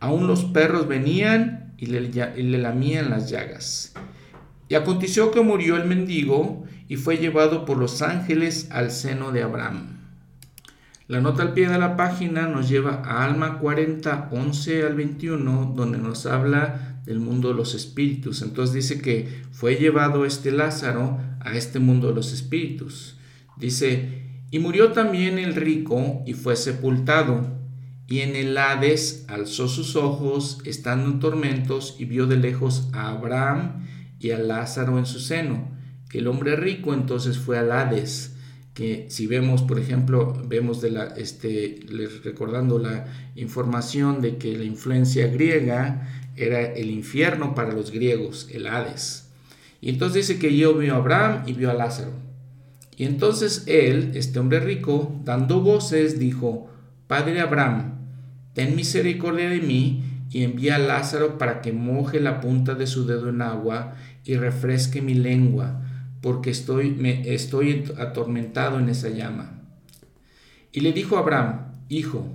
Aún 0.00 0.26
los 0.26 0.44
perros 0.44 0.88
venían 0.88 1.72
y 1.78 1.86
le, 1.86 2.58
lamían 2.58 3.10
las 3.10 3.30
llagas. 3.30 3.94
Y 4.68 4.74
aconteció 4.74 5.30
que 5.30 5.40
murió 5.40 5.76
el 5.76 5.84
mendigo 5.84 6.64
y 6.88 6.96
fue 6.96 7.18
llevado 7.18 7.64
por 7.64 7.76
los 7.76 8.02
ángeles 8.02 8.66
al 8.72 8.90
seno 8.90 9.30
de 9.30 9.44
Abraham. 9.44 10.00
La 11.06 11.20
nota 11.20 11.44
al 11.44 11.52
pie 11.52 11.68
de 11.68 11.78
la 11.78 11.96
página 11.96 12.48
nos 12.48 12.68
lleva 12.68 13.04
a 13.04 13.24
Alma 13.24 13.60
40, 13.60 14.30
11 14.32 14.82
al 14.82 14.96
21, 14.96 15.74
donde 15.76 15.98
nos 15.98 16.26
habla 16.26 17.00
del 17.04 17.20
mundo 17.20 17.50
de 17.50 17.54
los 17.54 17.72
espíritus. 17.76 18.42
Entonces 18.42 18.74
dice 18.74 19.00
que 19.00 19.44
fue 19.52 19.76
llevado 19.76 20.24
este 20.24 20.50
Lázaro 20.50 21.20
a 21.38 21.54
este 21.54 21.78
mundo 21.78 22.08
de 22.08 22.16
los 22.16 22.32
espíritus. 22.32 23.14
Dice, 23.58 24.18
y 24.50 24.58
murió 24.58 24.92
también 24.92 25.38
el 25.38 25.54
rico 25.54 26.22
y 26.26 26.34
fue 26.34 26.56
sepultado. 26.56 27.58
Y 28.06 28.20
en 28.20 28.36
el 28.36 28.56
Hades 28.56 29.26
alzó 29.28 29.68
sus 29.68 29.96
ojos, 29.96 30.60
estando 30.64 31.10
en 31.10 31.20
tormentos, 31.20 31.96
y 31.98 32.06
vio 32.06 32.26
de 32.26 32.36
lejos 32.36 32.88
a 32.92 33.08
Abraham 33.08 33.86
y 34.18 34.30
a 34.30 34.38
Lázaro 34.38 34.98
en 34.98 35.04
su 35.06 35.18
seno. 35.20 35.68
El 36.12 36.26
hombre 36.26 36.56
rico 36.56 36.94
entonces 36.94 37.38
fue 37.38 37.58
al 37.58 37.70
Hades 37.70 38.34
que 38.72 39.06
si 39.10 39.26
vemos, 39.26 39.62
por 39.62 39.78
ejemplo, 39.80 40.40
vemos 40.46 40.80
de 40.80 40.92
la, 40.92 41.06
este, 41.16 41.80
recordando 42.22 42.78
la 42.78 43.06
información 43.34 44.22
de 44.22 44.36
que 44.36 44.56
la 44.56 44.62
influencia 44.62 45.26
griega 45.26 46.08
era 46.36 46.62
el 46.62 46.90
infierno 46.90 47.56
para 47.56 47.72
los 47.72 47.90
griegos, 47.90 48.48
el 48.52 48.68
Hades. 48.68 49.30
Y 49.80 49.90
entonces 49.90 50.28
dice 50.28 50.40
que 50.40 50.56
yo 50.56 50.74
vio 50.74 50.94
a 50.94 50.98
Abraham 50.98 51.42
y 51.46 51.54
vio 51.54 51.70
a 51.70 51.74
Lázaro. 51.74 52.27
Y 52.98 53.04
entonces 53.04 53.62
él, 53.68 54.10
este 54.14 54.40
hombre 54.40 54.58
rico, 54.58 55.18
dando 55.24 55.60
voces, 55.60 56.18
dijo, 56.18 56.68
Padre 57.06 57.40
Abraham, 57.40 57.94
ten 58.54 58.74
misericordia 58.74 59.48
de 59.48 59.60
mí 59.60 60.02
y 60.30 60.42
envía 60.42 60.74
a 60.74 60.80
Lázaro 60.80 61.38
para 61.38 61.60
que 61.60 61.72
moje 61.72 62.18
la 62.18 62.40
punta 62.40 62.74
de 62.74 62.88
su 62.88 63.06
dedo 63.06 63.28
en 63.28 63.40
agua 63.40 63.94
y 64.24 64.34
refresque 64.34 65.00
mi 65.00 65.14
lengua 65.14 65.84
porque 66.20 66.50
estoy, 66.50 66.90
me, 66.90 67.32
estoy 67.32 67.84
atormentado 67.98 68.80
en 68.80 68.88
esa 68.88 69.10
llama. 69.10 69.62
Y 70.72 70.80
le 70.80 70.92
dijo 70.92 71.16
Abraham, 71.16 71.72
Hijo, 71.88 72.26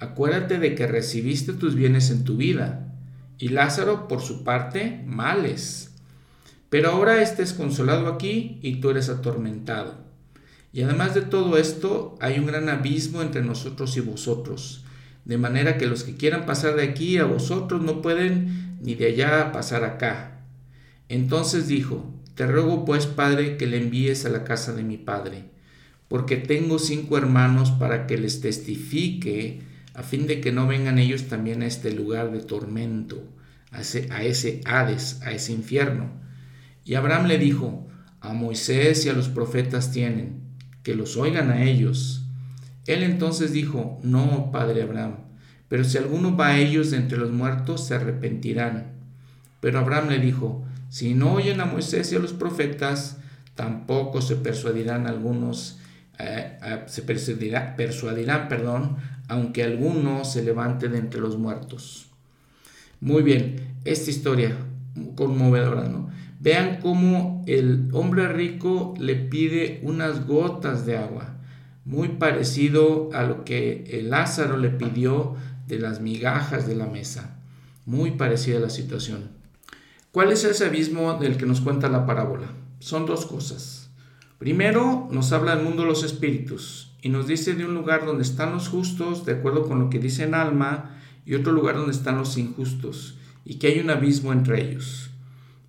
acuérdate 0.00 0.58
de 0.58 0.74
que 0.74 0.88
recibiste 0.88 1.52
tus 1.52 1.76
bienes 1.76 2.10
en 2.10 2.24
tu 2.24 2.36
vida, 2.36 2.92
y 3.38 3.50
Lázaro, 3.50 4.08
por 4.08 4.20
su 4.20 4.42
parte, 4.42 5.04
males. 5.06 5.94
Pero 6.70 6.90
ahora 6.90 7.22
estés 7.22 7.52
consolado 7.52 8.08
aquí 8.08 8.58
y 8.62 8.80
tú 8.80 8.90
eres 8.90 9.08
atormentado. 9.08 10.07
Y 10.72 10.82
además 10.82 11.14
de 11.14 11.22
todo 11.22 11.56
esto, 11.56 12.16
hay 12.20 12.38
un 12.38 12.46
gran 12.46 12.68
abismo 12.68 13.22
entre 13.22 13.42
nosotros 13.42 13.96
y 13.96 14.00
vosotros, 14.00 14.84
de 15.24 15.38
manera 15.38 15.78
que 15.78 15.86
los 15.86 16.04
que 16.04 16.16
quieran 16.16 16.46
pasar 16.46 16.76
de 16.76 16.84
aquí 16.84 17.18
a 17.18 17.24
vosotros 17.24 17.82
no 17.82 18.02
pueden 18.02 18.78
ni 18.80 18.94
de 18.94 19.06
allá 19.06 19.52
pasar 19.52 19.84
acá. 19.84 20.42
Entonces 21.08 21.68
dijo, 21.68 22.12
te 22.34 22.46
ruego 22.46 22.84
pues, 22.84 23.06
Padre, 23.06 23.56
que 23.56 23.66
le 23.66 23.78
envíes 23.78 24.24
a 24.24 24.28
la 24.28 24.44
casa 24.44 24.72
de 24.72 24.84
mi 24.84 24.96
Padre, 24.96 25.44
porque 26.06 26.36
tengo 26.36 26.78
cinco 26.78 27.18
hermanos 27.18 27.70
para 27.70 28.06
que 28.06 28.18
les 28.18 28.40
testifique, 28.40 29.62
a 29.94 30.02
fin 30.02 30.26
de 30.26 30.40
que 30.40 30.52
no 30.52 30.66
vengan 30.66 30.98
ellos 30.98 31.24
también 31.24 31.62
a 31.62 31.66
este 31.66 31.92
lugar 31.92 32.30
de 32.30 32.40
tormento, 32.40 33.24
a 33.72 33.80
ese, 33.80 34.60
Hades, 34.64 35.20
a 35.22 35.32
ese 35.32 35.52
infierno. 35.52 36.10
Y 36.84 36.94
Abraham 36.94 37.26
le 37.26 37.38
dijo, 37.38 37.88
a 38.20 38.32
Moisés 38.32 39.04
y 39.04 39.08
a 39.08 39.12
los 39.12 39.28
profetas 39.28 39.90
tienen, 39.90 40.47
que 40.88 40.94
los 40.94 41.18
oigan 41.18 41.50
a 41.50 41.64
ellos. 41.64 42.22
Él 42.86 43.02
entonces 43.02 43.52
dijo, 43.52 44.00
no, 44.02 44.50
Padre 44.50 44.84
Abraham, 44.84 45.16
pero 45.68 45.84
si 45.84 45.98
alguno 45.98 46.34
va 46.34 46.46
a 46.46 46.58
ellos 46.58 46.90
de 46.90 46.96
entre 46.96 47.18
los 47.18 47.30
muertos, 47.30 47.86
se 47.86 47.94
arrepentirán. 47.94 48.92
Pero 49.60 49.80
Abraham 49.80 50.08
le 50.08 50.18
dijo, 50.18 50.64
si 50.88 51.12
no 51.12 51.34
oyen 51.34 51.60
a 51.60 51.66
Moisés 51.66 52.10
y 52.10 52.16
a 52.16 52.20
los 52.20 52.32
profetas, 52.32 53.18
tampoco 53.54 54.22
se 54.22 54.36
persuadirán 54.36 55.06
algunos, 55.06 55.78
eh, 56.18 56.56
se 56.86 57.02
persuadirá, 57.02 57.76
persuadirán, 57.76 58.48
perdón, 58.48 58.96
aunque 59.28 59.64
alguno 59.64 60.24
se 60.24 60.42
levante 60.42 60.88
de 60.88 61.00
entre 61.00 61.20
los 61.20 61.36
muertos. 61.36 62.06
Muy 63.02 63.22
bien, 63.22 63.74
esta 63.84 64.08
historia 64.08 64.56
conmovedora, 65.16 65.86
¿no? 65.86 66.08
Vean 66.40 66.78
cómo 66.80 67.44
el 67.46 67.88
hombre 67.92 68.28
rico 68.28 68.94
le 68.98 69.16
pide 69.16 69.80
unas 69.82 70.26
gotas 70.26 70.86
de 70.86 70.96
agua, 70.96 71.36
muy 71.84 72.08
parecido 72.08 73.10
a 73.12 73.24
lo 73.24 73.44
que 73.44 73.84
el 73.90 74.10
Lázaro 74.10 74.56
le 74.56 74.70
pidió 74.70 75.34
de 75.66 75.78
las 75.78 76.00
migajas 76.00 76.66
de 76.66 76.76
la 76.76 76.86
mesa. 76.86 77.40
Muy 77.86 78.12
parecida 78.12 78.60
la 78.60 78.70
situación. 78.70 79.30
¿Cuál 80.12 80.30
es 80.30 80.44
ese 80.44 80.66
abismo 80.66 81.14
del 81.14 81.36
que 81.36 81.46
nos 81.46 81.60
cuenta 81.60 81.88
la 81.88 82.06
parábola? 82.06 82.52
Son 82.78 83.04
dos 83.04 83.26
cosas. 83.26 83.90
Primero, 84.38 85.08
nos 85.10 85.32
habla 85.32 85.56
del 85.56 85.64
mundo 85.64 85.82
de 85.82 85.88
los 85.88 86.04
espíritus 86.04 86.96
y 87.02 87.08
nos 87.08 87.26
dice 87.26 87.54
de 87.54 87.64
un 87.64 87.74
lugar 87.74 88.06
donde 88.06 88.22
están 88.22 88.52
los 88.52 88.68
justos, 88.68 89.26
de 89.26 89.32
acuerdo 89.32 89.66
con 89.66 89.80
lo 89.80 89.90
que 89.90 89.98
dice 89.98 90.24
en 90.24 90.34
alma, 90.34 90.96
y 91.26 91.34
otro 91.34 91.52
lugar 91.52 91.76
donde 91.76 91.92
están 91.92 92.16
los 92.16 92.36
injustos, 92.38 93.18
y 93.44 93.56
que 93.56 93.66
hay 93.66 93.80
un 93.80 93.90
abismo 93.90 94.32
entre 94.32 94.62
ellos. 94.62 95.07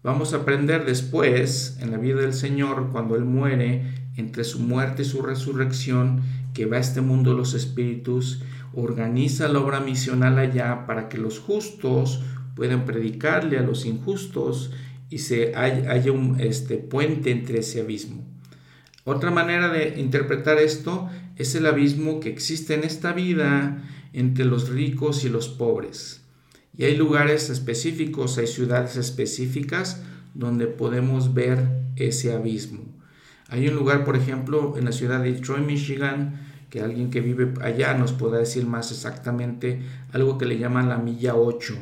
Vamos 0.02 0.34
a 0.34 0.38
aprender 0.38 0.86
después, 0.86 1.78
en 1.82 1.92
la 1.92 1.98
vida 1.98 2.22
del 2.22 2.34
Señor, 2.34 2.90
cuando 2.92 3.18
Él 3.18 3.26
muere, 3.26 3.84
entre 4.16 4.46
su 4.46 4.60
muerte 4.60 5.02
y 5.02 5.06
su 5.06 5.22
resurrección, 5.22 6.22
que 6.54 6.66
va 6.66 6.78
a 6.78 6.80
este 6.80 7.02
mundo 7.02 7.34
los 7.34 7.54
espíritus, 7.54 8.42
organiza 8.74 9.50
la 9.50 9.60
obra 9.60 9.82
misional 9.82 10.40
allá 10.40 10.86
para 10.86 11.10
que 11.10 11.18
los 11.18 11.40
justos 11.40 12.24
puedan 12.56 12.86
predicarle 12.86 13.58
a 13.58 13.62
los 13.62 13.86
injustos 13.86 14.72
y 15.10 15.18
se 15.20 15.54
haya 15.56 16.12
un 16.14 16.40
este, 16.40 16.78
puente 16.78 17.32
entre 17.32 17.60
ese 17.60 17.82
abismo. 17.82 18.24
Otra 19.04 19.32
manera 19.32 19.70
de 19.70 20.00
interpretar 20.00 20.60
esto 20.60 21.10
es 21.36 21.56
el 21.56 21.66
abismo 21.66 22.22
que 22.22 22.30
existe 22.30 22.74
en 22.74 22.86
esta 22.86 23.12
vida 23.12 23.84
entre 24.14 24.46
los 24.46 24.70
ricos 24.70 25.26
y 25.26 25.30
los 25.30 25.50
pobres. 25.50 26.19
Y 26.78 26.86
hay 26.86 26.96
lugares 26.96 27.50
específicos, 27.50 28.38
hay 28.38 28.48
ciudades 28.48 28.96
específicas 28.96 30.02
donde 30.34 30.68
podemos 30.68 31.34
ver 31.34 31.68
ese 31.96 32.34
abismo. 32.34 32.86
Hay 33.50 33.68
un 33.68 33.76
lugar, 33.76 34.06
por 34.06 34.16
ejemplo, 34.16 34.78
en 34.78 34.86
la 34.86 34.92
ciudad 34.92 35.22
de 35.24 35.34
Detroit, 35.34 35.66
Michigan, 35.66 36.40
que 36.70 36.82
alguien 36.82 37.10
que 37.10 37.20
vive 37.20 37.54
allá 37.62 37.96
nos 37.96 38.14
pueda 38.14 38.38
decir 38.38 38.66
más 38.66 38.92
exactamente 38.92 39.82
algo 40.14 40.38
que 40.38 40.46
le 40.46 40.60
llaman 40.60 40.88
la 40.88 41.00
milla 41.00 41.36
8 41.36 41.76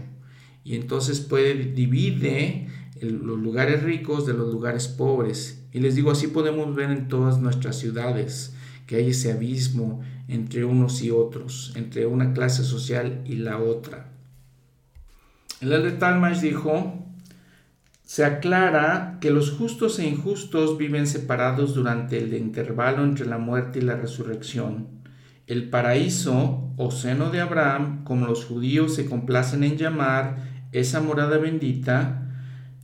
y 0.68 0.76
entonces 0.76 1.22
puede 1.22 1.54
divide 1.54 2.68
los 3.00 3.40
lugares 3.40 3.84
ricos 3.84 4.26
de 4.28 4.34
los 4.34 4.52
lugares 4.52 4.90
pobres. 4.90 5.64
Y 5.72 5.80
les 5.80 5.96
digo, 5.96 6.12
así 6.12 6.28
podemos 6.28 6.76
ver 6.76 6.92
en 6.92 7.08
todas 7.08 7.40
nuestras 7.40 7.78
ciudades 7.78 8.54
que 8.86 8.98
hay 8.98 9.12
ese 9.12 9.32
abismo 9.32 10.02
entre 10.28 10.66
unos 10.66 11.02
y 11.02 11.10
otros, 11.10 11.72
entre 11.78 12.06
una 12.06 12.34
clase 12.34 12.66
social 12.66 13.22
y 13.26 13.36
la 13.36 13.60
otra. 13.60 14.12
El 15.60 15.70
de 15.70 15.92
Talmash 15.92 16.42
dijo, 16.42 17.04
se 18.04 18.24
aclara 18.24 19.18
que 19.20 19.32
los 19.32 19.50
justos 19.52 19.98
e 19.98 20.08
injustos 20.08 20.78
viven 20.78 21.08
separados 21.08 21.74
durante 21.74 22.20
el 22.20 22.34
intervalo 22.36 23.04
entre 23.04 23.26
la 23.26 23.40
muerte 23.40 23.80
y 23.80 23.82
la 23.82 23.96
resurrección. 23.96 24.88
El 25.48 25.70
paraíso 25.70 26.72
o 26.78 26.92
seno 26.92 27.32
de 27.32 27.42
Abraham, 27.42 28.04
como 28.04 28.28
los 28.28 28.46
judíos 28.46 28.94
se 28.94 29.08
complacen 29.08 29.64
en 29.64 29.78
llamar, 29.78 30.38
esa 30.74 31.02
morada 31.02 31.40
bendita 31.40 32.22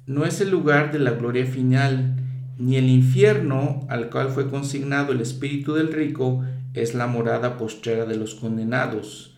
no 0.07 0.25
es 0.25 0.41
el 0.41 0.49
lugar 0.49 0.91
de 0.91 0.99
la 0.99 1.11
gloria 1.11 1.45
final, 1.45 2.15
ni 2.57 2.77
el 2.77 2.89
infierno 2.89 3.85
al 3.89 4.09
cual 4.09 4.29
fue 4.29 4.49
consignado 4.49 5.11
el 5.11 5.21
espíritu 5.21 5.75
del 5.75 5.93
rico 5.93 6.43
es 6.73 6.95
la 6.95 7.05
morada 7.05 7.57
postrera 7.57 8.05
de 8.05 8.17
los 8.17 8.33
condenados. 8.33 9.32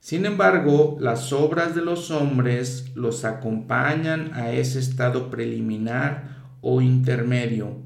Sin 0.00 0.24
embargo, 0.24 0.96
las 0.98 1.30
obras 1.32 1.74
de 1.74 1.82
los 1.82 2.10
hombres 2.10 2.90
los 2.94 3.26
acompañan 3.26 4.32
a 4.32 4.50
ese 4.50 4.78
estado 4.78 5.30
preliminar 5.30 6.38
o 6.62 6.80
intermedio, 6.80 7.76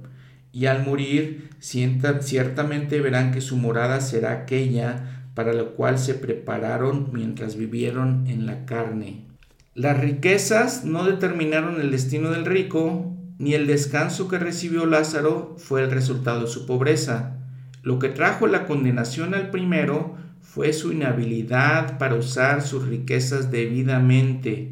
y 0.52 0.66
al 0.66 0.84
morir 0.84 1.50
ciertamente 1.58 3.00
verán 3.00 3.32
que 3.32 3.40
su 3.40 3.56
morada 3.56 4.00
será 4.00 4.30
aquella 4.30 5.26
para 5.34 5.52
la 5.52 5.64
cual 5.64 5.98
se 5.98 6.14
prepararon 6.14 7.10
mientras 7.12 7.56
vivieron 7.56 8.26
en 8.28 8.46
la 8.46 8.64
carne. 8.64 9.24
Las 9.74 9.98
riquezas 9.98 10.84
no 10.84 11.04
determinaron 11.04 11.80
el 11.80 11.90
destino 11.90 12.30
del 12.30 12.44
rico, 12.44 13.12
ni 13.38 13.54
el 13.54 13.66
descanso 13.66 14.28
que 14.28 14.38
recibió 14.38 14.86
Lázaro 14.86 15.56
fue 15.58 15.82
el 15.82 15.90
resultado 15.90 16.42
de 16.42 16.46
su 16.46 16.64
pobreza. 16.66 17.38
Lo 17.82 17.98
que 17.98 18.08
trajo 18.08 18.46
la 18.46 18.66
condenación 18.66 19.34
al 19.34 19.50
primero 19.50 20.14
fue 20.54 20.72
su 20.72 20.92
inhabilidad 20.92 21.98
para 21.98 22.14
usar 22.14 22.62
sus 22.62 22.86
riquezas 22.86 23.50
debidamente. 23.50 24.70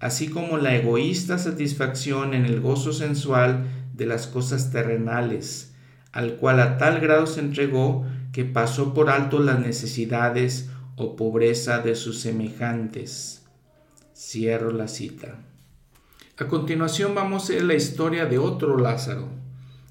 así 0.00 0.28
como 0.28 0.56
la 0.56 0.74
egoísta 0.74 1.38
satisfacción 1.38 2.32
en 2.32 2.46
el 2.46 2.60
gozo 2.60 2.94
sensual 2.94 3.66
de 3.94 4.06
las 4.06 4.26
cosas 4.26 4.70
terrenales, 4.70 5.74
al 6.12 6.36
cual 6.36 6.60
a 6.60 6.78
tal 6.78 7.00
grado 7.00 7.26
se 7.26 7.40
entregó 7.40 8.06
que 8.32 8.46
pasó 8.46 8.94
por 8.94 9.10
alto 9.10 9.40
las 9.40 9.58
necesidades 9.58 10.70
o 10.96 11.14
pobreza 11.16 11.80
de 11.80 11.94
sus 11.94 12.20
semejantes. 12.20 13.42
Cierro 14.16 14.70
la 14.70 14.88
cita. 14.88 15.40
A 16.38 16.46
continuación 16.46 17.14
vamos 17.14 17.50
a 17.50 17.54
ver 17.54 17.64
la 17.64 17.74
historia 17.74 18.24
de 18.24 18.38
otro 18.38 18.78
Lázaro. 18.78 19.28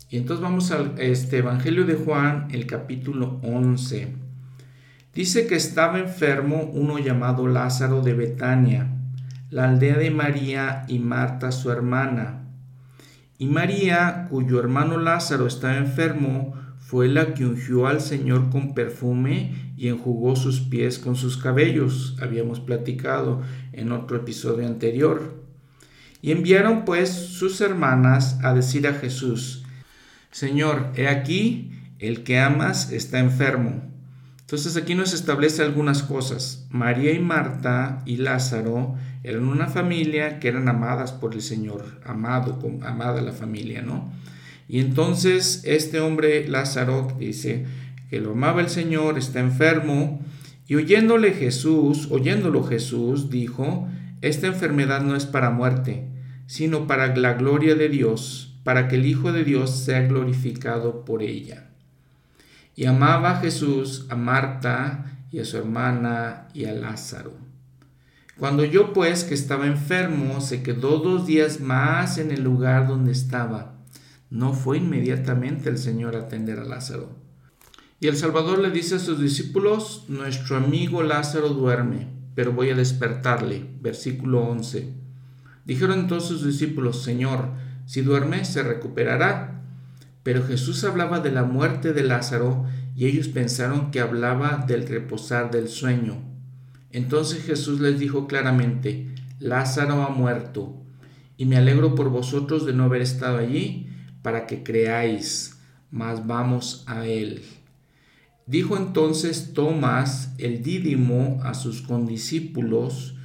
Y 0.09 0.17
entonces 0.17 0.41
vamos 0.41 0.71
al 0.71 0.95
este 0.97 1.39
Evangelio 1.39 1.85
de 1.85 1.95
Juan, 1.95 2.47
el 2.49 2.65
capítulo 2.65 3.39
11. 3.43 4.26
Dice 5.17 5.47
que 5.47 5.55
estaba 5.55 5.97
enfermo 5.97 6.69
uno 6.75 6.99
llamado 6.99 7.47
Lázaro 7.47 8.03
de 8.03 8.13
Betania, 8.13 8.87
la 9.49 9.67
aldea 9.67 9.97
de 9.97 10.11
María 10.11 10.85
y 10.87 10.99
Marta 10.99 11.51
su 11.51 11.71
hermana. 11.71 12.43
Y 13.39 13.47
María, 13.47 14.27
cuyo 14.29 14.59
hermano 14.59 14.99
Lázaro 14.99 15.47
estaba 15.47 15.77
enfermo, 15.77 16.53
fue 16.77 17.07
la 17.07 17.33
que 17.33 17.47
ungió 17.47 17.87
al 17.87 17.99
Señor 17.99 18.51
con 18.51 18.75
perfume 18.75 19.73
y 19.75 19.87
enjugó 19.87 20.35
sus 20.35 20.59
pies 20.59 20.99
con 20.99 21.15
sus 21.15 21.37
cabellos, 21.37 22.15
habíamos 22.21 22.59
platicado 22.59 23.41
en 23.73 23.93
otro 23.93 24.17
episodio 24.17 24.67
anterior. 24.67 25.43
Y 26.21 26.31
enviaron 26.31 26.85
pues 26.85 27.09
sus 27.09 27.59
hermanas 27.61 28.37
a 28.43 28.53
decir 28.53 28.87
a 28.87 28.93
Jesús, 28.93 29.65
Señor, 30.29 30.91
he 30.95 31.07
aquí, 31.07 31.71
el 31.97 32.23
que 32.23 32.37
amas 32.37 32.91
está 32.91 33.17
enfermo. 33.17 33.96
Entonces 34.47 34.77
aquí 34.77 34.95
nos 34.95 35.13
establece 35.13 35.61
algunas 35.61 36.03
cosas. 36.03 36.67
María 36.69 37.11
y 37.11 37.19
Marta 37.19 38.01
y 38.05 38.15
Lázaro 38.15 38.95
eran 39.21 39.43
una 39.49 39.67
familia 39.67 40.39
que 40.39 40.47
eran 40.47 40.69
amadas 40.69 41.11
por 41.11 41.33
el 41.33 41.41
Señor, 41.41 41.83
amado, 42.05 42.57
amada 42.81 43.21
la 43.21 43.33
familia, 43.33 43.81
¿no? 43.81 44.09
Y 44.69 44.79
entonces 44.79 45.63
este 45.65 45.99
hombre 45.99 46.47
Lázaro 46.47 47.13
dice 47.19 47.65
que 48.09 48.21
lo 48.21 48.31
amaba 48.31 48.61
el 48.61 48.69
Señor, 48.69 49.17
está 49.17 49.41
enfermo, 49.41 50.21
y 50.65 50.75
oyéndole 50.75 51.33
Jesús, 51.33 52.07
oyéndolo 52.09 52.63
Jesús, 52.63 53.29
dijo, 53.29 53.89
esta 54.21 54.47
enfermedad 54.47 55.01
no 55.01 55.17
es 55.17 55.25
para 55.25 55.49
muerte, 55.49 56.07
sino 56.45 56.87
para 56.87 57.13
la 57.17 57.33
gloria 57.33 57.75
de 57.75 57.89
Dios, 57.89 58.57
para 58.63 58.87
que 58.87 58.95
el 58.95 59.07
Hijo 59.07 59.33
de 59.33 59.43
Dios 59.43 59.71
sea 59.71 60.03
glorificado 60.03 61.03
por 61.03 61.21
ella. 61.21 61.66
Y 62.77 62.85
amaba 62.85 63.41
Jesús 63.41 64.05
a 64.09 64.15
Marta 64.15 65.19
y 65.29 65.39
a 65.39 65.45
su 65.45 65.57
hermana 65.57 66.47
y 66.53 66.63
a 66.63 66.71
Lázaro. 66.71 67.33
Cuando 68.37 68.63
yo 68.63 68.93
pues 68.93 69.25
que 69.25 69.33
estaba 69.33 69.67
enfermo, 69.67 70.39
se 70.39 70.63
quedó 70.63 70.99
dos 70.99 71.27
días 71.27 71.59
más 71.59 72.17
en 72.17 72.31
el 72.31 72.41
lugar 72.41 72.87
donde 72.87 73.11
estaba 73.11 73.73
no 74.29 74.53
fue 74.53 74.77
inmediatamente 74.77 75.69
el 75.69 75.77
Señor 75.77 76.15
a 76.15 76.21
atender 76.21 76.59
a 76.59 76.65
Lázaro. 76.65 77.15
Y 77.99 78.07
el 78.07 78.17
Salvador 78.17 78.59
le 78.59 78.69
dice 78.69 78.95
a 78.95 78.99
sus 78.99 79.19
discípulos, 79.19 80.05
nuestro 80.07 80.57
amigo 80.57 81.01
Lázaro 81.01 81.49
duerme, 81.49 82.07
pero 82.35 82.51
voy 82.51 82.69
a 82.69 82.75
despertarle. 82.75 83.65
Versículo 83.81 84.41
11. 84.43 84.93
Dijeron 85.65 85.99
entonces 85.99 86.29
sus 86.29 86.45
discípulos, 86.45 87.03
Señor, 87.03 87.51
si 87.85 88.01
duerme, 88.01 88.45
se 88.45 88.63
recuperará. 88.63 89.56
Pero 90.27 90.43
Jesús 90.45 90.83
hablaba 90.83 91.21
de 91.21 91.31
la 91.31 91.45
muerte 91.45 91.93
de 91.93 92.03
Lázaro 92.03 92.65
y 92.97 93.05
ellos 93.05 93.29
pensaron 93.29 93.91
que 93.91 94.01
hablaba 94.01 94.65
del 94.67 94.85
reposar 94.85 95.51
del 95.51 95.69
sueño. 95.69 96.17
Entonces 96.91 97.45
Jesús 97.45 97.79
les 97.79 97.97
dijo 97.97 98.27
claramente, 98.27 99.15
Lázaro 99.39 100.03
ha 100.03 100.09
muerto, 100.09 100.83
y 101.37 101.45
me 101.45 101.55
alegro 101.55 101.95
por 101.95 102.09
vosotros 102.09 102.65
de 102.65 102.73
no 102.73 102.83
haber 102.83 103.03
estado 103.03 103.37
allí 103.37 103.87
para 104.21 104.47
que 104.47 104.63
creáis, 104.63 105.61
mas 105.91 106.27
vamos 106.27 106.83
a 106.87 107.05
él. 107.07 107.43
Dijo 108.47 108.75
entonces 108.75 109.53
Tomás 109.53 110.33
el 110.39 110.61
dídimo 110.61 111.39
a 111.41 111.53
sus 111.53 111.81
condiscípulos, 111.81 113.15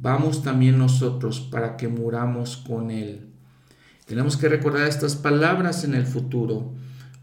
vamos 0.00 0.42
también 0.42 0.76
nosotros 0.76 1.38
para 1.38 1.76
que 1.76 1.86
muramos 1.86 2.56
con 2.56 2.90
él. 2.90 3.27
Tenemos 4.08 4.38
que 4.38 4.48
recordar 4.48 4.88
estas 4.88 5.16
palabras 5.16 5.84
en 5.84 5.94
el 5.94 6.06
futuro, 6.06 6.72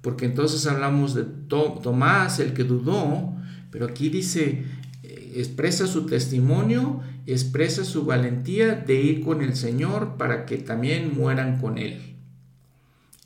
porque 0.01 0.25
entonces 0.25 0.67
hablamos 0.67 1.15
de 1.15 1.23
Tomás, 1.23 2.39
el 2.39 2.53
que 2.53 2.63
dudó, 2.63 3.33
pero 3.71 3.87
aquí 3.87 4.09
dice, 4.09 4.63
eh, 5.01 5.33
expresa 5.35 5.87
su 5.87 6.05
testimonio, 6.05 7.01
expresa 7.25 7.83
su 7.83 8.05
valentía 8.05 8.75
de 8.75 9.01
ir 9.01 9.25
con 9.25 9.41
el 9.41 9.55
Señor 9.55 10.15
para 10.17 10.45
que 10.45 10.57
también 10.57 11.17
mueran 11.17 11.59
con 11.59 11.79
él. 11.79 11.99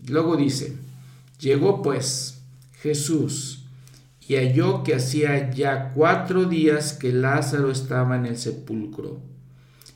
Luego 0.08 0.38
dice, 0.38 0.78
llegó 1.40 1.82
pues 1.82 2.42
Jesús 2.82 3.66
y 4.26 4.36
halló 4.36 4.84
que 4.84 4.96
hacía 4.96 5.52
ya 5.52 5.92
cuatro 5.94 6.46
días 6.46 6.94
que 6.94 7.12
Lázaro 7.12 7.72
estaba 7.72 8.16
en 8.16 8.26
el 8.26 8.38
sepulcro. 8.38 9.20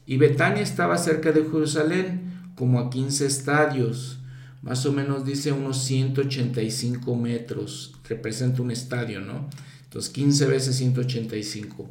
Y 0.06 0.18
Betania 0.18 0.64
estaba 0.64 0.98
cerca 0.98 1.32
de 1.32 1.44
Jerusalén, 1.44 2.23
como 2.56 2.80
a 2.80 2.90
15 2.90 3.26
estadios, 3.26 4.20
más 4.62 4.86
o 4.86 4.94
menos 4.94 5.26
dice 5.26 5.52
unos 5.52 5.84
185 5.84 7.16
metros, 7.16 7.96
representa 8.08 8.62
un 8.62 8.72
estadio, 8.72 9.20
¿no? 9.20 9.50
Entonces 9.84 10.12
15 10.12 10.46
veces 10.48 10.78
185. 10.78 11.90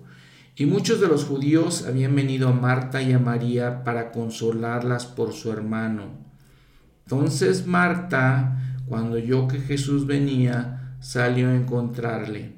Y 0.57 0.67
muchos 0.67 1.01
de 1.01 1.09
los 1.09 1.25
judíos 1.25 1.85
habían 1.87 2.15
venido 2.15 2.49
a 2.49 2.53
Marta 2.53 3.03
y 3.03 3.13
a 3.13 3.19
María 3.19 3.85
para 3.85 4.11
consolarlas 4.11 5.07
por 5.07 5.33
su 5.33 5.53
hermano. 5.53 6.11
Entonces 7.05 7.67
Marta, 7.67 8.59
cuando 8.87 9.17
oyó 9.17 9.49
que 9.49 9.61
Jesús 9.61 10.07
venía, 10.07 10.97
salió 11.01 11.49
a 11.49 11.55
encontrarle. 11.55 12.57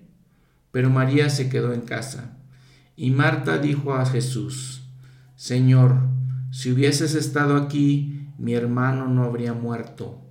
Pero 0.70 0.90
María 0.90 1.30
se 1.30 1.48
quedó 1.48 1.72
en 1.72 1.82
casa. 1.82 2.36
Y 2.96 3.10
Marta 3.10 3.58
dijo 3.58 3.94
a 3.94 4.06
Jesús, 4.06 4.82
Señor, 5.36 6.13
si 6.54 6.70
hubieses 6.70 7.16
estado 7.16 7.56
aquí, 7.56 8.28
mi 8.38 8.54
hermano 8.54 9.08
no 9.08 9.24
habría 9.24 9.54
muerto. 9.54 10.22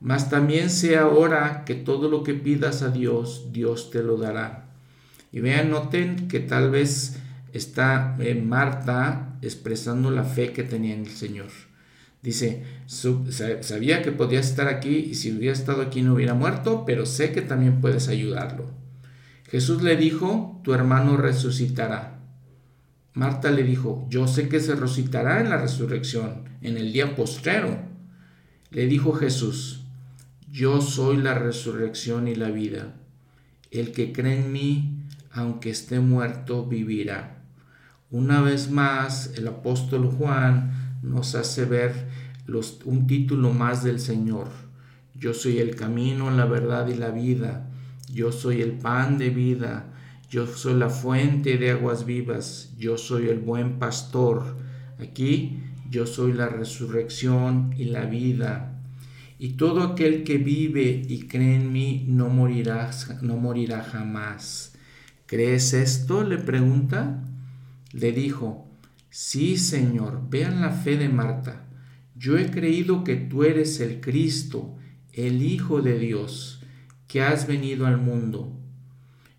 Mas 0.00 0.28
también 0.28 0.70
sé 0.70 0.96
ahora 0.96 1.64
que 1.64 1.76
todo 1.76 2.10
lo 2.10 2.24
que 2.24 2.34
pidas 2.34 2.82
a 2.82 2.90
Dios, 2.90 3.50
Dios 3.52 3.92
te 3.92 4.02
lo 4.02 4.16
dará. 4.16 4.70
Y 5.30 5.38
vean, 5.38 5.70
noten 5.70 6.26
que 6.26 6.40
tal 6.40 6.72
vez 6.72 7.20
está 7.52 8.16
eh, 8.18 8.34
Marta 8.34 9.38
expresando 9.40 10.10
la 10.10 10.24
fe 10.24 10.52
que 10.52 10.64
tenía 10.64 10.94
en 10.94 11.02
el 11.02 11.10
Señor. 11.12 11.50
Dice, 12.24 12.64
sabía 12.88 14.02
que 14.02 14.10
podías 14.10 14.48
estar 14.48 14.66
aquí 14.66 14.96
y 14.96 15.14
si 15.14 15.30
hubiera 15.30 15.52
estado 15.52 15.80
aquí 15.80 16.02
no 16.02 16.14
hubiera 16.14 16.34
muerto, 16.34 16.82
pero 16.84 17.06
sé 17.06 17.30
que 17.30 17.42
también 17.42 17.80
puedes 17.80 18.08
ayudarlo. 18.08 18.72
Jesús 19.44 19.80
le 19.84 19.96
dijo, 19.96 20.60
tu 20.64 20.74
hermano 20.74 21.16
resucitará. 21.16 22.15
Marta 23.16 23.50
le 23.50 23.62
dijo, 23.62 24.06
yo 24.10 24.28
sé 24.28 24.50
que 24.50 24.60
se 24.60 24.74
resucitará 24.74 25.40
en 25.40 25.48
la 25.48 25.56
resurrección, 25.56 26.50
en 26.60 26.76
el 26.76 26.92
día 26.92 27.16
postrero. 27.16 27.78
Le 28.70 28.86
dijo 28.86 29.14
Jesús, 29.14 29.86
yo 30.52 30.82
soy 30.82 31.16
la 31.16 31.32
resurrección 31.32 32.28
y 32.28 32.34
la 32.34 32.50
vida. 32.50 32.94
El 33.70 33.92
que 33.92 34.12
cree 34.12 34.44
en 34.44 34.52
mí, 34.52 34.98
aunque 35.32 35.70
esté 35.70 35.98
muerto, 35.98 36.66
vivirá. 36.66 37.42
Una 38.10 38.42
vez 38.42 38.70
más, 38.70 39.32
el 39.34 39.48
apóstol 39.48 40.08
Juan 40.08 40.98
nos 41.02 41.34
hace 41.36 41.64
ver 41.64 41.94
un 42.84 43.06
título 43.06 43.50
más 43.54 43.82
del 43.82 43.98
Señor. 43.98 44.50
Yo 45.14 45.32
soy 45.32 45.56
el 45.60 45.74
camino, 45.74 46.30
la 46.30 46.44
verdad 46.44 46.86
y 46.88 46.94
la 46.94 47.08
vida. 47.08 47.66
Yo 48.12 48.30
soy 48.30 48.60
el 48.60 48.72
pan 48.72 49.16
de 49.16 49.30
vida. 49.30 49.95
Yo 50.28 50.46
soy 50.46 50.74
la 50.74 50.90
fuente 50.90 51.56
de 51.56 51.70
aguas 51.70 52.04
vivas. 52.04 52.72
Yo 52.78 52.98
soy 52.98 53.28
el 53.28 53.38
buen 53.38 53.78
pastor. 53.78 54.56
Aquí 54.98 55.62
yo 55.88 56.06
soy 56.06 56.32
la 56.32 56.48
resurrección 56.48 57.74
y 57.76 57.84
la 57.84 58.06
vida. 58.06 58.80
Y 59.38 59.50
todo 59.50 59.82
aquel 59.82 60.24
que 60.24 60.38
vive 60.38 61.02
y 61.06 61.26
cree 61.28 61.56
en 61.56 61.72
mí 61.72 62.04
no 62.08 62.28
morirá, 62.28 62.90
no 63.22 63.36
morirá 63.36 63.82
jamás. 63.82 64.74
¿Crees 65.26 65.74
esto? 65.74 66.24
le 66.24 66.38
pregunta. 66.38 67.22
Le 67.92 68.12
dijo, 68.12 68.66
Sí, 69.10 69.56
Señor, 69.56 70.22
vean 70.28 70.60
la 70.60 70.70
fe 70.70 70.96
de 70.96 71.08
Marta. 71.08 71.66
Yo 72.16 72.36
he 72.36 72.50
creído 72.50 73.04
que 73.04 73.16
tú 73.16 73.44
eres 73.44 73.80
el 73.80 74.00
Cristo, 74.00 74.76
el 75.12 75.42
Hijo 75.42 75.82
de 75.82 75.98
Dios, 75.98 76.62
que 77.06 77.22
has 77.22 77.46
venido 77.46 77.86
al 77.86 77.98
mundo. 77.98 78.55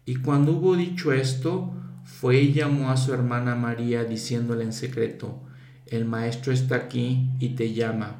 Y 0.08 0.16
cuando 0.16 0.54
hubo 0.54 0.78
dicho 0.78 1.12
esto, 1.12 1.74
fue 2.06 2.38
y 2.38 2.54
llamó 2.54 2.92
a 2.92 2.96
su 2.96 3.14
hermana 3.14 3.56
María 3.56 4.06
diciéndole 4.06 4.64
en 4.64 4.72
secreto, 4.72 5.44
el 5.86 6.06
Maestro 6.06 6.54
está 6.54 6.76
aquí 6.76 7.30
y 7.42 7.50
te 7.50 7.74
llama. 7.74 8.16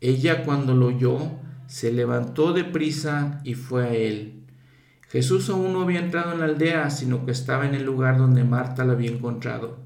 Ella 0.00 0.44
cuando 0.44 0.76
lo 0.76 0.86
oyó, 0.86 1.18
se 1.66 1.92
levantó 1.92 2.52
de 2.52 2.62
prisa 2.62 3.40
y 3.42 3.54
fue 3.54 3.84
a 3.84 3.92
él. 3.94 4.44
Jesús 5.08 5.50
aún 5.50 5.72
no 5.72 5.82
había 5.82 5.98
entrado 5.98 6.32
en 6.32 6.38
la 6.38 6.44
aldea, 6.44 6.88
sino 6.88 7.24
que 7.24 7.32
estaba 7.32 7.66
en 7.66 7.74
el 7.74 7.84
lugar 7.84 8.16
donde 8.16 8.44
Marta 8.44 8.84
la 8.84 8.92
había 8.92 9.10
encontrado. 9.10 9.80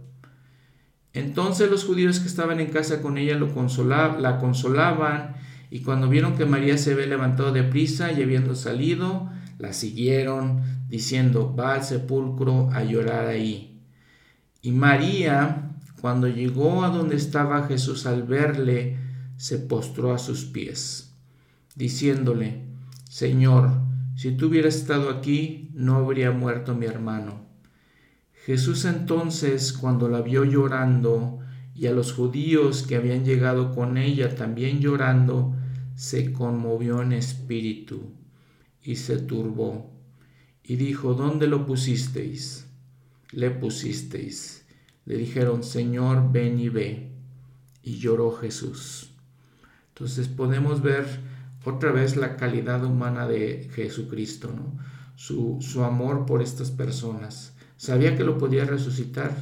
Entonces 1.15 1.71
los 1.71 1.87
judíos 1.87 2.21
que 2.21 2.29
estaban 2.29 2.61
en 2.61 2.69
casa 2.69 3.01
con 3.01 3.17
ella 3.17 3.39
la 3.39 4.39
consolaban 4.39 5.37
y 5.71 5.81
cuando 5.81 6.11
vieron 6.11 6.37
que 6.37 6.45
María 6.45 6.77
se 6.77 6.93
había 6.93 7.07
levantado 7.07 7.53
de 7.53 7.63
prisa 7.63 8.13
y 8.13 8.23
habiendo 8.23 8.55
salido, 8.55 9.31
la 9.59 9.73
siguieron 9.73 10.82
diciendo, 10.93 11.57
va 11.59 11.73
al 11.73 11.85
sepulcro 11.85 12.69
a 12.71 12.85
llorar 12.85 13.27
ahí. 13.27 13.81
Y 14.61 14.73
María, 14.73 15.71
cuando 16.03 16.29
llegó 16.29 16.85
a 16.85 16.91
donde 16.91 17.17
estaba 17.17 17.67
Jesús 17.67 18.05
al 18.05 18.25
verle, 18.25 18.99
se 19.39 19.57
postró 19.57 20.13
a 20.13 20.19
sus 20.19 20.45
pies, 20.45 21.15
diciéndole, 21.75 22.67
Señor, 23.09 23.71
si 24.17 24.33
tú 24.33 24.49
hubieras 24.49 24.75
estado 24.75 25.09
aquí, 25.09 25.71
no 25.73 25.97
habría 25.97 26.31
muerto 26.31 26.75
mi 26.75 26.85
hermano. 26.85 27.41
Jesús 28.45 28.85
entonces, 28.85 29.73
cuando 29.73 30.11
la 30.11 30.21
vio 30.21 30.45
llorando, 30.45 31.39
y 31.75 31.87
a 31.87 31.93
los 31.93 32.13
judíos 32.13 32.83
que 32.87 32.97
habían 32.97 33.25
llegado 33.25 33.75
con 33.75 33.97
ella 33.97 34.35
también 34.37 34.81
llorando, 34.81 35.57
se 35.95 36.35
conmovió 36.35 37.01
en 37.01 37.15
espíritu 37.15 38.13
y 38.83 38.97
se 38.97 39.17
turbó, 39.17 39.92
y 40.65 40.77
dijo, 40.77 41.15
¿dónde 41.15 41.47
lo 41.47 41.67
pusisteis? 41.67 42.67
Le 43.31 43.51
pusisteis. 43.51 44.65
Le 45.05 45.17
dijeron, 45.17 45.65
Señor, 45.65 46.31
ven 46.33 46.59
y 46.59 46.69
ve. 46.69 47.11
Y 47.83 47.99
lloró 47.99 48.33
Jesús. 48.33 49.11
Entonces 49.89 50.29
podemos 50.29 50.83
ver 50.83 51.07
otra 51.65 51.93
vez 51.93 52.17
la 52.17 52.37
calidad 52.37 52.85
humana 52.85 53.27
de 53.27 53.69
Jesucristo, 53.75 54.53
¿no? 54.55 54.79
su, 55.17 55.59
su 55.61 55.85
amor 55.85 56.27
por 56.27 56.43
estas 56.43 56.71
personas 56.71 57.53
Sabía 57.83 58.17
que 58.17 58.23
lo 58.23 58.39
podía 58.39 58.65
resucitar, 58.65 59.33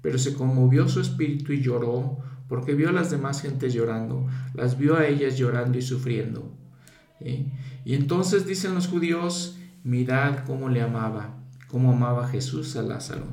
pero 0.00 0.16
se 0.16 0.34
conmovió 0.34 0.88
su 0.88 1.00
espíritu 1.00 1.52
y 1.52 1.60
lloró 1.60 2.18
porque 2.46 2.76
vio 2.76 2.88
a 2.88 2.92
las 2.92 3.10
demás 3.10 3.42
gentes 3.42 3.74
llorando, 3.74 4.28
las 4.54 4.78
vio 4.78 4.96
a 4.96 5.08
ellas 5.08 5.36
llorando 5.36 5.76
y 5.76 5.82
sufriendo. 5.82 6.54
Y 7.18 7.94
entonces 7.94 8.46
dicen 8.46 8.76
los 8.76 8.86
judíos, 8.86 9.58
mirad 9.84 10.44
cómo 10.46 10.68
le 10.68 10.82
amaba, 10.82 11.38
cómo 11.68 11.92
amaba 11.92 12.28
Jesús 12.28 12.76
a 12.76 12.82
Lázaro. 12.82 13.26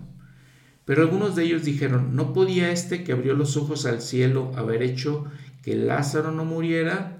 Pero 0.85 1.01
algunos 1.01 1.35
de 1.35 1.43
ellos 1.43 1.65
dijeron, 1.65 2.15
¿no 2.15 2.33
podía 2.33 2.71
este 2.71 3.03
que 3.03 3.11
abrió 3.11 3.33
los 3.33 3.57
ojos 3.57 3.85
al 3.85 4.01
cielo 4.01 4.53
haber 4.55 4.81
hecho 4.81 5.25
que 5.61 5.75
Lázaro 5.75 6.31
no 6.31 6.45
muriera? 6.45 7.17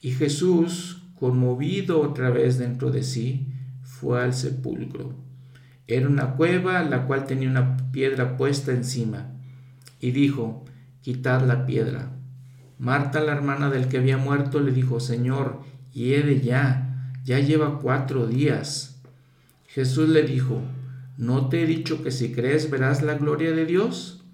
Y 0.00 0.10
Jesús, 0.10 1.04
conmovido 1.14 2.00
otra 2.00 2.30
vez 2.30 2.58
dentro 2.58 2.90
de 2.90 3.04
sí, 3.04 3.46
fue 3.84 4.20
al 4.20 4.34
sepulcro. 4.34 5.14
Era 5.86 6.08
una 6.08 6.34
cueva 6.34 6.82
la 6.82 7.06
cual 7.06 7.24
tenía 7.26 7.48
una 7.48 7.76
piedra 7.92 8.36
puesta 8.36 8.72
encima. 8.72 9.30
Y 10.00 10.10
dijo, 10.10 10.64
quitad 11.02 11.46
la 11.46 11.66
piedra. 11.66 12.10
Marta, 12.80 13.20
la 13.20 13.30
hermana 13.30 13.70
del 13.70 13.86
que 13.86 13.98
había 13.98 14.18
muerto, 14.18 14.58
le 14.58 14.72
dijo, 14.72 14.98
Señor, 14.98 15.60
hiede 15.92 16.40
ya, 16.40 16.81
ya 17.24 17.38
lleva 17.38 17.78
cuatro 17.80 18.26
días. 18.26 19.00
Jesús 19.66 20.08
le 20.08 20.22
dijo, 20.22 20.60
¿no 21.16 21.48
te 21.48 21.62
he 21.62 21.66
dicho 21.66 22.02
que 22.02 22.10
si 22.10 22.32
crees 22.32 22.70
verás 22.70 23.02
la 23.02 23.14
gloria 23.14 23.52
de 23.52 23.66
Dios? 23.66 24.24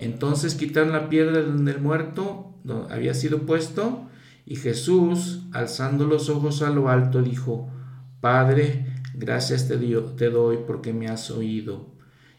Entonces 0.00 0.54
quitaron 0.54 0.92
la 0.92 1.08
piedra 1.08 1.42
donde 1.42 1.72
el 1.72 1.80
muerto 1.80 2.54
había 2.90 3.14
sido 3.14 3.42
puesto, 3.42 4.08
y 4.46 4.56
Jesús, 4.56 5.42
alzando 5.52 6.06
los 6.06 6.28
ojos 6.28 6.62
a 6.62 6.70
lo 6.70 6.88
alto, 6.88 7.22
dijo, 7.22 7.70
Padre, 8.20 8.94
Gracias 9.16 9.68
te 9.68 10.30
doy 10.30 10.58
porque 10.66 10.92
me 10.92 11.06
has 11.06 11.30
oído. 11.30 11.86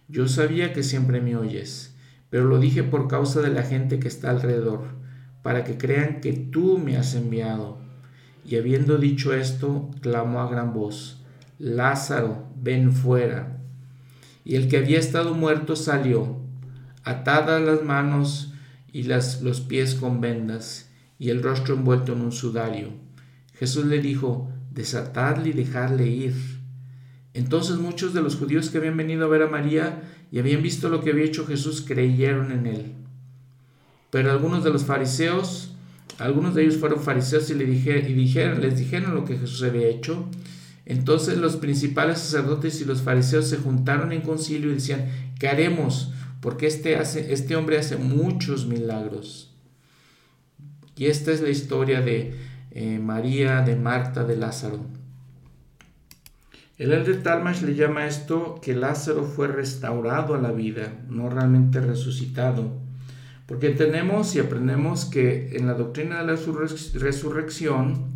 Yo 0.10 0.28
sabía 0.28 0.74
que 0.74 0.84
siempre 0.84 1.22
me 1.22 1.38
oyes, 1.38 1.96
pero 2.30 2.44
lo 2.44 2.60
dije 2.60 2.84
por 2.84 3.08
causa 3.08 3.42
de 3.42 3.50
la 3.50 3.64
gente 3.64 3.98
que 3.98 4.10
está 4.10 4.30
alrededor, 4.30 4.82
para 5.42 5.64
que 5.64 5.78
crean 5.78 6.20
que 6.20 6.34
tú 6.34 6.78
me 6.78 6.98
has 6.98 7.16
enviado. 7.16 7.80
Y 8.46 8.58
habiendo 8.58 8.98
dicho 8.98 9.34
esto, 9.34 9.90
clamó 10.02 10.40
a 10.42 10.50
gran 10.50 10.74
voz, 10.74 11.24
Lázaro, 11.58 12.48
ven 12.56 12.94
fuera. 12.94 13.58
Y 14.44 14.56
el 14.56 14.68
que 14.68 14.78
había 14.78 15.00
estado 15.00 15.34
muerto 15.34 15.76
salió, 15.76 16.38
atadas 17.04 17.62
las 17.62 17.84
manos 17.84 18.54
y 18.94 19.04
las, 19.04 19.42
los 19.42 19.62
pies 19.62 19.96
con 19.96 20.22
vendas, 20.22 20.92
y 21.18 21.30
el 21.30 21.42
rostro 21.42 21.76
envuelto 21.76 22.14
en 22.14 22.22
un 22.22 22.32
sudario. 22.32 22.90
Jesús 23.54 23.86
le 23.86 24.00
dijo, 24.00 24.50
desatadle 24.72 25.50
y 25.50 25.54
dejarle 25.54 26.08
ir 26.08 26.56
entonces 27.36 27.76
muchos 27.76 28.14
de 28.14 28.22
los 28.22 28.38
judíos 28.38 28.70
que 28.70 28.78
habían 28.78 28.96
venido 28.96 29.26
a 29.26 29.28
ver 29.28 29.42
a 29.42 29.50
María 29.50 30.04
y 30.32 30.40
habían 30.40 30.64
visto 30.64 30.88
lo 30.88 31.04
que 31.04 31.12
había 31.12 31.26
hecho 31.26 31.46
Jesús 31.46 31.84
creyeron 31.86 32.54
en 32.54 32.66
él. 32.66 32.94
Pero 34.10 34.32
algunos 34.32 34.64
de 34.64 34.70
los 34.70 34.86
fariseos, 34.86 35.75
algunos 36.18 36.56
de 36.56 36.64
ellos 36.64 36.78
fueron 36.78 37.02
fariseos 37.02 37.50
y, 37.50 37.56
le 37.56 37.66
dijeron, 37.66 38.62
les 38.62 38.78
dijeron 38.78 39.16
lo 39.16 39.26
que 39.26 39.38
Jesús 39.38 39.64
había 39.64 39.88
hecho. 39.88 40.28
Entonces 40.86 41.38
los 41.38 41.58
principales 41.58 42.20
sacerdotes 42.20 42.80
y 42.82 42.86
los 42.86 43.02
fariseos 43.02 43.50
se 43.50 43.58
juntaron 43.58 44.12
en 44.12 44.22
concilio 44.22 44.72
y 44.72 44.76
decían, 44.76 45.10
¿qué 45.40 45.48
haremos? 45.48 46.12
Porque 46.42 46.68
este, 46.68 46.96
hace, 46.96 47.34
este 47.34 47.56
hombre 47.56 47.80
hace 47.80 47.98
muchos 47.98 48.68
milagros. 48.68 49.52
Y 50.96 51.08
esta 51.08 51.32
es 51.32 51.42
la 51.42 51.50
historia 51.50 52.02
de 52.02 52.36
eh, 52.72 53.00
María, 53.00 53.62
de 53.62 53.76
Marta, 53.76 54.24
de 54.24 54.38
Lázaro. 54.38 54.86
El 56.78 56.92
Elder 56.92 57.24
Talmash 57.24 57.62
le 57.62 57.76
llama 57.76 58.06
esto 58.06 58.60
que 58.62 58.76
Lázaro 58.76 59.24
fue 59.24 59.48
restaurado 59.48 60.36
a 60.36 60.42
la 60.42 60.52
vida, 60.52 60.94
no 61.10 61.30
realmente 61.30 61.80
resucitado. 61.80 62.85
Porque 63.46 63.68
entendemos 63.68 64.36
y 64.36 64.40
aprendemos 64.40 65.06
que 65.06 65.56
en 65.56 65.68
la 65.68 65.76
doctrina 65.76 66.24
de 66.24 66.26
la 66.26 66.36
resurrección, 67.00 68.16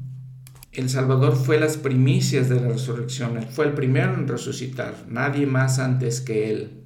el 0.71 0.89
Salvador 0.89 1.35
fue 1.35 1.59
las 1.59 1.77
primicias 1.77 2.49
de 2.49 2.59
la 2.59 2.69
resurrección, 2.69 3.37
él 3.37 3.45
fue 3.45 3.65
el 3.65 3.73
primero 3.73 4.13
en 4.13 4.27
resucitar, 4.27 4.95
nadie 5.07 5.45
más 5.45 5.79
antes 5.79 6.21
que 6.21 6.51
él. 6.51 6.83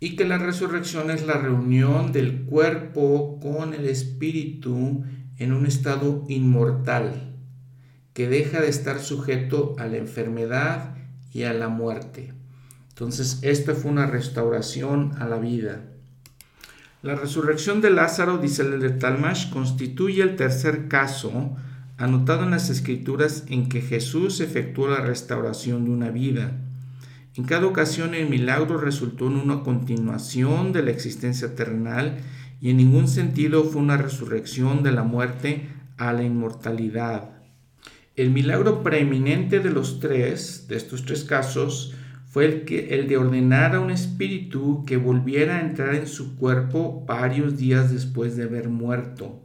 Y 0.00 0.16
que 0.16 0.26
la 0.26 0.38
resurrección 0.38 1.10
es 1.10 1.26
la 1.26 1.38
reunión 1.38 2.12
del 2.12 2.44
cuerpo 2.44 3.38
con 3.40 3.74
el 3.74 3.86
espíritu 3.86 5.04
en 5.38 5.52
un 5.52 5.66
estado 5.66 6.24
inmortal, 6.28 7.36
que 8.12 8.28
deja 8.28 8.60
de 8.60 8.68
estar 8.68 9.00
sujeto 9.00 9.76
a 9.78 9.86
la 9.86 9.96
enfermedad 9.96 10.96
y 11.32 11.44
a 11.44 11.52
la 11.52 11.68
muerte. 11.68 12.32
Entonces, 12.90 13.38
esta 13.42 13.74
fue 13.74 13.90
una 13.90 14.06
restauración 14.06 15.12
a 15.18 15.26
la 15.26 15.38
vida. 15.38 15.84
La 17.00 17.14
resurrección 17.14 17.80
de 17.80 17.90
Lázaro, 17.90 18.38
dice 18.38 18.62
el 18.62 18.80
de 18.80 18.90
Talmash, 18.90 19.50
constituye 19.50 20.20
el 20.20 20.34
tercer 20.34 20.88
caso 20.88 21.56
anotado 21.96 22.42
en 22.42 22.50
las 22.50 22.70
escrituras 22.70 23.44
en 23.46 23.68
que 23.68 23.82
Jesús 23.82 24.40
efectuó 24.40 24.88
la 24.88 25.00
restauración 25.00 25.84
de 25.84 25.90
una 25.92 26.10
vida. 26.10 26.56
En 27.36 27.44
cada 27.44 27.66
ocasión 27.66 28.14
el 28.14 28.28
milagro 28.28 28.78
resultó 28.78 29.28
en 29.28 29.36
una 29.36 29.62
continuación 29.62 30.72
de 30.72 30.82
la 30.82 30.90
existencia 30.90 31.54
terrenal 31.54 32.18
y 32.60 32.70
en 32.70 32.78
ningún 32.78 33.06
sentido 33.06 33.62
fue 33.62 33.80
una 33.80 33.96
resurrección 33.96 34.82
de 34.82 34.90
la 34.90 35.04
muerte 35.04 35.68
a 35.98 36.12
la 36.12 36.24
inmortalidad. 36.24 37.30
El 38.16 38.30
milagro 38.30 38.82
preeminente 38.82 39.60
de 39.60 39.70
los 39.70 40.00
tres, 40.00 40.66
de 40.66 40.76
estos 40.76 41.04
tres 41.04 41.22
casos, 41.22 41.94
fue 42.28 42.44
el, 42.44 42.64
que, 42.64 42.94
el 42.94 43.08
de 43.08 43.16
ordenar 43.16 43.74
a 43.74 43.80
un 43.80 43.90
espíritu 43.90 44.84
que 44.86 44.98
volviera 44.98 45.56
a 45.56 45.60
entrar 45.62 45.94
en 45.94 46.06
su 46.06 46.36
cuerpo 46.36 47.04
varios 47.06 47.56
días 47.56 47.90
después 47.90 48.36
de 48.36 48.44
haber 48.44 48.68
muerto. 48.68 49.42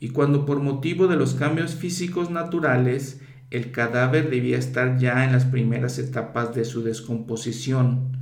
Y 0.00 0.08
cuando 0.10 0.46
por 0.46 0.60
motivo 0.60 1.08
de 1.08 1.16
los 1.16 1.34
cambios 1.34 1.74
físicos 1.74 2.30
naturales, 2.30 3.20
el 3.50 3.70
cadáver 3.70 4.30
debía 4.30 4.58
estar 4.58 4.98
ya 4.98 5.24
en 5.24 5.32
las 5.32 5.44
primeras 5.44 5.98
etapas 5.98 6.54
de 6.54 6.64
su 6.64 6.82
descomposición. 6.82 8.16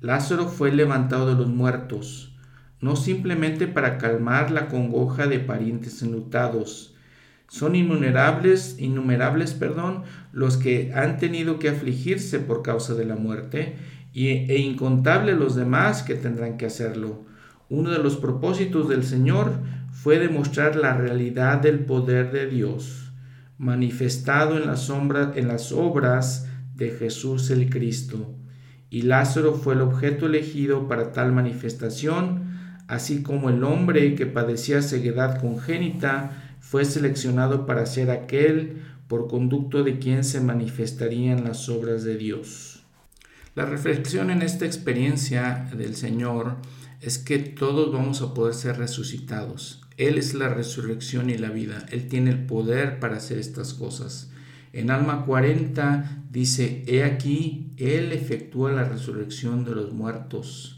Lázaro 0.00 0.48
fue 0.48 0.72
levantado 0.72 1.26
de 1.26 1.34
los 1.34 1.48
muertos, 1.48 2.36
no 2.80 2.94
simplemente 2.94 3.66
para 3.66 3.98
calmar 3.98 4.50
la 4.50 4.68
congoja 4.68 5.26
de 5.26 5.40
parientes 5.40 6.02
enlutados, 6.02 6.93
son 7.48 7.76
innumerables, 7.76 8.76
innumerables, 8.78 9.54
perdón, 9.54 10.02
los 10.32 10.56
que 10.56 10.92
han 10.94 11.18
tenido 11.18 11.58
que 11.58 11.68
afligirse 11.68 12.38
por 12.38 12.62
causa 12.62 12.94
de 12.94 13.04
la 13.04 13.16
muerte 13.16 13.76
y, 14.12 14.28
e 14.28 14.58
incontables 14.58 15.36
los 15.36 15.54
demás 15.54 16.02
que 16.02 16.14
tendrán 16.14 16.56
que 16.56 16.66
hacerlo. 16.66 17.24
Uno 17.68 17.90
de 17.90 17.98
los 17.98 18.16
propósitos 18.16 18.88
del 18.88 19.04
Señor 19.04 19.52
fue 19.90 20.18
demostrar 20.18 20.76
la 20.76 20.96
realidad 20.96 21.58
del 21.58 21.80
poder 21.80 22.30
de 22.30 22.46
Dios, 22.46 23.12
manifestado 23.58 24.56
en, 24.56 24.66
la 24.66 24.76
sombra, 24.76 25.32
en 25.34 25.48
las 25.48 25.72
obras 25.72 26.48
de 26.74 26.90
Jesús 26.90 27.50
el 27.50 27.70
Cristo. 27.70 28.34
Y 28.90 29.02
Lázaro 29.02 29.54
fue 29.54 29.74
el 29.74 29.80
objeto 29.80 30.26
elegido 30.26 30.88
para 30.88 31.12
tal 31.12 31.32
manifestación, 31.32 32.54
así 32.86 33.22
como 33.22 33.48
el 33.48 33.64
hombre 33.64 34.14
que 34.14 34.26
padecía 34.26 34.82
ceguedad 34.82 35.40
congénita, 35.40 36.43
fue 36.68 36.86
seleccionado 36.86 37.66
para 37.66 37.84
ser 37.84 38.10
aquel 38.10 38.82
por 39.06 39.28
conducto 39.28 39.84
de 39.84 39.98
quien 39.98 40.24
se 40.24 40.40
manifestarían 40.40 41.44
las 41.44 41.68
obras 41.68 42.04
de 42.04 42.16
Dios. 42.16 42.82
La 43.54 43.66
reflexión 43.66 44.30
en 44.30 44.40
esta 44.40 44.64
experiencia 44.64 45.70
del 45.76 45.94
Señor 45.94 46.56
es 47.02 47.18
que 47.18 47.38
todos 47.38 47.92
vamos 47.92 48.22
a 48.22 48.32
poder 48.32 48.54
ser 48.54 48.78
resucitados. 48.78 49.82
Él 49.98 50.16
es 50.16 50.32
la 50.34 50.48
resurrección 50.48 51.28
y 51.28 51.36
la 51.36 51.50
vida. 51.50 51.84
Él 51.90 52.08
tiene 52.08 52.30
el 52.30 52.46
poder 52.46 52.98
para 52.98 53.18
hacer 53.18 53.38
estas 53.38 53.74
cosas. 53.74 54.30
En 54.72 54.90
Alma 54.90 55.24
40 55.26 56.24
dice, 56.32 56.82
He 56.86 57.04
aquí, 57.04 57.70
Él 57.76 58.10
efectúa 58.10 58.72
la 58.72 58.84
resurrección 58.84 59.64
de 59.64 59.72
los 59.72 59.92
muertos. 59.92 60.73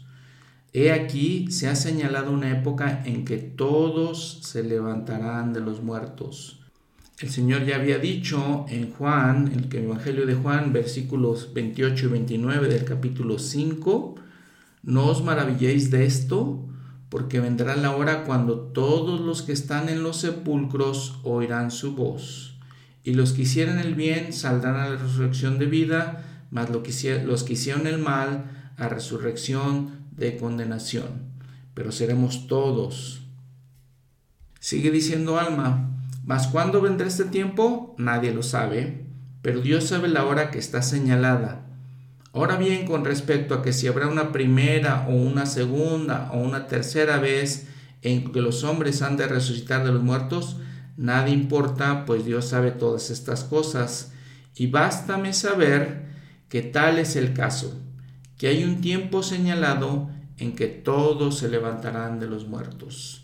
He 0.79 0.91
aquí, 0.91 1.47
se 1.49 1.67
ha 1.67 1.75
señalado 1.75 2.31
una 2.31 2.51
época 2.51 3.01
en 3.03 3.25
que 3.25 3.37
todos 3.37 4.41
se 4.43 4.61
levantarán 4.61 5.51
de 5.51 5.59
los 5.59 5.81
muertos. 5.81 6.59
El 7.17 7.31
Señor 7.31 7.65
ya 7.65 7.77
había 7.77 7.97
dicho 7.97 8.67
en 8.69 8.91
Juan, 8.91 9.51
el 9.55 9.75
Evangelio 9.75 10.27
de 10.27 10.35
Juan, 10.35 10.73
versículos 10.73 11.51
28 11.55 12.05
y 12.05 12.09
29 12.09 12.67
del 12.67 12.85
capítulo 12.85 13.39
5, 13.39 14.17
no 14.83 15.05
os 15.07 15.23
maravilléis 15.23 15.89
de 15.89 16.05
esto, 16.05 16.63
porque 17.09 17.39
vendrá 17.39 17.75
la 17.75 17.95
hora 17.95 18.23
cuando 18.23 18.59
todos 18.59 19.19
los 19.19 19.41
que 19.41 19.53
están 19.53 19.89
en 19.89 20.03
los 20.03 20.17
sepulcros 20.17 21.21
oirán 21.23 21.71
su 21.71 21.95
voz 21.95 22.59
y 23.03 23.15
los 23.15 23.33
que 23.33 23.41
hicieron 23.41 23.79
el 23.79 23.95
bien 23.95 24.31
saldrán 24.31 24.75
a 24.75 24.89
la 24.89 24.97
resurrección 24.97 25.57
de 25.57 25.65
vida, 25.65 26.45
mas 26.51 26.69
los 26.69 27.43
que 27.43 27.53
hicieron 27.53 27.87
el 27.87 27.97
mal 27.97 28.73
a 28.77 28.89
resurrección 28.89 29.96
de 30.17 30.37
condenación. 30.37 31.31
Pero 31.73 31.91
seremos 31.91 32.47
todos. 32.47 33.21
Sigue 34.59 34.91
diciendo 34.91 35.39
Alma, 35.39 35.89
mas 36.25 36.47
¿cuándo 36.47 36.81
vendrá 36.81 37.07
este 37.07 37.25
tiempo? 37.25 37.95
Nadie 37.97 38.33
lo 38.33 38.43
sabe, 38.43 39.05
pero 39.41 39.61
Dios 39.61 39.85
sabe 39.85 40.09
la 40.09 40.25
hora 40.25 40.51
que 40.51 40.59
está 40.59 40.81
señalada. 40.81 41.65
Ahora 42.33 42.57
bien, 42.57 42.85
con 42.85 43.05
respecto 43.05 43.53
a 43.53 43.61
que 43.61 43.71
si 43.71 43.87
habrá 43.87 44.07
una 44.07 44.31
primera 44.31 45.07
o 45.07 45.13
una 45.13 45.45
segunda 45.45 46.29
o 46.33 46.39
una 46.39 46.67
tercera 46.67 47.19
vez 47.19 47.67
en 48.01 48.31
que 48.31 48.41
los 48.41 48.63
hombres 48.63 49.01
han 49.01 49.15
de 49.15 49.27
resucitar 49.27 49.85
de 49.85 49.93
los 49.93 50.03
muertos, 50.03 50.57
Nada 50.97 51.29
importa, 51.29 52.05
pues 52.07 52.25
Dios 52.25 52.45
sabe 52.47 52.71
todas 52.71 53.11
estas 53.11 53.43
cosas, 53.43 54.13
y 54.55 54.65
bástame 54.65 55.31
saber 55.31 56.07
que 56.49 56.63
tal 56.63 56.97
es 56.97 57.15
el 57.15 57.33
caso, 57.33 57.79
que 58.37 58.47
hay 58.47 58.63
un 58.63 58.81
tiempo 58.81 59.23
señalado 59.23 60.09
en 60.37 60.55
que 60.55 60.67
todos 60.67 61.39
se 61.39 61.49
levantarán 61.49 62.19
de 62.19 62.27
los 62.27 62.47
muertos. 62.47 63.23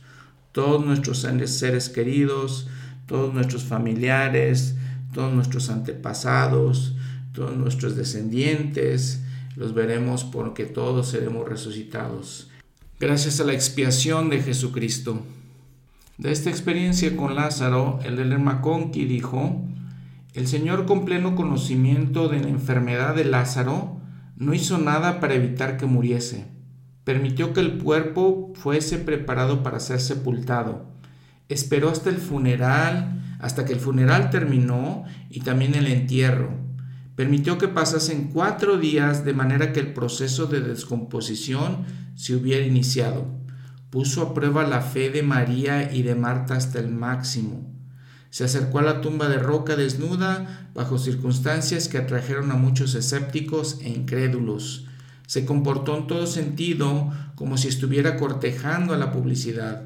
Todos 0.51 0.85
nuestros 0.85 1.19
seres 1.19 1.89
queridos, 1.89 2.67
todos 3.05 3.33
nuestros 3.33 3.63
familiares, 3.63 4.75
todos 5.13 5.33
nuestros 5.33 5.69
antepasados, 5.69 6.95
todos 7.33 7.55
nuestros 7.55 7.95
descendientes, 7.95 9.23
los 9.55 9.73
veremos 9.73 10.23
porque 10.23 10.65
todos 10.65 11.09
seremos 11.09 11.47
resucitados. 11.47 12.49
Gracias 12.99 13.39
a 13.39 13.43
la 13.43 13.53
expiación 13.53 14.29
de 14.29 14.41
Jesucristo. 14.41 15.21
De 16.17 16.31
esta 16.31 16.49
experiencia 16.49 17.15
con 17.15 17.35
Lázaro, 17.35 17.99
el 18.03 18.15
de 18.15 18.25
Lermaconqui 18.25 19.05
dijo, 19.05 19.61
el 20.33 20.47
Señor 20.47 20.85
con 20.85 21.05
pleno 21.05 21.35
conocimiento 21.35 22.29
de 22.29 22.39
la 22.39 22.49
enfermedad 22.49 23.15
de 23.15 23.25
Lázaro 23.25 24.02
no 24.35 24.53
hizo 24.53 24.77
nada 24.77 25.19
para 25.19 25.35
evitar 25.35 25.77
que 25.77 25.85
muriese. 25.85 26.47
Permitió 27.03 27.53
que 27.53 27.59
el 27.59 27.77
cuerpo 27.77 28.53
fuese 28.55 28.97
preparado 28.97 29.63
para 29.63 29.79
ser 29.79 29.99
sepultado. 29.99 30.91
Esperó 31.49 31.89
hasta 31.89 32.09
el 32.09 32.17
funeral, 32.17 33.37
hasta 33.39 33.65
que 33.65 33.73
el 33.73 33.79
funeral 33.79 34.29
terminó 34.29 35.03
y 35.29 35.41
también 35.41 35.75
el 35.75 35.87
entierro. 35.87 36.51
Permitió 37.15 37.57
que 37.57 37.67
pasasen 37.67 38.29
cuatro 38.33 38.77
días 38.77 39.25
de 39.25 39.33
manera 39.33 39.73
que 39.73 39.79
el 39.79 39.93
proceso 39.93 40.47
de 40.47 40.61
descomposición 40.61 41.85
se 42.15 42.35
hubiera 42.35 42.65
iniciado 42.65 43.43
puso 43.93 44.23
a 44.23 44.33
prueba 44.33 44.65
la 44.65 44.81
fe 44.81 45.11
de 45.11 45.21
María 45.21 45.93
y 45.93 46.01
de 46.01 46.15
Marta 46.15 46.55
hasta 46.55 46.79
el 46.79 46.89
máximo. 46.89 47.72
Se 48.33 48.43
acercó 48.43 48.79
a 48.79 48.81
la 48.81 48.99
tumba 48.99 49.29
de 49.29 49.37
roca 49.37 49.75
desnuda 49.75 50.67
bajo 50.73 50.97
circunstancias 50.97 51.87
que 51.87 51.99
atrajeron 51.99 52.49
a 52.49 52.55
muchos 52.55 52.95
escépticos 52.95 53.77
e 53.83 53.89
incrédulos. 53.89 54.87
Se 55.27 55.45
comportó 55.45 55.95
en 55.95 56.07
todo 56.07 56.25
sentido 56.25 57.11
como 57.35 57.59
si 57.59 57.67
estuviera 57.67 58.17
cortejando 58.17 58.95
a 58.95 58.97
la 58.97 59.11
publicidad. 59.11 59.85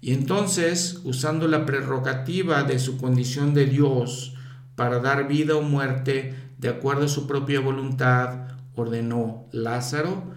Y 0.00 0.12
entonces, 0.12 1.02
usando 1.04 1.46
la 1.46 1.66
prerrogativa 1.66 2.64
de 2.64 2.80
su 2.80 2.96
condición 2.96 3.54
de 3.54 3.66
Dios 3.66 4.34
para 4.74 4.98
dar 4.98 5.28
vida 5.28 5.54
o 5.54 5.62
muerte 5.62 6.34
de 6.58 6.70
acuerdo 6.70 7.04
a 7.04 7.08
su 7.08 7.28
propia 7.28 7.60
voluntad, 7.60 8.48
ordenó, 8.74 9.46
Lázaro, 9.52 10.32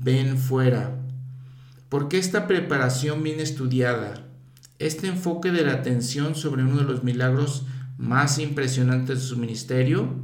ven 0.00 0.38
fuera. 0.38 0.96
Porque 1.88 2.18
esta 2.18 2.46
preparación 2.46 3.24
bien 3.24 3.40
estudiada, 3.40 4.29
este 4.80 5.08
enfoque 5.08 5.52
de 5.52 5.62
la 5.62 5.74
atención 5.74 6.34
sobre 6.34 6.64
uno 6.64 6.78
de 6.78 6.84
los 6.84 7.04
milagros 7.04 7.66
más 7.98 8.38
impresionantes 8.38 9.18
de 9.18 9.24
su 9.24 9.36
ministerio, 9.36 10.16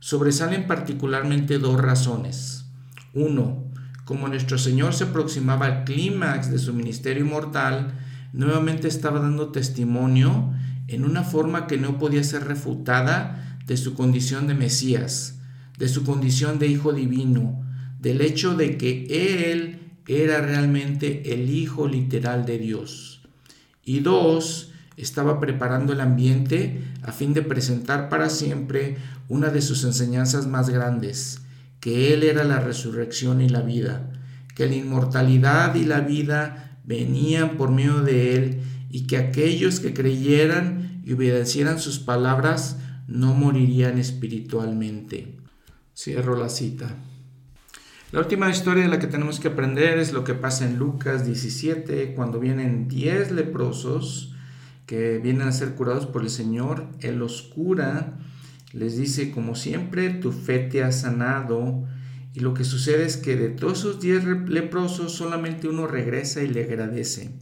sobresalen 0.00 0.66
particularmente 0.66 1.58
dos 1.58 1.78
razones. 1.80 2.64
Uno, 3.12 3.62
como 4.06 4.28
nuestro 4.28 4.56
Señor 4.56 4.94
se 4.94 5.04
aproximaba 5.04 5.66
al 5.66 5.84
clímax 5.84 6.50
de 6.50 6.58
su 6.58 6.72
ministerio 6.72 7.26
mortal, 7.26 7.92
nuevamente 8.32 8.88
estaba 8.88 9.20
dando 9.20 9.52
testimonio 9.52 10.54
en 10.88 11.04
una 11.04 11.22
forma 11.22 11.66
que 11.66 11.76
no 11.76 11.98
podía 11.98 12.24
ser 12.24 12.44
refutada 12.44 13.58
de 13.66 13.76
su 13.76 13.94
condición 13.94 14.46
de 14.46 14.54
Mesías, 14.54 15.40
de 15.76 15.88
su 15.88 16.04
condición 16.04 16.58
de 16.58 16.68
Hijo 16.68 16.94
Divino, 16.94 17.62
del 18.00 18.22
hecho 18.22 18.54
de 18.54 18.78
que 18.78 19.50
Él 19.50 19.78
era 20.08 20.40
realmente 20.40 21.34
el 21.34 21.50
Hijo 21.50 21.86
literal 21.86 22.46
de 22.46 22.58
Dios. 22.58 23.13
Y 23.84 24.00
dos, 24.00 24.72
estaba 24.96 25.40
preparando 25.40 25.92
el 25.92 26.00
ambiente 26.00 26.82
a 27.02 27.12
fin 27.12 27.34
de 27.34 27.42
presentar 27.42 28.08
para 28.08 28.30
siempre 28.30 28.96
una 29.28 29.48
de 29.50 29.62
sus 29.62 29.84
enseñanzas 29.84 30.46
más 30.46 30.70
grandes, 30.70 31.40
que 31.80 32.14
Él 32.14 32.22
era 32.22 32.44
la 32.44 32.60
resurrección 32.60 33.40
y 33.40 33.48
la 33.48 33.60
vida, 33.60 34.12
que 34.54 34.66
la 34.66 34.76
inmortalidad 34.76 35.74
y 35.74 35.84
la 35.84 36.00
vida 36.00 36.78
venían 36.84 37.56
por 37.56 37.70
medio 37.70 38.02
de 38.02 38.36
Él 38.36 38.60
y 38.90 39.06
que 39.06 39.16
aquellos 39.16 39.80
que 39.80 39.92
creyeran 39.94 41.02
y 41.04 41.12
obedecieran 41.12 41.80
sus 41.80 41.98
palabras 41.98 42.78
no 43.08 43.34
morirían 43.34 43.98
espiritualmente. 43.98 45.36
Cierro 45.94 46.36
la 46.36 46.48
cita. 46.48 46.96
La 48.14 48.20
última 48.20 48.48
historia 48.48 48.84
de 48.84 48.88
la 48.88 49.00
que 49.00 49.08
tenemos 49.08 49.40
que 49.40 49.48
aprender 49.48 49.98
es 49.98 50.12
lo 50.12 50.22
que 50.22 50.34
pasa 50.34 50.64
en 50.64 50.78
Lucas 50.78 51.26
17, 51.26 52.14
cuando 52.14 52.38
vienen 52.38 52.86
10 52.86 53.32
leprosos 53.32 54.36
que 54.86 55.18
vienen 55.18 55.48
a 55.48 55.50
ser 55.50 55.74
curados 55.74 56.06
por 56.06 56.22
el 56.22 56.30
Señor. 56.30 56.86
Él 57.00 57.18
los 57.18 57.42
cura, 57.42 58.20
les 58.72 58.96
dice, 58.96 59.32
como 59.32 59.56
siempre, 59.56 60.10
tu 60.10 60.30
fe 60.30 60.60
te 60.60 60.84
ha 60.84 60.92
sanado. 60.92 61.88
Y 62.34 62.38
lo 62.38 62.54
que 62.54 62.62
sucede 62.62 63.04
es 63.04 63.16
que 63.16 63.34
de 63.34 63.48
todos 63.48 63.80
esos 63.80 64.00
10 64.00 64.48
leprosos, 64.48 65.10
solamente 65.10 65.66
uno 65.66 65.88
regresa 65.88 66.40
y 66.40 66.46
le 66.46 66.62
agradece. 66.62 67.32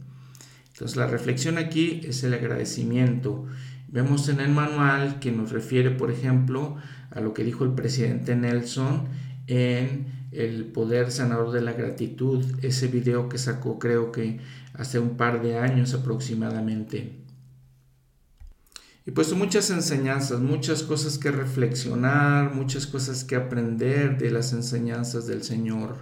Entonces 0.69 0.97
la 0.97 1.05
reflexión 1.05 1.59
aquí 1.59 2.01
es 2.03 2.23
el 2.23 2.33
agradecimiento. 2.33 3.45
Vemos 3.89 4.27
en 4.27 4.39
el 4.39 4.49
manual 4.49 5.19
que 5.19 5.31
nos 5.31 5.51
refiere, 5.51 5.91
por 5.91 6.09
ejemplo, 6.09 6.77
a 7.11 7.21
lo 7.21 7.35
que 7.35 7.43
dijo 7.43 7.63
el 7.63 7.73
presidente 7.73 8.35
Nelson 8.35 9.03
en 9.45 10.22
el 10.35 10.65
poder 10.65 11.11
sanador 11.11 11.51
de 11.51 11.61
la 11.61 11.73
gratitud, 11.73 12.43
ese 12.61 12.87
video 12.87 13.29
que 13.29 13.37
sacó 13.37 13.79
creo 13.79 14.11
que 14.11 14.39
hace 14.73 14.99
un 14.99 15.17
par 15.17 15.41
de 15.41 15.57
años 15.57 15.93
aproximadamente. 15.93 17.23
Y 19.05 19.11
pues 19.11 19.33
muchas 19.33 19.69
enseñanzas, 19.69 20.39
muchas 20.39 20.83
cosas 20.83 21.17
que 21.17 21.29
reflexionar, 21.29 22.53
muchas 22.55 22.87
cosas 22.87 23.23
que 23.23 23.35
aprender 23.35 24.17
de 24.17 24.31
las 24.31 24.53
enseñanzas 24.53 25.27
del 25.27 25.43
Señor, 25.43 25.97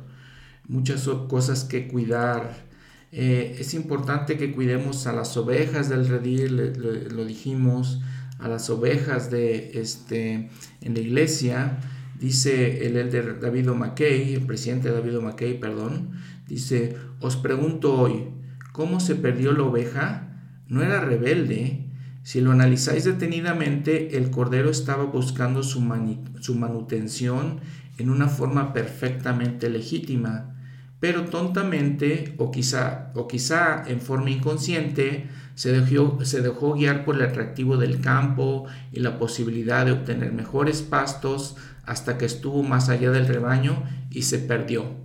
muchas 0.68 1.08
cosas 1.28 1.64
que 1.64 1.88
cuidar. 1.88 2.70
Eh, 3.12 3.58
es 3.60 3.74
importante 3.74 4.38
que 4.38 4.54
cuidemos 4.54 5.08
a 5.08 5.14
las 5.14 5.36
ovejas 5.36 5.90
del 5.90 6.08
redil, 6.08 6.74
lo 7.12 7.26
dijimos, 7.26 8.00
a 8.38 8.48
las 8.48 8.70
ovejas 8.70 9.30
de 9.32 9.80
este 9.80 10.50
en 10.82 10.94
la 10.94 11.00
iglesia 11.00 11.80
Dice 12.22 12.86
el 12.86 12.98
elder 12.98 13.40
David 13.40 13.68
el 13.68 14.46
presidente 14.46 14.92
David 14.92 15.18
O'Mackey, 15.18 15.60
perdón, 15.60 16.12
dice, 16.48 16.96
os 17.20 17.36
pregunto 17.36 18.00
hoy, 18.00 18.28
¿cómo 18.74 19.00
se 19.00 19.16
perdió 19.16 19.54
la 19.54 19.64
oveja? 19.64 20.38
No 20.68 20.84
era 20.84 21.02
rebelde. 21.02 21.90
Si 22.22 22.40
lo 22.40 22.52
analizáis 22.52 23.06
detenidamente, 23.06 24.18
el 24.18 24.30
cordero 24.30 24.70
estaba 24.70 25.06
buscando 25.06 25.64
su, 25.64 25.82
manutención 25.82 27.60
en 27.98 28.12
una 28.12 28.28
forma 28.28 28.72
perfectamente 28.72 29.68
legítima, 29.68 30.56
pero 31.00 31.26
tontamente 31.26 32.36
o 32.38 32.52
quizá, 32.52 33.12
o 33.16 33.28
quizá 33.28 33.84
en 33.88 34.00
forma 34.00 34.30
inconsciente 34.30 35.28
se 35.56 35.72
dejó 35.72 36.74
guiar 36.76 37.04
por 37.04 37.16
el 37.16 37.24
atractivo 37.24 37.78
del 37.78 38.00
campo 38.00 38.68
y 38.92 39.00
la 39.00 39.18
posibilidad 39.18 39.88
de 39.88 39.94
obtener 39.94 40.32
mejores 40.32 40.84
pastos 40.84 41.58
hasta 41.92 42.18
que 42.18 42.24
estuvo 42.26 42.64
más 42.64 42.88
allá 42.88 43.12
del 43.12 43.28
rebaño 43.28 43.84
y 44.10 44.22
se 44.22 44.40
perdió. 44.40 44.96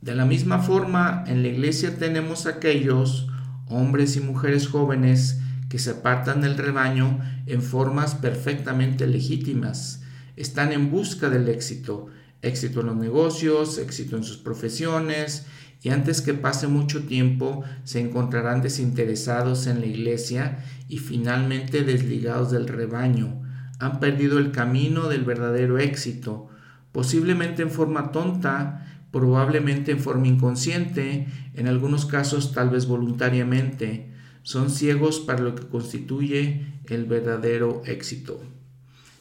De 0.00 0.12
la 0.12 0.24
misma 0.24 0.58
forma, 0.58 1.22
en 1.28 1.42
la 1.42 1.48
iglesia 1.48 1.98
tenemos 2.00 2.46
aquellos 2.46 3.28
hombres 3.68 4.16
y 4.16 4.20
mujeres 4.20 4.66
jóvenes 4.66 5.38
que 5.68 5.78
se 5.78 5.90
apartan 5.90 6.40
del 6.40 6.58
rebaño 6.58 7.20
en 7.46 7.62
formas 7.62 8.16
perfectamente 8.16 9.06
legítimas. 9.06 10.02
Están 10.34 10.72
en 10.72 10.90
busca 10.90 11.30
del 11.30 11.48
éxito, 11.48 12.08
éxito 12.42 12.80
en 12.80 12.86
los 12.86 12.96
negocios, 12.96 13.78
éxito 13.78 14.16
en 14.16 14.24
sus 14.24 14.38
profesiones, 14.38 15.46
y 15.80 15.90
antes 15.90 16.22
que 16.22 16.34
pase 16.34 16.66
mucho 16.66 17.04
tiempo 17.04 17.62
se 17.84 18.00
encontrarán 18.00 18.62
desinteresados 18.62 19.68
en 19.68 19.78
la 19.78 19.86
iglesia 19.86 20.58
y 20.88 20.98
finalmente 20.98 21.84
desligados 21.84 22.50
del 22.50 22.66
rebaño. 22.66 23.45
Han 23.78 24.00
perdido 24.00 24.38
el 24.38 24.52
camino 24.52 25.08
del 25.08 25.24
verdadero 25.24 25.78
éxito, 25.78 26.48
posiblemente 26.92 27.62
en 27.62 27.70
forma 27.70 28.10
tonta, 28.12 29.06
probablemente 29.10 29.92
en 29.92 30.00
forma 30.00 30.28
inconsciente, 30.28 31.26
en 31.54 31.68
algunos 31.68 32.06
casos 32.06 32.52
tal 32.52 32.70
vez 32.70 32.86
voluntariamente. 32.86 34.12
Son 34.42 34.70
ciegos 34.70 35.20
para 35.20 35.40
lo 35.40 35.54
que 35.54 35.66
constituye 35.66 36.66
el 36.86 37.04
verdadero 37.04 37.82
éxito. 37.84 38.40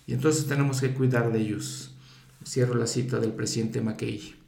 Y 0.08 0.14
entonces 0.14 0.46
tenemos 0.46 0.82
que 0.82 0.94
cuidar 0.94 1.32
de 1.32 1.40
ellos. 1.40 1.96
Cierro 2.46 2.76
la 2.76 2.88
cita 2.88 3.20
del 3.20 3.34
presidente 3.34 3.82
McKay. 3.82 4.45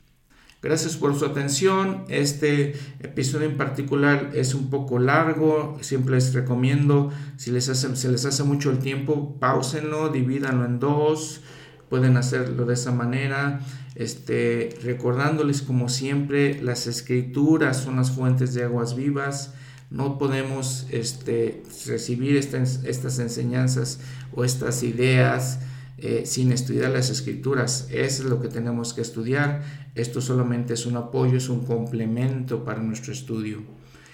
Gracias 0.60 0.98
por 0.98 1.18
su 1.18 1.24
atención. 1.24 2.06
Este 2.10 2.74
episodio 3.00 3.48
en 3.48 3.58
particular 3.58 4.32
es 4.34 4.56
un 4.56 4.72
poco 4.72 4.98
largo. 4.98 5.78
Siempre 5.82 6.16
les 6.16 6.34
recomiendo, 6.34 7.12
si 7.38 7.52
les 7.52 7.70
hace, 7.70 7.96
se 7.96 8.10
les 8.10 8.26
hace 8.26 8.42
mucho 8.42 8.72
el 8.72 8.80
tiempo, 8.80 9.38
pausenlo, 9.40 10.10
divídanlo 10.10 10.66
en 10.66 10.80
dos. 10.80 11.42
Pueden 11.90 12.18
hacerlo 12.18 12.66
de 12.66 12.74
esa 12.74 12.92
manera. 12.92 13.60
Este, 13.94 14.76
recordándoles 14.82 15.62
como 15.62 15.90
siempre, 15.90 16.60
las 16.60 16.88
escrituras 16.88 17.78
son 17.78 17.98
las 17.98 18.10
fuentes 18.10 18.56
de 18.56 18.64
aguas 18.64 18.96
vivas. 18.96 19.54
No 19.92 20.18
podemos 20.18 20.88
este, 20.90 21.62
recibir 21.86 22.36
estas 22.36 23.20
enseñanzas 23.20 24.00
o 24.34 24.44
estas 24.44 24.82
ideas 24.82 25.60
eh, 25.98 26.24
sin 26.26 26.52
estudiar 26.52 26.92
las 26.92 27.10
escrituras. 27.10 27.88
Eso 27.92 28.24
es 28.24 28.30
lo 28.30 28.42
que 28.42 28.50
tenemos 28.50 28.94
que 28.94 29.02
estudiar. 29.02 29.64
Esto 29.96 30.22
solamente 30.22 30.74
es 30.74 30.86
un 30.86 30.96
apoyo, 30.96 31.38
es 31.38 31.50
un 31.50 31.66
complemento 31.66 32.64
para 32.64 32.82
nuestro 32.82 33.14
estudio. 33.14 33.64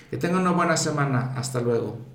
Que 0.10 0.18
tengan 0.18 0.42
una 0.42 0.52
buena 0.52 0.78
semana. 0.78 1.34
Hasta 1.36 1.60
luego. 1.60 2.13